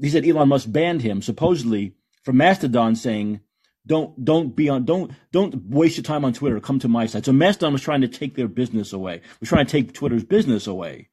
he 0.00 0.10
said 0.10 0.26
Elon 0.26 0.48
Musk 0.48 0.70
banned 0.70 1.02
him 1.02 1.22
supposedly 1.22 1.94
from 2.22 2.36
Mastodon, 2.36 2.96
saying 2.96 3.40
don't 3.86 4.24
don't 4.24 4.54
be 4.56 4.68
on 4.68 4.84
don't 4.84 5.12
don't 5.32 5.64
waste 5.66 5.96
your 5.96 6.04
time 6.04 6.24
on 6.24 6.32
Twitter. 6.32 6.60
Come 6.60 6.78
to 6.80 6.88
my 6.88 7.06
site. 7.06 7.24
So 7.24 7.32
Mastodon 7.32 7.72
was 7.72 7.82
trying 7.82 8.00
to 8.00 8.08
take 8.08 8.34
their 8.34 8.48
business 8.48 8.92
away. 8.92 9.22
Was 9.40 9.48
trying 9.48 9.66
to 9.66 9.72
take 9.72 9.92
Twitter's 9.92 10.24
business 10.24 10.66
away 10.66 11.08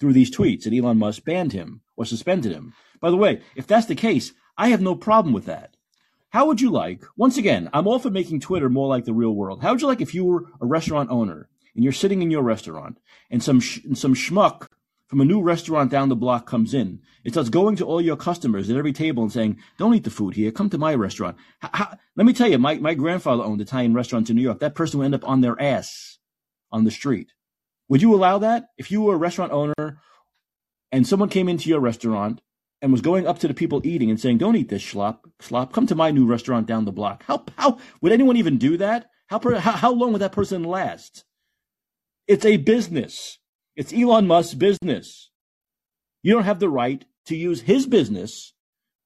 through 0.00 0.14
these 0.14 0.34
tweets, 0.34 0.66
and 0.66 0.74
Elon 0.74 0.98
Musk 0.98 1.24
banned 1.24 1.52
him 1.52 1.82
or 1.96 2.04
suspended 2.04 2.52
him. 2.52 2.74
By 3.00 3.10
the 3.10 3.16
way, 3.16 3.42
if 3.54 3.66
that's 3.66 3.86
the 3.86 3.94
case, 3.94 4.32
I 4.56 4.68
have 4.68 4.80
no 4.80 4.94
problem 4.94 5.34
with 5.34 5.46
that. 5.46 5.73
How 6.34 6.46
would 6.46 6.60
you 6.60 6.70
like? 6.70 7.04
Once 7.16 7.38
again, 7.38 7.70
I'm 7.72 7.86
all 7.86 8.00
for 8.00 8.10
making 8.10 8.40
Twitter 8.40 8.68
more 8.68 8.88
like 8.88 9.04
the 9.04 9.12
real 9.12 9.30
world. 9.30 9.62
How 9.62 9.70
would 9.70 9.80
you 9.80 9.86
like 9.86 10.00
if 10.00 10.16
you 10.16 10.24
were 10.24 10.46
a 10.60 10.66
restaurant 10.66 11.08
owner 11.08 11.48
and 11.76 11.84
you're 11.84 11.92
sitting 11.92 12.22
in 12.22 12.30
your 12.32 12.42
restaurant 12.42 12.98
and 13.30 13.40
some 13.40 13.60
sh- 13.60 13.84
and 13.84 13.96
some 13.96 14.16
schmuck 14.16 14.66
from 15.06 15.20
a 15.20 15.24
new 15.24 15.40
restaurant 15.40 15.92
down 15.92 16.08
the 16.08 16.16
block 16.16 16.44
comes 16.44 16.74
in. 16.74 16.98
It 17.22 17.34
starts 17.34 17.50
going 17.50 17.76
to 17.76 17.84
all 17.84 18.00
your 18.00 18.16
customers 18.16 18.68
at 18.68 18.76
every 18.76 18.92
table 18.92 19.22
and 19.22 19.30
saying, 19.30 19.58
don't 19.78 19.94
eat 19.94 20.02
the 20.02 20.10
food 20.10 20.34
here. 20.34 20.50
Come 20.50 20.68
to 20.70 20.76
my 20.76 20.96
restaurant. 20.96 21.36
Let 21.62 22.26
me 22.26 22.32
tell 22.32 22.48
you, 22.48 22.58
my, 22.58 22.78
my 22.78 22.94
grandfather 22.94 23.44
owned 23.44 23.60
Italian 23.60 23.94
restaurants 23.94 24.28
in 24.28 24.34
New 24.34 24.42
York. 24.42 24.58
That 24.58 24.74
person 24.74 24.98
would 24.98 25.04
end 25.04 25.14
up 25.14 25.28
on 25.28 25.40
their 25.40 25.60
ass 25.62 26.18
on 26.72 26.82
the 26.82 26.90
street. 26.90 27.30
Would 27.88 28.02
you 28.02 28.12
allow 28.12 28.38
that? 28.38 28.70
If 28.76 28.90
you 28.90 29.02
were 29.02 29.14
a 29.14 29.18
restaurant 29.18 29.52
owner 29.52 30.00
and 30.90 31.06
someone 31.06 31.28
came 31.28 31.48
into 31.48 31.68
your 31.68 31.78
restaurant 31.78 32.40
and 32.84 32.92
was 32.92 33.00
going 33.00 33.26
up 33.26 33.38
to 33.38 33.48
the 33.48 33.54
people 33.54 33.80
eating 33.82 34.10
and 34.10 34.20
saying, 34.20 34.36
don't 34.36 34.56
eat 34.56 34.68
this 34.68 34.84
slop, 34.84 35.26
slop. 35.40 35.72
Come 35.72 35.86
to 35.86 35.94
my 35.94 36.10
new 36.10 36.26
restaurant 36.26 36.66
down 36.66 36.84
the 36.84 36.92
block. 36.92 37.24
How, 37.26 37.46
how 37.56 37.78
would 38.02 38.12
anyone 38.12 38.36
even 38.36 38.58
do 38.58 38.76
that? 38.76 39.06
How, 39.28 39.40
how, 39.58 39.72
how 39.72 39.90
long 39.90 40.12
would 40.12 40.20
that 40.20 40.32
person 40.32 40.62
last? 40.62 41.24
It's 42.28 42.44
a 42.44 42.58
business. 42.58 43.38
It's 43.74 43.94
Elon 43.94 44.26
Musk's 44.26 44.52
business. 44.52 45.30
You 46.22 46.34
don't 46.34 46.44
have 46.44 46.60
the 46.60 46.68
right 46.68 47.02
to 47.24 47.34
use 47.34 47.62
his 47.62 47.86
business 47.86 48.52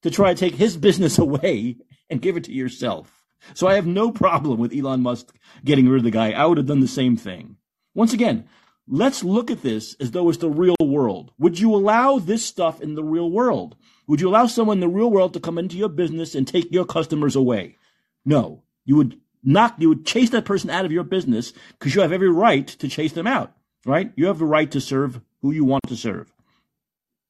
to 0.03 0.11
try 0.11 0.35
to 0.35 0.41
take 0.41 0.57
his 0.57 0.77
business 0.77 1.17
away 1.21 1.77
and 2.11 2.21
give 2.21 2.37
it 2.37 2.43
to 2.45 2.53
yourself. 2.53 3.23
So 3.55 3.69
I 3.69 3.75
have 3.75 3.87
no 3.87 4.11
problem 4.11 4.59
with 4.59 4.75
Elon 4.75 5.03
Musk 5.03 5.33
getting 5.65 5.89
rid 5.89 5.99
of 5.99 6.05
the 6.05 6.11
guy. 6.11 6.33
I 6.33 6.47
would 6.47 6.59
have 6.59 6.67
done 6.67 6.81
the 6.81 6.89
same 6.89 7.17
thing. 7.17 7.59
Once 7.95 8.13
again, 8.13 8.49
let's 8.89 9.23
look 9.23 9.51
at 9.51 9.63
this 9.63 9.95
as 10.01 10.11
though 10.11 10.29
it's 10.29 10.39
the 10.39 10.51
real 10.51 10.77
world. 10.81 11.33
Would 11.39 11.59
you 11.59 11.75
allow 11.75 12.19
this 12.19 12.45
stuff 12.45 12.81
in 12.81 12.95
the 12.95 13.05
real 13.05 13.31
world? 13.31 13.77
Would 14.07 14.21
you 14.21 14.29
allow 14.29 14.47
someone 14.47 14.79
in 14.79 14.81
the 14.81 14.89
real 14.89 15.11
world 15.11 15.35
to 15.35 15.41
come 15.41 15.59
into 15.59 15.77
your 15.77 15.89
business 15.89 16.35
and 16.35 16.47
take 16.47 16.73
your 16.73 16.85
customers 16.85 17.37
away? 17.37 17.77
No. 18.25 18.63
You 18.85 18.97
would 18.97 19.21
knock, 19.45 19.75
you 19.79 19.91
would 19.91 20.07
chase 20.07 20.31
that 20.31 20.45
person 20.45 20.71
out 20.71 20.85
of 20.85 20.93
your 20.93 21.05
business 21.05 21.53
because 21.73 21.95
you 21.95 22.01
have 22.01 22.13
every 22.13 22.31
right 22.31 22.67
to 22.67 22.89
chase 22.89 23.13
them 23.13 23.27
out 23.27 23.55
right? 23.85 24.13
You 24.17 24.27
have 24.27 24.39
the 24.39 24.45
right 24.45 24.71
to 24.73 24.81
serve 24.81 25.21
who 25.41 25.51
you 25.51 25.65
want 25.65 25.85
to 25.89 25.97
serve. 25.97 26.33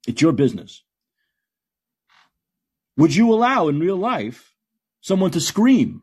It's 0.07 0.23
your 0.23 0.33
business. 0.33 0.83
Would 2.97 3.15
you 3.15 3.33
allow 3.33 3.69
in 3.69 3.79
real 3.79 3.97
life 3.97 4.55
someone 5.01 5.31
to 5.31 5.41
scream. 5.41 6.03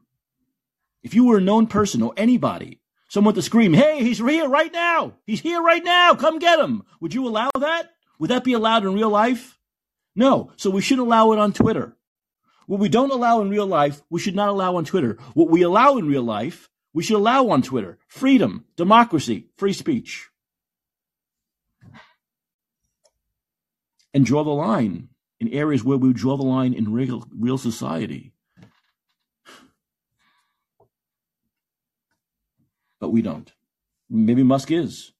If 1.03 1.13
you 1.13 1.25
were 1.25 1.37
a 1.37 1.41
known 1.41 1.67
person 1.67 2.01
or 2.01 2.13
anybody, 2.15 2.79
someone 3.07 3.35
to 3.35 3.41
scream, 3.41 3.73
hey, 3.73 4.03
he's 4.03 4.19
here 4.19 4.47
right 4.47 4.71
now. 4.71 5.13
He's 5.25 5.41
here 5.41 5.61
right 5.61 5.83
now. 5.83 6.15
Come 6.15 6.39
get 6.39 6.59
him. 6.59 6.83
Would 7.01 7.13
you 7.13 7.27
allow 7.27 7.49
that? 7.59 7.91
Would 8.19 8.29
that 8.29 8.43
be 8.43 8.53
allowed 8.53 8.85
in 8.85 8.93
real 8.93 9.09
life? 9.09 9.57
No. 10.15 10.51
So 10.55 10.69
we 10.69 10.81
should 10.81 10.99
allow 10.99 11.31
it 11.31 11.39
on 11.39 11.53
Twitter. 11.53 11.95
What 12.67 12.79
we 12.79 12.89
don't 12.89 13.11
allow 13.11 13.41
in 13.41 13.49
real 13.49 13.67
life, 13.67 14.01
we 14.09 14.19
should 14.19 14.35
not 14.35 14.49
allow 14.49 14.75
on 14.77 14.85
Twitter. 14.85 15.17
What 15.33 15.49
we 15.49 15.61
allow 15.61 15.97
in 15.97 16.07
real 16.07 16.23
life, 16.23 16.69
we 16.93 17.03
should 17.03 17.17
allow 17.17 17.49
on 17.49 17.61
Twitter. 17.61 17.99
Freedom, 18.07 18.65
democracy, 18.75 19.49
free 19.57 19.73
speech. 19.73 20.29
And 24.13 24.25
draw 24.25 24.43
the 24.43 24.49
line 24.49 25.09
in 25.39 25.49
areas 25.49 25.83
where 25.83 25.97
we 25.97 26.13
draw 26.13 26.37
the 26.37 26.43
line 26.43 26.73
in 26.73 26.93
real, 26.93 27.27
real 27.37 27.57
society. 27.57 28.31
But 33.05 33.11
we 33.11 33.21
don't. 33.21 33.53
Maybe 34.09 34.41
Musk 34.41 34.71
is. 34.71 35.11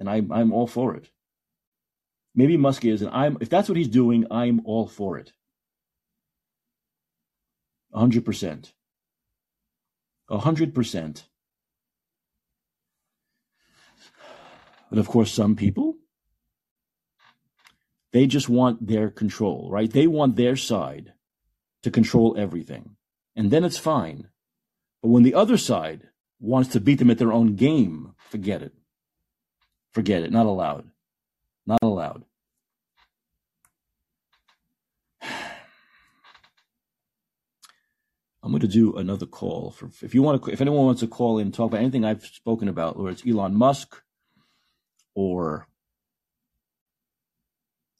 And 0.00 0.10
I, 0.10 0.16
I'm 0.32 0.52
all 0.52 0.66
for 0.66 0.96
it. 0.96 1.10
Maybe 2.34 2.56
Musk 2.56 2.84
is, 2.84 3.02
and 3.02 3.10
I'm 3.12 3.38
if 3.40 3.48
that's 3.48 3.68
what 3.68 3.78
he's 3.78 3.86
doing, 3.86 4.26
I'm 4.32 4.60
all 4.64 4.88
for 4.88 5.16
it. 5.16 5.32
100%. 7.94 8.72
100%. 10.28 11.22
But 14.90 14.98
of 14.98 15.06
course, 15.06 15.30
some 15.30 15.54
people, 15.54 15.94
they 18.12 18.26
just 18.26 18.48
want 18.48 18.88
their 18.88 19.08
control, 19.08 19.70
right? 19.70 19.92
They 19.92 20.08
want 20.08 20.34
their 20.34 20.56
side 20.56 21.12
to 21.84 21.92
control 21.92 22.34
everything. 22.36 22.96
And 23.36 23.52
then 23.52 23.62
it's 23.62 23.78
fine. 23.78 24.30
But 25.00 25.10
when 25.10 25.22
the 25.22 25.34
other 25.34 25.56
side 25.56 26.08
wants 26.40 26.70
to 26.70 26.80
beat 26.80 26.98
them 26.98 27.10
at 27.10 27.18
their 27.18 27.32
own 27.32 27.56
game, 27.56 28.14
forget 28.30 28.62
it. 28.62 28.72
Forget 29.92 30.22
it. 30.22 30.32
Not 30.32 30.46
allowed. 30.46 30.90
Not 31.66 31.78
allowed. 31.82 32.24
I'm 38.42 38.50
going 38.50 38.60
to 38.60 38.68
do 38.68 38.94
another 38.96 39.26
call 39.26 39.70
for 39.70 39.90
if 40.02 40.14
you 40.14 40.22
want 40.22 40.42
to 40.42 40.50
if 40.50 40.60
anyone 40.60 40.84
wants 40.84 41.00
to 41.00 41.06
call 41.06 41.38
in 41.38 41.52
talk 41.52 41.70
about 41.70 41.80
anything 41.80 42.04
I've 42.04 42.26
spoken 42.26 42.68
about, 42.68 42.96
or 42.96 43.08
it's 43.08 43.26
Elon 43.26 43.54
Musk 43.54 44.02
or 45.14 45.68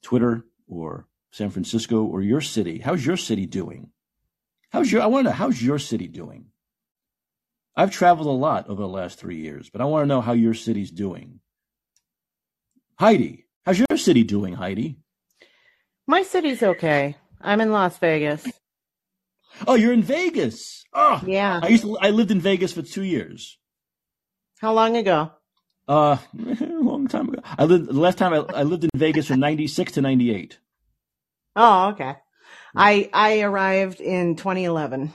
Twitter 0.02 0.44
or 0.68 1.06
San 1.30 1.50
Francisco 1.50 2.04
or 2.04 2.22
your 2.22 2.40
city. 2.40 2.78
How's 2.78 3.06
your 3.06 3.16
city 3.16 3.46
doing? 3.46 3.90
How's 4.70 4.90
your 4.92 5.02
I 5.02 5.06
want 5.06 5.24
to 5.24 5.30
know 5.30 5.36
how's 5.36 5.62
your 5.62 5.78
city 5.78 6.08
doing? 6.08 6.46
I've 7.76 7.90
traveled 7.90 8.28
a 8.28 8.30
lot 8.30 8.68
over 8.68 8.80
the 8.82 8.88
last 8.88 9.18
three 9.18 9.36
years, 9.40 9.68
but 9.70 9.80
I 9.80 9.84
want 9.84 10.04
to 10.04 10.06
know 10.06 10.20
how 10.20 10.32
your 10.32 10.54
city's 10.54 10.90
doing. 10.90 11.40
Heidi, 12.98 13.46
how's 13.64 13.78
your 13.78 13.98
city 13.98 14.22
doing, 14.22 14.54
Heidi? 14.54 14.98
My 16.06 16.22
city's 16.22 16.62
okay. 16.62 17.16
I'm 17.40 17.60
in 17.60 17.72
Las 17.72 17.98
Vegas. 17.98 18.46
Oh, 19.66 19.74
you're 19.74 19.92
in 19.92 20.02
Vegas. 20.02 20.84
Oh, 20.92 21.20
Yeah. 21.26 21.60
I 21.62 21.68
used 21.68 21.82
to, 21.82 21.98
I 21.98 22.10
lived 22.10 22.30
in 22.30 22.40
Vegas 22.40 22.72
for 22.72 22.82
two 22.82 23.02
years. 23.02 23.58
How 24.60 24.72
long 24.72 24.96
ago? 24.96 25.32
Uh, 25.86 26.16
a 26.60 26.64
long 26.66 27.08
time 27.08 27.28
ago. 27.28 27.40
I 27.58 27.64
lived 27.64 27.88
the 27.88 27.92
last 27.92 28.18
time 28.18 28.32
I, 28.32 28.38
I 28.60 28.62
lived 28.62 28.84
in 28.84 28.90
Vegas 28.96 29.26
from 29.26 29.40
'96 29.40 29.92
to 29.92 30.00
'98. 30.00 30.58
Oh, 31.56 31.88
okay. 31.90 32.14
I 32.74 33.10
I 33.12 33.40
arrived 33.42 34.00
in 34.00 34.36
2011. 34.36 35.12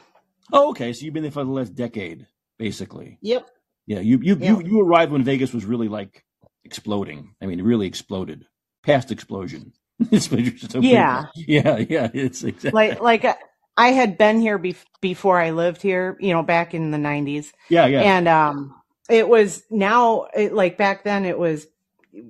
Oh, 0.54 0.70
okay. 0.70 0.94
So 0.94 1.06
you've 1.06 1.14
been 1.16 1.24
there 1.24 1.32
for 1.32 1.44
the 1.44 1.50
last 1.52 1.74
decade, 1.74 2.28
basically. 2.60 3.18
Yep. 3.22 3.48
Yeah, 3.88 4.02
you 4.02 4.20
you 4.22 4.36
Yeah. 4.40 4.52
you, 4.60 4.62
you 4.64 4.82
arrived 4.82 5.12
when 5.12 5.24
Vegas 5.24 5.52
was 5.52 5.66
really 5.66 5.88
like 5.88 6.24
exploding. 6.64 7.34
I 7.42 7.48
mean, 7.48 7.60
it 7.60 7.64
really 7.64 7.88
exploded. 7.88 8.46
Past 8.84 9.12
explosion. 9.12 9.74
It's 10.12 10.28
just 10.28 10.76
a 10.76 10.82
big- 10.82 10.92
Yeah. 10.92 11.26
yeah, 11.36 11.78
yeah. 11.78 12.10
It's 12.14 12.44
exactly 12.44 12.72
Like 12.72 13.02
like 13.02 13.26
uh, 13.26 13.36
I 13.76 13.90
had 13.90 14.18
been 14.18 14.40
here 14.40 14.60
bef- 14.60 14.86
before 15.02 15.40
I 15.40 15.52
lived 15.52 15.82
here, 15.82 16.18
you 16.20 16.34
know, 16.34 16.44
back 16.44 16.74
in 16.74 16.92
the 16.92 16.98
90s. 16.98 17.48
yeah, 17.70 17.86
yeah. 17.88 18.02
And 18.02 18.28
um 18.28 18.76
it 19.10 19.28
was 19.28 19.64
now 19.72 20.28
it, 20.36 20.54
like 20.54 20.78
back 20.78 21.04
then 21.04 21.26
it 21.26 21.38
was 21.40 21.66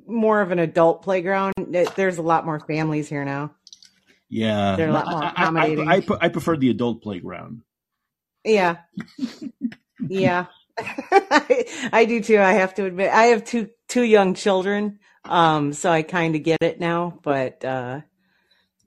more 0.08 0.42
of 0.42 0.52
an 0.52 0.60
adult 0.60 1.02
playground. 1.04 1.54
It, 1.58 1.94
there's 1.96 2.18
a 2.20 2.22
lot 2.24 2.46
more 2.46 2.60
families 2.60 3.10
here 3.10 3.26
now. 3.26 3.54
yeah. 4.30 4.76
they're 4.76 4.90
a 4.90 4.94
lot 4.94 5.08
more 5.08 5.24
I- 5.24 5.28
I- 5.28 5.32
accommodating. 5.32 5.88
I, 5.90 5.96
I, 5.96 6.00
pre- 6.02 6.18
I 6.22 6.30
prefer 6.30 6.56
the 6.58 6.70
adult 6.70 7.02
playground. 7.04 7.62
Yeah. 8.46 8.78
yeah. 10.08 10.46
I, 10.78 11.66
I 11.94 12.06
do 12.06 12.22
too. 12.22 12.40
I 12.40 12.54
have 12.54 12.76
to 12.76 12.86
admit, 12.86 13.12
I 13.12 13.26
have 13.26 13.44
two, 13.44 13.70
two 13.88 14.04
young 14.04 14.34
children. 14.34 15.00
Um, 15.26 15.74
so 15.74 15.92
I 15.92 16.02
kind 16.04 16.36
of 16.36 16.44
get 16.44 16.62
it 16.64 16.80
now, 16.80 17.20
but, 17.24 17.64
uh, 17.66 18.02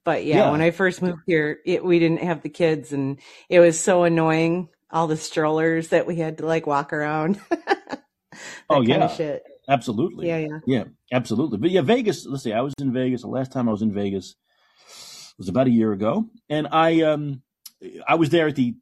but 0.04 0.24
yeah, 0.24 0.38
Yeah. 0.38 0.50
when 0.50 0.62
I 0.62 0.70
first 0.70 1.02
moved 1.02 1.22
here, 1.26 1.58
it, 1.66 1.84
we 1.84 1.98
didn't 1.98 2.22
have 2.22 2.42
the 2.42 2.48
kids 2.48 2.92
and 2.92 3.18
it 3.48 3.60
was 3.60 3.78
so 3.78 4.04
annoying. 4.04 4.68
All 4.90 5.06
the 5.06 5.16
strollers 5.16 5.88
that 5.88 6.06
we 6.06 6.16
had 6.16 6.38
to 6.38 6.46
like 6.46 6.66
walk 6.66 6.92
around. 6.92 7.40
Oh, 8.70 8.80
yeah. 8.80 9.08
shit. 9.08 9.42
Absolutely. 9.68 10.26
Yeah. 10.28 10.38
Yeah. 10.38 10.58
Yeah, 10.66 10.84
absolutely. 11.12 11.58
But 11.58 11.70
yeah, 11.70 11.82
Vegas. 11.82 12.26
Let's 12.26 12.42
see. 12.42 12.52
I 12.52 12.62
was 12.62 12.74
in 12.80 12.92
Vegas. 12.92 13.22
The 13.22 13.28
last 13.28 13.52
time 13.52 13.68
I 13.68 13.72
was 13.72 13.82
in 13.82 13.92
Vegas 13.92 14.34
was 15.38 15.48
about 15.48 15.66
a 15.66 15.70
year 15.70 15.92
ago, 15.92 16.26
and 16.48 16.66
I 16.72 17.02
um 17.02 17.42
I 18.08 18.14
was 18.14 18.30
there 18.30 18.48
at 18.48 18.56
the 18.56 18.74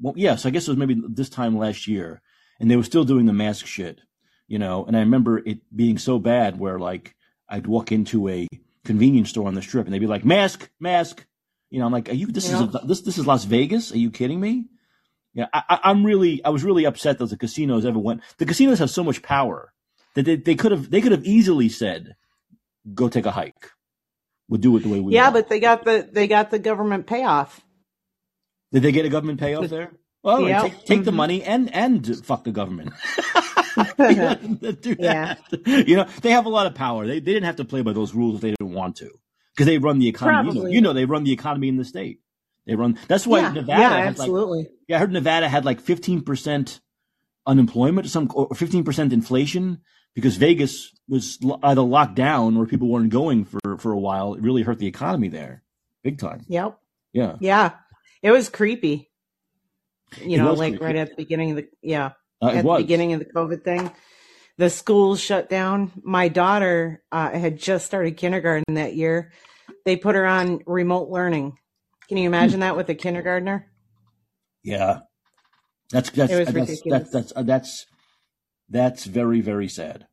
well, 0.00 0.14
yes, 0.16 0.46
I 0.46 0.50
guess 0.50 0.66
it 0.66 0.70
was 0.70 0.78
maybe 0.78 1.00
this 1.08 1.28
time 1.28 1.56
last 1.58 1.86
year, 1.86 2.22
and 2.58 2.70
they 2.70 2.76
were 2.76 2.82
still 2.84 3.04
doing 3.04 3.26
the 3.26 3.32
mask 3.32 3.66
shit, 3.66 4.00
you 4.48 4.58
know. 4.58 4.84
And 4.86 4.96
I 4.96 5.00
remember 5.00 5.38
it 5.38 5.58
being 5.74 5.98
so 5.98 6.18
bad 6.18 6.58
where 6.58 6.78
like 6.78 7.14
I'd 7.48 7.66
walk 7.66 7.92
into 7.92 8.28
a 8.28 8.46
convenience 8.84 9.30
store 9.30 9.46
on 9.48 9.54
the 9.54 9.62
strip, 9.62 9.86
and 9.86 9.94
they'd 9.94 9.98
be 9.98 10.06
like, 10.06 10.24
"Mask, 10.24 10.70
mask," 10.80 11.26
you 11.70 11.78
know. 11.80 11.86
I'm 11.86 11.92
like, 11.92 12.08
"Are 12.08 12.14
you? 12.14 12.26
This 12.28 12.48
is 12.50 12.60
a, 12.60 12.66
this 12.86 13.02
this 13.02 13.18
is 13.18 13.26
Las 13.26 13.44
Vegas? 13.44 13.92
Are 13.92 13.98
you 13.98 14.10
kidding 14.10 14.40
me?" 14.40 14.66
Yeah, 15.34 15.46
I, 15.54 15.62
I- 15.68 15.80
I'm 15.90 16.04
really, 16.04 16.44
I 16.44 16.48
was 16.50 16.64
really 16.64 16.84
upset 16.86 17.18
that 17.18 17.26
the 17.30 17.36
casinos 17.36 17.84
ever 17.86 17.98
went. 18.00 18.22
The 18.38 18.46
casinos 18.46 18.80
have 18.80 18.90
so 18.90 19.04
much 19.04 19.22
power 19.22 19.72
that 20.14 20.24
they, 20.24 20.34
they 20.34 20.56
could 20.56 20.72
have, 20.72 20.90
they 20.90 21.00
could 21.00 21.12
have 21.12 21.24
easily 21.24 21.68
said, 21.68 22.16
"Go 22.94 23.08
take 23.08 23.26
a 23.26 23.30
hike. 23.30 23.70
We'll 24.48 24.60
do 24.60 24.76
it 24.76 24.80
the 24.82 24.88
way 24.88 24.98
we." 25.00 25.14
Yeah. 25.14 25.24
want." 25.24 25.34
But 25.34 25.48
they 25.48 25.60
got 25.60 25.84
the, 25.84 26.08
they 26.10 26.26
got 26.26 26.50
the 26.50 26.58
government 26.58 27.06
payoff. 27.06 27.60
Did 28.72 28.82
they 28.82 28.92
get 28.92 29.04
a 29.06 29.08
government 29.08 29.40
payoff 29.40 29.68
there? 29.68 29.92
Well, 30.22 30.42
Yep. 30.42 30.62
take, 30.62 30.84
take 30.84 31.04
the 31.04 31.12
Mhm. 31.12 31.14
money 31.14 31.42
and 31.42 31.74
and 31.74 32.26
fuck 32.26 32.44
the 32.44 32.52
government. 32.52 32.92
You 33.76 33.84
know, 34.16 34.34
do 34.72 34.94
Yeah. 34.98 35.36
that. 35.50 35.86
You 35.88 35.96
know, 35.96 36.06
they 36.20 36.30
have 36.32 36.44
a 36.44 36.50
lot 36.50 36.66
of 36.66 36.74
power. 36.74 37.06
They 37.06 37.20
they 37.20 37.32
didn't 37.32 37.44
have 37.46 37.56
to 37.56 37.64
play 37.64 37.80
by 37.80 37.94
those 37.94 38.14
rules 38.14 38.34
if 38.34 38.40
they 38.42 38.50
didn't 38.50 38.74
want 38.74 38.96
to, 38.96 39.10
because 39.54 39.64
they 39.64 39.78
run 39.78 39.98
the 39.98 40.08
economy. 40.08 40.50
You 40.52 40.62
know, 40.62 40.66
you 40.68 40.80
know, 40.82 40.92
they 40.92 41.06
run 41.06 41.24
the 41.24 41.32
economy 41.32 41.68
in 41.68 41.76
the 41.78 41.86
state. 41.86 42.20
They 42.66 42.74
run. 42.74 42.98
That's 43.08 43.26
why 43.26 43.40
yeah. 43.40 43.52
Nevada 43.52 43.80
yeah, 43.80 43.88
has 43.88 44.18
like 44.18 44.26
absolutely. 44.28 44.68
Yeah, 44.88 44.96
I 44.96 44.98
heard 45.00 45.12
Nevada 45.12 45.48
had 45.48 45.64
like 45.64 45.80
15% 45.82 46.80
unemployment 47.46 48.06
or 48.06 48.10
some 48.10 48.30
or 48.34 48.48
15% 48.50 49.12
inflation 49.14 49.78
because 50.14 50.36
Vegas 50.36 50.92
was 51.08 51.38
either 51.62 51.80
locked 51.80 52.14
down 52.14 52.58
or 52.58 52.66
people 52.66 52.88
weren't 52.88 53.08
going 53.08 53.46
for 53.46 53.78
for 53.78 53.90
a 53.92 53.98
while. 53.98 54.34
It 54.34 54.42
really 54.42 54.60
hurt 54.62 54.78
the 54.78 54.86
economy 54.86 55.28
there, 55.28 55.62
big 56.02 56.18
time. 56.18 56.44
Yep. 56.48 56.78
Yeah, 57.14 57.36
Yeah. 57.40 57.70
It 58.22 58.30
was 58.30 58.48
creepy. 58.48 59.10
You 60.20 60.36
It 60.36 60.38
know, 60.38 60.52
like 60.54 60.72
creepy. 60.72 60.84
right 60.84 60.96
at 60.96 61.10
the 61.10 61.16
beginning 61.16 61.50
of 61.50 61.56
the 61.56 61.68
yeah, 61.82 62.12
uh, 62.42 62.48
at 62.48 62.64
the 62.64 62.76
beginning 62.78 63.12
of 63.12 63.20
the 63.20 63.26
COVID 63.26 63.64
thing. 63.64 63.90
The 64.58 64.68
schools 64.68 65.20
shut 65.20 65.48
down. 65.48 65.90
My 66.02 66.28
daughter 66.28 67.02
uh, 67.10 67.30
had 67.30 67.58
just 67.58 67.86
started 67.86 68.16
kindergarten 68.16 68.74
that 68.74 68.94
year. 68.94 69.32
They 69.86 69.96
put 69.96 70.14
her 70.16 70.26
on 70.26 70.60
remote 70.66 71.08
learning. 71.08 71.56
Can 72.08 72.18
you 72.18 72.26
imagine 72.26 72.60
that 72.60 72.76
with 72.76 72.88
a 72.90 72.94
kindergartner? 72.94 73.70
Yeah, 74.62 75.00
that's 75.90 76.10
that's 76.10 76.32
It 76.32 76.38
was 76.38 76.48
that's, 76.52 76.82
that's 76.84 77.10
that's 77.10 77.32
uh, 77.34 77.42
that's 77.42 77.86
that's 78.68 79.04
very 79.04 79.40
very 79.40 79.68
sad. 79.68 80.06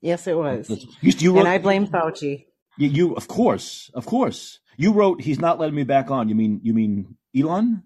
Yes, 0.00 0.26
it 0.26 0.36
was. 0.36 0.68
You, 0.68 1.12
you 1.18 1.32
wrote, 1.32 1.40
And 1.40 1.48
I 1.48 1.58
blame 1.58 1.86
Fauci. 1.86 2.46
you, 2.76 2.88
you 2.88 3.14
of 3.14 3.28
course 3.28 3.90
of 3.94 4.04
course 4.06 4.58
you 4.76 4.92
wrote 4.92 5.20
he's 5.20 5.40
not 5.40 5.58
letting 5.58 5.74
me 5.74 5.84
back 5.84 6.10
on. 6.10 6.28
You 6.28 6.34
mean 6.34 6.60
you 6.62 6.74
mean 6.74 7.16
Elon? 7.36 7.82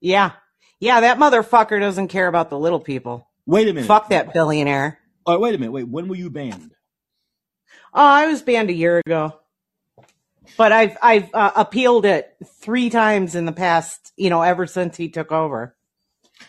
Yeah. 0.00 0.32
Yeah, 0.78 1.00
that 1.00 1.18
motherfucker 1.18 1.78
doesn't 1.78 2.08
care 2.08 2.26
about 2.26 2.48
the 2.48 2.58
little 2.58 2.80
people. 2.80 3.28
Wait 3.46 3.68
a 3.68 3.72
minute. 3.72 3.86
Fuck 3.86 4.08
that 4.10 4.32
billionaire. 4.32 4.98
Oh, 5.26 5.38
wait 5.38 5.54
a 5.54 5.58
minute. 5.58 5.72
Wait, 5.72 5.88
when 5.88 6.08
were 6.08 6.16
you 6.16 6.30
banned? 6.30 6.72
Oh, 7.92 8.02
I 8.02 8.26
was 8.26 8.42
banned 8.42 8.70
a 8.70 8.74
year 8.74 8.98
ago. 8.98 9.34
But 10.56 10.72
I've 10.72 10.96
I've 11.02 11.34
uh, 11.34 11.52
appealed 11.54 12.06
it 12.06 12.34
three 12.60 12.90
times 12.90 13.34
in 13.34 13.44
the 13.44 13.52
past, 13.52 14.12
you 14.16 14.30
know, 14.30 14.42
ever 14.42 14.66
since 14.66 14.96
he 14.96 15.08
took 15.08 15.32
over. 15.32 15.76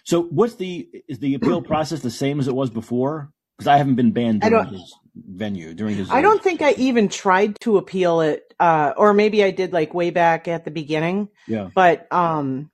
So, 0.03 0.23
what's 0.23 0.55
the 0.55 0.89
is 1.07 1.19
the 1.19 1.35
appeal 1.35 1.61
process 1.63 1.99
the 2.01 2.09
same 2.09 2.39
as 2.39 2.47
it 2.47 2.55
was 2.55 2.69
before? 2.69 3.31
Because 3.57 3.67
I 3.67 3.77
haven't 3.77 3.95
been 3.95 4.11
banned 4.11 4.41
during 4.41 4.67
his 4.69 4.95
venue 5.15 5.73
during 5.73 5.95
his. 5.95 6.09
I 6.09 6.21
don't 6.21 6.41
think 6.41 6.61
I 6.61 6.71
even 6.73 7.09
tried 7.09 7.59
to 7.61 7.77
appeal 7.77 8.21
it, 8.21 8.50
uh, 8.61 8.93
or 8.95 9.13
maybe 9.13 9.43
I 9.43 9.51
did 9.51 9.73
like 9.73 9.93
way 9.95 10.11
back 10.11 10.47
at 10.47 10.65
the 10.65 10.71
beginning. 10.71 11.29
Yeah. 11.47 11.69
But 11.75 12.11
um, 12.13 12.69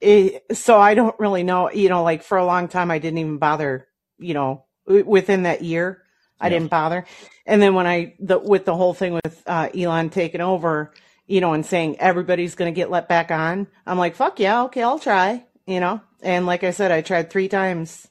it, 0.00 0.44
so 0.56 0.78
I 0.78 0.94
don't 0.94 1.18
really 1.18 1.42
know. 1.42 1.70
You 1.72 1.88
know, 1.88 2.04
like 2.04 2.22
for 2.22 2.38
a 2.38 2.46
long 2.46 2.68
time, 2.68 2.92
I 2.92 3.00
didn't 3.00 3.18
even 3.18 3.38
bother. 3.38 3.88
You 4.18 4.34
know, 4.34 4.64
within 4.86 5.42
that 5.44 5.62
year, 5.62 6.02
I 6.40 6.48
Yeah. 6.48 6.56
didn't 6.60 6.70
bother. 6.70 7.04
And 7.46 7.60
then 7.60 7.74
when 7.74 7.86
I 7.88 8.14
the 8.20 8.38
with 8.38 8.64
the 8.64 8.76
whole 8.76 8.94
thing 8.94 9.14
with 9.14 9.42
uh, 9.46 9.70
Elon 9.76 10.10
taking 10.10 10.40
over, 10.40 10.92
you 11.26 11.40
know, 11.40 11.52
and 11.52 11.66
saying 11.66 11.98
everybody's 11.98 12.54
going 12.54 12.72
to 12.72 12.76
get 12.76 12.90
let 12.90 13.08
back 13.08 13.32
on, 13.32 13.66
I'm 13.86 13.98
like, 13.98 14.14
fuck 14.14 14.38
yeah, 14.38 14.64
okay, 14.64 14.82
I'll 14.84 15.00
try. 15.00 15.44
You 15.66 15.80
know, 15.80 16.00
and 16.22 16.46
like 16.46 16.64
I 16.64 16.70
said, 16.70 16.92
I 16.92 17.02
tried 17.02 17.30
three 17.30 17.48
times. 17.48 18.06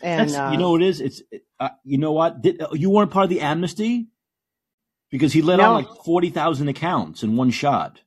And 0.00 0.34
uh, 0.34 0.50
you 0.50 0.58
know 0.58 0.70
what 0.72 0.82
it 0.82 0.88
is. 0.88 1.00
It's 1.00 1.22
uh, 1.60 1.70
you 1.84 1.98
know 1.98 2.12
what 2.12 2.40
Did, 2.40 2.62
uh, 2.62 2.68
you 2.72 2.88
weren't 2.90 3.10
part 3.10 3.24
of 3.24 3.30
the 3.30 3.42
amnesty 3.42 4.08
because 5.10 5.32
he 5.32 5.42
let 5.42 5.58
No. 5.58 5.70
on 5.70 5.74
like 5.74 6.04
forty 6.04 6.30
thousand 6.30 6.68
accounts 6.68 7.22
in 7.22 7.36
one 7.36 7.50
shot. 7.50 8.00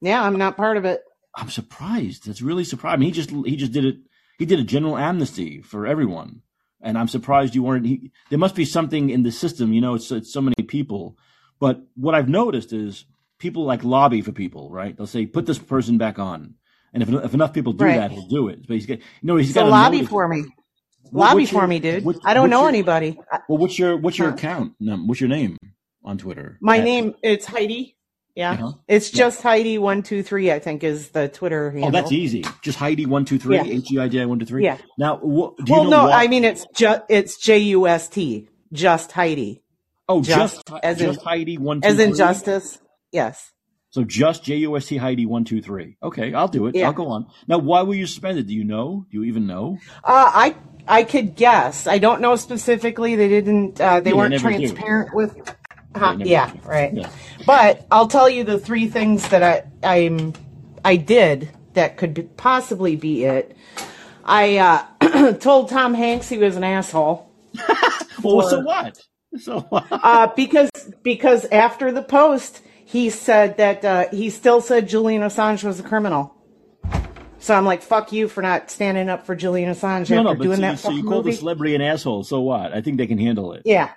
yeah, 0.00 0.22
I'm 0.22 0.36
not 0.38 0.56
part 0.56 0.76
of 0.76 0.84
it. 0.84 1.02
I'm 1.36 1.50
surprised. 1.50 2.26
That's 2.26 2.42
really 2.42 2.64
mean, 2.96 3.00
he 3.00 3.10
just 3.10 3.30
he 3.30 3.56
just 3.56 3.72
did 3.72 3.84
it. 3.84 3.96
He 4.38 4.46
did 4.46 4.58
a 4.60 4.64
general 4.64 4.96
amnesty 4.98 5.60
for 5.62 5.86
everyone, 5.86 6.42
and 6.80 6.96
I'm 6.98 7.08
surprised 7.08 7.54
you 7.54 7.62
weren't. 7.62 7.86
He, 7.86 8.12
there 8.30 8.38
must 8.38 8.54
be 8.54 8.64
something 8.64 9.10
in 9.10 9.22
the 9.22 9.32
system. 9.32 9.72
You 9.72 9.80
know, 9.80 9.94
it's 9.94 10.10
it's 10.12 10.32
so 10.32 10.40
many 10.40 10.54
people. 10.66 11.16
But 11.60 11.82
what 11.94 12.14
I've 12.14 12.28
noticed 12.28 12.72
is 12.72 13.04
people 13.38 13.64
like 13.64 13.84
lobby 13.84 14.20
for 14.22 14.32
people, 14.32 14.70
right? 14.70 14.96
They'll 14.96 15.06
say 15.06 15.26
put 15.26 15.46
this 15.46 15.58
person 15.58 15.98
back 15.98 16.18
on, 16.18 16.54
and 16.92 17.02
if 17.02 17.08
if 17.08 17.34
enough 17.34 17.52
people 17.52 17.72
do 17.72 17.84
Right. 17.84 17.96
that, 17.96 18.10
he'll 18.12 18.28
do 18.28 18.48
it. 18.48 18.66
But 18.66 18.74
he's 18.74 18.86
got 18.86 18.98
you 18.98 19.04
know 19.22 19.36
he's 19.36 19.54
So 19.54 19.62
got 19.62 19.70
lobby 19.70 20.04
for 20.04 20.28
me. 20.28 20.44
Lobby 21.14 21.42
what's 21.42 21.52
for 21.52 21.66
me, 21.66 21.78
dude. 21.78 22.04
what- 22.04 22.16
I 22.24 22.34
don't 22.34 22.50
know 22.50 22.60
your- 22.60 22.68
anybody. 22.68 23.18
Well, 23.48 23.58
what's 23.58 23.78
your 23.78 23.96
what's 23.96 24.18
your 24.18 24.28
Huh? 24.30 24.34
account? 24.34 24.72
What's 24.80 25.20
your 25.20 25.28
name 25.30 25.56
on 26.04 26.18
Twitter? 26.18 26.58
My 26.60 26.78
At- 26.78 26.84
name 26.84 27.14
it's 27.22 27.46
Heidi. 27.46 27.96
Yeah. 28.34 28.50
Uh-huh. 28.52 28.72
It's 28.88 29.10
just 29.10 29.42
Heidi 29.42 29.78
one 29.78 30.02
two 30.02 30.24
three, 30.24 30.50
I 30.50 30.58
think 30.58 30.82
is 30.82 31.10
the 31.10 31.28
Twitter 31.28 31.70
handle. 31.70 31.88
Oh, 31.88 31.92
that's 31.92 32.10
easy. 32.10 32.44
Just 32.62 32.78
Heidi 32.78 33.06
one 33.06 33.24
two 33.24 33.38
three. 33.38 33.58
H 33.58 33.92
E 33.92 33.98
I 34.00 34.08
D 34.08 34.20
I 34.20 34.24
one 34.24 34.40
two 34.40 34.44
three. 34.46 34.64
Yeah. 34.64 34.78
Now, 34.98 35.18
what, 35.18 35.56
do 35.58 35.64
you 35.72 35.72
well, 35.72 35.84
no, 35.88 36.10
I 36.10 36.26
mean 36.26 36.42
it's 36.42 36.66
just 36.74 37.02
it's 37.08 37.36
J 37.38 37.58
U 37.58 37.86
S 37.86 38.08
T, 38.08 38.48
just 38.72 39.12
Heidi, 39.12 39.62
oh, 40.08 40.20
just 40.20 40.66
just 40.66 40.70
as 40.84 41.00
in- 41.00 41.14
Heidi 41.14 41.58
one 41.58 41.80
two 41.80 41.86
as 41.86 41.98
in 42.00 42.10
three? 42.10 42.18
justice. 42.18 42.78
Yes. 43.12 43.52
So 43.94 44.02
just 44.02 44.42
J 44.42 44.56
U 44.56 44.76
S 44.76 44.86
T 44.86 44.96
Heidi 44.96 45.24
one 45.24 45.44
two 45.44 45.62
three. 45.62 45.96
Okay, 46.02 46.34
I'll 46.34 46.48
do 46.48 46.66
it. 46.66 46.74
Yeah. 46.74 46.88
I'll 46.88 46.92
go 46.92 47.06
on. 47.10 47.28
Now, 47.46 47.58
why 47.58 47.82
were 47.82 47.94
you 47.94 48.08
suspended? 48.08 48.48
Do 48.48 48.52
you 48.52 48.64
know? 48.64 49.06
Do 49.08 49.18
you 49.18 49.24
even 49.26 49.46
know? 49.46 49.78
Uh, 50.02 50.32
I 50.34 50.56
I 50.88 51.04
could 51.04 51.36
guess. 51.36 51.86
I 51.86 51.98
don't 51.98 52.20
know 52.20 52.34
specifically. 52.34 53.14
They 53.14 53.28
didn't. 53.28 53.80
Uh, 53.80 54.00
they 54.00 54.10
Yeah, 54.10 54.16
weren't 54.16 54.32
do. 54.32 54.40
transparent 54.40 55.14
with. 55.14 55.38
Huh, 55.94 56.16
yeah, 56.18 56.50
do. 56.50 56.58
right. 56.64 56.92
Yeah. 56.92 57.08
But 57.46 57.86
I'll 57.88 58.08
tell 58.08 58.28
you 58.28 58.42
the 58.42 58.58
three 58.58 58.88
things 58.88 59.28
that 59.28 59.44
I 59.44 59.62
I'm 59.84 60.32
I 60.84 60.96
did 60.96 61.50
that 61.74 61.96
could 61.96 62.14
be, 62.14 62.22
possibly 62.22 62.96
be 62.96 63.24
it. 63.26 63.56
I 64.24 64.56
uh, 64.58 65.32
told 65.38 65.68
Tom 65.68 65.94
Hanks 65.94 66.28
he 66.28 66.38
was 66.38 66.56
an 66.56 66.64
asshole. 66.64 67.30
Well, 68.24 68.48
so 68.48 68.60
what? 68.60 69.00
So 69.38 69.60
what? 69.60 69.86
Uh, 69.90 70.28
because 70.34 70.70
because 71.02 71.44
after 71.46 71.92
the 71.92 72.02
post, 72.02 72.60
he 72.84 73.10
said 73.10 73.56
that 73.56 73.84
uh, 73.84 74.06
he 74.10 74.30
still 74.30 74.60
said 74.60 74.88
Julian 74.88 75.22
Assange 75.22 75.64
was 75.64 75.80
a 75.80 75.82
criminal. 75.82 76.34
So 77.38 77.54
I'm 77.54 77.66
like, 77.66 77.82
fuck 77.82 78.12
you 78.12 78.28
for 78.28 78.40
not 78.40 78.70
standing 78.70 79.10
up 79.10 79.26
for 79.26 79.34
Julian 79.34 79.70
Assange 79.70 80.08
no, 80.08 80.30
after 80.30 80.38
no, 80.38 80.44
doing 80.44 80.56
so, 80.56 80.62
that 80.62 80.78
so 80.78 80.90
you 80.90 81.04
called 81.04 81.26
the 81.26 81.32
celebrity 81.32 81.74
an 81.74 81.82
asshole. 81.82 82.24
So 82.24 82.40
what? 82.40 82.72
I 82.72 82.80
think 82.80 82.96
they 82.96 83.06
can 83.06 83.18
handle 83.18 83.52
it. 83.52 83.62
Yeah, 83.66 83.90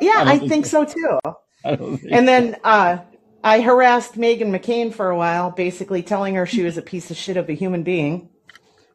yeah, 0.00 0.14
I 0.16 0.32
I, 0.32 0.38
think 0.38 0.50
think 0.50 0.66
so. 0.66 0.84
too. 0.84 1.18
I 1.64 1.76
don't 1.76 1.98
think. 1.98 2.12
And 2.12 2.26
then 2.26 2.56
uh, 2.64 2.98
I 3.44 3.60
harassed 3.60 4.14
Meghan 4.14 4.50
McCain 4.50 4.92
for 4.92 5.08
a 5.08 5.16
while, 5.16 5.50
basically 5.50 6.02
telling 6.02 6.34
her 6.34 6.46
she 6.46 6.62
was 6.62 6.78
a 6.78 6.82
piece 6.82 7.10
of 7.10 7.16
shit 7.16 7.36
of 7.36 7.48
a 7.48 7.52
human 7.52 7.82
being. 7.82 8.28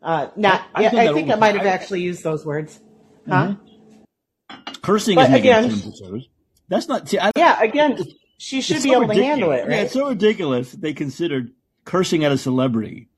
Uh, 0.02 0.28
not, 0.36 0.68
I've 0.76 0.94
yeah, 0.94 1.00
I 1.00 1.14
think 1.14 1.32
I 1.32 1.36
might 1.36 1.56
have 1.56 1.66
actually 1.66 2.02
used 2.02 2.24
those 2.24 2.46
words. 2.46 2.80
Huh? 3.28 3.56
Cursing 4.82 5.16
But 5.16 5.30
is 5.30 5.36
again-. 5.36 6.24
That's 6.68 6.88
not. 6.88 7.08
See, 7.10 7.18
I, 7.18 7.32
Yeah, 7.38 7.62
again, 7.62 7.98
she 8.38 8.62
should 8.62 8.78
it's 8.78 8.86
be 8.86 8.92
so 8.92 9.04
able 9.04 9.14
to 9.14 9.24
handle 9.24 9.50
ridiculous. 9.50 9.66
it, 9.68 9.70
Yeah, 9.70 9.76
right? 9.78 9.84
it's 9.86 9.94
so 9.94 10.10
ridiculous. 10.10 10.72
that 10.72 10.82
They 10.82 10.94
considered 10.94 11.52
cursing 11.86 12.24
at 12.24 12.32
a 12.32 12.38
celebrity, 12.38 13.10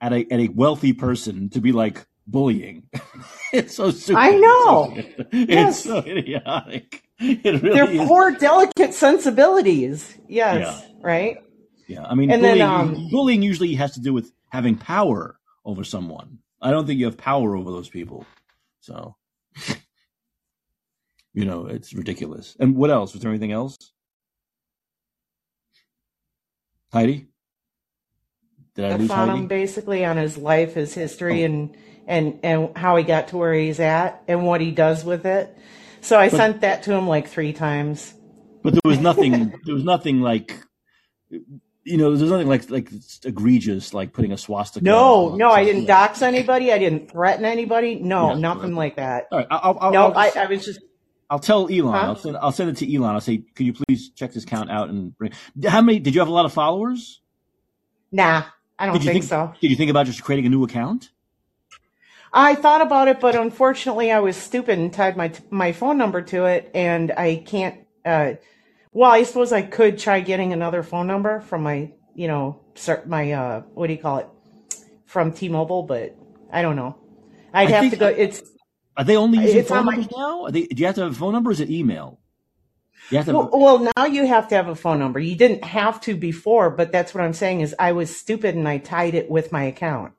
at 0.00 0.12
a 0.12 0.26
at 0.32 0.40
a 0.40 0.48
wealthy 0.48 0.92
person, 0.92 1.50
to 1.50 1.60
be 1.60 1.72
like 1.72 2.06
bullying. 2.26 2.84
it's 3.52 3.74
so 3.76 3.90
stupid. 3.90 4.18
I 4.20 4.30
know. 4.36 4.94
It's 4.96 5.04
so, 5.06 5.24
it's 5.32 5.48
Yes. 5.50 5.84
so 5.84 5.98
idiotic. 5.98 7.02
It 7.20 7.44
really 7.62 7.70
They're 7.74 7.90
is. 7.90 8.08
poor, 8.08 8.30
delicate 8.32 8.94
sensibilities. 8.94 10.16
Yes, 10.28 10.58
Yeah. 10.88 10.94
right. 11.02 11.36
Yeah, 11.88 12.04
I 12.04 12.14
mean, 12.14 12.30
And 12.30 12.42
then, 12.42 12.58
bullying, 12.58 12.96
um, 12.98 13.08
bullying 13.10 13.42
usually 13.42 13.74
has 13.74 13.92
to 13.94 14.00
do 14.00 14.12
with 14.12 14.32
having 14.50 14.76
power 14.76 15.38
over 15.64 15.84
someone. 15.84 16.38
I 16.60 16.70
don't 16.70 16.86
think 16.86 16.98
you 16.98 17.04
have 17.06 17.16
power 17.18 17.54
over 17.56 17.70
those 17.70 17.88
people. 17.88 18.24
So, 18.80 19.16
you 21.34 21.44
know, 21.44 21.66
it's 21.66 21.92
ridiculous. 21.94 22.56
And 22.60 22.76
what 22.76 22.90
else? 22.90 23.12
Was 23.12 23.22
there 23.22 23.30
anything 23.30 23.52
else? 23.52 23.91
Heidi? 26.92 27.28
Did 28.74 28.84
I 28.84 28.94
I 28.94 28.98
found 28.98 29.30
Heidi? 29.30 29.42
him 29.42 29.46
basically 29.48 30.04
on 30.04 30.16
his 30.16 30.36
life, 30.36 30.74
his 30.74 30.94
history, 30.94 31.42
oh. 31.42 31.46
and 31.46 31.76
and 32.06 32.40
and 32.42 32.76
how 32.76 32.96
he 32.96 33.04
got 33.04 33.28
to 33.28 33.36
where 33.36 33.54
he's 33.54 33.80
at 33.80 34.22
and 34.28 34.44
what 34.44 34.60
he 34.60 34.70
does 34.70 35.04
with 35.04 35.26
it. 35.26 35.56
So 36.00 36.18
I 36.18 36.28
sent 36.28 36.62
that 36.62 36.82
to 36.84 36.92
him 36.92 37.06
like 37.06 37.28
three 37.28 37.52
times. 37.52 38.12
But 38.62 38.74
there 38.74 38.80
was 38.84 38.98
nothing. 38.98 39.54
there 39.64 39.74
was 39.74 39.84
nothing 39.84 40.20
like, 40.20 40.58
you 41.30 41.96
know, 41.96 42.14
there's 42.14 42.30
nothing 42.30 42.48
like 42.48 42.70
like 42.70 42.90
egregious 43.24 43.94
like 43.94 44.12
putting 44.12 44.32
a 44.32 44.38
swastika. 44.38 44.84
No, 44.84 45.36
no, 45.36 45.50
I 45.50 45.64
didn't 45.64 45.86
dox 45.86 46.22
anybody. 46.22 46.72
I 46.72 46.78
didn't 46.78 47.10
threaten 47.10 47.44
anybody. 47.44 47.96
No, 47.96 48.30
Yeah, 48.30 48.38
nothing 48.38 48.70
right. 48.70 48.76
like 48.76 48.96
that. 48.96 49.26
All 49.30 49.38
right, 49.38 49.46
I'll, 49.50 49.78
I'll, 49.80 49.92
No, 49.92 50.06
I'll, 50.08 50.18
I, 50.18 50.32
I 50.36 50.46
was 50.46 50.64
just 50.64 50.80
I'll 51.32 51.38
tell 51.38 51.66
Elon. 51.72 51.94
Huh? 51.94 51.98
I'll 51.98 52.16
send. 52.16 52.36
I'll 52.36 52.52
send 52.52 52.68
it 52.68 52.76
to 52.76 52.94
Elon. 52.94 53.14
I'll 53.14 53.20
say, 53.22 53.38
could 53.38 53.64
you 53.64 53.72
please 53.72 54.10
check 54.10 54.34
this 54.34 54.44
count 54.44 54.70
out 54.70 54.90
and 54.90 55.16
bring? 55.16 55.32
How 55.66 55.80
many? 55.80 55.98
Did 55.98 56.14
you 56.14 56.20
have 56.20 56.28
a 56.28 56.32
lot 56.32 56.44
of 56.44 56.52
followers? 56.52 57.22
nah. 58.10 58.44
I 58.78 58.86
don't 58.86 58.94
Did 58.94 59.04
you 59.04 59.12
think 59.12 59.24
think 59.24 59.30
so. 59.30 59.54
Did 59.60 59.70
you 59.70 59.76
think 59.76 59.90
about 59.90 60.06
just 60.06 60.22
creating 60.22 60.44
a 60.44 60.48
new 60.50 60.64
account? 60.64 61.10
I 62.32 62.54
thought 62.54 62.82
about 62.82 63.08
it, 63.08 63.20
but 63.20 63.34
unfortunately, 63.34 64.10
I 64.10 64.20
was 64.20 64.36
stupid 64.36 64.78
and 64.78 64.92
tied 64.92 65.16
my 65.16 65.32
my 65.50 65.72
phone 65.72 65.96
number 65.96 66.20
to 66.20 66.44
it, 66.44 66.70
and 66.74 67.12
I 67.12 67.36
can't. 67.46 67.80
Uh, 68.04 68.34
well, 68.92 69.10
I 69.10 69.22
suppose 69.22 69.52
I 69.52 69.62
could 69.62 69.98
try 69.98 70.20
getting 70.20 70.52
another 70.52 70.82
phone 70.82 71.06
number 71.06 71.40
from 71.40 71.62
my, 71.62 71.92
you 72.14 72.28
know, 72.28 72.60
my 73.06 73.32
uh, 73.32 73.60
what 73.72 73.86
do 73.86 73.94
you 73.94 73.98
call 73.98 74.18
it, 74.18 74.28
from 75.06 75.32
T-Mobile, 75.32 75.84
but 75.84 76.14
I 76.52 76.60
don't 76.60 76.76
know. 76.76 76.98
I'd 77.54 77.68
I 77.68 77.70
have 77.70 77.90
to 77.90 77.96
go. 77.96 78.08
It's 78.08 78.42
Are 78.96 79.04
they 79.04 79.16
only 79.16 79.38
using 79.38 79.58
It's 79.60 79.68
phone 79.68 79.78
on 79.78 79.84
my- 79.86 79.92
numbers 79.96 80.12
now? 80.16 80.44
Are 80.44 80.50
they, 80.50 80.66
do 80.66 80.80
you 80.80 80.86
have 80.86 80.94
to 80.96 81.02
have 81.02 81.12
a 81.12 81.14
phone 81.14 81.32
number? 81.32 81.50
Or 81.50 81.52
is 81.52 81.60
it 81.60 81.70
email? 81.70 82.20
You 83.10 83.16
have 83.18 83.26
to. 83.26 83.32
well, 83.32 83.50
well, 83.52 83.92
now 83.96 84.04
you 84.06 84.26
have 84.26 84.48
to 84.48 84.54
have 84.54 84.68
a 84.68 84.74
phone 84.76 84.98
number. 84.98 85.18
You 85.18 85.34
didn't 85.36 85.64
have 85.64 86.00
to 86.02 86.14
before, 86.14 86.70
but 86.70 86.92
that's 86.92 87.14
what 87.14 87.24
I'm 87.24 87.32
saying 87.32 87.60
is 87.60 87.74
I 87.78 87.92
was 87.92 88.14
stupid 88.16 88.54
and 88.54 88.68
I 88.68 88.78
tied 88.78 89.14
it 89.14 89.28
with 89.30 89.50
my 89.52 89.64
account. 89.64 90.12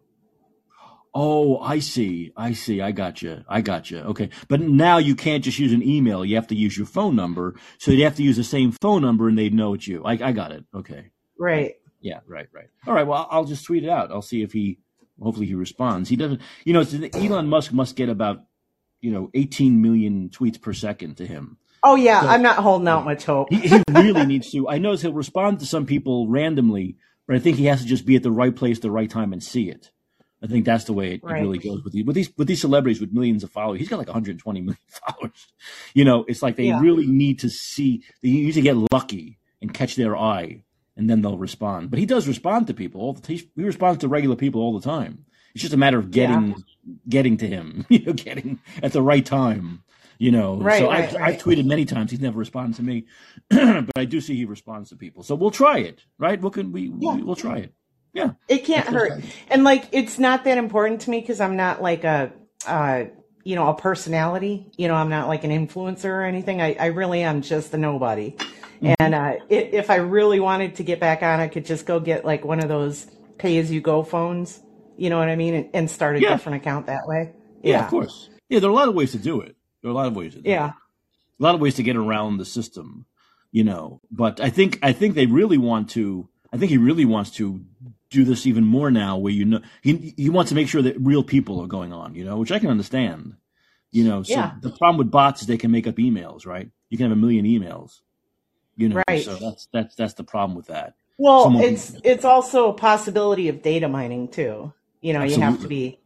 oh, 1.16 1.60
I 1.60 1.80
see. 1.80 2.32
I 2.36 2.54
see. 2.54 2.82
I 2.82 2.92
got 2.92 3.22
you. 3.22 3.44
I 3.48 3.62
got 3.62 3.92
you. 3.92 4.00
Okay, 4.00 4.30
but 4.48 4.60
now 4.62 4.98
you 4.98 5.16
can't 5.16 5.44
just 5.44 5.60
use 5.60 5.72
an 5.72 5.84
email. 5.84 6.26
You 6.26 6.36
have 6.36 6.48
to 6.48 6.56
use 6.56 6.76
your 6.78 6.88
phone 6.88 7.16
number. 7.16 7.56
So 7.78 7.92
you 7.92 8.04
have 8.04 8.16
to 8.18 8.24
use 8.24 8.36
the 8.38 8.44
same 8.44 8.72
phone 8.82 9.02
number, 9.02 9.28
and 9.30 9.38
they'd 9.38 9.54
know 9.54 9.74
it's 9.76 9.88
you. 9.88 10.04
I, 10.04 10.14
I 10.14 10.32
got 10.32 10.52
it. 10.52 10.66
Okay. 10.76 11.12
Right. 11.40 11.74
Yeah, 12.02 12.20
right, 12.28 12.48
right. 12.54 12.68
All 12.88 12.94
right. 12.94 13.08
Well, 13.08 13.28
I'll- 13.30 13.46
just 13.46 13.64
tweet 13.66 13.84
it 13.86 13.90
out. 13.90 14.12
I'll 14.12 14.22
see 14.22 14.42
if 14.42 14.52
he, 14.52 14.80
hopefully, 15.22 15.46
he 15.46 15.54
responds. 15.56 16.10
He 16.10 16.16
doesn't. 16.18 16.42
You 16.66 16.74
know, 16.74 16.82
it's- 16.82 17.16
Elon 17.16 17.48
Musk 17.48 17.72
must 17.72 17.96
get 17.96 18.10
about, 18.10 18.44
you 19.04 19.12
know, 19.12 19.30
18 19.36 19.82
million 19.82 20.30
tweets 20.30 20.60
per 20.60 20.74
second 20.74 21.18
to 21.18 21.28
him. 21.28 21.58
Oh 21.84 21.96
yeah, 21.96 22.22
So- 22.22 22.28
I'm 22.30 22.42
not 22.42 22.56
holding 22.58 22.88
out 22.88 23.04
much 23.06 23.26
hope. 23.26 23.52
He, 23.52 23.68
he 23.68 23.84
really 23.90 24.26
needs 24.26 24.50
to. 24.52 24.70
I 24.70 24.78
know 24.80 24.96
he'll 24.96 25.14
respond 25.14 25.60
to 25.60 25.66
some 25.66 25.86
people 25.86 26.28
randomly, 26.30 26.96
but 27.28 27.36
I 27.36 27.40
think 27.40 27.58
he 27.58 27.66
has 27.66 27.82
to 27.82 27.88
just 27.88 28.06
be 28.06 28.16
at 28.16 28.24
the 28.24 28.32
right 28.32 28.56
place, 28.56 28.80
the 28.80 28.90
right 28.90 29.10
time, 29.10 29.34
and 29.34 29.44
see 29.44 29.70
it. 29.70 29.92
I 30.42 30.48
think 30.48 30.66
that's 30.66 30.86
the 30.86 30.94
way 30.94 31.14
it, 31.14 31.22
it 31.24 31.26
really 31.26 31.58
goes 31.58 31.84
with 31.84 31.94
these 31.94 32.06
with 32.06 32.16
these 32.16 32.30
with 32.38 32.48
these 32.48 32.60
celebrities 32.62 33.00
with 33.02 33.14
millions 33.14 33.44
of 33.44 33.52
followers. 33.52 33.80
He's 33.80 33.90
got 33.90 33.98
like 34.00 34.08
120 34.08 34.62
million 34.62 34.78
followers. 34.88 35.48
You 35.94 36.06
know, 36.06 36.26
it's 36.28 36.42
like 36.42 36.56
they 36.58 36.66
Yeah. 36.68 36.80
really 36.82 37.06
need 37.08 37.40
to 37.40 37.50
see. 37.50 38.04
They 38.22 38.30
need 38.30 38.54
to 38.54 38.62
get 38.62 38.76
lucky 38.92 39.38
and 39.62 39.74
catch 39.74 39.96
their 39.96 40.18
eye, 40.18 40.64
and 40.98 41.10
then 41.10 41.22
they'll 41.22 41.38
respond. 41.38 41.90
But 41.90 42.00
he 42.00 42.06
does 42.06 42.28
respond 42.28 42.68
to 42.68 42.74
people. 42.74 43.00
All 43.02 43.14
the, 43.14 43.26
he, 43.28 43.50
he 43.56 43.64
responds 43.64 44.00
to 44.02 44.08
regular 44.10 44.36
people 44.38 44.62
all 44.62 44.78
the 44.80 44.86
time. 44.86 45.26
It's 45.54 45.62
just 45.62 45.74
a 45.74 45.78
matter 45.78 46.00
of 46.00 46.12
getting 46.12 46.64
getting 47.08 47.38
to 47.38 47.48
him. 47.48 47.86
You 47.90 48.06
know, 48.06 48.14
getting 48.14 48.60
at 48.82 48.94
the 48.94 49.02
right 49.02 49.26
time. 49.26 49.84
You 50.20 50.32
know, 50.32 50.58
Right, 50.58 50.80
so 50.80 50.90
right, 50.90 51.04
I've, 51.10 51.14
right. 51.14 51.34
I've 51.34 51.42
tweeted 51.42 51.66
many 51.66 51.86
times. 51.86 52.12
He's 52.12 52.22
never 52.22 52.38
responded 52.38 52.78
to 52.78 52.84
me, 52.84 53.06
but 53.50 53.90
I 53.98 54.06
do 54.06 54.22
see 54.22 54.36
he 54.36 54.46
responds 54.46 54.90
to 54.90 54.96
people. 54.96 55.24
So 55.24 55.36
we'll 55.36 55.52
try 55.52 55.80
it, 55.80 56.06
right? 56.18 56.40
What 56.40 56.54
can 56.54 56.72
we? 56.72 56.94
Yeah. 56.98 57.16
we 57.16 57.24
we'll 57.24 57.36
try 57.36 57.58
it. 57.58 57.74
Yeah. 58.14 58.34
It 58.48 58.60
can't 58.60 58.88
hurt. 58.88 59.24
And 59.50 59.64
like 59.64 59.86
it's 59.92 60.20
not 60.20 60.44
that 60.46 60.58
important 60.58 61.02
to 61.02 61.10
me 61.10 61.20
because 61.20 61.42
I'm 61.42 61.56
not 61.56 61.82
like 61.82 62.04
a 62.04 62.32
uh 62.66 63.06
you 63.44 63.56
know, 63.56 63.68
a 63.68 63.74
personality. 63.74 64.72
You 64.78 64.88
know, 64.88 64.96
I'm 64.96 65.10
not 65.10 65.28
like 65.28 65.44
an 65.44 65.52
influencer 65.52 66.06
or 66.06 66.22
anything. 66.24 66.62
I, 66.62 66.76
I 66.80 66.86
really 66.88 67.24
am 67.24 67.42
just 67.42 67.74
a 67.74 67.78
nobody. 67.78 68.36
And 69.00 69.16
uh 69.16 69.18
i 69.18 69.40
if 69.50 69.90
I 69.90 69.96
really 69.96 70.40
wanted 70.40 70.76
to 70.76 70.84
get 70.84 71.00
back 71.00 71.24
on, 71.24 71.40
I 71.40 71.48
could 71.48 71.66
just 71.66 71.86
go 71.86 72.00
get 72.00 72.24
like 72.24 72.46
one 72.46 72.60
of 72.60 72.70
those 72.70 73.08
pay 73.38 73.58
as 73.58 73.72
you 73.72 73.82
go 73.82 74.04
phones. 74.04 74.62
You 74.98 75.10
know 75.10 75.18
what 75.20 75.30
I 75.30 75.36
mean? 75.36 75.54
And, 75.54 75.70
and 75.74 75.90
start 75.90 76.16
a 76.18 76.22
Yeah. 76.22 76.30
different 76.30 76.58
account 76.62 76.86
that 76.88 77.08
way. 77.08 77.32
Yeah, 77.64 77.72
Yeah. 77.78 77.84
of 77.86 77.90
course. 77.90 78.30
Yeah, 78.50 78.60
there 78.60 78.70
are 78.70 78.74
a 78.74 78.76
lot 78.76 78.88
of 78.90 78.96
ways 78.96 79.12
to 79.14 79.18
do 79.18 79.42
it. 79.42 79.56
There 79.82 79.90
are 79.90 79.94
a 79.94 79.96
lot 79.96 80.08
of 80.08 80.16
ways 80.16 80.34
to 80.36 80.42
do 80.42 80.50
Yeah. 80.50 80.68
it. 80.70 80.74
A 81.40 81.44
lot 81.44 81.56
of 81.56 81.62
ways 81.62 81.76
to 81.76 81.84
get 81.84 81.96
around 81.96 82.38
the 82.38 82.46
system, 82.46 83.06
you 83.52 83.64
know. 83.64 84.02
But 84.12 84.40
I 84.40 84.50
think 84.50 84.80
I 84.84 84.94
think 84.94 85.16
they 85.16 85.26
really 85.26 85.58
want 85.58 85.90
to. 85.92 86.28
I 86.52 86.58
think 86.58 86.70
he 86.70 86.78
really 86.78 87.06
wants 87.06 87.32
to 87.32 87.62
do 88.12 88.24
this 88.24 88.46
even 88.46 88.64
more 88.64 88.92
now, 88.92 89.18
where 89.18 89.34
you 89.34 89.44
know 89.46 89.62
he 89.82 90.14
he 90.16 90.30
wants 90.30 90.50
to 90.50 90.56
make 90.56 90.68
sure 90.68 90.84
that 90.84 90.96
real 91.00 91.24
people 91.24 91.60
are 91.60 91.68
going 91.68 91.92
on, 91.92 92.14
you 92.14 92.24
know, 92.24 92.38
which 92.38 92.52
I 92.52 92.60
can 92.60 92.70
understand. 92.70 93.36
You 93.92 94.04
know, 94.04 94.24
so 94.24 94.34
Yeah. 94.34 94.54
the 94.62 94.70
problem 94.72 94.98
with 94.98 95.12
bots 95.12 95.42
is 95.42 95.48
they 95.48 95.58
can 95.58 95.72
make 95.72 95.88
up 95.88 95.96
emails, 95.96 96.46
right? 96.46 96.70
You 96.90 96.98
can 96.98 97.10
have 97.10 97.18
a 97.18 97.20
million 97.20 97.46
emails, 97.46 98.02
you 98.76 98.90
know. 98.90 99.02
Right. 99.08 99.24
So 99.24 99.36
that's 99.36 99.68
that's 99.74 99.96
that's 99.96 100.14
the 100.14 100.24
problem 100.24 100.56
with 100.56 100.68
that. 100.68 100.94
Well, 101.18 101.44
Someone- 101.44 101.64
it's 101.64 101.96
it's 102.04 102.26
also 102.26 102.70
a 102.70 102.74
possibility 102.74 103.50
of 103.50 103.62
data 103.64 103.88
mining 103.90 104.28
too. 104.30 104.74
You 105.04 105.14
know, 105.14 105.24
you 105.24 105.40
have 105.42 105.62
to 105.62 105.68
be 105.68 106.00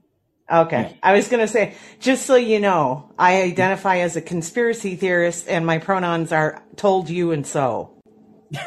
okay. 0.51 0.81
Yeah. 0.81 0.93
I 1.03 1.13
was 1.13 1.27
gonna 1.29 1.47
say, 1.47 1.75
just 1.99 2.25
so 2.25 2.35
you 2.35 2.59
know, 2.59 3.13
I 3.17 3.43
identify 3.43 3.97
as 3.99 4.15
a 4.17 4.21
conspiracy 4.21 4.95
theorist, 4.95 5.47
and 5.47 5.65
my 5.65 5.77
pronouns 5.77 6.31
are 6.31 6.63
told 6.75 7.09
you 7.09 7.31
and 7.31 7.45
so. 7.47 7.93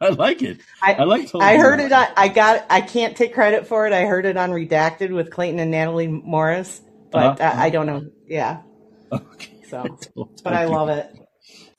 I 0.00 0.10
like 0.10 0.42
it. 0.42 0.58
I 0.82 0.94
I 0.94 1.04
like. 1.04 1.28
told 1.30 1.42
I 1.42 1.56
heard 1.56 1.80
it. 1.80 1.90
On, 1.92 2.06
I 2.16 2.28
got. 2.28 2.66
I 2.70 2.80
can't 2.82 3.16
take 3.16 3.34
credit 3.34 3.66
for 3.66 3.86
it. 3.86 3.92
I 3.92 4.02
heard 4.04 4.26
it 4.26 4.36
on 4.36 4.50
Redacted 4.50 5.10
with 5.12 5.30
Clayton 5.30 5.58
and 5.58 5.70
Natalie 5.70 6.06
Morris, 6.08 6.80
but 7.10 7.40
Uh-huh. 7.40 7.58
I, 7.60 7.66
I 7.66 7.70
don't 7.70 7.86
know. 7.86 8.02
Yeah. 8.26 8.62
Okay. 9.10 9.52
So, 9.70 9.98
but 10.44 10.52
I 10.52 10.66
love 10.66 10.88
it. 10.90 11.10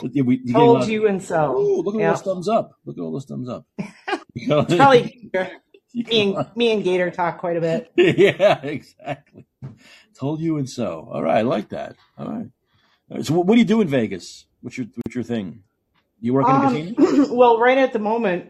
Yeah, 0.01 0.23
we, 0.23 0.41
you 0.43 0.53
Told 0.53 0.87
you 0.87 1.07
and 1.07 1.21
so. 1.23 1.55
Ooh, 1.57 1.81
look 1.81 1.95
at 1.95 1.97
all 1.97 2.01
Yeah. 2.01 2.11
those 2.11 2.21
thumbs 2.21 2.47
up. 2.47 2.71
Look 2.85 2.97
at 2.97 3.01
all 3.01 3.11
those 3.11 3.25
thumbs 3.25 3.49
up. 3.49 3.65
Probably 4.47 5.31
me 6.09 6.35
and, 6.35 6.47
me 6.55 6.71
and 6.71 6.83
Gator 6.83 7.11
talk 7.11 7.39
quite 7.39 7.57
a 7.57 7.61
bit. 7.61 7.91
yeah, 7.95 8.59
exactly. 8.61 9.45
Told 10.17 10.39
you 10.41 10.57
and 10.57 10.69
so. 10.69 11.09
All 11.11 11.21
right, 11.23 11.37
I 11.37 11.41
like 11.41 11.69
that. 11.69 11.95
All 12.17 12.27
right. 12.27 12.47
All 13.09 13.17
right, 13.17 13.25
So, 13.25 13.33
what, 13.33 13.45
what 13.47 13.55
do 13.55 13.59
you 13.59 13.65
do 13.65 13.81
in 13.81 13.87
Vegas? 13.87 14.45
What's 14.61 14.77
your 14.77 14.87
What's 14.95 15.15
your 15.15 15.23
thing? 15.23 15.63
You 16.19 16.33
work 16.33 16.47
in 16.47 16.55
a 16.55 16.59
Um, 16.59 16.95
casino? 16.95 17.33
well, 17.35 17.59
right 17.59 17.77
at 17.77 17.93
the 17.93 17.99
moment, 17.99 18.47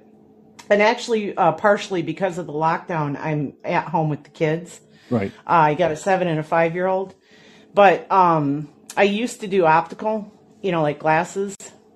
and 0.70 0.82
actually, 0.82 1.36
uh, 1.36 1.52
partially 1.54 2.02
because 2.02 2.38
of 2.38 2.48
the 2.48 2.54
lockdown, 2.54 3.18
I'm 3.20 3.54
at 3.64 3.86
home 3.86 4.10
with 4.10 4.24
the 4.24 4.30
kids. 4.30 4.80
Right. 5.10 5.32
Uh, 5.46 5.52
I 5.52 5.74
got 5.74 5.92
a 5.92 5.96
seven 5.96 6.28
and 6.28 6.40
a 6.40 6.44
five 6.44 6.76
year 6.76 6.88
old, 6.88 7.14
but 7.74 8.10
um, 8.12 8.70
I 8.96 9.04
used 9.04 9.42
to 9.42 9.48
do 9.48 9.66
optical, 9.66 10.32
you 10.62 10.72
know, 10.72 10.82
like 10.82 11.00
glasses, 11.00 11.56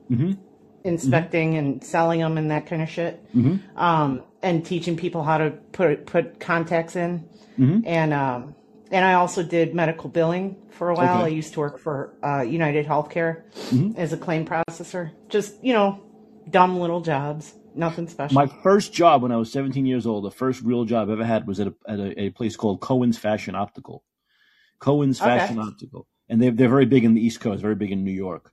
Mhm. 0.10 0.38
Inspecting 0.84 1.56
and 1.56 1.84
selling 1.84 2.20
them 2.20 2.38
and 2.38 2.52
that 2.52 2.66
kind 2.66 2.82
of 2.82 2.90
shit, 2.90 3.20
Mhm. 3.36 3.60
um, 3.78 4.24
and 4.42 4.66
teaching 4.66 4.96
people 4.98 5.24
how 5.24 5.38
to 5.38 5.52
put 5.72 6.06
put 6.06 6.40
contacts 6.40 6.96
in, 6.96 7.24
Mhm. 7.58 7.84
and 7.86 8.14
um, 8.14 8.56
and 8.92 9.06
I 9.06 9.14
also 9.14 9.44
did 9.44 9.74
medical 9.76 10.10
billing 10.10 10.56
for 10.70 10.90
a 10.90 10.96
while. 10.96 11.18
Okay. 11.18 11.26
I 11.26 11.28
used 11.30 11.54
to 11.54 11.60
work 11.60 11.80
for 11.80 12.14
uh, 12.24 12.42
United 12.42 12.86
Healthcare 12.86 13.44
Mhm. 13.72 13.98
as 13.98 14.12
a 14.14 14.18
claim 14.18 14.46
processor. 14.46 15.12
Just 15.30 15.64
you 15.64 15.74
know, 15.74 16.00
dumb 16.50 16.80
little 16.80 17.02
jobs, 17.02 17.54
nothing 17.76 18.08
special. 18.08 18.36
My 18.36 18.48
first 18.48 18.92
job 18.94 19.22
when 19.22 19.32
I 19.32 19.38
was 19.38 19.52
17 19.52 19.86
years 19.86 20.06
old, 20.06 20.26
the 20.26 20.32
first 20.32 20.62
real 20.64 20.86
job 20.86 21.10
I 21.10 21.14
ever 21.14 21.24
had 21.26 21.48
was 21.48 21.60
at 21.60 21.68
a, 21.68 21.74
at 21.88 22.00
a, 22.00 22.22
a 22.24 22.30
place 22.32 22.56
called 22.56 22.82
Cohen's 22.82 23.18
Fashion 23.18 23.56
Optical. 23.56 24.04
Cohen's 24.80 25.22
Okay. 25.22 25.30
Fashion 25.38 25.60
Optical, 25.60 26.08
and 26.28 26.42
they're 26.42 26.52
they're 26.52 26.70
very 26.70 26.86
big 26.88 27.04
in 27.06 27.14
the 27.14 27.22
East 27.26 27.40
Coast, 27.40 27.62
very 27.62 27.76
big 27.76 27.92
in 27.92 28.04
New 28.04 28.12
York. 28.12 28.51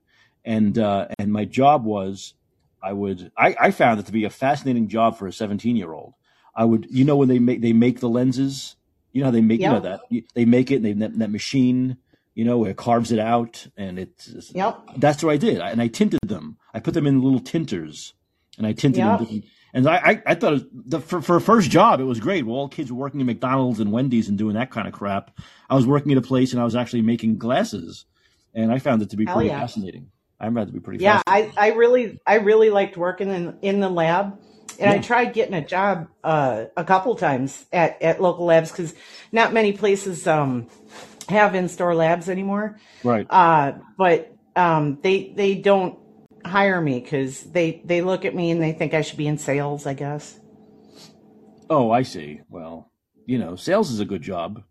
And 0.48 0.78
uh, 0.78 1.08
and 1.18 1.30
my 1.30 1.44
job 1.44 1.84
was, 1.84 2.32
I 2.82 2.94
would 2.94 3.30
I, 3.36 3.54
I 3.60 3.70
found 3.70 4.00
it 4.00 4.06
to 4.06 4.12
be 4.12 4.24
a 4.24 4.30
fascinating 4.30 4.88
job 4.88 5.18
for 5.18 5.26
a 5.26 5.32
17 5.32 5.76
year 5.76 5.92
old. 5.92 6.14
I 6.56 6.64
would 6.64 6.86
you 6.90 7.04
know 7.04 7.16
when 7.16 7.28
they 7.28 7.38
make 7.38 7.60
they 7.60 7.74
make 7.74 8.00
the 8.00 8.08
lenses, 8.08 8.74
you 9.12 9.20
know 9.20 9.26
how 9.26 9.30
they 9.30 9.42
make 9.42 9.60
you 9.60 9.68
know 9.68 9.80
that 9.80 10.00
they 10.34 10.46
make 10.46 10.70
it 10.70 10.76
and 10.76 10.84
they 10.86 10.92
that, 10.94 11.18
that 11.18 11.30
machine. 11.30 11.98
You 12.34 12.44
know, 12.44 12.64
it 12.64 12.76
carves 12.76 13.10
it 13.10 13.18
out, 13.18 13.66
and 13.76 13.98
it's 13.98 14.52
Yep. 14.54 14.78
that's 14.98 15.22
what 15.24 15.32
I 15.32 15.36
did, 15.38 15.60
I- 15.60 15.70
and 15.70 15.82
I 15.82 15.88
tinted 15.88 16.20
them. 16.24 16.56
I 16.72 16.78
put 16.78 16.94
them 16.94 17.04
in 17.06 17.20
little 17.20 17.40
tinters, 17.40 18.12
and 18.56 18.64
I 18.64 18.72
tinted 18.72 19.04
Yep. 19.04 19.18
them. 19.18 19.42
And 19.74 19.88
I, 19.88 19.96
I, 19.96 20.22
I 20.24 20.34
thought 20.36 20.62
the, 20.72 21.00
for 21.00 21.20
for 21.20 21.36
a 21.36 21.40
first 21.40 21.68
job, 21.68 21.98
it 22.00 22.04
was 22.04 22.20
great. 22.20 22.46
Well, 22.46 22.56
all 22.56 22.68
kids 22.68 22.90
were 22.92 22.98
working 22.98 23.20
at 23.20 23.26
McDonald's 23.26 23.80
and 23.80 23.90
Wendy's 23.92 24.28
and 24.28 24.38
doing 24.38 24.54
that 24.54 24.70
kind 24.70 24.86
of 24.86 24.94
crap. 24.94 25.36
I 25.68 25.74
was 25.74 25.84
working 25.86 26.12
at 26.12 26.18
a 26.18 26.22
place, 26.22 26.52
and 26.52 26.60
I 26.62 26.64
was 26.64 26.76
actually 26.76 27.02
making 27.02 27.38
glasses, 27.38 28.04
and 28.54 28.72
I 28.72 28.78
found 28.78 29.02
it 29.02 29.10
to 29.10 29.16
be 29.16 29.24
Hell 29.26 29.34
pretty 29.34 29.48
yeah. 29.50 29.58
fascinating. 29.60 30.10
I 30.40 30.47
it 30.47 30.66
to 30.66 30.73
be 30.73 30.81
pretty 30.81 31.02
Yeah. 31.02 31.20
I, 31.27 31.52
I 31.56 31.73
really 31.73 32.20
I 32.27 32.36
really 32.36 32.70
liked 32.70 32.97
working 32.97 33.28
in 33.31 33.59
in 33.62 33.81
the 33.81 33.89
lab, 33.89 34.39
and 34.78 34.89
I 34.90 34.98
tried 34.98 35.32
getting 35.32 35.55
a 35.55 35.65
job 35.66 36.09
uh, 36.23 36.66
a 36.77 36.85
couple 36.85 37.15
times 37.16 37.66
at 37.73 38.01
at 38.02 38.23
local 38.23 38.44
labs 38.47 38.70
because 38.70 38.94
not 39.32 39.52
many 39.52 39.73
places 39.73 40.27
um, 40.27 40.69
have 41.28 41.55
in 41.55 41.69
store 41.69 41.94
labs 41.94 42.28
anymore. 42.28 42.78
right. 43.02 43.27
Uh, 43.28 43.73
but 43.97 44.32
um, 44.55 44.98
they 45.02 45.32
they 45.35 45.56
don't 45.56 45.98
hire 46.44 46.81
me 46.81 47.01
because 47.01 47.43
they 47.43 47.82
they 47.85 48.01
look 48.01 48.24
at 48.24 48.35
me 48.35 48.51
and 48.52 48.62
they 48.62 48.73
think 48.73 48.94
I 48.94 49.02
should 49.02 49.19
be 49.19 49.27
in 49.27 49.39
sales. 49.39 49.86
I 49.86 49.94
guess. 49.94 50.39
Oh, 51.70 51.90
I 51.90 52.02
see. 52.02 52.40
Well, 52.48 52.90
you 53.27 53.39
know, 53.39 53.56
sales 53.56 53.90
is 53.90 54.01
a 54.01 54.05
good 54.05 54.23
job. 54.23 54.62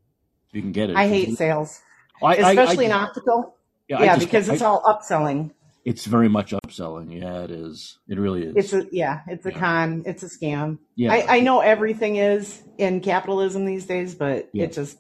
If 0.49 0.56
you 0.56 0.61
can 0.61 0.72
get 0.72 0.89
it. 0.89 0.95
I 0.95 1.07
hate 1.10 1.38
sales, 1.38 1.81
I- 2.23 2.26
I- 2.26 2.30
I- 2.30 2.49
especially 2.52 2.85
in 2.85 2.91
optical. 2.94 3.56
yeah, 3.89 3.99
Yeah, 4.02 4.15
just- 4.15 4.26
because 4.27 4.49
it's 4.49 4.61
I- 4.61 4.65
all 4.65 4.81
upselling. 4.84 5.52
It's 5.89 6.05
very 6.05 6.27
much 6.27 6.51
upselling. 6.51 7.07
Yeah, 7.22 7.43
it 7.45 7.51
is. 7.51 7.97
It 8.09 8.19
really 8.19 8.43
is. 8.43 8.53
It's 8.55 8.73
a 8.73 8.85
yeah, 8.91 9.22
it's 9.27 9.45
a 9.45 9.51
Yeah. 9.51 9.59
con, 9.59 10.03
it's 10.05 10.22
a 10.23 10.27
scam. 10.27 10.80
Yeah. 10.95 11.14
I, 11.14 11.38
I 11.38 11.39
know 11.39 11.61
everything 11.61 12.18
is 12.18 12.61
in 12.77 12.99
capitalism 13.01 13.65
these 13.65 13.85
days, 13.85 14.14
but 14.14 14.49
Yeah. 14.53 14.65
it 14.65 14.73
just 14.73 14.97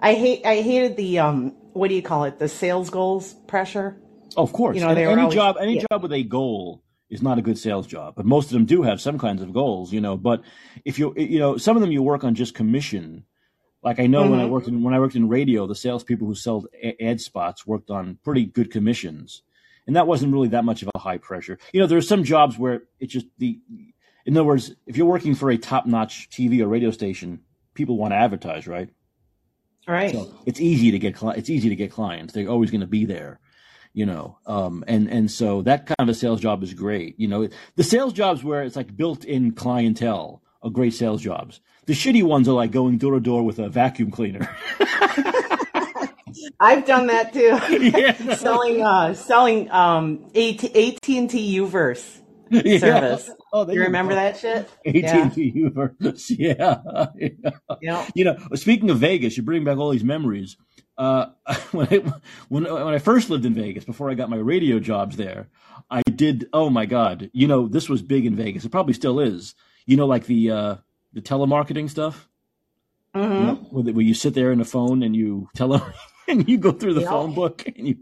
I 0.00 0.14
hate 0.14 0.46
I 0.46 0.56
hated 0.62 0.96
the 0.96 1.18
um 1.18 1.54
what 1.74 1.88
do 1.88 1.94
you 1.94 2.02
call 2.02 2.24
it? 2.24 2.38
The 2.38 2.48
sales 2.48 2.88
goals 2.90 3.34
pressure. 3.46 4.00
Oh, 4.36 4.42
of 4.42 4.52
course. 4.52 4.76
You 4.76 4.82
know, 4.82 4.88
any 4.90 5.04
always- 5.04 5.34
job, 5.34 5.56
any 5.60 5.76
yeah. 5.76 5.84
job 5.90 6.02
with 6.02 6.12
a 6.12 6.22
goal 6.22 6.82
is 7.10 7.22
not 7.22 7.38
a 7.38 7.42
good 7.42 7.58
sales 7.58 7.86
job. 7.86 8.14
But 8.16 8.24
most 8.26 8.46
of 8.46 8.52
them 8.52 8.64
do 8.64 8.82
have 8.82 9.00
some 9.00 9.18
kinds 9.18 9.42
of 9.42 9.52
goals, 9.52 9.92
you 9.92 10.00
know. 10.00 10.16
But 10.16 10.42
if 10.84 10.98
you, 10.98 11.14
you 11.16 11.38
know, 11.38 11.56
some 11.58 11.76
of 11.76 11.80
them 11.82 11.92
you 11.92 12.02
work 12.02 12.24
on 12.24 12.34
just 12.34 12.54
commission. 12.54 13.24
Like 13.82 14.00
I 14.00 14.06
know 14.08 14.22
when 14.28 14.40
I 14.40 14.44
Mhm. 14.44 14.50
worked 14.50 14.68
in 14.68 14.82
when 14.82 14.94
I 14.94 14.98
worked 15.00 15.14
in 15.16 15.28
radio, 15.28 15.66
the 15.66 15.74
salespeople 15.74 16.26
who 16.26 16.34
sold 16.34 16.66
ad 17.00 17.20
spots 17.20 17.66
worked 17.66 17.90
on 17.90 18.18
pretty 18.24 18.44
good 18.44 18.70
commissions, 18.72 19.42
and 19.88 19.96
that 19.96 20.06
wasn't 20.06 20.32
really 20.32 20.48
that 20.48 20.66
much 20.66 20.82
of 20.82 20.90
a 20.94 20.98
high 20.98 21.16
pressure. 21.16 21.58
You 21.72 21.80
know, 21.80 21.86
there 21.86 21.98
are 21.98 22.02
some 22.02 22.22
jobs 22.22 22.56
where 22.56 22.82
it's 23.00 23.12
just 23.12 23.26
the. 23.38 23.58
In 24.26 24.36
other 24.36 24.44
words, 24.44 24.70
if 24.86 24.98
you're 24.98 25.06
working 25.06 25.34
for 25.34 25.50
a 25.50 25.56
top-notch 25.56 26.28
TV 26.28 26.60
or 26.60 26.68
radio 26.68 26.90
station, 26.90 27.40
people 27.72 27.96
want 27.96 28.12
to 28.12 28.16
advertise, 28.16 28.68
right? 28.68 28.90
Right. 29.88 30.12
So 30.12 30.30
it's 30.44 30.60
easy 30.60 30.90
to 30.90 30.98
get 30.98 31.14
cli- 31.14 31.38
it's 31.38 31.48
easy 31.48 31.70
to 31.70 31.74
get 31.74 31.90
clients. 31.90 32.34
They're 32.34 32.48
always 32.48 32.70
going 32.70 32.82
to 32.82 32.86
be 32.86 33.06
there, 33.06 33.40
you 33.94 34.04
know. 34.04 34.36
Um, 34.44 34.84
and 34.86 35.10
and 35.10 35.30
so 35.30 35.62
that 35.62 35.86
kind 35.86 35.96
of 35.98 36.10
a 36.10 36.14
sales 36.14 36.42
job 36.42 36.62
is 36.62 36.74
great. 36.74 37.18
You 37.18 37.28
know, 37.28 37.48
the 37.76 37.82
sales 37.82 38.12
jobs 38.12 38.44
where 38.44 38.62
it's 38.62 38.76
like 38.76 38.94
built-in 38.94 39.52
clientele 39.52 40.42
are 40.62 40.70
great 40.70 40.92
sales 40.92 41.22
jobs. 41.22 41.62
The 41.86 41.94
shitty 41.94 42.22
ones 42.22 42.46
are 42.46 42.52
like 42.52 42.72
going 42.72 42.98
door 42.98 43.14
to 43.14 43.20
door 43.20 43.42
with 43.42 43.58
a 43.58 43.70
vacuum 43.70 44.10
cleaner. 44.10 44.54
I've 46.60 46.84
done 46.84 47.06
that 47.08 47.32
too. 47.32 47.58
yeah, 47.80 48.12
selling 48.34 48.82
uh 48.82 49.14
selling 49.14 49.70
um 49.70 50.24
AT 50.34 50.64
and 50.64 51.30
T 51.30 51.58
Uverse 51.58 52.20
Yeah. 52.50 52.78
service. 52.80 53.30
Oh, 53.50 53.64
You 53.72 53.80
remember 53.80 54.12
go. 54.12 54.14
that 54.14 54.36
shit? 54.36 54.68
AT&T 54.84 55.52
Uverse. 55.56 56.34
Yeah. 56.38 57.06
Yeah. 57.80 58.04
You 58.14 58.24
know, 58.24 58.36
speaking 58.54 58.90
of 58.90 58.98
Vegas, 58.98 59.36
you 59.36 59.42
bring 59.42 59.64
back 59.64 59.78
all 59.78 59.90
these 59.90 60.04
memories. 60.04 60.56
Uh, 60.98 61.26
when 61.72 61.86
I 61.90 62.02
when 62.48 62.64
when 62.64 62.94
I 62.94 62.98
first 62.98 63.30
lived 63.30 63.46
in 63.46 63.54
Vegas, 63.54 63.84
before 63.84 64.10
I 64.10 64.14
got 64.14 64.28
my 64.30 64.36
radio 64.36 64.78
jobs 64.80 65.16
there, 65.16 65.48
I 65.90 66.02
did. 66.02 66.48
Oh 66.52 66.70
my 66.70 66.86
God! 66.86 67.30
You 67.32 67.46
know, 67.48 67.68
this 67.68 67.88
was 67.88 68.02
big 68.02 68.26
in 68.26 68.36
Vegas. 68.36 68.64
It 68.64 68.70
probably 68.70 68.94
still 68.94 69.20
is. 69.20 69.54
You 69.86 69.96
know, 69.96 70.06
like 70.06 70.26
the 70.26 70.50
uh, 70.50 70.74
the 71.12 71.22
telemarketing 71.22 71.88
stuff. 71.88 72.28
You 73.14 73.44
hmm 73.44 73.46
know, 73.46 73.54
where, 73.70 74.02
you 74.04 74.14
sit 74.14 74.34
there 74.34 74.52
in 74.52 74.58
the 74.58 74.64
phone 74.64 75.02
and 75.02 75.14
you 75.14 75.48
tele 75.54 75.80
and 76.32 76.48
you 76.48 76.58
go 76.58 76.72
through 76.72 76.94
the 76.94 77.02
Yeah. 77.02 77.10
phone 77.10 77.34
book 77.34 77.64
and 77.66 77.88
you 77.88 77.96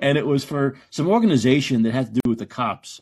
and 0.00 0.18
it 0.18 0.26
was 0.26 0.44
for 0.44 0.76
some 0.90 1.08
organization 1.08 1.82
that 1.82 1.92
had 1.92 2.14
to 2.14 2.20
do 2.22 2.30
with 2.30 2.38
the 2.38 2.46
cops, 2.46 3.00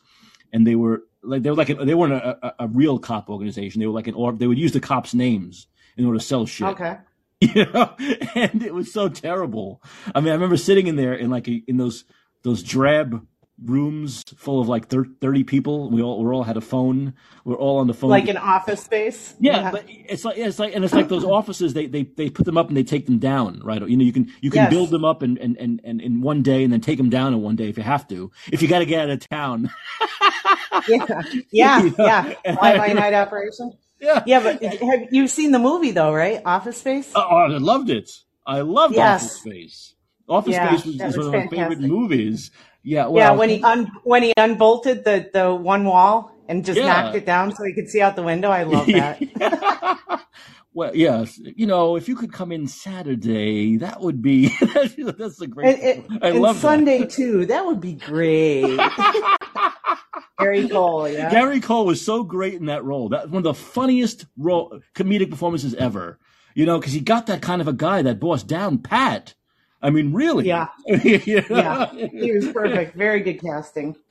and 0.52 0.66
they 0.66 0.74
were 0.76 1.02
like 1.22 1.42
they 1.42 1.50
were 1.50 1.56
like 1.56 1.68
an, 1.68 1.86
they 1.86 1.94
weren't 1.94 2.12
a, 2.12 2.46
a, 2.46 2.54
a 2.60 2.68
real 2.68 2.98
cop 2.98 3.28
organization. 3.28 3.80
They 3.80 3.86
were 3.86 3.92
like 3.92 4.06
an 4.06 4.14
or 4.14 4.32
they 4.32 4.46
would 4.46 4.58
use 4.58 4.72
the 4.72 4.80
cops' 4.80 5.14
names 5.14 5.66
in 5.96 6.04
order 6.04 6.18
to 6.18 6.24
sell 6.24 6.46
shit. 6.46 6.68
Okay. 6.68 6.96
You 7.42 7.64
know, 7.72 7.94
and 8.34 8.62
it 8.62 8.74
was 8.74 8.92
so 8.92 9.08
terrible. 9.08 9.82
I 10.14 10.20
mean, 10.20 10.28
I 10.28 10.34
remember 10.34 10.58
sitting 10.58 10.88
in 10.88 10.96
there 10.96 11.14
in 11.14 11.30
like 11.30 11.48
a, 11.48 11.62
in 11.66 11.78
those 11.78 12.04
those 12.42 12.62
drab 12.62 13.26
rooms 13.64 14.24
full 14.36 14.60
of 14.60 14.68
like 14.68 14.88
30 14.88 15.44
people. 15.44 15.90
We 15.90 16.02
all 16.02 16.22
we 16.24 16.30
all 16.30 16.42
had 16.44 16.56
a 16.56 16.60
phone. 16.62 17.14
We're 17.44 17.56
all 17.56 17.78
on 17.78 17.86
the 17.88 17.94
phone. 17.94 18.10
Like 18.10 18.28
an 18.28 18.36
office 18.36 18.82
space. 18.82 19.34
yeah, 19.40 19.70
but 19.70 19.84
it's 19.88 20.24
like 20.24 20.38
it's 20.38 20.58
like 20.58 20.74
and 20.74 20.84
it's 20.84 20.94
like 20.94 21.08
those 21.08 21.24
offices 21.24 21.74
they, 21.74 21.86
they 21.86 22.04
they 22.04 22.30
put 22.30 22.46
them 22.46 22.58
up 22.58 22.68
and 22.68 22.76
they 22.76 22.84
take 22.84 23.06
them 23.06 23.18
down, 23.18 23.60
right? 23.64 23.86
You 23.88 23.96
know, 23.96 24.04
you 24.04 24.12
can 24.12 24.32
you 24.40 24.50
can 24.50 24.60
Yes. 24.62 24.70
build 24.70 24.90
them 24.90 25.04
up 25.04 25.22
and, 25.22 25.38
and, 25.38 25.56
and, 25.58 25.80
and 25.84 26.00
in 26.00 26.20
one 26.22 26.42
day 26.42 26.64
and 26.64 26.72
then 26.72 26.80
take 26.80 26.98
them 26.98 27.10
down 27.10 27.32
in 27.34 27.42
one 27.42 27.56
day 27.56 27.68
if 27.68 27.76
you 27.76 27.84
have 27.84 28.08
to. 28.08 28.30
If 28.52 28.62
you 28.62 28.68
got 28.68 28.80
to 28.80 28.86
get 28.86 29.02
out 29.02 29.10
of 29.10 29.28
town. 29.28 29.70
yeah, 30.88 31.22
yeah, 31.52 31.82
You 31.84 31.94
know? 31.98 32.06
yeah. 32.06 32.32
Fly 32.54 32.76
by 32.76 32.92
night 32.92 33.14
operation. 33.14 33.72
yeah. 34.00 34.24
Yeah, 34.26 34.40
but 34.42 34.62
have 34.62 35.12
you 35.12 35.28
seen 35.28 35.52
the 35.52 35.58
movie 35.58 35.90
though, 35.92 36.12
right? 36.12 36.40
Office 36.44 36.78
Space. 36.78 37.12
Oh, 37.14 37.26
oh 37.30 37.36
I 37.36 37.58
loved 37.58 37.90
it. 37.90 38.10
I 38.46 38.60
loved 38.62 38.94
Yes. 38.94 39.22
Office 39.24 39.36
Space. 39.36 39.94
Office 40.28 40.54
Yeah, 40.54 40.76
Space 40.76 40.86
was, 40.86 40.96
was 41.04 41.16
one 41.18 41.26
of 41.26 41.32
my 41.34 41.42
favorite 41.48 41.80
movies. 41.80 42.50
Yeah, 42.82 43.10
yeah, 43.12 43.32
when 43.32 43.50
he 43.50 43.62
un- 43.62 43.90
when 44.04 44.22
he 44.22 44.32
unbolted 44.36 45.04
the 45.04 45.28
the 45.32 45.54
one 45.54 45.84
wall 45.84 46.32
and 46.48 46.64
just 46.64 46.78
Yeah. 46.78 46.86
knocked 46.86 47.16
it 47.16 47.26
down 47.26 47.54
so 47.54 47.64
he 47.64 47.74
could 47.74 47.88
see 47.88 48.00
out 48.00 48.16
the 48.16 48.22
window. 48.22 48.50
I 48.50 48.62
love 48.62 48.86
that. 48.86 50.20
well, 50.74 50.94
yes, 50.96 51.38
you 51.38 51.66
know, 51.66 51.96
if 51.96 52.08
you 52.08 52.16
could 52.16 52.32
come 52.32 52.52
in 52.52 52.66
Saturday, 52.66 53.76
that 53.78 54.00
would 54.00 54.22
be 54.22 54.48
that's 54.96 55.40
a 55.40 55.46
great. 55.46 55.78
And, 55.78 56.04
and, 56.10 56.24
I 56.24 56.30
love 56.30 56.56
that. 56.56 56.62
Sunday 56.62 57.06
too. 57.06 57.46
That 57.46 57.66
would 57.66 57.80
be 57.80 57.94
great. 57.94 58.78
Gary 60.38 60.68
Cole, 60.68 61.08
yeah. 61.08 61.30
Gary 61.30 61.60
Cole 61.60 61.84
was 61.84 62.02
so 62.04 62.22
great 62.22 62.54
in 62.54 62.66
that 62.66 62.82
role. 62.82 63.10
That 63.10 63.28
one 63.28 63.38
of 63.38 63.44
the 63.44 63.54
funniest 63.54 64.24
role, 64.38 64.80
comedic 64.94 65.30
performances 65.30 65.74
ever. 65.74 66.18
You 66.54 66.66
know, 66.66 66.80
because 66.80 66.94
he 66.94 67.00
got 67.00 67.26
that 67.26 67.42
kind 67.42 67.60
of 67.60 67.68
a 67.68 67.72
guy, 67.72 68.02
that 68.02 68.18
boss 68.18 68.42
down 68.42 68.78
pat. 68.78 69.34
I 69.82 69.90
mean, 69.90 70.12
really. 70.12 70.46
Yeah. 70.46 70.68
You 70.86 71.42
know? 71.48 71.90
Yeah, 71.94 72.06
he 72.12 72.32
was 72.32 72.48
perfect. 72.52 72.94
Very 72.96 73.20
good 73.20 73.40
casting. 73.40 73.96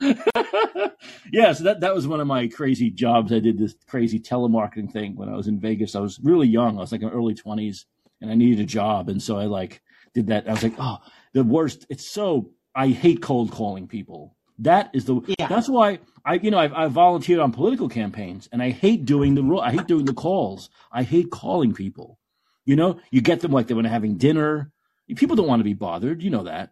yeah, 1.32 1.52
so 1.52 1.64
that, 1.64 1.78
that 1.80 1.94
was 1.94 2.06
one 2.06 2.20
of 2.20 2.26
my 2.26 2.48
crazy 2.48 2.90
jobs. 2.90 3.32
I 3.32 3.38
did 3.40 3.58
this 3.58 3.74
crazy 3.86 4.18
telemarketing 4.18 4.92
thing 4.92 5.16
when 5.16 5.28
I 5.28 5.36
was 5.36 5.46
in 5.46 5.60
Vegas. 5.60 5.94
I 5.94 6.00
was 6.00 6.18
really 6.22 6.48
young. 6.48 6.76
I 6.76 6.80
was 6.80 6.92
like 6.92 7.02
in 7.02 7.08
my 7.08 7.12
early 7.14 7.34
twenties 7.34 7.86
and 8.20 8.30
I 8.30 8.34
needed 8.34 8.60
a 8.60 8.66
job. 8.66 9.08
And 9.08 9.22
so 9.22 9.36
I 9.38 9.44
like 9.46 9.80
did 10.14 10.26
that. 10.28 10.48
I 10.48 10.52
was 10.52 10.62
like, 10.62 10.74
oh, 10.78 10.98
the 11.32 11.44
worst. 11.44 11.86
It's 11.88 12.06
so, 12.08 12.50
I 12.74 12.88
hate 12.88 13.22
cold 13.22 13.50
calling 13.52 13.86
people. 13.86 14.36
That 14.58 14.90
is 14.92 15.04
the, 15.06 15.20
Yeah. 15.38 15.46
that's 15.48 15.68
why 15.68 16.00
I, 16.24 16.34
you 16.34 16.50
know, 16.50 16.58
I've, 16.58 16.74
I've 16.74 16.92
volunteered 16.92 17.40
on 17.40 17.52
political 17.52 17.88
campaigns 17.88 18.48
and 18.52 18.62
I 18.62 18.70
hate 18.70 19.04
doing 19.06 19.34
the, 19.34 19.56
I 19.58 19.70
hate 19.72 19.86
doing 19.86 20.04
the 20.04 20.12
calls. 20.12 20.68
I 20.92 21.02
hate 21.02 21.30
calling 21.30 21.72
people. 21.72 22.18
You 22.66 22.76
know, 22.76 23.00
you 23.10 23.20
get 23.22 23.40
them 23.40 23.52
like 23.52 23.68
they 23.68 23.74
when 23.74 23.84
they're 23.84 23.92
having 23.92 24.16
dinner. 24.18 24.70
People 25.14 25.36
don't 25.36 25.46
want 25.48 25.60
to 25.60 25.64
be 25.64 25.74
bothered. 25.74 26.22
You 26.22 26.30
know 26.30 26.44
that. 26.44 26.70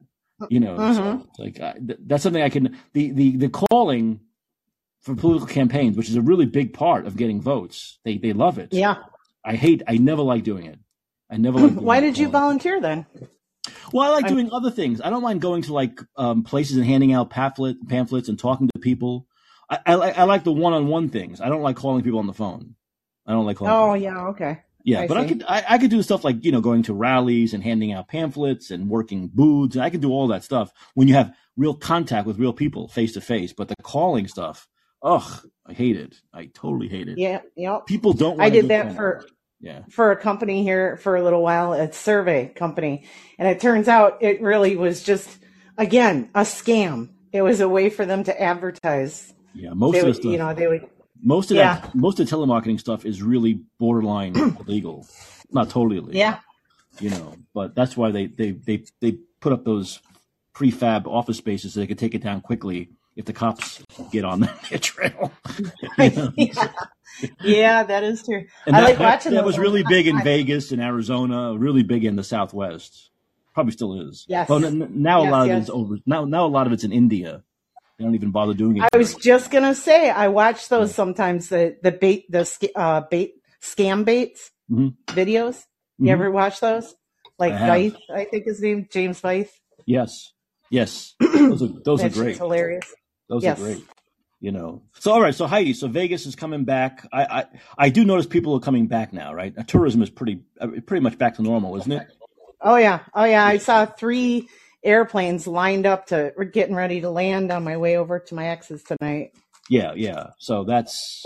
You 0.50 0.60
know, 0.60 0.76
so 0.76 0.82
Mhm. 1.02 1.26
it's 1.28 1.38
like 1.38 1.60
I, 1.60 1.72
th- 1.78 1.98
that's 2.06 2.22
something 2.22 2.42
I 2.42 2.48
can. 2.48 2.76
The 2.92 3.10
the 3.10 3.36
the 3.36 3.48
calling 3.48 4.20
for 5.02 5.14
political 5.16 5.48
campaigns, 5.48 5.96
which 5.96 6.08
is 6.08 6.16
a 6.16 6.22
really 6.22 6.46
big 6.46 6.72
part 6.74 7.06
of 7.06 7.16
getting 7.16 7.40
votes. 7.40 7.98
They 8.04 8.18
they 8.18 8.32
love 8.32 8.58
it. 8.58 8.72
Yeah. 8.72 8.96
I 9.44 9.56
hate. 9.56 9.82
I 9.88 9.96
never 9.98 10.22
like 10.22 10.44
doing 10.44 10.66
it. 10.66 10.78
I 11.30 11.36
never 11.38 11.58
like. 11.58 11.72
Doing 11.74 11.84
Why 11.84 12.00
did 12.00 12.18
you 12.18 12.28
volunteer 12.28 12.80
then? 12.80 13.06
Well, 13.92 14.10
I 14.10 14.14
like 14.14 14.24
I'm- 14.26 14.34
doing 14.34 14.50
other 14.52 14.70
things. 14.70 15.00
I 15.00 15.10
don't 15.10 15.22
mind 15.22 15.40
going 15.40 15.62
to 15.62 15.72
like 15.72 16.00
um, 16.16 16.42
places 16.44 16.76
and 16.76 16.86
handing 16.86 17.12
out 17.12 17.30
pamphlet 17.30 17.76
pamphlets 17.88 18.28
and 18.28 18.38
talking 18.38 18.68
to 18.74 18.78
people. 18.80 19.26
I, 19.70 19.78
I, 19.86 19.94
like- 19.96 20.18
I 20.18 20.22
like 20.24 20.44
the 20.44 20.52
one-on-one 20.52 21.08
things. 21.10 21.40
I 21.40 21.48
don't 21.48 21.62
like 21.62 21.76
calling 21.76 22.02
people 22.02 22.18
on 22.20 22.26
the 22.26 22.32
phone. 22.32 22.74
I 23.26 23.32
don't 23.32 23.44
like 23.44 23.56
calling. 23.58 23.72
Oh 23.72 23.94
people. 23.94 24.02
yeah, 24.04 24.26
okay. 24.28 24.62
Yeah, 24.88 25.00
I 25.00 25.06
but 25.06 25.16
I 25.18 25.26
could 25.26 25.44
I, 25.46 25.64
I 25.68 25.78
could 25.78 25.90
do 25.90 26.02
stuff 26.02 26.24
like 26.24 26.44
you 26.44 26.50
know 26.50 26.60
going 26.62 26.82
to 26.84 26.94
rallies 26.94 27.52
and 27.52 27.62
handing 27.62 27.92
out 27.92 28.08
pamphlets 28.08 28.70
and 28.70 28.88
working 28.88 29.28
booths. 29.28 29.76
And 29.76 29.84
I 29.84 29.90
can 29.90 30.00
do 30.00 30.10
all 30.10 30.28
that 30.28 30.44
stuff 30.44 30.72
when 30.94 31.08
you 31.08 31.14
have 31.14 31.34
real 31.56 31.74
contact 31.74 32.26
with 32.26 32.38
real 32.38 32.52
people 32.54 32.88
face 32.88 33.12
to 33.12 33.20
face. 33.20 33.52
But 33.52 33.68
the 33.68 33.76
calling 33.82 34.28
stuff, 34.28 34.66
ugh, 35.02 35.46
I 35.66 35.74
hate 35.74 35.96
it. 35.96 36.14
I 36.32 36.46
totally 36.46 36.88
hate 36.88 37.08
it. 37.08 37.18
Yeah, 37.18 37.40
yep. 37.54 37.86
People 37.86 38.14
don't. 38.14 38.40
I 38.40 38.48
did 38.48 38.62
do 38.62 38.68
that 38.68 38.82
calling. 38.82 38.96
for 38.96 39.26
Yeah. 39.60 39.82
for 39.90 40.10
a 40.10 40.16
company 40.16 40.62
here 40.62 40.96
for 40.96 41.16
a 41.16 41.22
little 41.22 41.42
while, 41.42 41.74
a 41.74 41.92
survey 41.92 42.48
company, 42.48 43.04
and 43.38 43.46
it 43.46 43.60
turns 43.60 43.88
out 43.88 44.22
it 44.22 44.40
really 44.40 44.76
was 44.76 45.02
just 45.02 45.28
again 45.76 46.30
a 46.34 46.40
scam. 46.42 47.10
It 47.30 47.42
was 47.42 47.60
a 47.60 47.68
way 47.68 47.90
for 47.90 48.06
them 48.06 48.24
to 48.24 48.40
advertise. 48.40 49.34
Yeah, 49.54 49.74
most 49.74 49.98
of 49.98 50.06
the 50.06 50.14
stuff. 50.14 50.24
you 50.32 50.38
know, 50.38 50.54
they 50.54 50.66
would. 50.66 50.88
Most 51.22 51.50
of 51.50 51.56
Yeah. 51.56 51.80
that, 51.80 51.94
most 51.94 52.20
of 52.20 52.28
the 52.28 52.36
telemarketing 52.36 52.78
stuff 52.80 53.04
is 53.04 53.22
really 53.22 53.60
borderline 53.78 54.34
illegal, 54.60 55.06
not 55.50 55.70
totally 55.70 55.98
illegal. 55.98 56.16
Yeah, 56.16 56.38
you 57.00 57.10
know. 57.10 57.34
But 57.54 57.74
that's 57.74 57.96
why 57.96 58.10
they 58.10 58.26
they 58.26 58.52
they 58.52 58.84
they 59.00 59.12
put 59.40 59.52
up 59.52 59.64
those 59.64 60.00
prefab 60.54 61.06
office 61.06 61.36
spaces 61.38 61.74
so 61.74 61.80
they 61.80 61.86
could 61.86 61.98
take 61.98 62.14
it 62.14 62.22
down 62.22 62.40
quickly 62.40 62.90
if 63.16 63.24
the 63.24 63.32
cops 63.32 63.82
get 64.12 64.24
on 64.24 64.40
their 64.70 64.78
trail. 64.78 65.32
You 65.98 66.10
know? 66.10 66.32
yeah. 66.36 66.68
yeah, 67.42 67.82
that 67.82 68.04
is 68.04 68.22
true. 68.24 68.44
And 68.66 68.76
I 68.76 68.80
that, 68.80 68.90
like 68.90 68.98
watching 69.00 69.32
that 69.34 69.44
was 69.44 69.58
really 69.58 69.82
big 69.88 70.06
in 70.06 70.16
I- 70.18 70.22
Vegas 70.22 70.70
and 70.70 70.80
Arizona, 70.80 71.56
really 71.56 71.82
big 71.82 72.04
in 72.04 72.14
the 72.16 72.22
Southwest. 72.22 73.10
Probably 73.54 73.72
still 73.72 74.00
is. 74.08 74.24
Yes. 74.28 74.48
Well, 74.48 74.60
now 74.60 75.20
a 75.20 75.24
Yes, 75.24 75.32
lot 75.32 75.42
of 75.42 75.48
yes. 75.48 75.60
it's 75.62 75.70
over. 75.70 75.96
Now, 76.06 76.24
now 76.26 76.46
a 76.46 76.48
lot 76.48 76.68
of 76.68 76.72
it's 76.72 76.84
in 76.84 76.92
India. 76.92 77.42
They 77.98 78.04
don't 78.04 78.14
even 78.14 78.30
bother 78.30 78.54
doing 78.54 78.76
it. 78.76 78.84
I 78.92 78.96
was 78.96 79.14
just 79.16 79.50
gonna 79.50 79.74
say 79.74 80.08
I 80.08 80.28
watch 80.28 80.68
those 80.68 80.94
sometimes 80.94 81.48
the 81.48 81.76
the 81.82 81.90
bait 81.90 82.30
the 82.30 82.48
uh, 82.76 83.02
bait 83.10 83.34
scam 83.60 84.04
baits 84.04 84.50
Mhm. 84.70 84.94
videos. 85.08 85.64
You 85.98 86.06
Mhm. 86.06 86.12
ever 86.12 86.30
watch 86.30 86.60
those? 86.60 86.94
Like 87.38 87.54
I 87.54 87.56
have. 87.58 87.96
I 88.14 88.24
think 88.24 88.44
his 88.44 88.60
name 88.60 88.86
James 88.90 89.18
Fife. 89.18 89.60
Yes, 89.84 90.32
yes. 90.70 91.14
Those 91.20 91.62
are 91.62 91.68
those 91.84 92.04
are 92.04 92.08
great. 92.10 92.36
hilarious. 92.36 92.84
Those 93.28 93.42
Yes. 93.42 93.58
are 93.58 93.62
great. 93.64 93.84
You 94.40 94.52
know. 94.52 94.82
So 95.00 95.10
all 95.12 95.20
right. 95.20 95.34
So 95.34 95.46
Heidi. 95.46 95.72
So 95.72 95.88
Vegas 95.88 96.24
is 96.26 96.36
coming 96.36 96.64
back. 96.64 97.04
I 97.12 97.24
I, 97.24 97.44
I 97.78 97.88
do 97.88 98.04
notice 98.04 98.26
people 98.26 98.54
are 98.54 98.60
coming 98.60 98.86
back 98.86 99.12
now. 99.12 99.34
Right. 99.34 99.52
Tourism 99.66 100.02
is 100.02 100.10
pretty 100.10 100.42
uh, 100.60 100.68
pretty 100.86 101.00
much 101.02 101.18
back 101.18 101.34
to 101.36 101.42
normal, 101.42 101.74
isn't 101.76 101.90
it? 101.90 102.06
Oh 102.60 102.76
yeah, 102.76 103.00
oh 103.14 103.24
yeah. 103.24 103.44
I 103.44 103.58
saw 103.58 103.86
three 103.86 104.48
airplanes 104.84 105.46
lined 105.46 105.86
up 105.86 106.06
to 106.06 106.32
getting 106.52 106.74
ready 106.74 107.00
to 107.00 107.10
land 107.10 107.50
on 107.52 107.64
my 107.64 107.76
way 107.76 107.96
over 107.96 108.18
to 108.18 108.34
my 108.34 108.48
ex's 108.48 108.82
tonight. 108.82 109.32
Yeah. 109.68 109.92
Yeah. 109.94 110.28
So 110.38 110.64
that's 110.64 111.24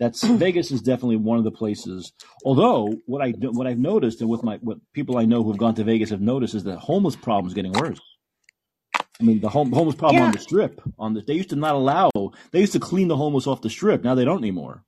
that's 0.00 0.22
Vegas 0.24 0.70
is 0.70 0.80
definitely 0.80 1.16
one 1.16 1.38
of 1.38 1.44
the 1.44 1.50
places. 1.50 2.12
Although 2.44 2.96
what 3.06 3.20
I 3.22 3.30
what 3.32 3.66
I've 3.66 3.78
noticed 3.78 4.20
and 4.20 4.30
with 4.30 4.42
my 4.42 4.56
what 4.62 4.78
people 4.92 5.18
I 5.18 5.24
know 5.24 5.42
who 5.42 5.50
have 5.50 5.58
gone 5.58 5.74
to 5.76 5.84
Vegas 5.84 6.10
have 6.10 6.20
noticed 6.20 6.54
is 6.54 6.64
that 6.64 6.78
homeless 6.78 7.16
problem 7.16 7.46
is 7.48 7.54
getting 7.54 7.72
worse. 7.72 8.00
I 9.20 9.24
mean, 9.24 9.40
the 9.40 9.48
home, 9.48 9.72
homeless 9.72 9.96
problem 9.96 10.22
on 10.22 10.30
the 10.30 10.38
strip. 10.38 10.80
On 10.98 11.12
the 11.14 11.22
they 11.22 11.34
used 11.34 11.50
to 11.50 11.56
not 11.56 11.74
allow. 11.74 12.10
They 12.52 12.60
used 12.60 12.72
to 12.74 12.80
clean 12.80 13.08
the 13.08 13.16
homeless 13.16 13.48
off 13.48 13.60
the 13.62 13.70
strip. 13.70 14.04
Now 14.04 14.14
they 14.14 14.24
don't 14.24 14.38
anymore. 14.38 14.84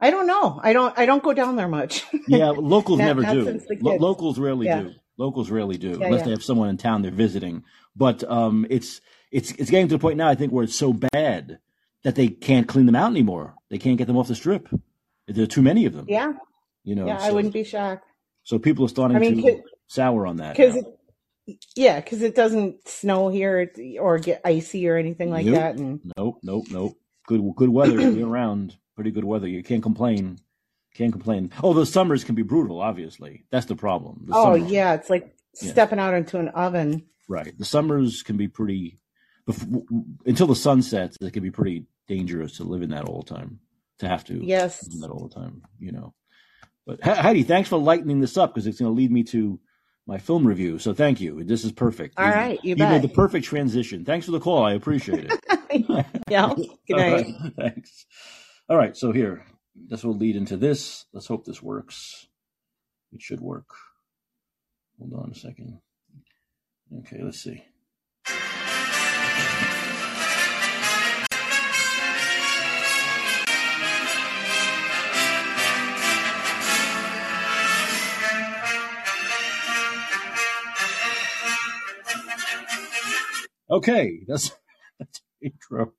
I 0.00 0.10
don't 0.10 0.26
know. 0.26 0.58
I 0.62 0.72
don't. 0.72 0.98
I 0.98 1.06
don't 1.06 1.22
go 1.22 1.32
down 1.32 1.56
there 1.56 1.68
much. 1.68 2.04
Yeah, 2.26 2.48
locals 2.50 2.98
Not- 3.00 3.04
never 3.04 3.22
do. 3.22 3.44
the 3.44 3.78
Lo- 3.82 3.96
locals 3.96 4.38
rarely 4.38 4.66
Yeah. 4.66 4.80
do. 4.82 4.92
Locals 5.22 5.50
rarely 5.50 5.78
do, 5.78 5.90
Yeah, 5.90 6.06
unless 6.06 6.18
yeah. 6.20 6.24
they 6.24 6.30
have 6.32 6.42
someone 6.44 6.68
in 6.68 6.76
town 6.76 7.02
they're 7.02 7.10
visiting. 7.12 7.62
But 7.94 8.24
um, 8.28 8.66
it's 8.68 9.00
it's 9.30 9.52
it's 9.52 9.70
getting 9.70 9.88
to 9.88 9.94
the 9.94 10.00
point 10.00 10.16
now. 10.16 10.28
I 10.28 10.34
think 10.34 10.52
where 10.52 10.64
it's 10.64 10.74
so 10.74 10.92
bad 10.92 11.58
that 12.02 12.16
they 12.16 12.28
can't 12.28 12.66
clean 12.66 12.86
them 12.86 12.96
out 12.96 13.10
anymore. 13.10 13.54
They 13.70 13.78
can't 13.78 13.96
get 13.98 14.06
them 14.08 14.16
off 14.16 14.28
the 14.28 14.34
strip. 14.34 14.68
There 15.28 15.44
are 15.44 15.46
too 15.46 15.62
many 15.62 15.86
of 15.86 15.94
them. 15.94 16.06
yeah, 16.08 16.32
you 16.84 16.94
know. 16.96 17.06
yeah. 17.06 17.18
I 17.20 17.30
wouldn't 17.30 17.54
be 17.54 17.62
shocked 17.64 18.04
so 18.42 18.58
people 18.58 18.84
are 18.84 18.88
starting 18.88 19.16
I 19.16 19.20
mean, 19.20 19.40
to 19.42 19.62
sour 19.86 20.26
on 20.26 20.36
that. 20.38 20.56
because 20.56 20.84
yeah, 21.76 22.00
because 22.00 22.22
it 22.22 22.34
doesn't 22.34 22.88
snow 22.88 23.28
here 23.28 23.70
or 24.00 24.18
get 24.18 24.40
icy 24.44 24.88
or 24.88 24.96
anything 24.96 25.30
like 25.30 25.46
Nope. 25.46 25.54
that. 25.54 25.76
And 25.76 26.00
Nope, 26.16 26.38
nope, 26.42 26.64
nope. 26.70 26.96
Good 27.28 27.40
good 27.56 27.68
weather 27.68 28.00
year 28.10 28.26
round. 28.26 28.76
Pretty 28.96 29.12
good 29.12 29.24
weather. 29.24 29.46
You 29.48 29.62
can't 29.62 29.82
complain. 29.82 30.38
Can't 30.94 31.12
complain. 31.12 31.50
Oh, 31.62 31.72
the 31.72 31.86
summers 31.86 32.22
can 32.24 32.34
be 32.34 32.42
brutal. 32.42 32.80
Obviously, 32.80 33.44
that's 33.50 33.66
the 33.66 33.76
problem. 33.76 34.24
The 34.26 34.34
oh 34.36 34.54
summers- 34.56 34.70
yeah, 34.70 34.94
it's 34.94 35.08
like 35.10 35.34
Yeah. 35.60 35.70
stepping 35.70 35.98
out 35.98 36.14
into 36.14 36.38
an 36.38 36.48
oven. 36.48 37.04
Right. 37.28 37.56
The 37.58 37.64
summers 37.64 38.22
can 38.22 38.36
be 38.36 38.48
pretty, 38.48 38.98
bef- 39.48 39.82
until 40.26 40.46
the 40.46 40.56
sun 40.56 40.82
sets, 40.82 41.16
it 41.20 41.32
can 41.32 41.42
be 41.42 41.50
pretty 41.50 41.86
dangerous 42.08 42.56
to 42.58 42.64
live 42.64 42.82
in 42.82 42.90
that 42.90 43.04
all 43.06 43.22
the 43.22 43.34
time, 43.34 43.60
to 44.00 44.08
have 44.08 44.24
to 44.24 44.44
Yes. 44.44 44.82
live 44.84 44.94
in 44.94 45.00
that 45.00 45.10
all 45.10 45.28
the 45.28 45.34
time, 45.34 45.62
you 45.78 45.92
know. 45.92 46.12
But 46.84 47.02
Heidi, 47.02 47.42
thanks 47.44 47.68
for 47.70 47.78
lightening 47.78 48.20
this 48.20 48.36
up 48.36 48.52
because 48.52 48.66
it's 48.66 48.80
going 48.80 48.90
to 48.92 48.96
lead 48.96 49.12
me 49.12 49.22
to 49.24 49.60
my 50.06 50.18
film 50.18 50.44
review. 50.46 50.78
So 50.80 50.92
thank 50.92 51.20
you. 51.20 51.44
This 51.44 51.64
is 51.64 51.70
perfect. 51.72 52.18
All 52.18 52.26
right, 52.28 52.58
you 52.64 52.70
you 52.70 52.76
made 52.76 53.02
the 53.02 53.08
perfect 53.08 53.46
transition. 53.46 54.04
Thanks 54.04 54.26
for 54.26 54.32
the 54.32 54.40
call. 54.40 54.64
I 54.64 54.74
appreciate 54.74 55.30
it. 55.30 56.06
Yeah. 56.28 56.52
Good 56.86 56.96
night. 56.96 57.26
right, 57.26 57.52
Thanks. 57.56 58.04
All 58.68 58.76
right. 58.76 58.94
So 58.96 59.10
here, 59.12 59.44
this 59.74 60.04
will 60.04 60.16
lead 60.16 60.36
into 60.36 60.56
this. 60.56 61.06
Let's 61.12 61.26
hope 61.26 61.44
this 61.44 61.62
works. 61.62 62.26
It 63.12 63.22
should 63.22 63.40
work. 63.40 63.68
Hold 64.98 65.14
on 65.14 65.30
a 65.32 65.34
second. 65.34 65.80
Okay, 67.00 67.20
let's 67.22 67.40
see. 67.40 67.64
Okay, 83.70 84.20
that's 84.28 84.52
that's 84.98 85.22
Intro. 85.40 85.94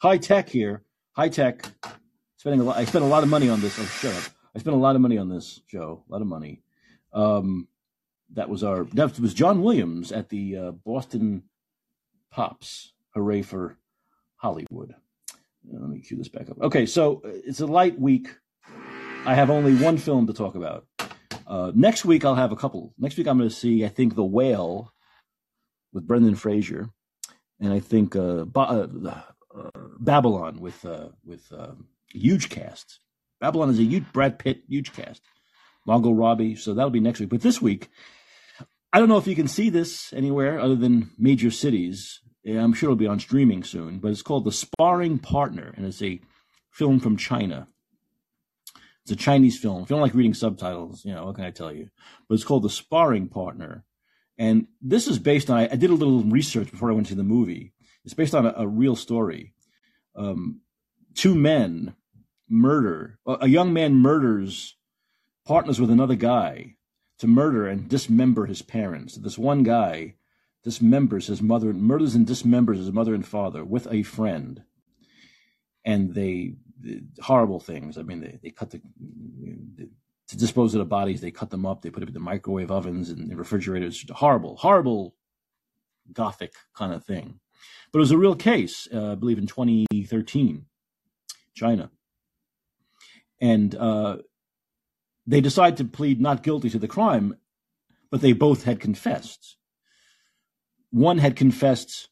High 0.00 0.18
tech 0.18 0.48
here. 0.48 0.84
High 1.16 1.28
tech. 1.28 1.66
Spending 2.40 2.62
a 2.62 2.64
lot. 2.64 2.78
I 2.78 2.86
spent 2.86 3.04
a 3.04 3.06
lot 3.06 3.22
of 3.22 3.28
money 3.28 3.50
on 3.50 3.60
this. 3.60 3.78
Oh, 3.78 3.84
shut 3.84 4.16
up. 4.16 4.22
I 4.56 4.60
spent 4.60 4.74
a 4.74 4.78
lot 4.78 4.96
of 4.96 5.02
money 5.02 5.18
on 5.18 5.28
this 5.28 5.60
show. 5.66 6.02
A 6.08 6.10
lot 6.10 6.22
of 6.22 6.26
money. 6.26 6.62
Um, 7.12 7.68
that 8.32 8.48
was 8.48 8.64
our. 8.64 8.84
That 8.94 9.18
was 9.18 9.34
John 9.34 9.60
Williams 9.60 10.10
at 10.10 10.30
the 10.30 10.56
uh, 10.56 10.70
Boston 10.70 11.42
Pops. 12.30 12.94
Hooray 13.10 13.42
for 13.42 13.76
Hollywood. 14.36 14.94
Uh, 15.34 15.80
let 15.80 15.90
me 15.90 16.00
cue 16.00 16.16
this 16.16 16.30
back 16.30 16.48
up. 16.48 16.58
Okay, 16.62 16.86
so 16.86 17.20
uh, 17.26 17.28
it's 17.44 17.60
a 17.60 17.66
light 17.66 18.00
week. 18.00 18.28
I 19.26 19.34
have 19.34 19.50
only 19.50 19.74
one 19.74 19.98
film 19.98 20.26
to 20.26 20.32
talk 20.32 20.54
about. 20.54 20.86
Uh, 21.46 21.72
next 21.74 22.06
week 22.06 22.24
I'll 22.24 22.36
have 22.36 22.52
a 22.52 22.56
couple. 22.56 22.94
Next 22.98 23.18
week 23.18 23.26
I'm 23.26 23.36
going 23.36 23.50
to 23.50 23.54
see 23.54 23.84
I 23.84 23.88
think 23.88 24.14
The 24.14 24.24
Whale 24.24 24.94
with 25.92 26.06
Brendan 26.06 26.36
Fraser, 26.36 26.88
and 27.60 27.70
I 27.70 27.80
think 27.80 28.16
uh, 28.16 28.46
ba- 28.46 28.60
uh, 28.60 29.20
uh 29.54 29.70
Babylon 29.98 30.58
with 30.58 30.86
with 31.22 31.52
huge 32.12 32.48
cast. 32.48 33.00
Babylon 33.40 33.70
is 33.70 33.78
a 33.78 33.84
huge 33.84 34.12
Brad 34.12 34.38
Pitt 34.38 34.62
huge 34.68 34.92
cast. 34.92 35.22
Margot 35.86 36.12
Robbie. 36.12 36.56
So 36.56 36.74
that'll 36.74 36.90
be 36.90 37.00
next 37.00 37.20
week. 37.20 37.30
But 37.30 37.40
this 37.40 37.60
week, 37.62 37.88
I 38.92 38.98
don't 38.98 39.08
know 39.08 39.18
if 39.18 39.26
you 39.26 39.36
can 39.36 39.48
see 39.48 39.70
this 39.70 40.12
anywhere 40.12 40.60
other 40.60 40.76
than 40.76 41.10
major 41.18 41.50
cities. 41.50 42.20
I'm 42.46 42.72
sure 42.72 42.88
it'll 42.88 42.96
be 42.96 43.06
on 43.06 43.20
streaming 43.20 43.62
soon, 43.64 43.98
but 43.98 44.10
it's 44.10 44.22
called 44.22 44.44
The 44.44 44.52
Sparring 44.52 45.18
Partner, 45.18 45.74
and 45.76 45.84
it's 45.84 46.02
a 46.02 46.20
film 46.70 46.98
from 46.98 47.16
China. 47.16 47.68
It's 49.02 49.12
a 49.12 49.16
Chinese 49.16 49.58
film. 49.58 49.82
If 49.82 49.90
you 49.90 49.94
don't 49.94 50.02
like 50.02 50.14
reading 50.14 50.34
subtitles, 50.34 51.04
you 51.04 51.14
know, 51.14 51.26
what 51.26 51.36
can 51.36 51.44
I 51.44 51.50
tell 51.50 51.72
you? 51.72 51.90
But 52.28 52.34
it's 52.34 52.44
called 52.44 52.62
The 52.62 52.70
Sparring 52.70 53.28
Partner. 53.28 53.84
And 54.38 54.68
this 54.80 55.06
is 55.06 55.18
based 55.18 55.50
on, 55.50 55.58
I, 55.58 55.76
did 55.76 55.90
a 55.90 55.94
little 55.94 56.22
research 56.22 56.70
before 56.70 56.90
I 56.90 56.94
went 56.94 57.08
to 57.08 57.14
the 57.14 57.22
movie. 57.22 57.74
It's 58.04 58.14
based 58.14 58.34
on 58.34 58.46
a, 58.46 58.54
a 58.56 58.66
real 58.66 58.96
story. 58.96 59.52
Um, 60.16 60.60
two 61.14 61.34
men 61.34 61.94
murder, 62.50 63.18
a 63.26 63.48
young 63.48 63.72
man 63.72 63.94
murders, 63.94 64.76
partners 65.46 65.80
with 65.80 65.90
another 65.90 66.16
guy 66.16 66.74
to 67.18 67.26
murder 67.26 67.66
and 67.66 67.88
dismember 67.88 68.46
his 68.46 68.60
parents. 68.60 69.16
This 69.16 69.38
one 69.38 69.62
guy 69.62 70.16
dismembers 70.66 71.26
his 71.26 71.40
mother, 71.40 71.72
murders 71.72 72.14
and 72.14 72.26
dismembers 72.26 72.78
his 72.78 72.92
mother 72.92 73.14
and 73.14 73.26
father 73.26 73.64
with 73.64 73.86
a 73.90 74.02
friend. 74.02 74.64
And 75.84 76.14
they, 76.14 76.54
horrible 77.22 77.60
things. 77.60 77.96
I 77.96 78.02
mean, 78.02 78.20
they, 78.20 78.38
they 78.42 78.50
cut 78.50 78.70
the, 78.70 78.80
to 80.28 80.36
dispose 80.36 80.74
of 80.74 80.80
the 80.80 80.84
bodies, 80.84 81.20
they 81.20 81.30
cut 81.30 81.50
them 81.50 81.64
up, 81.64 81.82
they 81.82 81.90
put 81.90 82.00
them 82.00 82.08
in 82.08 82.14
the 82.14 82.20
microwave 82.20 82.70
ovens 82.70 83.10
and 83.10 83.36
refrigerators. 83.36 84.04
Horrible, 84.10 84.56
horrible, 84.56 85.14
gothic 86.12 86.52
kind 86.74 86.92
of 86.92 87.04
thing. 87.04 87.40
But 87.92 87.98
it 87.98 88.00
was 88.00 88.10
a 88.10 88.18
real 88.18 88.36
case, 88.36 88.88
uh, 88.92 89.12
I 89.12 89.14
believe 89.14 89.38
in 89.38 89.46
2013, 89.46 90.66
China. 91.54 91.90
And 93.40 93.74
uh, 93.74 94.18
they 95.26 95.40
decide 95.40 95.76
to 95.78 95.84
plead 95.84 96.20
not 96.20 96.42
guilty 96.42 96.70
to 96.70 96.78
the 96.78 96.88
crime, 96.88 97.36
but 98.10 98.20
they 98.20 98.32
both 98.32 98.64
had 98.64 98.80
confessed. 98.80 99.56
One 100.90 101.18
had 101.18 101.36
confessed 101.36 102.08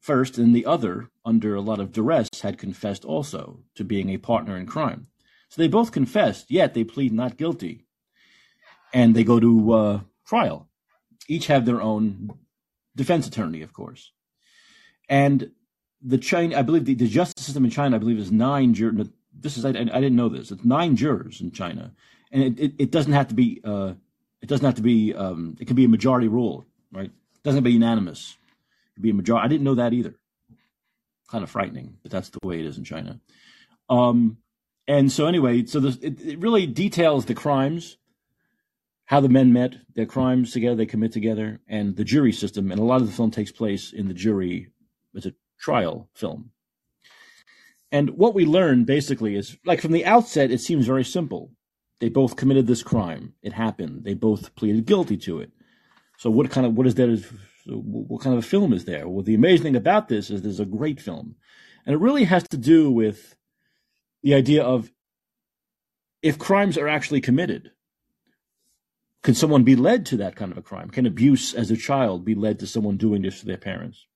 first, 0.00 0.38
and 0.38 0.54
the 0.54 0.66
other, 0.66 1.10
under 1.24 1.54
a 1.54 1.60
lot 1.60 1.80
of 1.80 1.92
duress, 1.92 2.28
had 2.42 2.58
confessed 2.58 3.04
also 3.04 3.60
to 3.74 3.84
being 3.84 4.10
a 4.10 4.18
partner 4.18 4.56
in 4.56 4.66
crime. 4.66 5.08
So 5.48 5.62
they 5.62 5.68
both 5.68 5.92
confessed, 5.92 6.50
yet 6.50 6.74
they 6.74 6.84
plead 6.84 7.12
not 7.12 7.38
guilty. 7.38 7.86
And 8.92 9.14
they 9.14 9.24
go 9.24 9.40
to 9.40 9.72
uh, 9.72 10.00
trial. 10.26 10.68
Each 11.26 11.46
have 11.46 11.66
their 11.66 11.82
own 11.82 12.30
defense 12.96 13.26
attorney, 13.26 13.62
of 13.62 13.72
course. 13.72 14.12
And 15.08 15.50
the 16.02 16.18
China, 16.18 16.58
I 16.58 16.62
believe 16.62 16.84
the, 16.84 16.94
the 16.94 17.08
justice 17.08 17.44
system 17.44 17.64
in 17.64 17.70
China, 17.70 17.96
I 17.96 17.98
believe, 17.98 18.18
is 18.18 18.30
nine 18.30 18.74
jurors. 18.74 19.08
This 19.40 19.56
is 19.56 19.64
I, 19.64 19.70
I, 19.70 19.72
didn't 19.72 20.16
know 20.16 20.28
this. 20.28 20.50
It's 20.50 20.64
nine 20.64 20.96
jurors 20.96 21.40
in 21.40 21.52
China, 21.52 21.92
and 22.32 22.42
it, 22.42 22.58
it, 22.58 22.72
it 22.78 22.90
doesn't 22.90 23.12
have 23.12 23.28
to 23.28 23.34
be. 23.34 23.60
Uh, 23.62 23.94
it 24.40 24.48
doesn't 24.48 24.64
have 24.64 24.76
to 24.76 24.82
be. 24.82 25.14
Um, 25.14 25.56
it 25.60 25.66
can 25.66 25.76
be 25.76 25.84
a 25.84 25.88
majority 25.88 26.28
rule, 26.28 26.66
right? 26.92 27.06
It 27.06 27.42
doesn't 27.42 27.58
have 27.58 27.64
to 27.64 27.70
be 27.70 27.74
unanimous. 27.74 28.36
It 28.92 28.94
can 28.96 29.02
be 29.02 29.10
a 29.10 29.14
majority. 29.14 29.44
I 29.44 29.48
didn't 29.48 29.64
know 29.64 29.76
that 29.76 29.92
either. 29.92 30.14
Kind 31.30 31.44
of 31.44 31.50
frightening, 31.50 31.98
but 32.02 32.10
that's 32.10 32.30
the 32.30 32.38
way 32.42 32.58
it 32.58 32.66
is 32.66 32.78
in 32.78 32.84
China. 32.84 33.20
Um, 33.88 34.38
and 34.86 35.12
so 35.12 35.26
anyway, 35.26 35.66
so 35.66 35.80
this, 35.80 35.96
it, 35.96 36.20
it 36.20 36.38
really 36.38 36.66
details 36.66 37.26
the 37.26 37.34
crimes, 37.34 37.98
how 39.04 39.20
the 39.20 39.28
men 39.28 39.52
met, 39.52 39.74
their 39.94 40.06
crimes 40.06 40.52
together, 40.52 40.76
they 40.76 40.86
commit 40.86 41.12
together, 41.12 41.60
and 41.68 41.94
the 41.94 42.04
jury 42.04 42.32
system. 42.32 42.72
And 42.72 42.80
a 42.80 42.84
lot 42.84 43.02
of 43.02 43.06
the 43.06 43.12
film 43.12 43.30
takes 43.30 43.52
place 43.52 43.92
in 43.92 44.08
the 44.08 44.14
jury. 44.14 44.68
It's 45.14 45.26
a 45.26 45.34
trial 45.60 46.08
film. 46.14 46.52
And 47.90 48.10
what 48.10 48.34
we 48.34 48.44
learn 48.44 48.84
basically 48.84 49.34
is 49.34 49.56
like 49.64 49.80
from 49.80 49.92
the 49.92 50.04
outset, 50.04 50.50
it 50.50 50.60
seems 50.60 50.86
very 50.86 51.04
simple. 51.04 51.52
They 52.00 52.08
both 52.08 52.36
committed 52.36 52.66
this 52.66 52.82
crime. 52.82 53.34
It 53.42 53.52
happened. 53.52 54.04
They 54.04 54.14
both 54.14 54.54
pleaded 54.54 54.86
guilty 54.86 55.16
to 55.18 55.40
it. 55.40 55.50
So 56.18 56.30
what 56.30 56.50
kind 56.50 56.66
of 56.66 56.74
what 56.74 56.86
is 56.86 56.94
there? 56.94 57.16
What 57.66 58.22
kind 58.22 58.36
of 58.36 58.44
a 58.44 58.46
film 58.46 58.72
is 58.72 58.84
there? 58.84 59.08
Well, 59.08 59.22
the 59.22 59.34
amazing 59.34 59.62
thing 59.62 59.76
about 59.76 60.08
this 60.08 60.30
is 60.30 60.42
there's 60.42 60.60
a 60.60 60.64
great 60.64 61.00
film, 61.00 61.36
and 61.84 61.94
it 61.94 61.98
really 61.98 62.24
has 62.24 62.42
to 62.48 62.56
do 62.56 62.90
with 62.90 63.36
the 64.22 64.34
idea 64.34 64.62
of 64.62 64.90
if 66.22 66.38
crimes 66.38 66.76
are 66.76 66.88
actually 66.88 67.20
committed, 67.20 67.70
can 69.22 69.34
someone 69.34 69.64
be 69.64 69.76
led 69.76 70.06
to 70.06 70.16
that 70.16 70.36
kind 70.36 70.50
of 70.50 70.58
a 70.58 70.62
crime? 70.62 70.90
Can 70.90 71.06
abuse 71.06 71.54
as 71.54 71.70
a 71.70 71.76
child 71.76 72.24
be 72.24 72.34
led 72.34 72.58
to 72.60 72.66
someone 72.66 72.96
doing 72.96 73.22
this 73.22 73.40
to 73.40 73.46
their 73.46 73.56
parents? 73.56 74.06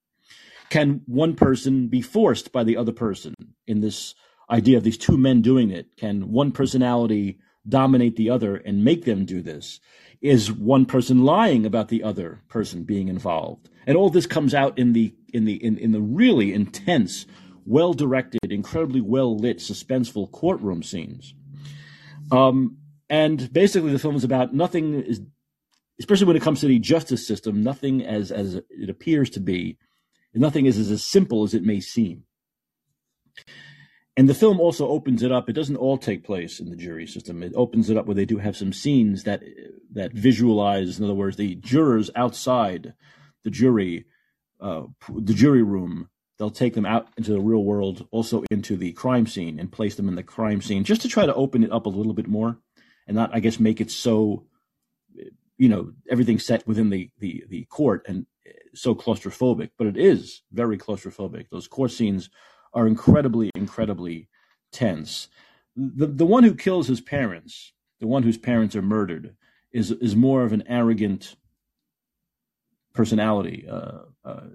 Can 0.73 1.03
one 1.05 1.35
person 1.35 1.89
be 1.89 2.01
forced 2.01 2.51
by 2.51 2.65
the 2.65 2.79
other 2.79 2.93
person 2.93 3.35
in 3.67 3.83
this 3.83 4.15
idea 4.49 4.79
of 4.79 4.85
these 4.85 4.97
two 4.97 5.19
men 5.19 5.43
doing 5.43 5.71
it? 5.71 5.99
Can 5.99 6.33
one 6.33 6.51
personality 6.51 7.39
dominate 7.69 8.17
the 8.17 8.31
other 8.31 8.57
and 8.57 8.83
make 8.83 9.05
them 9.05 9.27
do 9.27 9.43
this? 9.43 9.81
Is 10.23 10.51
one 10.51 10.87
person 10.87 11.27
lying 11.27 11.67
about 11.67 11.89
the 11.89 12.03
other 12.03 12.41
person 12.49 12.85
being 12.85 13.09
involved? 13.09 13.69
And 13.87 13.99
all 13.99 14.09
this 14.09 14.25
comes 14.25 14.55
out 14.55 14.79
in 14.79 14.95
the 14.95 15.15
in 15.35 15.45
the 15.45 15.63
in, 15.63 15.77
in 15.77 15.93
the 15.93 16.01
really 16.01 16.55
intense 16.55 17.27
well 17.67 17.93
directed, 17.93 18.51
incredibly 18.51 19.03
well 19.03 19.37
lit, 19.37 19.59
suspenseful 19.59 20.33
courtroom 20.33 20.83
scenes. 20.83 21.35
Um, 22.31 22.79
and 23.11 23.53
basically, 23.53 23.93
the 23.93 23.99
film 23.99 24.17
is 24.17 24.25
about 24.25 24.55
nothing 24.55 24.95
is, 25.03 25.21
especially 26.01 26.29
when 26.29 26.37
it 26.37 26.43
comes 26.43 26.61
to 26.61 26.67
the 26.67 26.79
justice 26.79 27.27
system, 27.27 27.63
nothing 27.63 28.03
as 28.03 28.33
as 28.33 28.55
it 28.55 28.89
appears 28.89 29.29
to 29.29 29.41
be, 29.41 29.77
nothing 30.35 30.67
is 30.67 30.79
as 30.79 31.05
simple 31.05 31.45
as 31.45 31.55
it 31.55 31.65
may 31.65 31.81
seem. 31.81 32.25
And 34.17 34.29
the 34.29 34.35
film 34.35 34.61
also 34.61 34.89
opens 34.89 35.23
it 35.23 35.33
up. 35.33 35.49
It 35.49 35.55
doesn't 35.55 35.77
all 35.77 35.97
take 35.97 36.25
place 36.25 36.61
in 36.61 36.69
the 36.69 36.77
jury 36.77 37.07
system. 37.07 37.43
It 37.43 37.53
opens 37.57 37.89
it 37.89 37.97
up 37.97 38.07
where 38.07 38.15
they 38.15 38.27
do 38.27 38.39
have 38.39 38.57
some 38.57 38.73
scenes 38.73 39.25
that 39.25 39.43
that 39.93 40.13
visualize, 40.13 40.99
in 40.99 41.05
other 41.05 41.15
words, 41.15 41.37
the 41.37 41.55
jurors 41.57 42.11
outside 42.15 42.95
the 43.45 43.51
jury, 43.51 44.07
uh, 44.61 44.83
the 45.09 45.35
jury 45.35 45.63
room 45.63 46.09
they'll 46.39 46.51
take 46.51 46.75
them 46.75 46.87
out 46.87 47.07
into 47.17 47.31
the 47.31 47.41
real 47.41 47.63
world, 47.63 48.07
also 48.11 48.43
into 48.51 48.77
the 48.77 48.93
crime 48.95 49.27
scene, 49.27 49.61
and 49.61 49.71
place 49.71 49.95
them 49.95 50.09
in 50.09 50.17
the 50.17 50.25
crime 50.25 50.61
scene, 50.61 50.83
just 50.83 51.03
to 51.03 51.09
try 51.09 51.25
to 51.25 51.35
open 51.35 51.63
it 51.63 51.71
up 51.71 51.87
a 51.87 51.91
little 51.91 52.15
bit 52.15 52.27
more, 52.27 52.59
and 53.07 53.15
not, 53.15 53.31
I 53.33 53.39
guess, 53.39 53.61
make 53.61 53.81
it 53.81 53.93
so, 53.93 54.47
you 55.57 55.69
know, 55.69 55.93
everything 56.11 56.39
set 56.39 56.67
within 56.67 56.91
the 56.91 57.11
the 57.19 57.45
the 57.49 57.65
court 57.67 58.05
and 58.09 58.27
so 58.75 58.95
claustrophobic. 58.95 59.71
But 59.79 59.87
it 59.87 59.97
is 59.97 60.43
very 60.53 60.79
claustrophobic. 60.79 61.47
Those 61.51 61.69
court 61.69 61.91
scenes 61.91 62.31
are 62.75 62.87
incredibly, 62.87 63.51
incredibly 63.55 64.29
tense. 64.73 65.29
The 65.77 66.07
the 66.07 66.27
one 66.27 66.45
who 66.45 66.55
kills 66.55 66.89
his 66.89 67.01
parents, 67.01 67.73
the 68.01 68.07
one 68.07 68.23
whose 68.23 68.39
parents 68.39 68.77
are 68.77 68.83
murdered, 68.83 69.37
is 69.73 69.91
is 69.91 70.17
more 70.17 70.45
of 70.45 70.53
an 70.53 70.65
arrogant 70.67 71.37
personality. 72.93 73.67
Uh, 73.69 74.01
uh, 74.25 74.49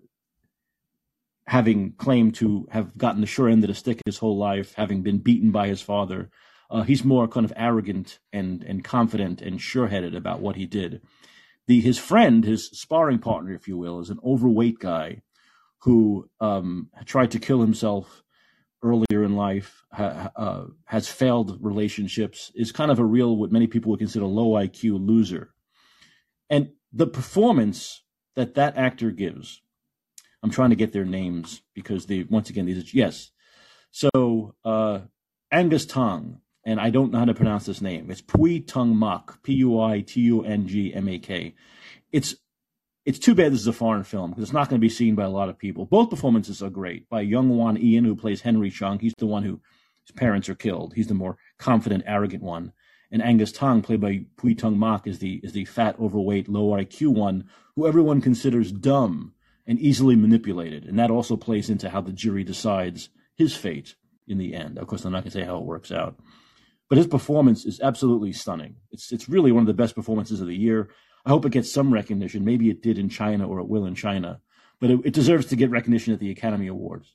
having 1.47 1.93
claimed 1.93 2.35
to 2.35 2.67
have 2.71 2.97
gotten 2.97 3.21
the 3.21 3.27
sure 3.27 3.47
end 3.47 3.63
of 3.63 3.69
the 3.69 3.73
stick 3.73 4.01
his 4.05 4.17
whole 4.17 4.37
life, 4.37 4.73
having 4.75 5.01
been 5.01 5.17
beaten 5.17 5.49
by 5.49 5.67
his 5.67 5.81
father. 5.81 6.29
Uh, 6.69 6.81
he's 6.81 7.05
more 7.05 7.27
kind 7.27 7.45
of 7.45 7.53
arrogant 7.55 8.19
and 8.33 8.63
and 8.63 8.83
confident 8.83 9.41
and 9.41 9.61
sure-headed 9.61 10.13
about 10.13 10.41
what 10.41 10.55
he 10.55 10.65
did. 10.65 11.01
The 11.67 11.81
his 11.81 11.97
friend, 11.97 12.43
his 12.43 12.67
sparring 12.67 13.19
partner, 13.19 13.53
if 13.53 13.67
you 13.67 13.77
will, 13.77 13.99
is 13.99 14.09
an 14.09 14.19
overweight 14.23 14.79
guy 14.79 15.21
who 15.79 16.29
um, 16.39 16.89
tried 17.05 17.31
to 17.31 17.39
kill 17.39 17.61
himself 17.61 18.23
earlier 18.81 19.23
in 19.23 19.35
life, 19.35 19.83
ha, 19.91 20.31
uh, 20.35 20.65
has 20.85 21.07
failed 21.07 21.57
relationships, 21.61 22.51
is 22.55 22.71
kind 22.71 22.89
of 22.91 22.99
a 22.99 23.05
real 23.05 23.35
what 23.35 23.51
many 23.51 23.67
people 23.67 23.91
would 23.91 23.99
consider 23.99 24.25
low 24.25 24.51
IQ 24.51 25.05
loser, 25.05 25.51
and 26.49 26.69
the 26.93 27.07
performance 27.07 28.03
that 28.35 28.55
that 28.55 28.77
actor 28.77 29.11
gives 29.11 29.61
I'm 30.43 30.51
trying 30.51 30.69
to 30.69 30.75
get 30.75 30.93
their 30.93 31.05
names 31.05 31.61
because 31.73 32.05
they 32.05 32.23
once 32.23 32.49
again 32.49 32.65
these 32.65 32.77
are, 32.77 32.97
yes. 32.97 33.31
So 33.91 34.55
uh, 34.63 34.99
Angus 35.51 35.85
Tong, 35.85 36.41
and 36.67 36.81
I 36.81 36.89
don't 36.89 37.13
know 37.13 37.19
how 37.19 37.25
to 37.25 37.33
pronounce 37.33 37.65
this 37.65 37.79
name. 37.81 38.11
It's 38.11 38.21
Pui 38.21 38.67
Tung 38.67 38.99
Mak, 38.99 39.41
P 39.41 39.53
U 39.53 39.79
I 39.79 40.01
T 40.01 40.19
U 40.19 40.43
N 40.43 40.67
G 40.67 40.93
M 40.93 41.07
A 41.07 41.17
K. 41.17 41.55
It's 42.11 42.35
it's 43.05 43.19
too 43.19 43.33
bad 43.33 43.53
this 43.53 43.61
is 43.61 43.67
a 43.67 43.73
foreign 43.73 44.03
film 44.03 44.31
because 44.31 44.43
it's 44.43 44.53
not 44.53 44.67
going 44.67 44.79
to 44.79 44.85
be 44.85 44.89
seen 44.89 45.15
by 45.15 45.23
a 45.23 45.29
lot 45.29 45.47
of 45.47 45.57
people. 45.57 45.85
Both 45.85 46.09
performances 46.09 46.61
are 46.61 46.69
great 46.69 47.07
by 47.07 47.21
Young 47.21 47.57
Wan 47.57 47.77
Ian, 47.77 48.03
who 48.03 48.17
plays 48.17 48.41
Henry 48.41 48.69
Chung. 48.69 48.99
He's 48.99 49.13
the 49.17 49.25
one 49.25 49.43
who 49.43 49.61
his 50.05 50.11
parents 50.11 50.49
are 50.49 50.55
killed. 50.55 50.93
He's 50.93 51.07
the 51.07 51.13
more 51.13 51.37
confident, 51.57 52.03
arrogant 52.05 52.43
one. 52.43 52.73
And 53.09 53.23
Angus 53.23 53.53
Tong, 53.53 53.81
played 53.81 54.01
by 54.01 54.25
Pui 54.35 54.57
Tung 54.57 54.77
Mak, 54.77 55.07
is 55.07 55.19
the 55.19 55.35
is 55.35 55.53
the 55.53 55.63
fat, 55.63 55.97
overweight, 55.97 56.49
low 56.49 56.71
IQ 56.71 57.15
one 57.15 57.45
who 57.77 57.87
everyone 57.87 58.19
considers 58.19 58.73
dumb 58.73 59.33
and 59.65 59.79
easily 59.79 60.17
manipulated. 60.17 60.83
And 60.83 60.99
that 60.99 61.11
also 61.11 61.37
plays 61.37 61.69
into 61.69 61.89
how 61.89 62.01
the 62.01 62.11
jury 62.11 62.43
decides 62.43 63.07
his 63.35 63.55
fate 63.55 63.95
in 64.27 64.37
the 64.37 64.53
end. 64.53 64.77
Of 64.77 64.87
course, 64.87 65.05
I'm 65.05 65.13
not 65.13 65.23
going 65.23 65.31
to 65.31 65.39
say 65.39 65.45
how 65.45 65.59
it 65.59 65.63
works 65.63 65.93
out. 65.93 66.19
But 66.89 66.97
his 66.97 67.07
performance 67.07 67.65
is 67.65 67.81
absolutely 67.81 68.33
stunning. 68.33 68.77
It's 68.91 69.11
it's 69.11 69.27
really 69.29 69.51
one 69.51 69.61
of 69.61 69.67
the 69.67 69.73
best 69.73 69.95
performances 69.95 70.41
of 70.41 70.47
the 70.47 70.55
year. 70.55 70.89
I 71.25 71.29
hope 71.29 71.45
it 71.45 71.51
gets 71.51 71.71
some 71.71 71.93
recognition. 71.93 72.45
Maybe 72.45 72.69
it 72.69 72.81
did 72.81 72.97
in 72.97 73.09
China 73.09 73.47
or 73.47 73.59
it 73.59 73.67
will 73.67 73.85
in 73.85 73.95
China, 73.95 74.39
but 74.79 74.89
it, 74.89 74.99
it 75.05 75.13
deserves 75.13 75.47
to 75.47 75.55
get 75.55 75.69
recognition 75.69 76.13
at 76.13 76.19
the 76.19 76.31
Academy 76.31 76.67
Awards 76.67 77.13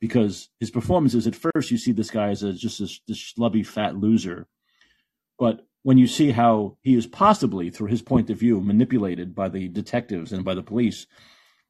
because 0.00 0.50
his 0.60 0.70
performances 0.70 1.26
at 1.26 1.34
first 1.34 1.70
you 1.70 1.78
see 1.78 1.92
this 1.92 2.10
guy 2.10 2.28
as 2.28 2.42
a, 2.42 2.52
just 2.52 2.78
this, 2.78 3.00
this 3.08 3.16
schlubby 3.18 3.66
fat 3.66 3.96
loser, 3.96 4.46
but 5.38 5.66
when 5.82 5.98
you 5.98 6.08
see 6.08 6.32
how 6.32 6.76
he 6.82 6.96
is 6.96 7.06
possibly, 7.06 7.70
through 7.70 7.86
his 7.86 8.02
point 8.02 8.28
of 8.28 8.36
view, 8.36 8.60
manipulated 8.60 9.36
by 9.36 9.48
the 9.48 9.68
detectives 9.68 10.32
and 10.32 10.44
by 10.44 10.52
the 10.52 10.62
police, 10.62 11.06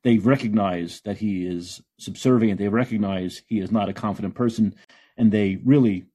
they 0.04 0.16
recognize 0.16 1.02
that 1.02 1.18
he 1.18 1.44
is 1.46 1.82
subservient. 1.98 2.58
They 2.58 2.68
recognize 2.68 3.42
he 3.46 3.58
is 3.58 3.70
not 3.70 3.90
a 3.90 3.92
confident 3.92 4.34
person, 4.34 4.74
and 5.18 5.30
they 5.30 5.58
really 5.64 6.06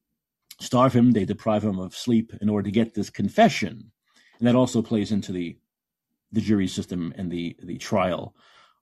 starve 0.61 0.93
him. 0.93 1.11
They 1.11 1.25
deprive 1.25 1.63
him 1.63 1.79
of 1.79 1.95
sleep 1.95 2.33
in 2.41 2.49
order 2.49 2.63
to 2.63 2.71
get 2.71 2.93
this 2.93 3.09
confession, 3.09 3.91
and 4.39 4.47
that 4.47 4.55
also 4.55 4.81
plays 4.81 5.11
into 5.11 5.31
the 5.31 5.57
the 6.31 6.41
jury 6.41 6.67
system 6.67 7.13
and 7.17 7.31
the 7.31 7.55
the 7.61 7.77
trial. 7.77 8.35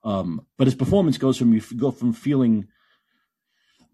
Um, 0.03 0.45
but 0.57 0.68
his 0.68 0.76
performance 0.76 1.18
goes 1.18 1.38
from 1.38 1.53
you 1.53 1.61
go 1.76 1.91
from 1.91 2.14
feeling 2.14 2.68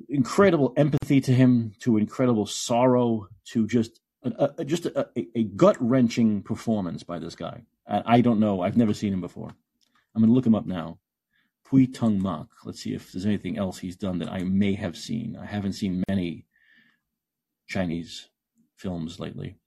incredible 0.10 0.74
empathy 0.76 1.22
to 1.22 1.32
him 1.32 1.74
to 1.80 1.98
incredible 1.98 2.46
sorrow 2.46 3.28
to 3.46 3.66
just 3.66 4.02
a, 4.24 4.52
a 4.58 4.66
just 4.66 4.86
a, 4.88 5.08
a 5.36 5.44
gut 5.44 5.78
wrenching 5.80 6.42
performance 6.42 7.04
by 7.04 7.20
this 7.20 7.36
guy. 7.36 7.64
I, 7.88 8.04
I, 8.06 8.22
don't 8.22 8.40
know. 8.40 8.62
I've 8.62 8.78
never 8.78 8.94
seen 8.94 9.14
him 9.14 9.22
before. 9.22 9.50
I'm 10.14 10.22
going 10.22 10.30
to 10.30 10.34
look 10.34 10.46
him 10.46 10.56
up 10.56 10.66
now. 10.66 11.00
Pui 11.68 11.92
Tung 11.94 12.22
Mak. 12.22 12.48
Let's 12.64 12.82
see 12.82 12.94
if 12.94 13.12
there's 13.12 13.26
anything 13.26 13.58
else 13.58 13.80
he's 13.80 13.96
done 13.96 14.20
that 14.20 14.32
I 14.32 14.44
may 14.44 14.74
have 14.74 14.98
seen. 14.98 15.38
I 15.40 15.46
haven't 15.46 15.74
seen 15.74 16.04
many 16.08 16.46
Chinese 17.68 18.30
films 18.76 19.20
lately. 19.20 19.58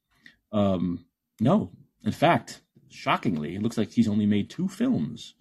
Um, 0.52 1.06
no, 1.40 1.72
in 2.04 2.12
fact, 2.12 2.62
shockingly, 2.90 3.54
it 3.54 3.62
looks 3.62 3.78
like 3.78 3.90
he's 3.90 4.08
only 4.08 4.26
made 4.26 4.50
two 4.50 4.68
films. 4.68 5.34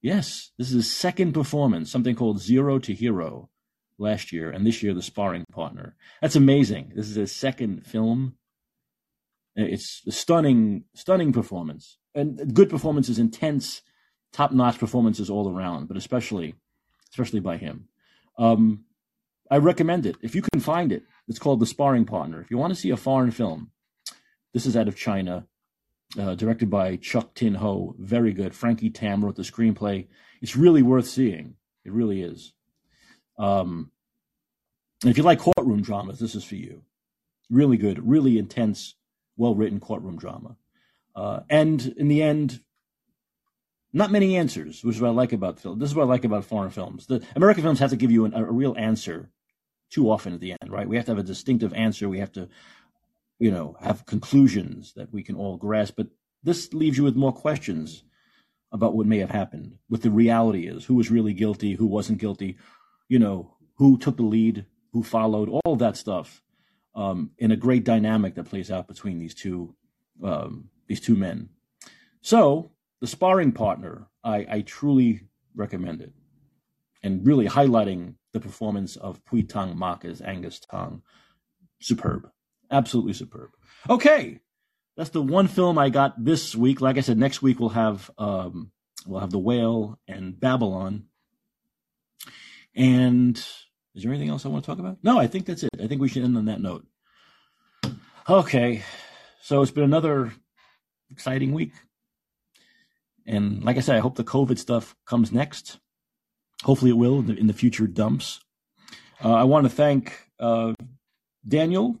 Yes, 0.00 0.50
this 0.58 0.68
is 0.68 0.74
his 0.74 0.92
second 0.92 1.32
performance, 1.32 1.90
something 1.90 2.16
called 2.16 2.40
Zero 2.40 2.78
to 2.80 2.92
Hero 2.92 3.50
last 3.98 4.32
year, 4.32 4.50
and 4.50 4.66
this 4.66 4.82
year 4.82 4.94
the 4.94 5.02
sparring 5.02 5.44
partner. 5.52 5.94
That's 6.20 6.36
amazing. 6.36 6.92
This 6.94 7.08
is 7.08 7.16
his 7.16 7.32
second 7.32 7.86
film. 7.86 8.34
It's 9.54 10.02
a 10.06 10.12
stunning, 10.12 10.84
stunning 10.94 11.32
performance, 11.32 11.98
and 12.14 12.54
good 12.54 12.70
performances, 12.70 13.18
intense, 13.18 13.82
top-notch 14.32 14.78
performances 14.78 15.30
all 15.30 15.54
around, 15.54 15.88
but 15.88 15.96
especially, 15.96 16.54
especially 17.10 17.40
by 17.40 17.58
him. 17.58 17.88
Um, 18.38 18.84
I 19.50 19.58
recommend 19.58 20.06
it 20.06 20.16
if 20.22 20.34
you 20.34 20.42
can 20.42 20.60
find 20.60 20.90
it. 20.90 21.04
It's 21.32 21.38
called 21.38 21.60
The 21.60 21.66
Sparring 21.66 22.04
Partner. 22.04 22.42
If 22.42 22.50
you 22.50 22.58
want 22.58 22.74
to 22.74 22.78
see 22.78 22.90
a 22.90 22.96
foreign 22.98 23.30
film, 23.30 23.70
this 24.52 24.66
is 24.66 24.76
out 24.76 24.86
of 24.86 24.98
China, 24.98 25.46
uh, 26.18 26.34
directed 26.34 26.68
by 26.68 26.96
Chuck 26.96 27.32
Tin 27.32 27.54
Ho. 27.54 27.94
Very 27.98 28.34
good. 28.34 28.54
Frankie 28.54 28.90
Tam 28.90 29.24
wrote 29.24 29.36
the 29.36 29.42
screenplay. 29.42 30.08
It's 30.42 30.56
really 30.56 30.82
worth 30.82 31.08
seeing. 31.08 31.54
It 31.86 31.92
really 31.92 32.20
is. 32.20 32.52
Um, 33.38 33.92
if 35.06 35.16
you 35.16 35.22
like 35.22 35.38
courtroom 35.38 35.80
dramas, 35.80 36.18
this 36.18 36.34
is 36.34 36.44
for 36.44 36.56
you. 36.56 36.82
Really 37.48 37.78
good, 37.78 38.06
really 38.06 38.36
intense, 38.36 38.94
well 39.38 39.54
written 39.54 39.80
courtroom 39.80 40.18
drama. 40.18 40.56
Uh, 41.16 41.40
and 41.48 41.94
in 41.96 42.08
the 42.08 42.22
end, 42.22 42.60
not 43.90 44.12
many 44.12 44.36
answers, 44.36 44.84
which 44.84 44.96
is 44.96 45.00
what 45.00 45.08
I 45.08 45.12
like 45.12 45.32
about 45.32 45.60
film. 45.60 45.78
This 45.78 45.88
is 45.88 45.94
what 45.94 46.02
I 46.02 46.08
like 46.08 46.26
about 46.26 46.44
foreign 46.44 46.70
films. 46.70 47.06
The 47.06 47.24
American 47.34 47.62
films 47.62 47.78
have 47.78 47.88
to 47.88 47.96
give 47.96 48.10
you 48.10 48.26
an, 48.26 48.34
a 48.34 48.44
real 48.44 48.74
answer 48.76 49.30
too 49.92 50.10
often 50.10 50.32
at 50.32 50.40
the 50.40 50.52
end, 50.52 50.72
right? 50.72 50.88
We 50.88 50.96
have 50.96 51.04
to 51.06 51.12
have 51.12 51.18
a 51.18 51.22
distinctive 51.22 51.74
answer. 51.74 52.08
We 52.08 52.18
have 52.20 52.32
to, 52.32 52.48
you 53.38 53.50
know, 53.50 53.76
have 53.80 54.06
conclusions 54.06 54.94
that 54.94 55.12
we 55.12 55.22
can 55.22 55.36
all 55.36 55.58
grasp. 55.58 55.94
But 55.96 56.08
this 56.42 56.72
leaves 56.72 56.96
you 56.96 57.04
with 57.04 57.14
more 57.14 57.32
questions 57.32 58.04
about 58.72 58.94
what 58.94 59.06
may 59.06 59.18
have 59.18 59.30
happened, 59.30 59.76
what 59.88 60.00
the 60.00 60.10
reality 60.10 60.66
is, 60.66 60.86
who 60.86 60.94
was 60.94 61.10
really 61.10 61.34
guilty, 61.34 61.74
who 61.74 61.86
wasn't 61.86 62.18
guilty, 62.18 62.56
you 63.08 63.18
know, 63.18 63.54
who 63.74 63.98
took 63.98 64.16
the 64.16 64.22
lead, 64.22 64.64
who 64.92 65.02
followed, 65.02 65.50
all 65.50 65.74
of 65.74 65.78
that 65.80 65.96
stuff, 65.96 66.42
um, 66.94 67.30
in 67.36 67.50
a 67.50 67.56
great 67.56 67.84
dynamic 67.84 68.34
that 68.34 68.44
plays 68.44 68.70
out 68.70 68.88
between 68.88 69.18
these 69.18 69.34
two 69.34 69.74
um, 70.22 70.70
these 70.86 71.00
two 71.00 71.16
men. 71.16 71.48
So 72.20 72.70
the 73.00 73.06
sparring 73.06 73.52
partner, 73.52 74.06
I, 74.22 74.46
I 74.48 74.60
truly 74.60 75.28
recommend 75.54 76.00
it, 76.00 76.12
and 77.02 77.26
really 77.26 77.46
highlighting 77.46 78.14
the 78.32 78.40
performance 78.40 78.96
of 78.96 79.24
Pui 79.24 79.48
Tung 79.48 79.78
Mak 79.78 80.04
as 80.04 80.20
Angus 80.20 80.60
Tong, 80.60 81.02
superb, 81.80 82.30
absolutely 82.70 83.12
superb. 83.12 83.50
Okay, 83.88 84.40
that's 84.96 85.10
the 85.10 85.22
one 85.22 85.48
film 85.48 85.78
I 85.78 85.88
got 85.88 86.22
this 86.22 86.54
week. 86.54 86.80
Like 86.80 86.98
I 86.98 87.00
said, 87.00 87.18
next 87.18 87.42
week 87.42 87.60
we'll 87.60 87.70
have 87.70 88.10
um, 88.18 88.70
we'll 89.06 89.20
have 89.20 89.30
The 89.30 89.38
Whale 89.38 89.98
and 90.08 90.38
Babylon. 90.38 91.04
And 92.74 93.36
is 93.94 94.02
there 94.02 94.12
anything 94.12 94.30
else 94.30 94.46
I 94.46 94.48
want 94.48 94.64
to 94.64 94.70
talk 94.70 94.78
about? 94.78 94.98
No, 95.02 95.18
I 95.18 95.26
think 95.26 95.46
that's 95.46 95.62
it. 95.62 95.70
I 95.82 95.86
think 95.86 96.00
we 96.00 96.08
should 96.08 96.24
end 96.24 96.36
on 96.36 96.46
that 96.46 96.60
note. 96.60 96.86
Okay, 98.28 98.82
so 99.42 99.60
it's 99.62 99.70
been 99.70 99.84
another 99.84 100.32
exciting 101.10 101.52
week. 101.52 101.72
And 103.26 103.62
like 103.62 103.76
I 103.76 103.80
said, 103.80 103.96
I 103.96 104.00
hope 104.00 104.16
the 104.16 104.24
COVID 104.24 104.58
stuff 104.58 104.96
comes 105.06 105.32
next. 105.32 105.78
Hopefully 106.64 106.90
it 106.90 106.96
will 106.96 107.18
in 107.30 107.46
the 107.46 107.52
future 107.52 107.86
dumps. 107.86 108.40
Uh, 109.24 109.34
I 109.34 109.44
want 109.44 109.64
to 109.64 109.70
thank 109.70 110.28
uh, 110.38 110.74
Daniel 111.46 111.98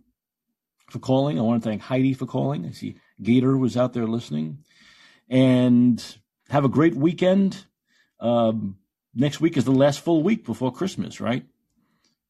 for 0.90 0.98
calling. 0.98 1.38
I 1.38 1.42
want 1.42 1.62
to 1.62 1.68
thank 1.68 1.82
Heidi 1.82 2.14
for 2.14 2.26
calling. 2.26 2.66
I 2.66 2.70
see 2.72 2.96
Gator 3.22 3.56
was 3.56 3.76
out 3.76 3.92
there 3.92 4.06
listening. 4.06 4.58
And 5.28 6.04
have 6.50 6.64
a 6.64 6.68
great 6.68 6.94
weekend. 6.94 7.64
Um, 8.20 8.76
next 9.14 9.40
week 9.40 9.56
is 9.56 9.64
the 9.64 9.72
last 9.72 10.00
full 10.00 10.22
week 10.22 10.44
before 10.44 10.72
Christmas, 10.72 11.20
right? 11.20 11.44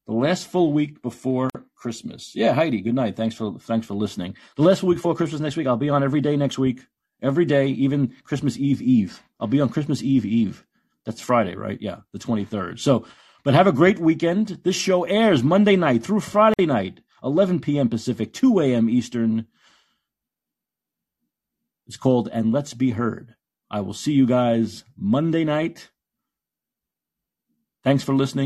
The 0.07 0.13
last 0.13 0.47
full 0.47 0.73
week 0.73 1.01
before 1.01 1.49
Christmas. 1.75 2.35
Yeah, 2.35 2.53
Heidi, 2.53 2.81
good 2.81 2.95
night. 2.95 3.15
Thanks 3.15 3.35
for 3.35 3.57
thanks 3.59 3.87
for 3.87 3.93
listening. 3.93 4.35
The 4.55 4.63
last 4.63 4.83
week 4.83 4.97
before 4.97 5.15
Christmas 5.15 5.41
next 5.41 5.55
week, 5.55 5.67
I'll 5.67 5.77
be 5.77 5.89
on 5.89 6.03
every 6.03 6.21
day 6.21 6.35
next 6.35 6.57
week. 6.57 6.81
Every 7.21 7.45
day, 7.45 7.67
even 7.67 8.13
Christmas 8.23 8.57
Eve 8.57 8.81
Eve. 8.81 9.21
I'll 9.39 9.47
be 9.47 9.61
on 9.61 9.69
Christmas 9.69 10.01
Eve 10.01 10.25
Eve. 10.25 10.65
That's 11.05 11.21
Friday, 11.21 11.55
right? 11.55 11.81
Yeah, 11.81 11.97
the 12.11 12.19
23rd. 12.19 12.79
So, 12.79 13.05
but 13.43 13.53
have 13.53 13.67
a 13.67 13.73
great 13.73 13.99
weekend. 13.99 14.59
This 14.63 14.75
show 14.75 15.03
airs 15.03 15.43
Monday 15.43 15.75
night 15.75 16.03
through 16.03 16.21
Friday 16.21 16.65
night, 16.65 17.01
11 17.23 17.59
p.m. 17.59 17.89
Pacific, 17.89 18.33
2 18.33 18.59
a.m. 18.61 18.89
Eastern. 18.89 19.47
It's 21.85 21.97
called 21.97 22.29
And 22.31 22.53
Let's 22.53 22.73
Be 22.73 22.91
Heard. 22.91 23.35
I 23.69 23.81
will 23.81 23.93
see 23.93 24.13
you 24.13 24.25
guys 24.25 24.85
Monday 24.95 25.43
night. 25.43 25.89
Thanks 27.83 28.03
for 28.03 28.15
listening. 28.15 28.41